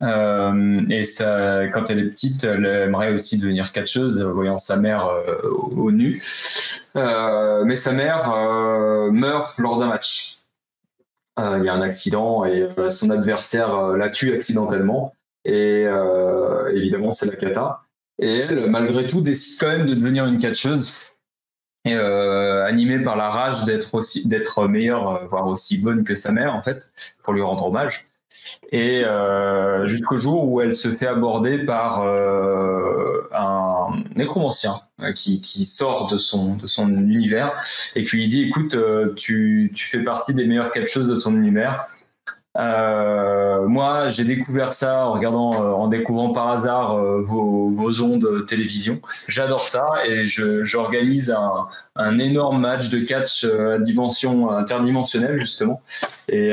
Euh, 0.02 0.82
et 0.88 1.04
ça, 1.04 1.66
quand 1.68 1.90
elle 1.90 1.98
est 1.98 2.11
petite, 2.11 2.44
elle 2.44 2.64
aimerait 2.64 3.12
aussi 3.12 3.38
devenir 3.38 3.72
catcheuse, 3.72 4.20
voyant 4.22 4.59
sa 4.59 4.76
mère 4.76 5.11
au 5.52 5.90
nu. 5.90 6.22
mais 6.94 7.76
sa 7.76 7.92
mère 7.92 8.30
meurt 9.11 9.59
lors 9.59 9.78
d'un 9.78 9.88
match. 9.88 10.42
Il 11.38 11.64
y 11.64 11.68
a 11.68 11.74
un 11.74 11.82
accident 11.82 12.44
et 12.44 12.68
son 12.90 13.11
adversaire 13.11 13.88
la 13.88 14.09
tue 14.09 14.34
accidentellement. 14.34 15.12
Et 15.44 15.86
évidemment, 16.72 17.12
c'est 17.12 17.26
la 17.26 17.36
cata. 17.36 17.82
Et 18.18 18.38
elle, 18.38 18.70
malgré 18.70 19.07
tout, 19.07 19.20
décide 19.20 19.61
quand 19.61 19.68
même 19.68 19.86
de 19.86 19.94
devenir 19.94 20.26
une 20.26 20.38
catcheuse 20.38 21.16
euh, 21.95 22.66
animée 22.66 22.99
par 22.99 23.16
la 23.16 23.30
rage 23.30 23.64
d'être 23.64 23.95
aussi 23.95 24.26
d'être 24.26 24.66
meilleure, 24.66 25.09
euh, 25.09 25.26
voire 25.26 25.47
aussi 25.47 25.78
bonne 25.78 26.05
que 26.05 26.14
sa 26.14 26.32
mère 26.32 26.55
en 26.55 26.62
fait, 26.62 26.82
pour 27.22 27.32
lui 27.32 27.43
rendre 27.43 27.66
hommage. 27.66 28.09
Et 28.72 29.05
euh, 29.05 29.87
jusqu'au 29.87 30.18
jour 30.18 30.49
où 30.49 30.61
elle 30.61 30.74
se 30.74 30.89
fait 30.95 31.07
aborder 31.07 31.59
par 31.59 32.03
euh, 32.03 33.28
un 33.32 33.89
nécromancien 34.16 34.74
euh, 35.01 35.12
qui, 35.12 35.41
qui, 35.41 35.64
sort 35.64 36.09
de 36.09 36.18
son 36.18 36.57
de 36.57 36.66
son 36.66 36.89
univers 36.89 37.53
et 37.95 38.05
qui 38.05 38.16
lui 38.16 38.26
dit 38.26 38.43
écoute, 38.43 38.76
tu, 39.16 39.72
tu 39.74 39.87
fais 39.87 40.03
partie 40.03 40.34
des 40.34 40.47
meilleures 40.47 40.72
choses 40.87 41.09
de 41.09 41.16
ton 41.16 41.34
univers. 41.34 41.87
Euh, 42.59 43.66
moi, 43.66 44.09
j'ai 44.11 44.24
découvert 44.24 44.74
ça 44.74 45.07
en 45.07 45.12
regardant, 45.12 45.54
euh, 45.54 45.72
en 45.72 45.88
découvrant 45.88 46.32
par 46.32 46.48
hasard 46.48 46.96
euh, 46.96 47.20
vos, 47.22 47.70
vos, 47.70 48.00
ondes 48.00 48.46
télévision. 48.46 49.00
J'adore 49.28 49.61
ça 49.61 49.84
et 50.07 50.24
j'organise 50.26 51.30
un, 51.30 51.68
un, 51.96 52.18
énorme 52.18 52.61
match 52.61 52.88
de 52.88 53.00
catch 53.00 53.44
à 53.44 53.78
dimension 53.78 54.50
interdimensionnelle 54.50 55.38
justement. 55.38 55.82
Et 56.28 56.52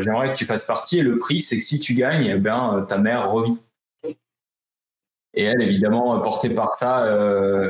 j'aimerais 0.00 0.32
que 0.32 0.36
tu 0.36 0.44
fasses 0.44 0.66
partie. 0.66 0.98
Et 1.00 1.02
le 1.02 1.18
prix, 1.18 1.40
c'est 1.40 1.56
que 1.56 1.62
si 1.62 1.80
tu 1.80 1.94
gagnes, 1.94 2.26
eh 2.26 2.36
ben 2.36 2.86
ta 2.88 2.98
mère 2.98 3.30
revit. 3.30 3.58
Et 5.34 5.44
elle, 5.44 5.62
évidemment, 5.62 6.18
portée 6.20 6.50
par 6.50 6.76
ça, 6.76 7.06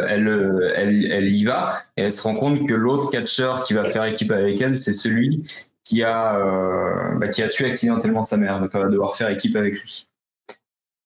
elle, 0.09 0.73
elle, 0.77 1.13
elle 1.13 1.35
y 1.35 1.45
va 1.45 1.83
et 1.97 2.03
elle 2.03 2.13
se 2.13 2.23
rend 2.23 2.35
compte 2.35 2.67
que 2.67 2.75
l'autre 2.75 3.11
catcheur 3.11 3.65
qui 3.65 3.75
va 3.75 3.85
faire 3.85 4.05
équipe 4.05 4.33
avec 4.33 4.61
elle, 4.61 4.79
c'est 4.79 4.95
celui 4.95 5.43
qui 5.91 6.05
a, 6.05 6.37
euh, 6.37 7.19
bah, 7.19 7.27
qui 7.29 7.43
a 7.43 7.49
tué 7.49 7.69
accidentellement 7.69 8.23
sa 8.23 8.37
mère, 8.37 8.61
donc 8.61 8.71
elle 8.75 8.83
va 8.83 8.89
devoir 8.89 9.17
faire 9.17 9.29
équipe 9.29 9.57
avec 9.57 9.81
lui. 9.81 10.07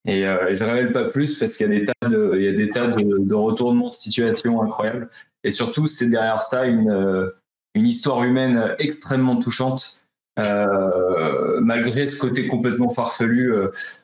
Et, 0.06 0.26
euh, 0.26 0.54
je 0.54 0.62
ne 0.62 0.68
révèle 0.68 0.92
pas 0.92 1.04
plus 1.04 1.38
parce 1.38 1.56
qu'il 1.56 1.66
y 1.66 1.74
a 1.74 1.78
des 1.78 1.86
tas 1.86 2.08
de, 2.08 2.32
il 2.36 2.42
y 2.42 2.48
a 2.48 2.52
des 2.52 2.68
tas 2.68 2.88
de, 2.88 3.34
retournements 3.34 3.88
de 3.88 3.94
situation 3.94 4.60
incroyables. 4.60 5.08
Et 5.42 5.50
surtout, 5.50 5.86
c'est 5.86 6.10
derrière 6.10 6.42
ça 6.42 6.66
une, 6.66 6.90
euh, 6.90 7.30
une 7.74 7.86
histoire 7.86 8.22
humaine 8.24 8.74
extrêmement 8.78 9.36
touchante. 9.36 10.02
Malgré 10.36 12.10
ce 12.10 12.20
côté 12.20 12.46
complètement 12.46 12.90
farfelu, 12.90 13.54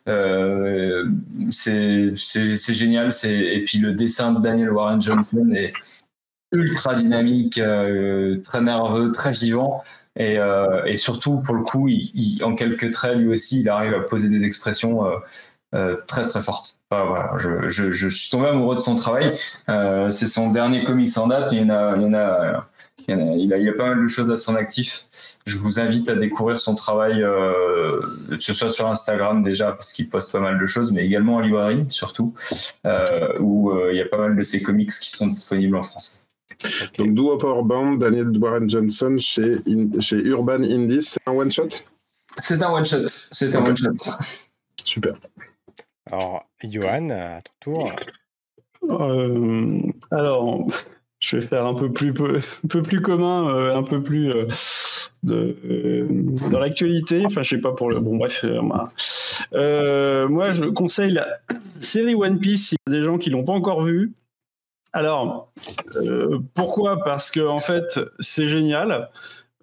euh, 0.09 1.05
c'est 1.51 2.15
génial. 2.75 3.11
Et 3.25 3.65
puis 3.67 3.79
le 3.79 3.93
dessin 3.93 4.33
de 4.33 4.41
Daniel 4.41 4.71
Warren 4.71 5.03
Johnson 5.03 5.51
est 5.55 5.75
ultra 6.53 6.95
dynamique, 6.95 7.61
très 8.45 8.63
nerveux, 8.63 9.13
très 9.13 9.33
vivant. 9.33 9.83
Et, 10.17 10.39
euh, 10.39 10.85
et, 10.85 10.97
surtout, 10.97 11.41
pour 11.41 11.55
le 11.55 11.63
coup, 11.63 11.89
en 12.43 12.55
quelques 12.55 12.91
traits, 12.91 13.17
lui 13.17 13.29
aussi, 13.29 13.61
il 13.61 13.69
arrive 13.69 13.95
à 13.95 14.01
poser 14.01 14.29
des 14.29 14.45
expressions 14.45 15.07
euh, 15.07 15.17
euh, 15.75 15.97
très 16.07 16.27
très 16.29 16.43
fortes. 16.43 16.81
Je, 16.91 18.09
suis 18.09 18.31
tombé 18.31 18.49
amoureux 18.49 18.77
de 18.77 18.81
son 18.81 18.97
travail. 18.97 19.37
C'est 20.11 20.29
son 20.29 20.51
dernier 20.51 20.85
comics 20.85 21.17
en 21.17 21.29
date. 21.29 21.53
Il 21.53 21.65
y 21.65 21.71
a, 21.71 21.97
il 21.97 23.47
y 23.47 23.69
a, 23.69 23.73
pas 23.73 23.91
mal 23.91 24.03
de 24.03 24.09
choses 24.09 24.31
à 24.31 24.37
son 24.37 24.57
actif. 24.57 25.05
Je 25.47 25.59
vous 25.59 25.79
invite 25.79 26.09
à 26.09 26.17
découvrir 26.17 26.59
son 26.59 26.75
travail, 26.75 27.21
que 27.21 28.41
ce 28.41 28.53
soit 28.53 28.73
sur 28.73 28.89
Instagram 28.89 29.45
déjà, 29.45 29.73
parce 29.73 29.93
qu'il 29.93 30.09
poste 30.09 30.33
pas 30.33 30.41
mal 30.41 30.59
de 30.59 30.67
choses, 30.67 30.91
mais 30.91 31.07
également 31.07 31.37
en 31.37 31.41
librairie, 31.41 31.87
surtout, 31.89 32.35
où 33.39 33.73
il 33.91 33.97
y 33.97 34.03
a 34.03 34.07
pas 34.07 34.19
mal 34.19 34.35
de 34.35 34.43
ses 34.43 34.61
comics 34.61 34.91
qui 34.91 35.11
sont 35.11 35.29
disponibles 35.29 35.77
en 35.77 35.85
français. 35.85 36.21
Donc, 36.99 37.15
Do 37.15 37.37
Band, 37.65 37.93
Daniel 37.97 38.37
Warren 38.39 38.69
Johnson 38.69 39.17
chez, 39.19 39.57
chez 40.01 40.17
Urban 40.17 40.63
Indies, 40.63 41.03
c'est 41.03 41.21
un 41.27 41.33
one-shot 41.33 41.69
C'est 42.39 42.63
un 42.63 42.71
one-shot. 42.71 43.09
C'est 43.09 43.55
un 43.55 43.65
one-shot. 43.65 43.97
Super. 44.85 45.15
Alors, 46.11 46.45
Johan, 46.65 47.11
à 47.11 47.41
ton 47.43 47.73
tour. 47.73 47.93
Euh, 48.89 49.81
alors, 50.11 50.67
je 51.21 51.37
vais 51.37 51.47
faire 51.47 51.67
un 51.67 51.75
peu 51.75 51.93
plus, 51.93 52.13
peu, 52.13 52.37
un 52.37 52.69
peu 52.69 52.83
plus 52.83 53.01
commun, 53.01 53.55
euh, 53.55 53.77
un 53.77 53.83
peu 53.83 54.03
plus 54.03 54.31
euh, 54.31 54.47
de, 55.23 55.57
euh, 55.65 56.09
dans 56.51 56.59
l'actualité. 56.59 57.23
Enfin, 57.27 57.43
je 57.43 57.57
sais 57.57 57.61
pas 57.61 57.73
pour 57.73 57.91
le. 57.91 58.01
Bon, 58.01 58.17
bref. 58.17 58.45
Euh, 59.53 60.29
moi, 60.29 60.51
je 60.51 60.65
conseille 60.65 61.13
la 61.13 61.27
série 61.81 62.15
One 62.15 62.39
Piece. 62.39 62.69
S'il 62.69 62.79
y 62.87 62.91
a 62.91 62.99
des 62.99 63.03
gens 63.03 63.19
qui 63.19 63.31
l'ont 63.31 63.45
pas 63.45 63.53
encore 63.53 63.83
vue, 63.83 64.13
alors, 64.93 65.53
euh, 65.97 66.39
pourquoi? 66.55 67.03
Parce 67.05 67.31
que 67.31 67.41
en 67.41 67.59
fait, 67.59 68.01
c'est 68.19 68.49
génial. 68.49 69.09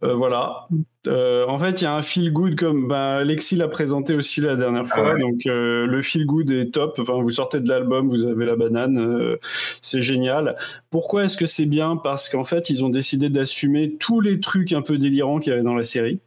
Euh, 0.03 0.13
voilà. 0.13 0.67
Euh, 1.07 1.45
en 1.47 1.57
fait, 1.57 1.81
il 1.81 1.85
y 1.85 1.87
a 1.87 1.95
un 1.95 2.03
feel 2.03 2.31
good 2.31 2.55
comme 2.55 2.87
ben, 2.87 3.17
Alexis 3.17 3.55
l'a 3.55 3.67
présenté 3.67 4.13
aussi 4.13 4.41
la 4.41 4.55
dernière 4.55 4.87
fois. 4.87 5.13
Ah 5.15 5.19
donc, 5.19 5.41
le 5.45 6.01
feel 6.01 6.25
good 6.25 6.51
est 6.51 6.71
top. 6.71 6.97
Enfin, 6.99 7.21
vous 7.21 7.31
sortez 7.31 7.59
de 7.59 7.67
l'album, 7.67 8.07
vous 8.09 8.25
avez 8.25 8.45
la 8.45 8.55
banane, 8.55 9.37
c'est 9.41 10.01
génial. 10.01 10.55
Pourquoi 10.91 11.23
est-ce 11.23 11.35
que 11.35 11.47
c'est 11.47 11.65
bien? 11.65 11.97
Parce 11.97 12.29
qu'en 12.29 12.43
fait, 12.43 12.69
ils 12.69 12.85
ont 12.85 12.89
décidé 12.89 13.29
d'assumer 13.29 13.95
tous 13.99 14.21
les 14.21 14.39
trucs 14.39 14.71
un 14.71 14.81
peu 14.81 14.97
délirants 14.97 15.39
qu'il 15.39 15.49
y 15.49 15.53
avait 15.53 15.63
dans 15.63 15.75
la 15.75 15.83
série, 15.83 16.19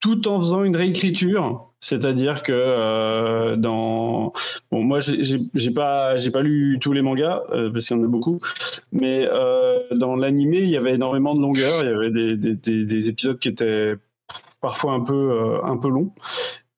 tout 0.00 0.28
en 0.28 0.38
faisant 0.40 0.64
une 0.64 0.76
réécriture. 0.76 1.72
C'est-à-dire 1.80 2.42
que 2.42 2.52
euh, 2.52 3.56
dans 3.56 4.32
bon 4.70 4.82
moi 4.82 4.98
j'ai 5.00 5.70
pas 5.70 6.16
j'ai 6.16 6.30
pas 6.30 6.40
lu 6.40 6.78
tous 6.80 6.92
les 6.92 7.02
mangas 7.02 7.42
euh, 7.52 7.70
parce 7.70 7.86
qu'il 7.86 7.96
y 7.96 8.00
en 8.00 8.02
a 8.02 8.08
beaucoup, 8.08 8.40
mais 8.92 9.28
euh, 9.30 9.78
dans 9.94 10.16
l'animé 10.16 10.58
il 10.58 10.70
y 10.70 10.76
avait 10.76 10.94
énormément 10.94 11.34
de 11.34 11.40
longueur, 11.40 11.82
il 11.82 11.88
y 11.88 11.92
avait 11.92 12.10
des, 12.10 12.36
des, 12.36 12.84
des 12.84 13.08
épisodes 13.08 13.38
qui 13.38 13.48
étaient 13.48 13.94
parfois 14.60 14.94
un 14.94 15.00
peu 15.00 15.60
un 15.62 15.76
peu 15.76 15.88
longs 15.88 16.12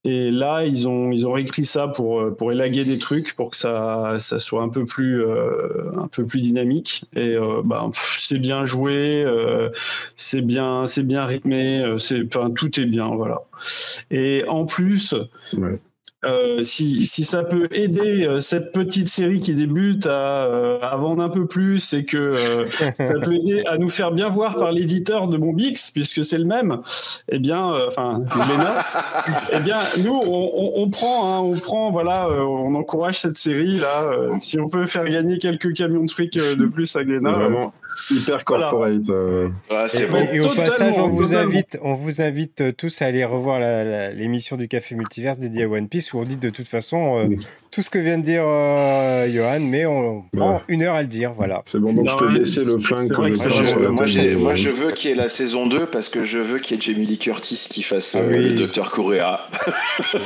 et 0.05 0.31
là, 0.31 0.65
ils 0.65 0.87
ont, 0.87 1.11
ils 1.11 1.27
ont 1.27 1.33
réécrit 1.33 1.65
ça 1.65 1.89
pour, 1.89 2.21
euh, 2.21 2.31
pour 2.31 2.53
élaguer 2.53 2.85
des 2.85 2.99
trucs, 2.99 3.35
pour 3.35 3.51
que 3.51 3.57
ça, 3.57 4.15
ça 4.19 4.39
soit 4.39 4.63
un 4.63 4.69
peu 4.69 4.85
plus, 4.85 5.23
euh, 5.23 5.91
un 5.97 6.07
peu 6.07 6.25
plus 6.25 6.41
dynamique. 6.41 7.05
Et 7.17 7.35
euh, 7.35 7.63
bah, 7.65 7.89
c'est 7.93 8.39
bien 8.39 8.65
joué, 8.65 9.25
euh, 9.25 9.71
c'est 10.17 10.43
bien, 10.43 10.87
c'est 10.87 11.03
bien 11.03 11.25
rythmé, 11.25 11.97
c'est, 11.99 12.23
enfin, 12.27 12.51
tout 12.51 12.79
est 12.79 12.87
bien, 12.87 13.09
voilà. 13.09 13.43
Et 14.11 14.45
en 14.47 14.67
plus, 14.67 15.15
ouais. 15.57 15.81
Euh, 16.25 16.63
si, 16.63 17.07
si, 17.07 17.23
ça 17.23 17.45
peut 17.45 17.69
aider 17.71 18.27
euh, 18.27 18.41
cette 18.41 18.73
petite 18.73 19.07
série 19.07 19.39
qui 19.39 19.55
débute 19.55 20.05
à, 20.09 20.47
euh, 20.47 20.81
à 20.83 20.97
vendre 20.97 21.23
un 21.23 21.29
peu 21.29 21.47
plus 21.47 21.93
et 21.95 22.05
que 22.05 22.33
ça 22.99 23.15
peut 23.23 23.35
aider 23.35 23.63
à 23.67 23.79
nous 23.79 23.89
faire 23.89 24.11
bien 24.11 24.29
voir 24.29 24.57
par 24.57 24.73
l'éditeur 24.73 25.29
de 25.29 25.37
Bombix, 25.37 25.93
puisque 25.93 26.25
c'est 26.25 26.39
le 26.39 26.45
même, 26.45 26.81
eh 27.31 27.39
bien, 27.39 27.73
enfin, 27.87 28.25
Glénat, 28.35 28.85
eh 29.53 29.61
bien, 29.61 29.83
nous, 29.99 30.21
on, 30.27 30.51
on, 30.55 30.83
on 30.83 30.91
prend, 30.91 31.33
hein, 31.33 31.39
on 31.39 31.57
prend, 31.57 31.93
voilà, 31.93 32.29
on 32.29 32.75
encourage 32.75 33.21
cette 33.21 33.39
série 33.39 33.79
là. 33.79 34.11
si 34.41 34.59
on 34.59 34.69
peut 34.69 34.87
faire 34.87 35.05
gagner 35.05 35.39
quelques 35.39 35.73
camions 35.73 36.05
de 36.05 36.11
fric 36.11 36.37
de 36.37 36.67
plus 36.67 36.97
à 36.97 37.05
Glénat. 37.05 37.31
Vraiment 37.31 37.73
hyper 38.11 38.45
corporate. 38.45 39.07
Voilà. 39.07 39.85
Ouais, 39.85 40.03
et, 40.03 40.07
bon. 40.07 40.29
et, 40.33 40.41
au 40.41 40.55
passage, 40.55 40.95
on 40.99 41.09
vous 41.09 41.37
invite, 41.37 41.79
on 41.83 41.95
vous 41.95 42.23
invite 42.23 42.77
tous 42.77 43.03
à 43.03 43.07
aller 43.07 43.25
revoir 43.25 43.61
l'émission 44.15 44.57
du 44.57 44.67
Café 44.67 44.97
Multiverse 44.97 45.39
dédiée 45.39 45.65
à 45.65 45.69
One 45.69 45.89
Piece 45.89 46.08
90 46.09 46.15
où 46.15 46.19
on 46.21 46.25
dit 46.25 46.37
de 46.37 46.51
toute 46.51 46.69
façon 46.69 47.29
tout 47.71 47.83
ce 47.83 47.91
que 47.91 47.99
vient 47.99 48.19
de 48.19 48.25
dire 48.25 48.45
Johan, 49.33 49.61
mais 49.61 49.87
on 49.87 50.25
prend 50.33 50.63
une 50.69 50.83
heure 50.83 50.95
à 50.95 51.03
le 51.03 51.09
dire. 51.09 51.33
Voilà. 51.37 51.63
C'est 51.67 51.79
bon, 51.79 51.93
donc 51.93 52.09
je 52.09 52.17
peux 52.17 52.31
laisser 52.31 52.65
le 52.65 52.79
flingue 52.81 53.09
moi, 54.39 54.55
je 54.55 54.69
veux 54.69 54.91
qu'il 54.93 55.11
y 55.11 55.13
ait 55.13 55.17
la 55.17 55.29
saison 55.29 55.67
2 55.67 55.87
parce 55.87 56.09
que 56.09 56.25
je 56.25 56.39
veux 56.39 56.59
qu'il 56.59 56.77
y 56.77 56.79
ait 56.79 56.83
Jamie 56.83 57.07
Lee 57.07 57.19
Curtis 57.19 57.67
qui 57.71 57.83
fasse 57.83 58.15
ah 58.15 58.23
le 58.23 58.59
docteur 58.59 58.91
Correa. 58.91 59.41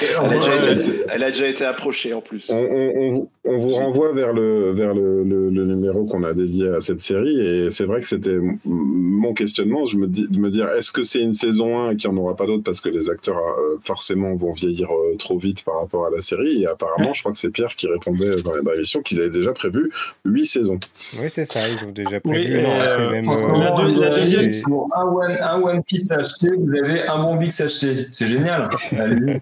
elle, 0.00 1.22
a 1.22 1.30
déjà 1.30 1.48
été, 1.48 1.64
approchée 1.64 2.14
en 2.14 2.20
plus. 2.20 2.50
On, 2.50 3.28
vous 3.44 3.70
renvoie 3.70 4.12
vers 4.12 4.32
le, 4.32 4.72
vers 4.72 4.94
le, 4.94 5.24
numéro 5.50 6.04
qu'on 6.04 6.22
a 6.22 6.32
dédié 6.34 6.68
à 6.68 6.80
cette 6.80 7.00
série 7.00 7.40
et 7.40 7.70
c'est 7.70 7.84
vrai 7.84 8.00
que 8.00 8.06
c'était 8.06 8.38
mon 8.64 9.34
questionnement. 9.34 9.86
Je 9.86 9.96
me 9.96 10.06
dis, 10.06 10.26
de 10.28 10.38
me 10.38 10.50
dire 10.50 10.68
est-ce 10.70 10.92
que 10.92 11.02
c'est 11.02 11.20
une 11.20 11.32
saison 11.32 11.78
1 11.78 11.92
et 11.92 11.96
qu'il 11.96 12.10
n'y 12.10 12.18
en 12.18 12.22
aura 12.22 12.36
pas 12.36 12.46
d'autres 12.46 12.64
parce 12.64 12.80
que 12.80 12.88
les 12.88 13.10
acteurs 13.10 13.38
euh, 13.38 13.76
forcément 13.80 14.34
vont 14.34 14.52
vieillir 14.52 14.88
euh, 14.90 15.16
trop 15.16 15.38
vite 15.38 15.64
par 15.64 15.80
rapport 15.80 16.06
à 16.06 16.10
la 16.10 16.20
série? 16.20 16.53
Et 16.62 16.66
apparemment, 16.66 17.12
je 17.12 17.20
crois 17.20 17.32
que 17.32 17.38
c'est 17.38 17.50
Pierre 17.50 17.74
qui 17.74 17.86
répondait 17.86 18.42
dans 18.42 18.54
l'émission 18.54 19.02
qu'ils 19.02 19.20
avaient 19.20 19.30
déjà 19.30 19.52
prévu 19.52 19.90
8 20.24 20.46
saisons. 20.46 20.80
Oui, 21.18 21.28
c'est 21.28 21.44
ça, 21.44 21.60
ils 21.68 21.84
ont 21.84 21.92
déjà 21.92 22.20
prévu. 22.20 22.62
non, 22.62 22.78
c'est 22.86 23.08
même, 23.08 23.24
pour 23.24 24.88
un 24.94 25.04
one, 25.04 25.38
un 25.40 25.60
one 25.60 25.82
Piece 25.82 26.10
acheté, 26.10 26.48
vous 26.56 26.74
avez 26.74 27.02
un 27.06 27.18
bon 27.18 27.36
Bix 27.36 27.60
acheté. 27.60 28.08
C'est 28.12 28.28
génial. 28.28 28.68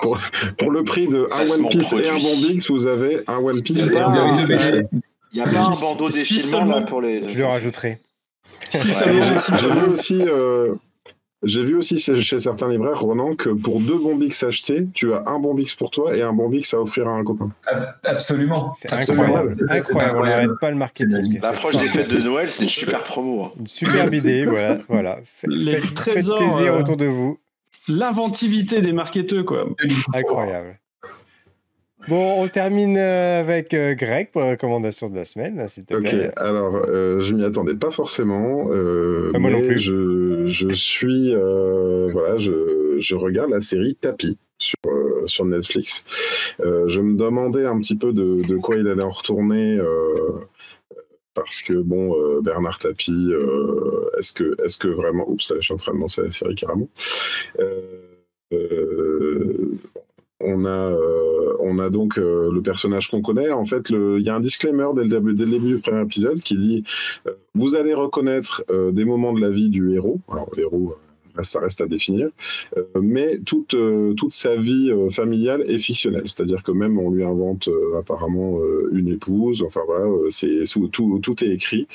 pour, 0.00 0.18
pour, 0.58 0.70
le 0.70 0.84
prix 0.84 1.08
de 1.08 1.26
un 1.32 1.50
One 1.50 1.68
Piece 1.68 1.92
et 1.92 2.08
un 2.08 2.18
bon 2.18 2.36
Bix, 2.36 2.70
vous 2.70 2.86
avez 2.86 3.22
un 3.26 3.38
One 3.38 3.62
Piece 3.62 3.88
et 3.88 3.96
un 3.96 4.08
bon 4.08 4.36
Bix 4.36 4.50
acheté. 4.50 4.82
Il 5.32 5.38
y 5.38 5.40
a 5.40 5.44
pas 5.44 5.66
un 5.66 5.70
bandeau 5.70 6.08
défilement 6.08 6.64
là 6.64 6.82
pour 6.82 7.00
les. 7.00 7.28
Je 7.28 7.38
le 7.38 7.46
rajouterai. 7.46 7.98
Si 8.70 8.92
ça 8.92 9.04
J'ai 9.06 9.70
vu 9.70 9.86
aussi. 9.92 10.22
Euh, 10.22 10.74
j'ai 11.42 11.64
vu 11.64 11.76
aussi 11.76 11.98
chez 11.98 12.40
certains 12.40 12.70
libraires, 12.70 13.00
Ronan, 13.00 13.34
que 13.34 13.50
pour 13.50 13.80
deux 13.80 13.98
Bombix 13.98 14.42
achetés, 14.42 14.88
tu 14.94 15.12
as 15.12 15.24
un 15.26 15.38
Bombix 15.38 15.74
pour 15.74 15.90
toi 15.90 16.16
et 16.16 16.22
un 16.22 16.32
Bombix 16.32 16.72
à 16.72 16.80
offrir 16.80 17.08
à 17.08 17.12
un 17.12 17.24
copain. 17.24 17.50
Absolument. 18.04 18.72
C'est 18.72 18.92
incroyable. 18.92 19.56
incroyable. 19.68 20.18
On 20.18 20.24
n'arrête 20.24 20.50
pas 20.60 20.70
le 20.70 20.76
marketing. 20.76 21.38
L'approche 21.40 21.76
des 21.76 21.88
fêtes 21.88 22.08
de 22.08 22.18
Noël, 22.18 22.50
c'est 22.50 22.64
une 22.64 22.68
super 22.68 23.04
promo. 23.04 23.44
Hein. 23.44 23.52
Une 23.60 23.66
superbe 23.66 24.14
idée, 24.14 24.46
voilà. 24.46 24.78
voilà. 24.88 25.18
Les 25.46 25.76
faites, 25.76 25.94
trésors, 25.94 26.38
faites 26.38 26.48
plaisir 26.48 26.74
euh, 26.74 26.80
autour 26.80 26.96
de 26.96 27.06
vous. 27.06 27.38
L'inventivité 27.88 28.80
des 28.80 28.92
marketeurs, 28.92 29.44
quoi. 29.44 29.66
Incroyable. 30.14 30.78
Bon, 32.08 32.42
on 32.42 32.48
termine 32.48 32.96
euh, 32.96 33.40
avec 33.40 33.74
euh, 33.74 33.94
Greg 33.94 34.30
pour 34.30 34.40
la 34.40 34.50
recommandation 34.50 35.08
de 35.08 35.16
la 35.16 35.24
semaine, 35.24 35.66
s'il 35.68 35.84
te 35.84 35.94
plaît. 35.94 36.28
Ok, 36.28 36.32
alors 36.36 36.76
euh, 36.88 37.20
je 37.20 37.34
m'y 37.34 37.44
attendais 37.44 37.74
pas 37.74 37.90
forcément. 37.90 38.66
moi 38.66 39.50
non 39.50 39.60
plus. 39.62 39.78
Je, 39.78 40.46
je 40.46 40.68
suis, 40.68 41.34
voilà, 41.34 42.36
je, 42.36 42.96
je, 42.98 43.14
regarde 43.14 43.50
la 43.50 43.60
série 43.60 43.96
Tapis 43.96 44.38
sur, 44.58 44.76
sur 45.26 45.44
Netflix. 45.44 46.04
je 46.60 47.00
me 47.00 47.16
demandais 47.16 47.64
un 47.64 47.78
petit 47.80 47.96
peu 47.96 48.12
de, 48.12 48.36
de 48.46 48.56
quoi 48.56 48.76
il 48.76 48.86
allait 48.86 49.02
en 49.02 49.10
retourner. 49.10 49.78
parce 51.34 51.62
que 51.62 51.74
bon, 51.74 52.40
Bernard 52.42 52.78
Tapie, 52.78 53.32
est-ce 54.18 54.32
que, 54.32 54.54
est-ce 54.64 54.78
que 54.78 54.88
vraiment, 54.88 55.28
oups, 55.28 55.52
je 55.56 55.60
suis 55.60 55.74
en 55.74 55.76
train 55.76 55.92
de 55.92 55.98
lancer 55.98 56.22
la 56.22 56.30
série 56.30 56.54
carrément. 56.54 56.88
On 60.40 60.66
a, 60.66 60.68
euh, 60.68 61.56
on 61.60 61.78
a 61.78 61.88
donc 61.88 62.18
euh, 62.18 62.50
le 62.52 62.60
personnage 62.60 63.10
qu'on 63.10 63.22
connaît. 63.22 63.50
En 63.50 63.64
fait, 63.64 63.90
il 63.90 64.20
y 64.20 64.28
a 64.28 64.34
un 64.34 64.40
disclaimer 64.40 64.88
dès 64.94 65.04
le, 65.04 65.32
début, 65.32 65.76
du 65.76 65.78
premier 65.78 66.02
épisode 66.02 66.40
qui 66.40 66.56
dit 66.58 66.84
euh, 67.26 67.32
Vous 67.54 67.74
allez 67.74 67.94
reconnaître 67.94 68.64
des 68.92 69.04
moments 69.04 69.32
de 69.32 69.40
la 69.40 69.50
vie 69.50 69.70
du 69.70 69.94
héros. 69.94 70.20
Alors, 70.30 70.50
héros, 70.58 70.94
ça 71.42 71.60
reste 71.60 71.80
à 71.82 71.86
définir, 71.86 72.28
mais 72.98 73.38
toute, 73.44 73.76
toute 74.16 74.32
sa 74.32 74.56
vie 74.56 74.90
familiale 75.10 75.64
est 75.68 75.78
fictionnelle. 75.78 76.22
C'est-à-dire 76.24 76.62
que 76.62 76.72
même 76.72 76.98
on 76.98 77.10
lui 77.10 77.24
invente 77.24 77.68
apparemment 77.98 78.58
une 78.92 79.08
épouse. 79.08 79.62
Enfin 79.62 79.82
voilà, 79.86 80.06
c'est 80.30 80.64
tout, 80.90 81.18
tout 81.20 81.44
est 81.44 81.48
écrit 81.48 81.86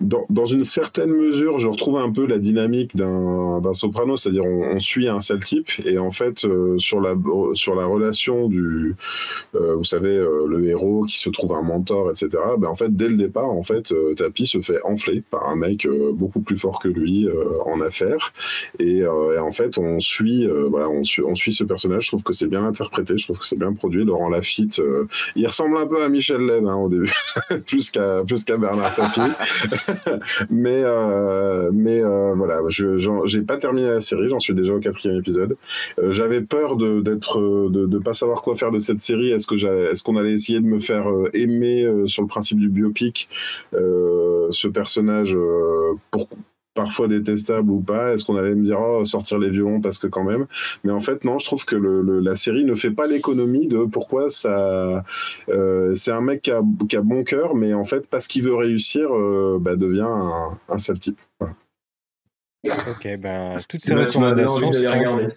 dans, 0.00 0.26
dans, 0.30 0.46
une 0.46 0.64
certaine 0.64 1.10
mesure, 1.10 1.58
je 1.58 1.66
retrouve 1.66 1.98
un 1.98 2.10
peu 2.10 2.26
la 2.26 2.38
dynamique 2.38 2.96
d'un 2.96 3.72
soprano, 3.72 4.16
c'est-à-dire 4.16 4.44
on, 4.44 4.78
suit 4.78 5.08
un 5.08 5.20
seul 5.20 5.42
type 5.42 5.68
et 5.84 5.98
en 5.98 6.10
fait 6.10 6.44
euh, 6.44 6.78
sur 6.78 7.00
la 7.00 7.14
sur 7.54 7.74
la 7.74 7.84
relation 7.84 8.48
du, 8.48 8.94
euh, 9.56 9.74
vous 9.74 9.84
savez, 9.84 10.16
euh, 10.16 10.46
le 10.46 10.64
héros 10.68 11.04
qui 11.04 11.18
se 11.18 11.28
trouve 11.30 11.52
un 11.52 11.62
mentor, 11.62 12.10
etc. 12.10 12.28
Ben 12.58 12.68
en 12.68 12.76
fait 12.76 12.94
dès 12.94 13.08
le 13.08 13.16
départ, 13.16 13.50
en 13.50 13.62
fait, 13.62 13.92
Tapi 14.16 14.46
se 14.46 14.60
fait 14.60 14.80
enfler 14.84 15.22
par 15.30 15.48
un 15.48 15.56
mec 15.56 15.86
beaucoup 16.12 16.40
plus 16.40 16.56
fort 16.56 16.78
que 16.78 16.88
lui 16.88 17.28
en 17.66 17.80
affaires 17.80 18.32
et, 18.78 18.98
et, 18.98 19.06
en 19.38 19.50
fait 19.50 19.78
on 19.78 20.00
suit, 20.00 20.46
voilà, 20.70 20.88
on 20.88 21.02
suit, 21.02 21.22
on 21.22 21.34
suit 21.34 21.52
ce 21.52 21.64
personnage. 21.64 22.04
Je 22.04 22.08
trouve 22.08 22.22
que 22.22 22.32
c'est 22.32 22.46
bien 22.46 22.64
interprété, 22.64 23.16
je 23.16 23.24
trouve 23.24 23.38
que 23.38 23.46
c'est 23.46 23.58
bien 23.58 23.72
produit. 23.72 24.04
Laurent 24.04 24.28
Lafitte, 24.28 24.80
il 25.34 25.46
ressemble 25.46 25.76
un 25.76 25.86
peu 25.86 26.02
à 26.02 26.08
Michel 26.08 26.40
Leb 26.40 26.66
hein, 26.66 26.76
au 26.76 26.88
début, 26.88 27.12
plus 27.66 27.90
qu'à 27.90 28.22
qu'à 28.46 28.56
Bernard 28.56 28.94
Tapie. 28.94 29.20
mais 30.50 30.82
euh, 30.84 31.70
mais 31.72 32.02
euh, 32.02 32.34
voilà, 32.34 32.60
je 32.68 32.98
j'ai 33.26 33.42
pas 33.42 33.58
terminé 33.58 33.88
la 33.88 34.00
série, 34.00 34.28
j'en 34.28 34.40
suis 34.40 34.54
déjà 34.54 34.74
au 34.74 34.80
quatrième 34.80 35.16
épisode. 35.16 35.56
Euh, 35.98 36.12
j'avais 36.12 36.40
peur 36.40 36.76
de 36.76 37.00
d'être 37.00 37.40
de, 37.70 37.86
de 37.86 37.98
pas 37.98 38.12
savoir 38.12 38.42
quoi 38.42 38.56
faire 38.56 38.70
de 38.70 38.78
cette 38.78 38.98
série. 38.98 39.30
Est-ce 39.30 39.46
que 39.46 39.54
est-ce 39.90 40.02
qu'on 40.02 40.16
allait 40.16 40.34
essayer 40.34 40.60
de 40.60 40.66
me 40.66 40.78
faire 40.78 41.06
aimer 41.34 41.88
sur 42.06 42.22
le 42.22 42.28
principe 42.28 42.58
du 42.58 42.68
biopic 42.68 43.28
ce 43.72 44.68
personnage 44.68 45.36
pour 46.10 46.28
parfois 46.78 47.08
détestable 47.08 47.72
ou 47.72 47.80
pas 47.80 48.12
Est-ce 48.12 48.24
qu'on 48.24 48.36
allait 48.36 48.54
me 48.54 48.62
dire 48.62 48.80
oh, 48.80 49.04
sortir 49.04 49.40
les 49.40 49.50
violons 49.50 49.80
parce 49.80 49.98
que 49.98 50.06
quand 50.06 50.22
même? 50.22 50.46
Mais 50.84 50.92
en 50.92 51.00
fait, 51.00 51.24
non, 51.24 51.36
je 51.40 51.44
trouve 51.44 51.64
que 51.64 51.74
le, 51.74 52.20
la 52.20 52.36
série 52.36 52.64
ne 52.64 52.76
fait 52.76 52.92
pas 52.92 53.08
l'économie 53.08 53.66
de 53.66 53.84
pourquoi 53.84 54.30
ça. 54.30 55.04
Euh, 55.48 55.96
c'est 55.96 56.12
un 56.12 56.20
mec 56.20 56.42
qui 56.42 56.52
a, 56.52 56.62
qui 56.88 56.96
a, 56.96 57.02
bon 57.02 57.24
cœur, 57.24 57.56
mais 57.56 57.74
en 57.74 57.82
fait, 57.82 58.08
parce 58.08 58.28
qu'il 58.28 58.44
veut 58.44 58.54
réussir, 58.54 59.12
euh, 59.12 59.58
bah, 59.60 59.74
devient 59.74 60.06
un, 60.06 60.56
un 60.68 60.78
sale 60.78 61.00
type. 61.00 61.18
Ok, 62.64 63.08
ben 63.18 63.58
toutes 63.68 63.82
ces 63.82 63.94
recommandations. 63.94 64.72
Seront... 64.72 65.28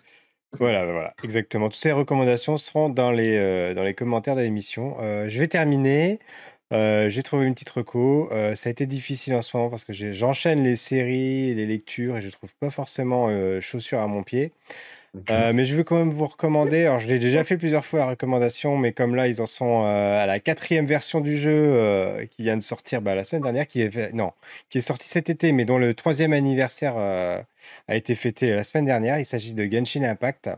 Voilà, 0.60 0.86
voilà, 0.86 1.14
exactement. 1.24 1.70
Toutes 1.70 1.80
ces 1.80 1.92
recommandations 1.92 2.58
seront 2.58 2.90
dans 2.90 3.10
les, 3.10 3.38
euh, 3.38 3.74
dans 3.74 3.84
les 3.84 3.96
commentaires 3.96 4.36
de 4.36 4.42
l'émission. 4.42 4.96
je 5.28 5.40
vais 5.40 5.48
terminer. 5.48 6.20
Euh, 6.72 7.10
j'ai 7.10 7.24
trouvé 7.24 7.46
une 7.48 7.54
petite 7.54 7.70
reco. 7.70 8.30
Euh, 8.32 8.56
ça 8.56 8.70
a 8.70 8.72
été 8.72 8.86
difficile 8.86 9.34
en 9.36 9.42
ce 9.42 9.56
moment 9.56 9.70
parce 9.70 9.84
que 9.84 9.94
j'enchaîne 9.94 10.64
les 10.64 10.76
séries, 10.76 11.54
les 11.54 11.66
lectures 11.66 12.18
et 12.18 12.22
je 12.22 12.30
trouve 12.30 12.56
pas 12.56 12.70
forcément 12.70 13.28
euh, 13.30 13.60
chaussures 13.60 14.00
à 14.00 14.08
mon 14.08 14.24
pied. 14.24 14.54
mais 15.30 15.66
je 15.66 15.76
veux 15.76 15.84
quand 15.84 15.98
même 15.98 16.12
vous 16.12 16.28
recommander. 16.28 16.86
Alors, 16.86 17.02
je 17.02 17.08
l'ai 17.08 17.20
déjà 17.20 17.44
fait 17.44 17.58
plusieurs 17.58 17.86
fois 17.86 18.00
la 18.00 18.08
recommandation, 18.08 18.78
mais 18.78 18.94
comme 18.94 19.16
là, 19.16 19.28
ils 19.28 19.42
en 19.42 19.46
sont 19.46 19.84
à 19.84 20.26
la 20.26 20.40
quatrième 20.40 20.86
version 20.86 21.20
du 21.20 21.38
jeu 21.38 22.26
qui 22.32 22.44
vient 22.44 22.56
de 22.56 22.64
sortir 22.64 23.02
bah, 23.02 23.14
la 23.14 23.26
semaine 23.26 23.44
dernière, 23.44 23.68
qui 23.68 23.82
est 23.82 24.14
non, 24.14 24.32
qui 24.70 24.78
est 24.78 24.82
sortie 24.82 25.10
cet 25.10 25.30
été, 25.30 25.52
mais 25.52 25.66
dont 25.66 25.78
le 25.78 25.94
troisième 25.94 26.32
anniversaire 26.32 26.96
a 26.98 27.96
été 27.96 28.16
fêté 28.16 28.56
la 28.56 28.64
semaine 28.64 28.86
dernière. 28.86 29.20
Il 29.20 29.26
s'agit 29.26 29.54
de 29.54 29.66
Genshin 29.70 30.04
Impact. 30.04 30.50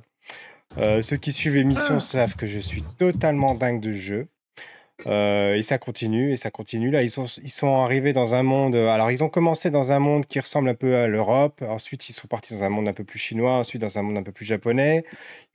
ceux 0.77 1.17
qui 1.17 1.31
suivent 1.31 1.55
l'émission 1.55 1.95
ah. 1.95 1.99
savent 1.99 2.35
que 2.35 2.45
je 2.45 2.59
suis 2.59 2.83
totalement 2.99 3.55
dingue 3.55 3.81
de 3.81 3.91
ce 3.91 3.97
jeu. 3.97 4.27
Euh, 5.07 5.55
et 5.55 5.63
ça 5.63 5.77
continue, 5.77 6.31
et 6.31 6.37
ça 6.37 6.51
continue. 6.51 6.91
Là, 6.91 7.03
ils 7.03 7.09
sont, 7.09 7.25
ils 7.43 7.51
sont 7.51 7.81
arrivés 7.83 8.13
dans 8.13 8.35
un 8.35 8.43
monde. 8.43 8.75
Alors, 8.75 9.11
ils 9.11 9.23
ont 9.23 9.29
commencé 9.29 9.69
dans 9.69 9.91
un 9.91 9.99
monde 9.99 10.25
qui 10.25 10.39
ressemble 10.39 10.69
un 10.69 10.73
peu 10.75 10.95
à 10.95 11.07
l'Europe. 11.07 11.61
Ensuite, 11.67 12.09
ils 12.09 12.13
sont 12.13 12.27
partis 12.27 12.53
dans 12.53 12.63
un 12.63 12.69
monde 12.69 12.87
un 12.87 12.93
peu 12.93 13.03
plus 13.03 13.19
chinois. 13.19 13.53
Ensuite, 13.53 13.81
dans 13.81 13.97
un 13.97 14.01
monde 14.03 14.17
un 14.17 14.23
peu 14.23 14.31
plus 14.31 14.45
japonais. 14.45 15.03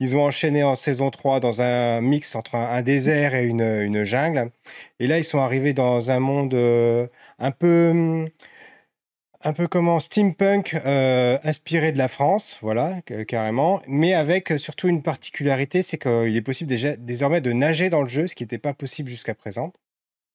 Ils 0.00 0.16
ont 0.16 0.22
enchaîné 0.24 0.62
en 0.64 0.74
saison 0.76 1.10
3 1.10 1.40
dans 1.40 1.62
un 1.62 2.00
mix 2.00 2.34
entre 2.34 2.56
un, 2.56 2.82
désert 2.82 3.34
et 3.34 3.46
une, 3.46 3.62
une, 3.62 4.04
jungle. 4.04 4.50
Et 5.00 5.06
là, 5.06 5.18
ils 5.18 5.24
sont 5.24 5.40
arrivés 5.40 5.72
dans 5.72 6.10
un 6.10 6.20
monde 6.20 6.54
euh, 6.54 7.06
un 7.38 7.50
peu 7.50 7.90
hum, 7.90 8.28
un 9.42 9.52
peu 9.52 9.68
comment 9.68 10.00
steampunk 10.00 10.74
euh, 10.84 11.38
inspiré 11.44 11.92
de 11.92 11.98
la 11.98 12.08
France, 12.08 12.58
voilà, 12.60 13.00
carrément, 13.26 13.80
mais 13.86 14.14
avec 14.14 14.52
euh, 14.52 14.58
surtout 14.58 14.88
une 14.88 15.02
particularité, 15.02 15.82
c'est 15.82 15.98
qu'il 15.98 16.36
est 16.36 16.42
possible 16.42 16.68
déjà, 16.68 16.96
désormais 16.96 17.40
de 17.40 17.52
nager 17.52 17.88
dans 17.88 18.02
le 18.02 18.08
jeu, 18.08 18.26
ce 18.26 18.34
qui 18.34 18.42
n'était 18.42 18.58
pas 18.58 18.74
possible 18.74 19.08
jusqu'à 19.08 19.34
présent. 19.34 19.72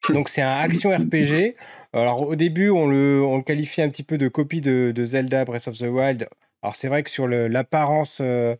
Donc 0.09 0.29
c'est 0.29 0.41
un 0.41 0.57
action 0.57 0.89
RPG. 0.89 1.55
Alors 1.93 2.21
au 2.21 2.35
début, 2.35 2.69
on 2.69 2.87
le, 2.87 3.23
on 3.23 3.37
le 3.37 3.43
qualifie 3.43 3.81
un 3.81 3.89
petit 3.89 4.03
peu 4.03 4.17
de 4.17 4.27
copie 4.27 4.61
de, 4.61 4.93
Zelda 5.05 5.45
Breath 5.45 5.67
of 5.67 5.77
the 5.77 5.83
Wild. 5.83 6.27
Alors 6.61 6.75
c'est 6.75 6.87
vrai 6.87 7.03
que 7.03 7.09
sur 7.09 7.27
l'apparence 7.27 8.19
euh, 8.21 8.55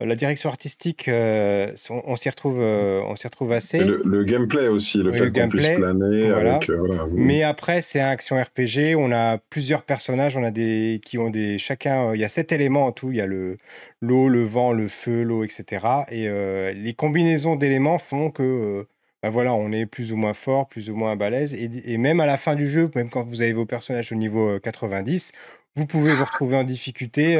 la 0.00 0.16
direction 0.16 0.48
artistique, 0.48 1.08
euh, 1.08 1.72
on, 1.90 2.16
s'y 2.16 2.30
retrouve, 2.30 2.58
euh, 2.60 3.02
on 3.06 3.16
s'y 3.16 3.26
retrouve 3.26 3.52
assez. 3.52 3.80
Le, 3.80 4.24
gameplay 4.24 4.66
aussi, 4.66 4.98
le 4.98 5.12
fait 5.12 5.30
qu'on 5.30 5.48
puisse 5.48 5.68
planer. 5.68 6.30
Avec, 6.30 6.70
euh, 6.70 7.06
Mais 7.12 7.42
après, 7.42 7.82
c'est 7.82 8.00
un 8.00 8.08
action 8.08 8.40
RPG. 8.40 8.96
On 8.96 9.12
a 9.12 9.36
plusieurs 9.38 9.82
personnages. 9.82 10.36
On 10.36 10.42
a 10.42 10.50
des 10.50 11.00
qui 11.04 11.18
ont 11.18 11.28
des 11.28 11.58
chacun. 11.58 12.14
Il 12.14 12.20
y 12.20 12.24
a 12.24 12.30
sept 12.30 12.52
éléments 12.52 12.86
en 12.86 12.92
tout. 12.92 13.10
Il 13.10 13.18
y 13.18 13.20
a 13.20 13.26
le 13.26 13.58
l'eau, 14.00 14.28
le 14.28 14.42
vent, 14.44 14.72
le 14.72 14.88
feu, 14.88 15.22
l'eau, 15.22 15.44
etc. 15.44 15.86
Et 16.10 16.28
les 16.74 16.94
combinaisons 16.94 17.56
d'éléments 17.56 17.98
font 17.98 18.30
que 18.30 18.86
bah 19.22 19.28
voilà, 19.28 19.52
on 19.52 19.70
est 19.70 19.84
plus 19.84 20.12
ou 20.12 20.16
moins 20.16 20.32
fort, 20.32 20.66
plus 20.66 20.88
ou 20.88 20.94
moins 20.94 21.14
balèze. 21.14 21.54
Et, 21.54 21.70
et, 21.84 21.98
même 21.98 22.20
à 22.20 22.26
la 22.26 22.38
fin 22.38 22.54
du 22.54 22.66
jeu, 22.66 22.90
même 22.94 23.10
quand 23.10 23.22
vous 23.22 23.42
avez 23.42 23.52
vos 23.52 23.66
personnages 23.66 24.12
au 24.12 24.14
niveau 24.14 24.58
90, 24.60 25.32
vous 25.76 25.86
pouvez 25.86 26.12
vous 26.14 26.24
retrouver 26.24 26.56
en 26.56 26.64
difficulté 26.64 27.36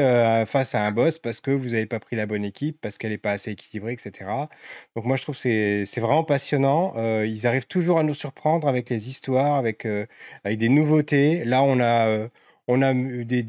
face 0.47 0.73
à 0.75 0.85
un 0.85 0.91
boss 0.91 1.19
parce 1.19 1.41
que 1.41 1.51
vous 1.51 1.69
n'avez 1.69 1.85
pas 1.85 1.99
pris 1.99 2.15
la 2.15 2.25
bonne 2.25 2.43
équipe, 2.43 2.79
parce 2.81 2.97
qu'elle 2.97 3.11
n'est 3.11 3.17
pas 3.17 3.31
assez 3.31 3.51
équilibrée, 3.51 3.93
etc. 3.93 4.29
Donc 4.95 5.05
moi 5.05 5.15
je 5.17 5.23
trouve 5.23 5.35
que 5.35 5.85
c'est 5.85 5.99
vraiment 5.99 6.23
passionnant. 6.23 6.93
ils 7.23 7.45
arrivent 7.47 7.67
toujours 7.67 7.99
à 7.99 8.03
nous 8.03 8.13
surprendre 8.13 8.67
avec 8.67 8.89
les 8.89 9.09
histoires, 9.09 9.55
avec, 9.55 9.85
avec 10.43 10.57
des 10.57 10.69
nouveautés. 10.69 11.43
Là 11.45 11.63
on 11.63 11.79
a 11.79 12.27
on 12.67 12.81
a 12.81 12.93
des, 12.93 13.43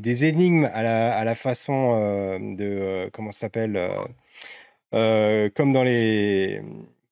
des, 0.00 0.24
énigmes 0.24 0.70
à 0.72 0.82
la, 0.82 1.16
à 1.16 1.24
la 1.24 1.34
façon 1.34 2.38
de 2.38 3.10
comment 3.12 3.32
ça 3.32 3.40
s'appelle 3.40 3.78
comme 4.92 5.72
dans 5.72 5.82
les 5.84 6.62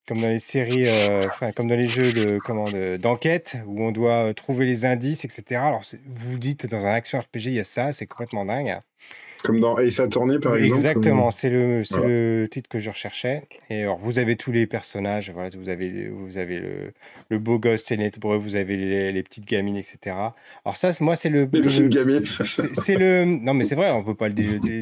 comme 0.07 0.21
dans 0.21 0.29
les 0.29 0.39
séries, 0.39 0.87
euh, 0.87 1.21
comme 1.55 1.67
dans 1.67 1.75
les 1.75 1.87
jeux 1.87 2.13
de, 2.13 2.97
d'enquête, 2.97 3.57
où 3.65 3.83
on 3.83 3.91
doit 3.91 4.33
trouver 4.33 4.65
les 4.65 4.85
indices, 4.85 5.25
etc. 5.25 5.61
Alors, 5.61 5.83
vous 6.05 6.31
vous 6.31 6.39
dites, 6.39 6.65
dans 6.65 6.85
un 6.85 6.93
action 6.93 7.19
RPG, 7.19 7.47
il 7.47 7.53
y 7.53 7.59
a 7.59 7.63
ça, 7.63 7.91
c'est 7.91 8.07
complètement 8.07 8.45
dingue. 8.45 8.79
Comme 9.47 9.61
dans 9.61 9.77
Ace 9.77 10.01
Attorney, 10.01 10.39
par 10.39 10.57
exemple. 10.57 10.75
Exactement, 10.75 11.31
c'est 11.31 11.49
le, 11.49 11.81
le 12.03 12.47
titre 12.51 12.67
que 12.67 12.79
je 12.79 12.89
recherchais. 12.89 13.43
Et 13.69 13.83
alors, 13.83 13.97
vous 13.97 14.19
avez 14.19 14.35
tous 14.35 14.51
les 14.51 14.67
personnages. 14.67 15.31
Voilà, 15.33 15.49
vous 15.57 15.69
avez, 15.69 16.09
vous 16.09 16.37
avez 16.37 16.59
le, 16.59 16.91
le 17.29 17.39
beau 17.39 17.57
gosse 17.57 17.85
ténébreux, 17.85 18.35
vous 18.37 18.57
avez 18.57 18.75
les, 18.75 19.13
les, 19.13 19.23
petites 19.23 19.45
gamines, 19.45 19.77
etc. 19.77 20.17
Alors 20.65 20.75
ça, 20.75 20.91
moi, 20.99 21.15
c'est 21.15 21.29
le. 21.29 21.47
Les 21.53 21.61
petites 21.61 21.87
gamines. 21.87 22.25
C'est 22.25 22.97
le. 22.97 23.23
Non, 23.23 23.53
mais 23.53 23.63
c'est 23.63 23.75
vrai, 23.75 23.89
on 23.91 24.03
peut 24.03 24.15
pas 24.15 24.27
le 24.27 24.33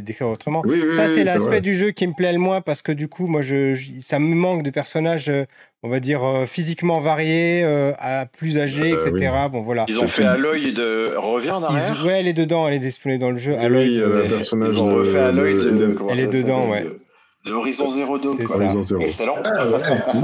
décrire 0.02 0.30
autrement. 0.30 0.64
ça, 0.94 1.08
c'est 1.08 1.24
l'aspect 1.24 1.62
du 1.62 1.76
jeu 1.76 1.92
qui 1.92 2.08
me 2.08 2.14
plaît 2.14 2.34
le 2.34 2.40
moins 2.40 2.62
parce 2.62 2.82
que 2.82 2.92
du 2.92 3.08
coup, 3.08 3.28
moi, 3.28 3.44
je, 3.44 3.80
ça 4.02 4.18
me 4.18 4.34
manque 4.34 4.64
de 4.64 4.72
personnages 4.72 5.30
euh, 5.30 5.46
on 5.86 5.88
va 5.88 6.00
dire, 6.00 6.24
euh, 6.24 6.46
physiquement 6.48 7.00
variés, 7.00 7.62
euh, 7.64 7.92
à 8.00 8.26
plus 8.26 8.58
âgés, 8.58 8.94
euh, 8.94 8.98
etc. 8.98 9.32
Bon, 9.52 9.62
voilà. 9.62 9.86
Ils 9.88 10.04
ont 10.04 10.08
fait 10.08 10.26
Aloy 10.26 10.72
de 10.72 11.12
revient 11.16 11.52
en 11.52 11.62
arrière. 11.62 12.04
ouais, 12.04 12.20
elle 12.20 12.28
est 12.28 12.34
dedans, 12.34 12.68
elle 12.68 12.74
est 12.74 12.80
disponible 12.80 13.22
dans 13.22 13.30
le 13.30 13.38
jeu. 13.38 13.56
Aloy, 13.56 14.02
oui, 14.04 14.30
personnage 14.30 14.74
ils 14.74 14.82
ont 14.82 14.96
refait 14.96 15.20
Aloy 15.20 15.54
de, 15.54 15.96
elle 16.10 16.20
est 16.20 16.28
dedans, 16.28 16.70
ouais. 16.70 16.88
L'Horizon 17.46 17.90
Zero 17.90 18.18
Dawn. 18.18 18.36
C'est 18.36 18.48
ça. 18.48 19.00
Excellent. 19.00 19.38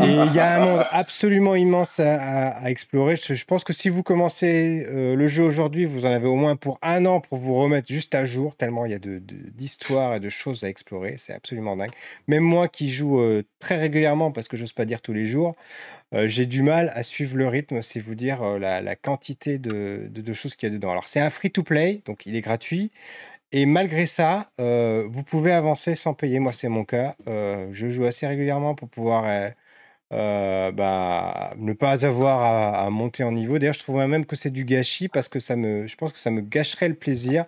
Et 0.03 0.11
il 0.25 0.33
y 0.33 0.39
a 0.39 0.55
un 0.55 0.65
monde 0.65 0.85
absolument 0.89 1.55
immense 1.55 1.99
à, 1.99 2.69
explorer. 2.69 3.15
Je, 3.15 3.45
pense 3.45 3.63
que 3.63 3.73
si 3.73 3.89
vous 3.89 4.01
commencez 4.01 4.85
euh, 4.89 5.15
le 5.15 5.27
jeu 5.27 5.43
aujourd'hui, 5.43 5.85
vous 5.85 6.05
en 6.05 6.11
avez 6.11 6.27
au 6.27 6.35
moins 6.35 6.55
pour 6.55 6.79
un 6.81 7.05
an 7.05 7.19
pour 7.19 7.37
vous 7.37 7.55
remettre 7.55 7.91
juste 7.91 8.15
à 8.15 8.25
jour, 8.25 8.55
tellement 8.55 8.85
il 8.85 8.91
y 8.91 8.95
a 8.95 8.99
d'histoires 8.99 10.11
de, 10.11 10.17
et 10.17 10.19
de 10.19 10.29
choses 10.29 10.63
à 10.63 10.69
explorer. 10.69 11.15
C'est 11.17 11.33
absolument 11.33 11.77
dingue. 11.77 11.91
Même 12.27 12.43
moi 12.43 12.67
qui 12.67 12.89
joue 12.89 13.19
euh, 13.19 13.43
très 13.59 13.75
régulièrement, 13.75 14.31
parce 14.31 14.47
que 14.47 14.57
j'ose 14.57 14.73
pas 14.73 14.85
dire 14.85 15.01
tous 15.01 15.13
les 15.13 15.27
jours, 15.27 15.55
euh, 16.13 16.27
j'ai 16.27 16.47
du 16.47 16.63
mal 16.63 16.91
à 16.95 17.03
suivre 17.03 17.37
le 17.37 17.47
rythme, 17.47 17.83
c'est 17.83 17.99
vous 17.99 18.15
dire 18.15 18.43
la, 18.59 18.95
quantité 18.95 19.59
de, 19.59 20.09
de 20.11 20.33
choses 20.33 20.55
qu'il 20.55 20.69
y 20.69 20.71
a 20.71 20.73
dedans. 20.73 20.91
Alors 20.91 21.07
c'est 21.07 21.21
un 21.21 21.29
free-to-play, 21.29 22.01
donc 22.05 22.25
il 22.25 22.35
est 22.35 22.41
gratuit. 22.41 22.91
Et 23.51 23.65
malgré 23.65 24.05
ça, 24.05 24.45
euh, 24.59 25.05
vous 25.09 25.23
pouvez 25.23 25.51
avancer 25.51 25.95
sans 25.95 26.13
payer. 26.13 26.39
Moi, 26.39 26.53
c'est 26.53 26.69
mon 26.69 26.85
cas. 26.85 27.15
Euh, 27.27 27.67
je 27.71 27.89
joue 27.89 28.05
assez 28.05 28.25
régulièrement 28.25 28.75
pour 28.75 28.87
pouvoir 28.87 29.25
euh, 30.13 30.71
bah, 30.71 31.53
ne 31.57 31.73
pas 31.73 32.05
avoir 32.05 32.85
à, 32.85 32.89
monter 32.89 33.23
en 33.23 33.33
niveau. 33.33 33.59
D'ailleurs, 33.59 33.73
je 33.73 33.79
trouve 33.79 34.05
même 34.05 34.25
que 34.25 34.37
c'est 34.37 34.51
du 34.51 34.63
gâchis 34.63 35.09
parce 35.09 35.27
que 35.27 35.39
ça 35.39 35.57
me, 35.57 35.85
je 35.85 35.95
pense 35.97 36.13
que 36.13 36.19
ça 36.19 36.31
me 36.31 36.41
gâcherait 36.41 36.89
le 36.89 36.95
plaisir 36.95 37.45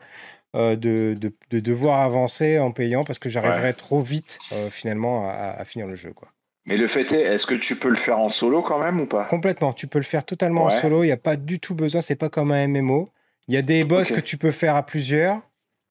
de, 0.53 0.75
de, 1.17 1.59
devoir 1.59 2.01
avancer 2.01 2.59
en 2.59 2.71
payant 2.71 3.03
parce 3.03 3.17
que 3.17 3.27
j'arriverais 3.27 3.73
trop 3.73 4.01
vite 4.01 4.37
finalement 4.69 5.27
à, 5.27 5.63
finir 5.65 5.87
le 5.87 5.95
jeu. 5.95 6.11
Quoi. 6.13 6.27
Mais 6.65 6.77
le 6.77 6.87
fait 6.87 7.11
est, 7.11 7.21
est-ce 7.21 7.45
que 7.45 7.55
tu 7.55 7.75
peux 7.75 7.89
le 7.89 7.95
faire 7.95 8.19
en 8.19 8.29
solo 8.29 8.61
quand 8.61 8.77
même 8.77 8.99
ou 8.99 9.05
pas? 9.05 9.25
Complètement. 9.25 9.73
Tu 9.73 9.87
peux 9.87 9.99
le 9.99 10.03
faire 10.03 10.25
totalement 10.25 10.65
en 10.65 10.69
solo. 10.69 11.03
Il 11.03 11.07
n'y 11.07 11.13
a 11.13 11.17
pas 11.17 11.37
du 11.37 11.59
tout 11.59 11.75
besoin. 11.75 12.01
C'est 12.01 12.17
pas 12.17 12.29
comme 12.29 12.51
un 12.51 12.67
MMO. 12.67 13.09
Il 13.47 13.55
y 13.55 13.57
a 13.57 13.61
des 13.61 13.83
boss 13.83 14.11
que 14.11 14.19
tu 14.19 14.37
peux 14.37 14.51
faire 14.51 14.75
à 14.75 14.85
plusieurs. 14.85 15.41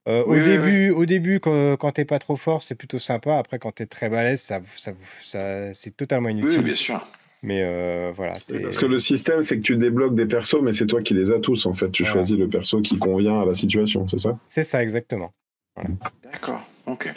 Euh, 0.08 0.24
au, 0.24 0.36
début, 0.36 0.90
au 0.90 1.06
début, 1.06 1.38
quand, 1.38 1.76
quand 1.76 1.92
t'es 1.92 2.04
pas 2.04 2.18
trop 2.18 2.36
fort, 2.36 2.62
c'est 2.62 2.74
plutôt 2.74 2.98
sympa. 2.98 3.38
Après, 3.38 3.58
quand 3.58 3.72
t'es 3.72 3.86
très 3.86 4.08
balèze, 4.08 4.40
ça, 4.40 4.60
ça, 4.76 4.92
ça 5.22 5.74
c'est 5.74 5.96
totalement 5.96 6.28
inutile. 6.28 6.58
Oui, 6.58 6.64
bien 6.64 6.74
sûr. 6.74 7.06
Mais 7.44 7.62
euh, 7.62 8.12
voilà. 8.14 8.34
Parce 8.62 8.78
que 8.78 8.86
le 8.86 9.00
système, 9.00 9.42
c'est 9.42 9.56
que 9.56 9.62
tu 9.62 9.76
débloques 9.76 10.14
des 10.14 10.26
persos, 10.26 10.62
mais 10.62 10.72
c'est 10.72 10.86
toi 10.86 11.02
qui 11.02 11.14
les 11.14 11.30
as 11.30 11.40
tous. 11.40 11.66
En 11.66 11.72
fait, 11.72 11.90
tu 11.90 12.04
choisis 12.04 12.36
le 12.36 12.48
perso 12.48 12.80
qui 12.80 12.98
convient 12.98 13.40
à 13.40 13.44
la 13.44 13.54
situation, 13.54 14.06
c'est 14.06 14.18
ça? 14.18 14.38
C'est 14.46 14.64
ça, 14.64 14.82
exactement. 14.82 15.32
D'accord, 16.22 16.60
ok. 16.86 17.12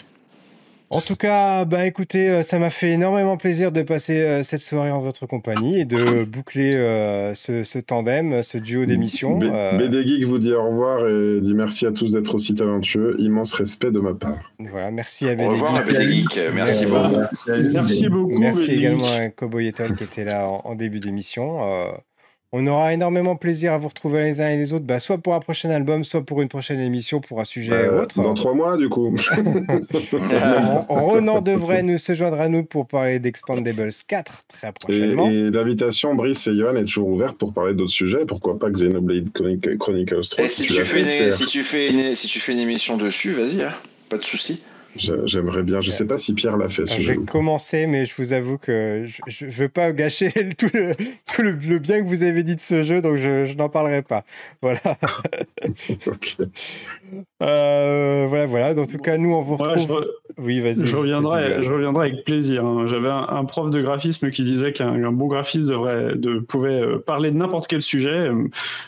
En 0.90 1.02
tout 1.02 1.16
cas, 1.16 1.66
bah 1.66 1.86
écoutez, 1.88 2.30
euh, 2.30 2.44
ça 2.44 2.60
m'a 2.60 2.70
fait 2.70 2.92
énormément 2.92 3.38
plaisir 3.38 3.72
de 3.72 3.82
passer 3.82 4.22
euh, 4.22 4.44
cette 4.44 4.62
soirée 4.62 4.92
en 4.92 5.02
votre 5.02 5.26
compagnie 5.26 5.80
et 5.80 5.86
de 5.86 6.24
boucler 6.28 6.76
euh, 6.76 7.34
ce, 7.34 7.80
tandem, 7.80 8.44
ce 8.44 8.58
duo 8.58 8.86
d'émissions. 8.86 9.38
BD 9.38 10.08
Geek 10.08 10.24
vous 10.26 10.38
dit 10.38 10.54
au 10.54 10.64
revoir 10.64 11.08
et 11.08 11.42
dit 11.42 11.56
merci 11.56 11.88
à 11.88 11.92
tous 11.92 12.12
d'être 12.12 12.36
aussi 12.36 12.54
talentueux. 12.54 13.16
Immense 13.20 13.54
respect 13.54 13.92
de 13.92 14.00
ma 14.00 14.14
part. 14.14 14.40
Voilà, 14.60 14.92
merci 14.92 15.28
à 15.28 15.36
BD 15.36 15.48
Au 15.48 15.52
revoir 15.52 15.90
Geek. 15.90 16.40
Merci, 16.54 16.86
beaucoup. 16.86 17.50
Merci, 17.74 18.10
beaucoup. 18.10 18.40
Merci 18.40 18.72
également 18.72 19.08
à 19.08 19.30
Cowboy 19.30 19.74
qui 19.74 20.04
était 20.04 20.26
là 20.26 20.48
en 20.48 20.76
début 20.76 21.00
d'émission. 21.00 21.62
On 22.58 22.66
aura 22.68 22.94
énormément 22.94 23.36
plaisir 23.36 23.74
à 23.74 23.78
vous 23.78 23.90
retrouver 23.90 24.24
les 24.24 24.40
uns 24.40 24.48
et 24.48 24.56
les 24.56 24.72
autres, 24.72 24.86
bah, 24.86 25.02
soit 25.02 25.18
pour 25.18 25.34
un 25.34 25.42
prochain 25.42 25.70
album, 25.72 26.06
soit 26.06 26.22
pour 26.22 26.42
une 26.42 26.48
prochaine 26.48 26.80
émission, 26.80 27.20
pour 27.20 27.42
un 27.42 27.44
sujet 27.44 27.74
euh, 27.74 28.04
autre. 28.04 28.16
Dans 28.24 28.34
trois 28.34 28.54
mois, 28.54 28.78
du 28.78 28.88
coup. 28.88 29.14
Renan 30.88 31.42
devrait 31.42 31.84
nous 31.84 31.98
se 31.98 32.16
joindre 32.16 32.40
à 32.40 32.48
nous 32.48 32.64
pour 32.64 32.88
parler 32.88 33.20
d'Expandables 33.20 33.90
4 34.08 34.44
très 34.48 34.72
prochainement. 34.72 35.30
Et, 35.30 35.52
l'invitation, 35.52 36.16
Brice 36.16 36.48
et 36.48 36.56
Johan, 36.56 36.78
est 36.78 36.86
toujours 36.86 37.10
ouverte 37.10 37.38
pour 37.38 37.52
parler 37.52 37.74
d'autres 37.74 37.92
sujets. 37.92 38.26
Pourquoi 38.26 38.58
pas 38.58 38.70
Xenoblade 38.70 39.34
Chronicles 39.78 40.30
3 40.30 40.48
si, 40.48 40.62
tu, 40.62 40.72
fais 40.76 41.34
si, 41.34 41.46
tu 41.48 41.62
fais 41.62 41.90
une, 41.90 42.16
si 42.16 42.28
tu 42.30 42.40
fais 42.40 42.54
une 42.54 42.60
émission 42.60 42.96
dessus, 42.96 43.34
vas-y, 43.34 43.64
hein. 43.64 43.74
pas 44.08 44.18
de 44.18 44.24
souci. 44.24 44.64
J'aimerais 44.96 45.64
bien. 45.64 45.82
Je 45.82 45.90
ne 45.90 45.94
sais 45.94 46.06
pas 46.06 46.18
si 46.18 46.34
Pierre 46.34 46.58
l'a 46.58 46.70
fait. 46.70 46.86
J'ai 46.86 47.18
commencé, 47.18 47.88
mais 47.88 48.06
je 48.06 48.14
vous 48.18 48.34
avoue 48.34 48.58
que 48.58 49.06
je 49.28 49.46
ne 49.46 49.52
veux 49.52 49.70
pas 49.70 49.92
gâcher 49.92 50.32
tout, 50.58 50.70
le, 50.74 50.96
tout 51.34 51.42
le, 51.42 51.80
bien 51.80 52.02
que 52.02 52.08
vous 52.08 52.24
avez 52.24 52.44
dit 52.44 52.56
de 52.56 52.62
ce 52.62 52.84
jeu, 52.84 53.02
donc 53.02 53.18
je, 53.18 53.54
n'en 53.56 53.70
parlerai 53.70 54.02
pas. 54.02 54.24
Voilà. 54.62 54.80
Euh, 57.44 58.26
voilà, 58.28 58.46
voilà. 58.46 58.82
En 58.82 58.86
tout 58.86 58.98
cas, 58.98 59.18
nous, 59.18 59.34
on 59.34 59.42
vous 59.42 59.58
retrouve. 59.58 60.06
Oui, 60.38 60.60
vas-y. 60.60 60.86
Je 60.86 60.96
reviendrai, 60.96 61.64
je 61.64 61.72
reviendrai 61.72 62.10
avec 62.10 62.26
plaisir. 62.26 62.66
Hein. 62.66 62.86
J'avais 62.88 63.10
un, 63.10 63.46
prof 63.46 63.70
de 63.70 63.82
graphisme 63.82 64.30
qui 64.32 64.44
disait 64.44 64.74
qu'un 64.74 65.12
bon 65.12 65.28
graphiste 65.28 65.68
devrait, 65.68 66.16
de, 66.16 66.40
pouvait 66.40 66.82
euh, 66.82 67.00
parler 67.00 67.32
de 67.32 67.38
n'importe 67.38 67.68
quel 67.68 67.82
sujet. 67.82 68.30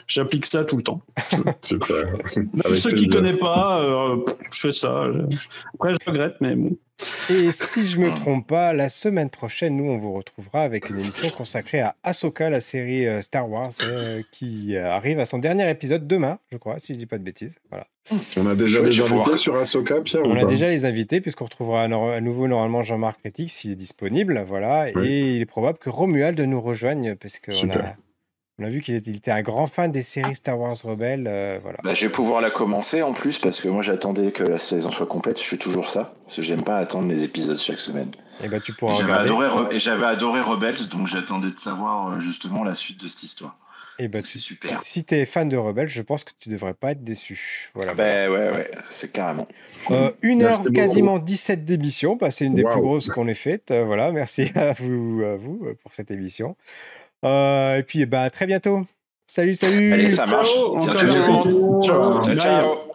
J'applique 0.08 0.46
ça 0.46 0.64
tout 0.64 0.78
le 0.78 0.84
temps. 0.84 1.02
Super. 1.62 2.14
Ceux 2.76 2.92
qui 2.92 3.08
ne 3.08 3.14
connaissent 3.14 3.40
pas, 3.40 3.82
euh, 3.82 4.18
je 4.52 4.60
fais 4.60 4.72
ça. 4.72 5.06
Après, 5.74 5.94
je 5.94 6.10
regrette, 6.10 6.36
mais 6.42 6.56
bon. 6.56 6.78
Et 7.30 7.52
si 7.52 7.86
je 7.86 8.00
me 8.00 8.14
trompe 8.14 8.48
pas, 8.48 8.74
la 8.74 8.90
semaine 8.90 9.30
prochaine, 9.30 9.76
nous, 9.76 9.86
on 9.86 9.98
vous 9.98 10.14
retrouvera 10.14 10.62
avec 10.62 10.90
une 10.90 11.00
émission 11.00 11.30
consacrée 11.30 11.82
à 11.82 11.96
Ahsoka, 12.04 12.50
la 12.50 12.60
série 12.60 13.06
euh, 13.06 13.22
Star 13.22 13.50
Wars, 13.50 13.72
euh, 13.84 14.24
qui 14.32 14.76
arrive 14.78 15.20
à 15.20 15.26
son 15.26 15.38
dernier 15.38 15.70
épisode 15.70 16.08
demain, 16.08 16.40
je 16.52 16.58
crois, 16.58 16.80
si 16.80 16.94
je 16.94 16.98
dis 16.98 17.06
pas 17.06 17.18
de 17.18 17.24
bêtises. 17.24 17.58
Voilà. 17.70 17.86
On 18.38 18.48
a 18.48 18.56
déjà 18.56 18.82
les 18.82 19.02
invités 19.02 19.38
sur 19.38 19.84
Pierre 19.84 20.22
On 20.26 20.36
a 20.38 20.46
déjà 20.46 20.70
les 20.70 20.86
invités, 20.86 21.22
puisqu'on 21.22 21.46
retrouvera 21.46 21.84
à 21.84 22.22
nouveau 22.22 22.48
normalement 22.48 22.84
Jean-Marc 22.84 23.20
Critique 23.20 23.50
s'il 23.50 23.72
est 23.72 23.76
disponible. 23.76 24.46
Voilà. 24.48 24.90
Et 24.90 25.36
il 25.36 25.42
est 25.42 25.46
probable 25.46 25.78
que 25.78 25.90
Romuald 25.90 26.40
nous 26.40 26.62
rejoigne, 26.62 27.16
parce 27.16 27.40
qu'on 27.40 27.70
a 27.72 27.96
on 28.60 28.66
a 28.66 28.70
vu 28.70 28.82
qu'il 28.82 28.96
était, 28.96 29.30
un 29.30 29.44
grand 29.44 29.68
fan 29.68 29.92
des 29.92 30.02
séries 30.02 30.34
Star 30.34 30.60
Wars 30.60 30.76
Rebelles. 30.84 31.28
Euh, 31.28 31.60
voilà. 31.62 31.78
Bah, 31.84 31.94
je 31.94 32.08
vais 32.08 32.12
pouvoir 32.12 32.42
la 32.42 32.50
commencer 32.50 33.04
en 33.04 33.14
plus 33.14 33.38
parce 33.38 33.62
que 33.62 33.68
moi 33.68 33.84
j'attendais 33.84 34.32
que 34.32 34.42
la 34.42 34.58
saison 34.58 34.90
soit 34.90 35.06
complète. 35.06 35.40
Je 35.40 35.44
fais 35.44 35.58
toujours 35.58 35.90
ça 35.90 36.16
parce 36.26 36.38
que 36.38 36.42
j'aime 36.42 36.64
pas 36.64 36.78
attendre 36.78 37.08
les 37.08 37.24
épisodes 37.24 37.60
chaque 37.60 37.78
semaine. 37.78 38.10
Et 38.40 38.46
eh 38.46 38.48
bah 38.50 38.60
tu 38.60 38.74
pourras 38.74 38.94
j'avais 38.94 39.14
adoré, 39.14 39.76
et 39.76 39.80
j'avais 39.80 40.06
adoré 40.06 40.42
Rebels 40.42 40.90
donc 40.90 41.08
j'attendais 41.08 41.52
de 41.52 41.60
savoir 41.60 42.08
euh, 42.08 42.20
justement 42.20 42.64
la 42.64 42.74
suite 42.74 43.00
de 43.00 43.08
cette 43.08 43.24
histoire. 43.24 43.58
Et 44.00 44.04
eh 44.04 44.08
bah, 44.10 44.20
c'est 44.24 44.38
super. 44.38 44.80
Si 44.80 45.06
tu 45.06 45.16
es 45.16 45.26
fan 45.26 45.50
de 45.50 45.58
Rebels, 45.58 45.88
je 45.88 46.04
pense 46.04 46.24
que 46.24 46.32
tu 46.40 46.50
devrais 46.50 46.76
pas 46.76 46.92
être 46.92 47.04
déçu. 47.04 47.72
Voilà. 47.74 47.96
Bah, 47.96 48.30
ouais, 48.30 48.52
ouais, 48.52 48.72
c'est 48.92 49.12
carrément. 49.12 49.48
Euh, 49.90 50.12
une 50.22 50.44
heure 50.44 50.62
quasiment 50.72 51.18
17 51.18 51.66
d'émission. 51.66 52.16
Bah, 52.16 52.30
c'est 52.30 52.46
une 52.46 52.54
des 52.54 52.64
plus 52.64 52.80
grosses 52.80 53.10
qu'on 53.10 53.28
ait 53.28 53.34
faites. 53.34 53.74
voilà, 53.74 54.12
merci 54.12 54.52
à 54.56 54.74
vous, 54.74 55.24
à 55.24 55.36
vous 55.36 55.68
pour 55.82 55.94
cette 55.96 56.12
émission. 56.12 56.56
Euh, 57.26 57.78
et 57.78 57.84
puis, 57.84 58.06
bah, 58.06 58.22
à 58.22 58.30
très 58.30 58.46
bientôt. 58.46 58.86
Salut, 59.26 59.56
salut. 59.56 59.94
Allez, 59.94 60.12
ça 60.12 60.26
marche. 60.26 60.50
Ciao, 60.54 60.98
ciao. 61.18 61.82
ciao. 61.82 62.40
ciao. 62.40 62.88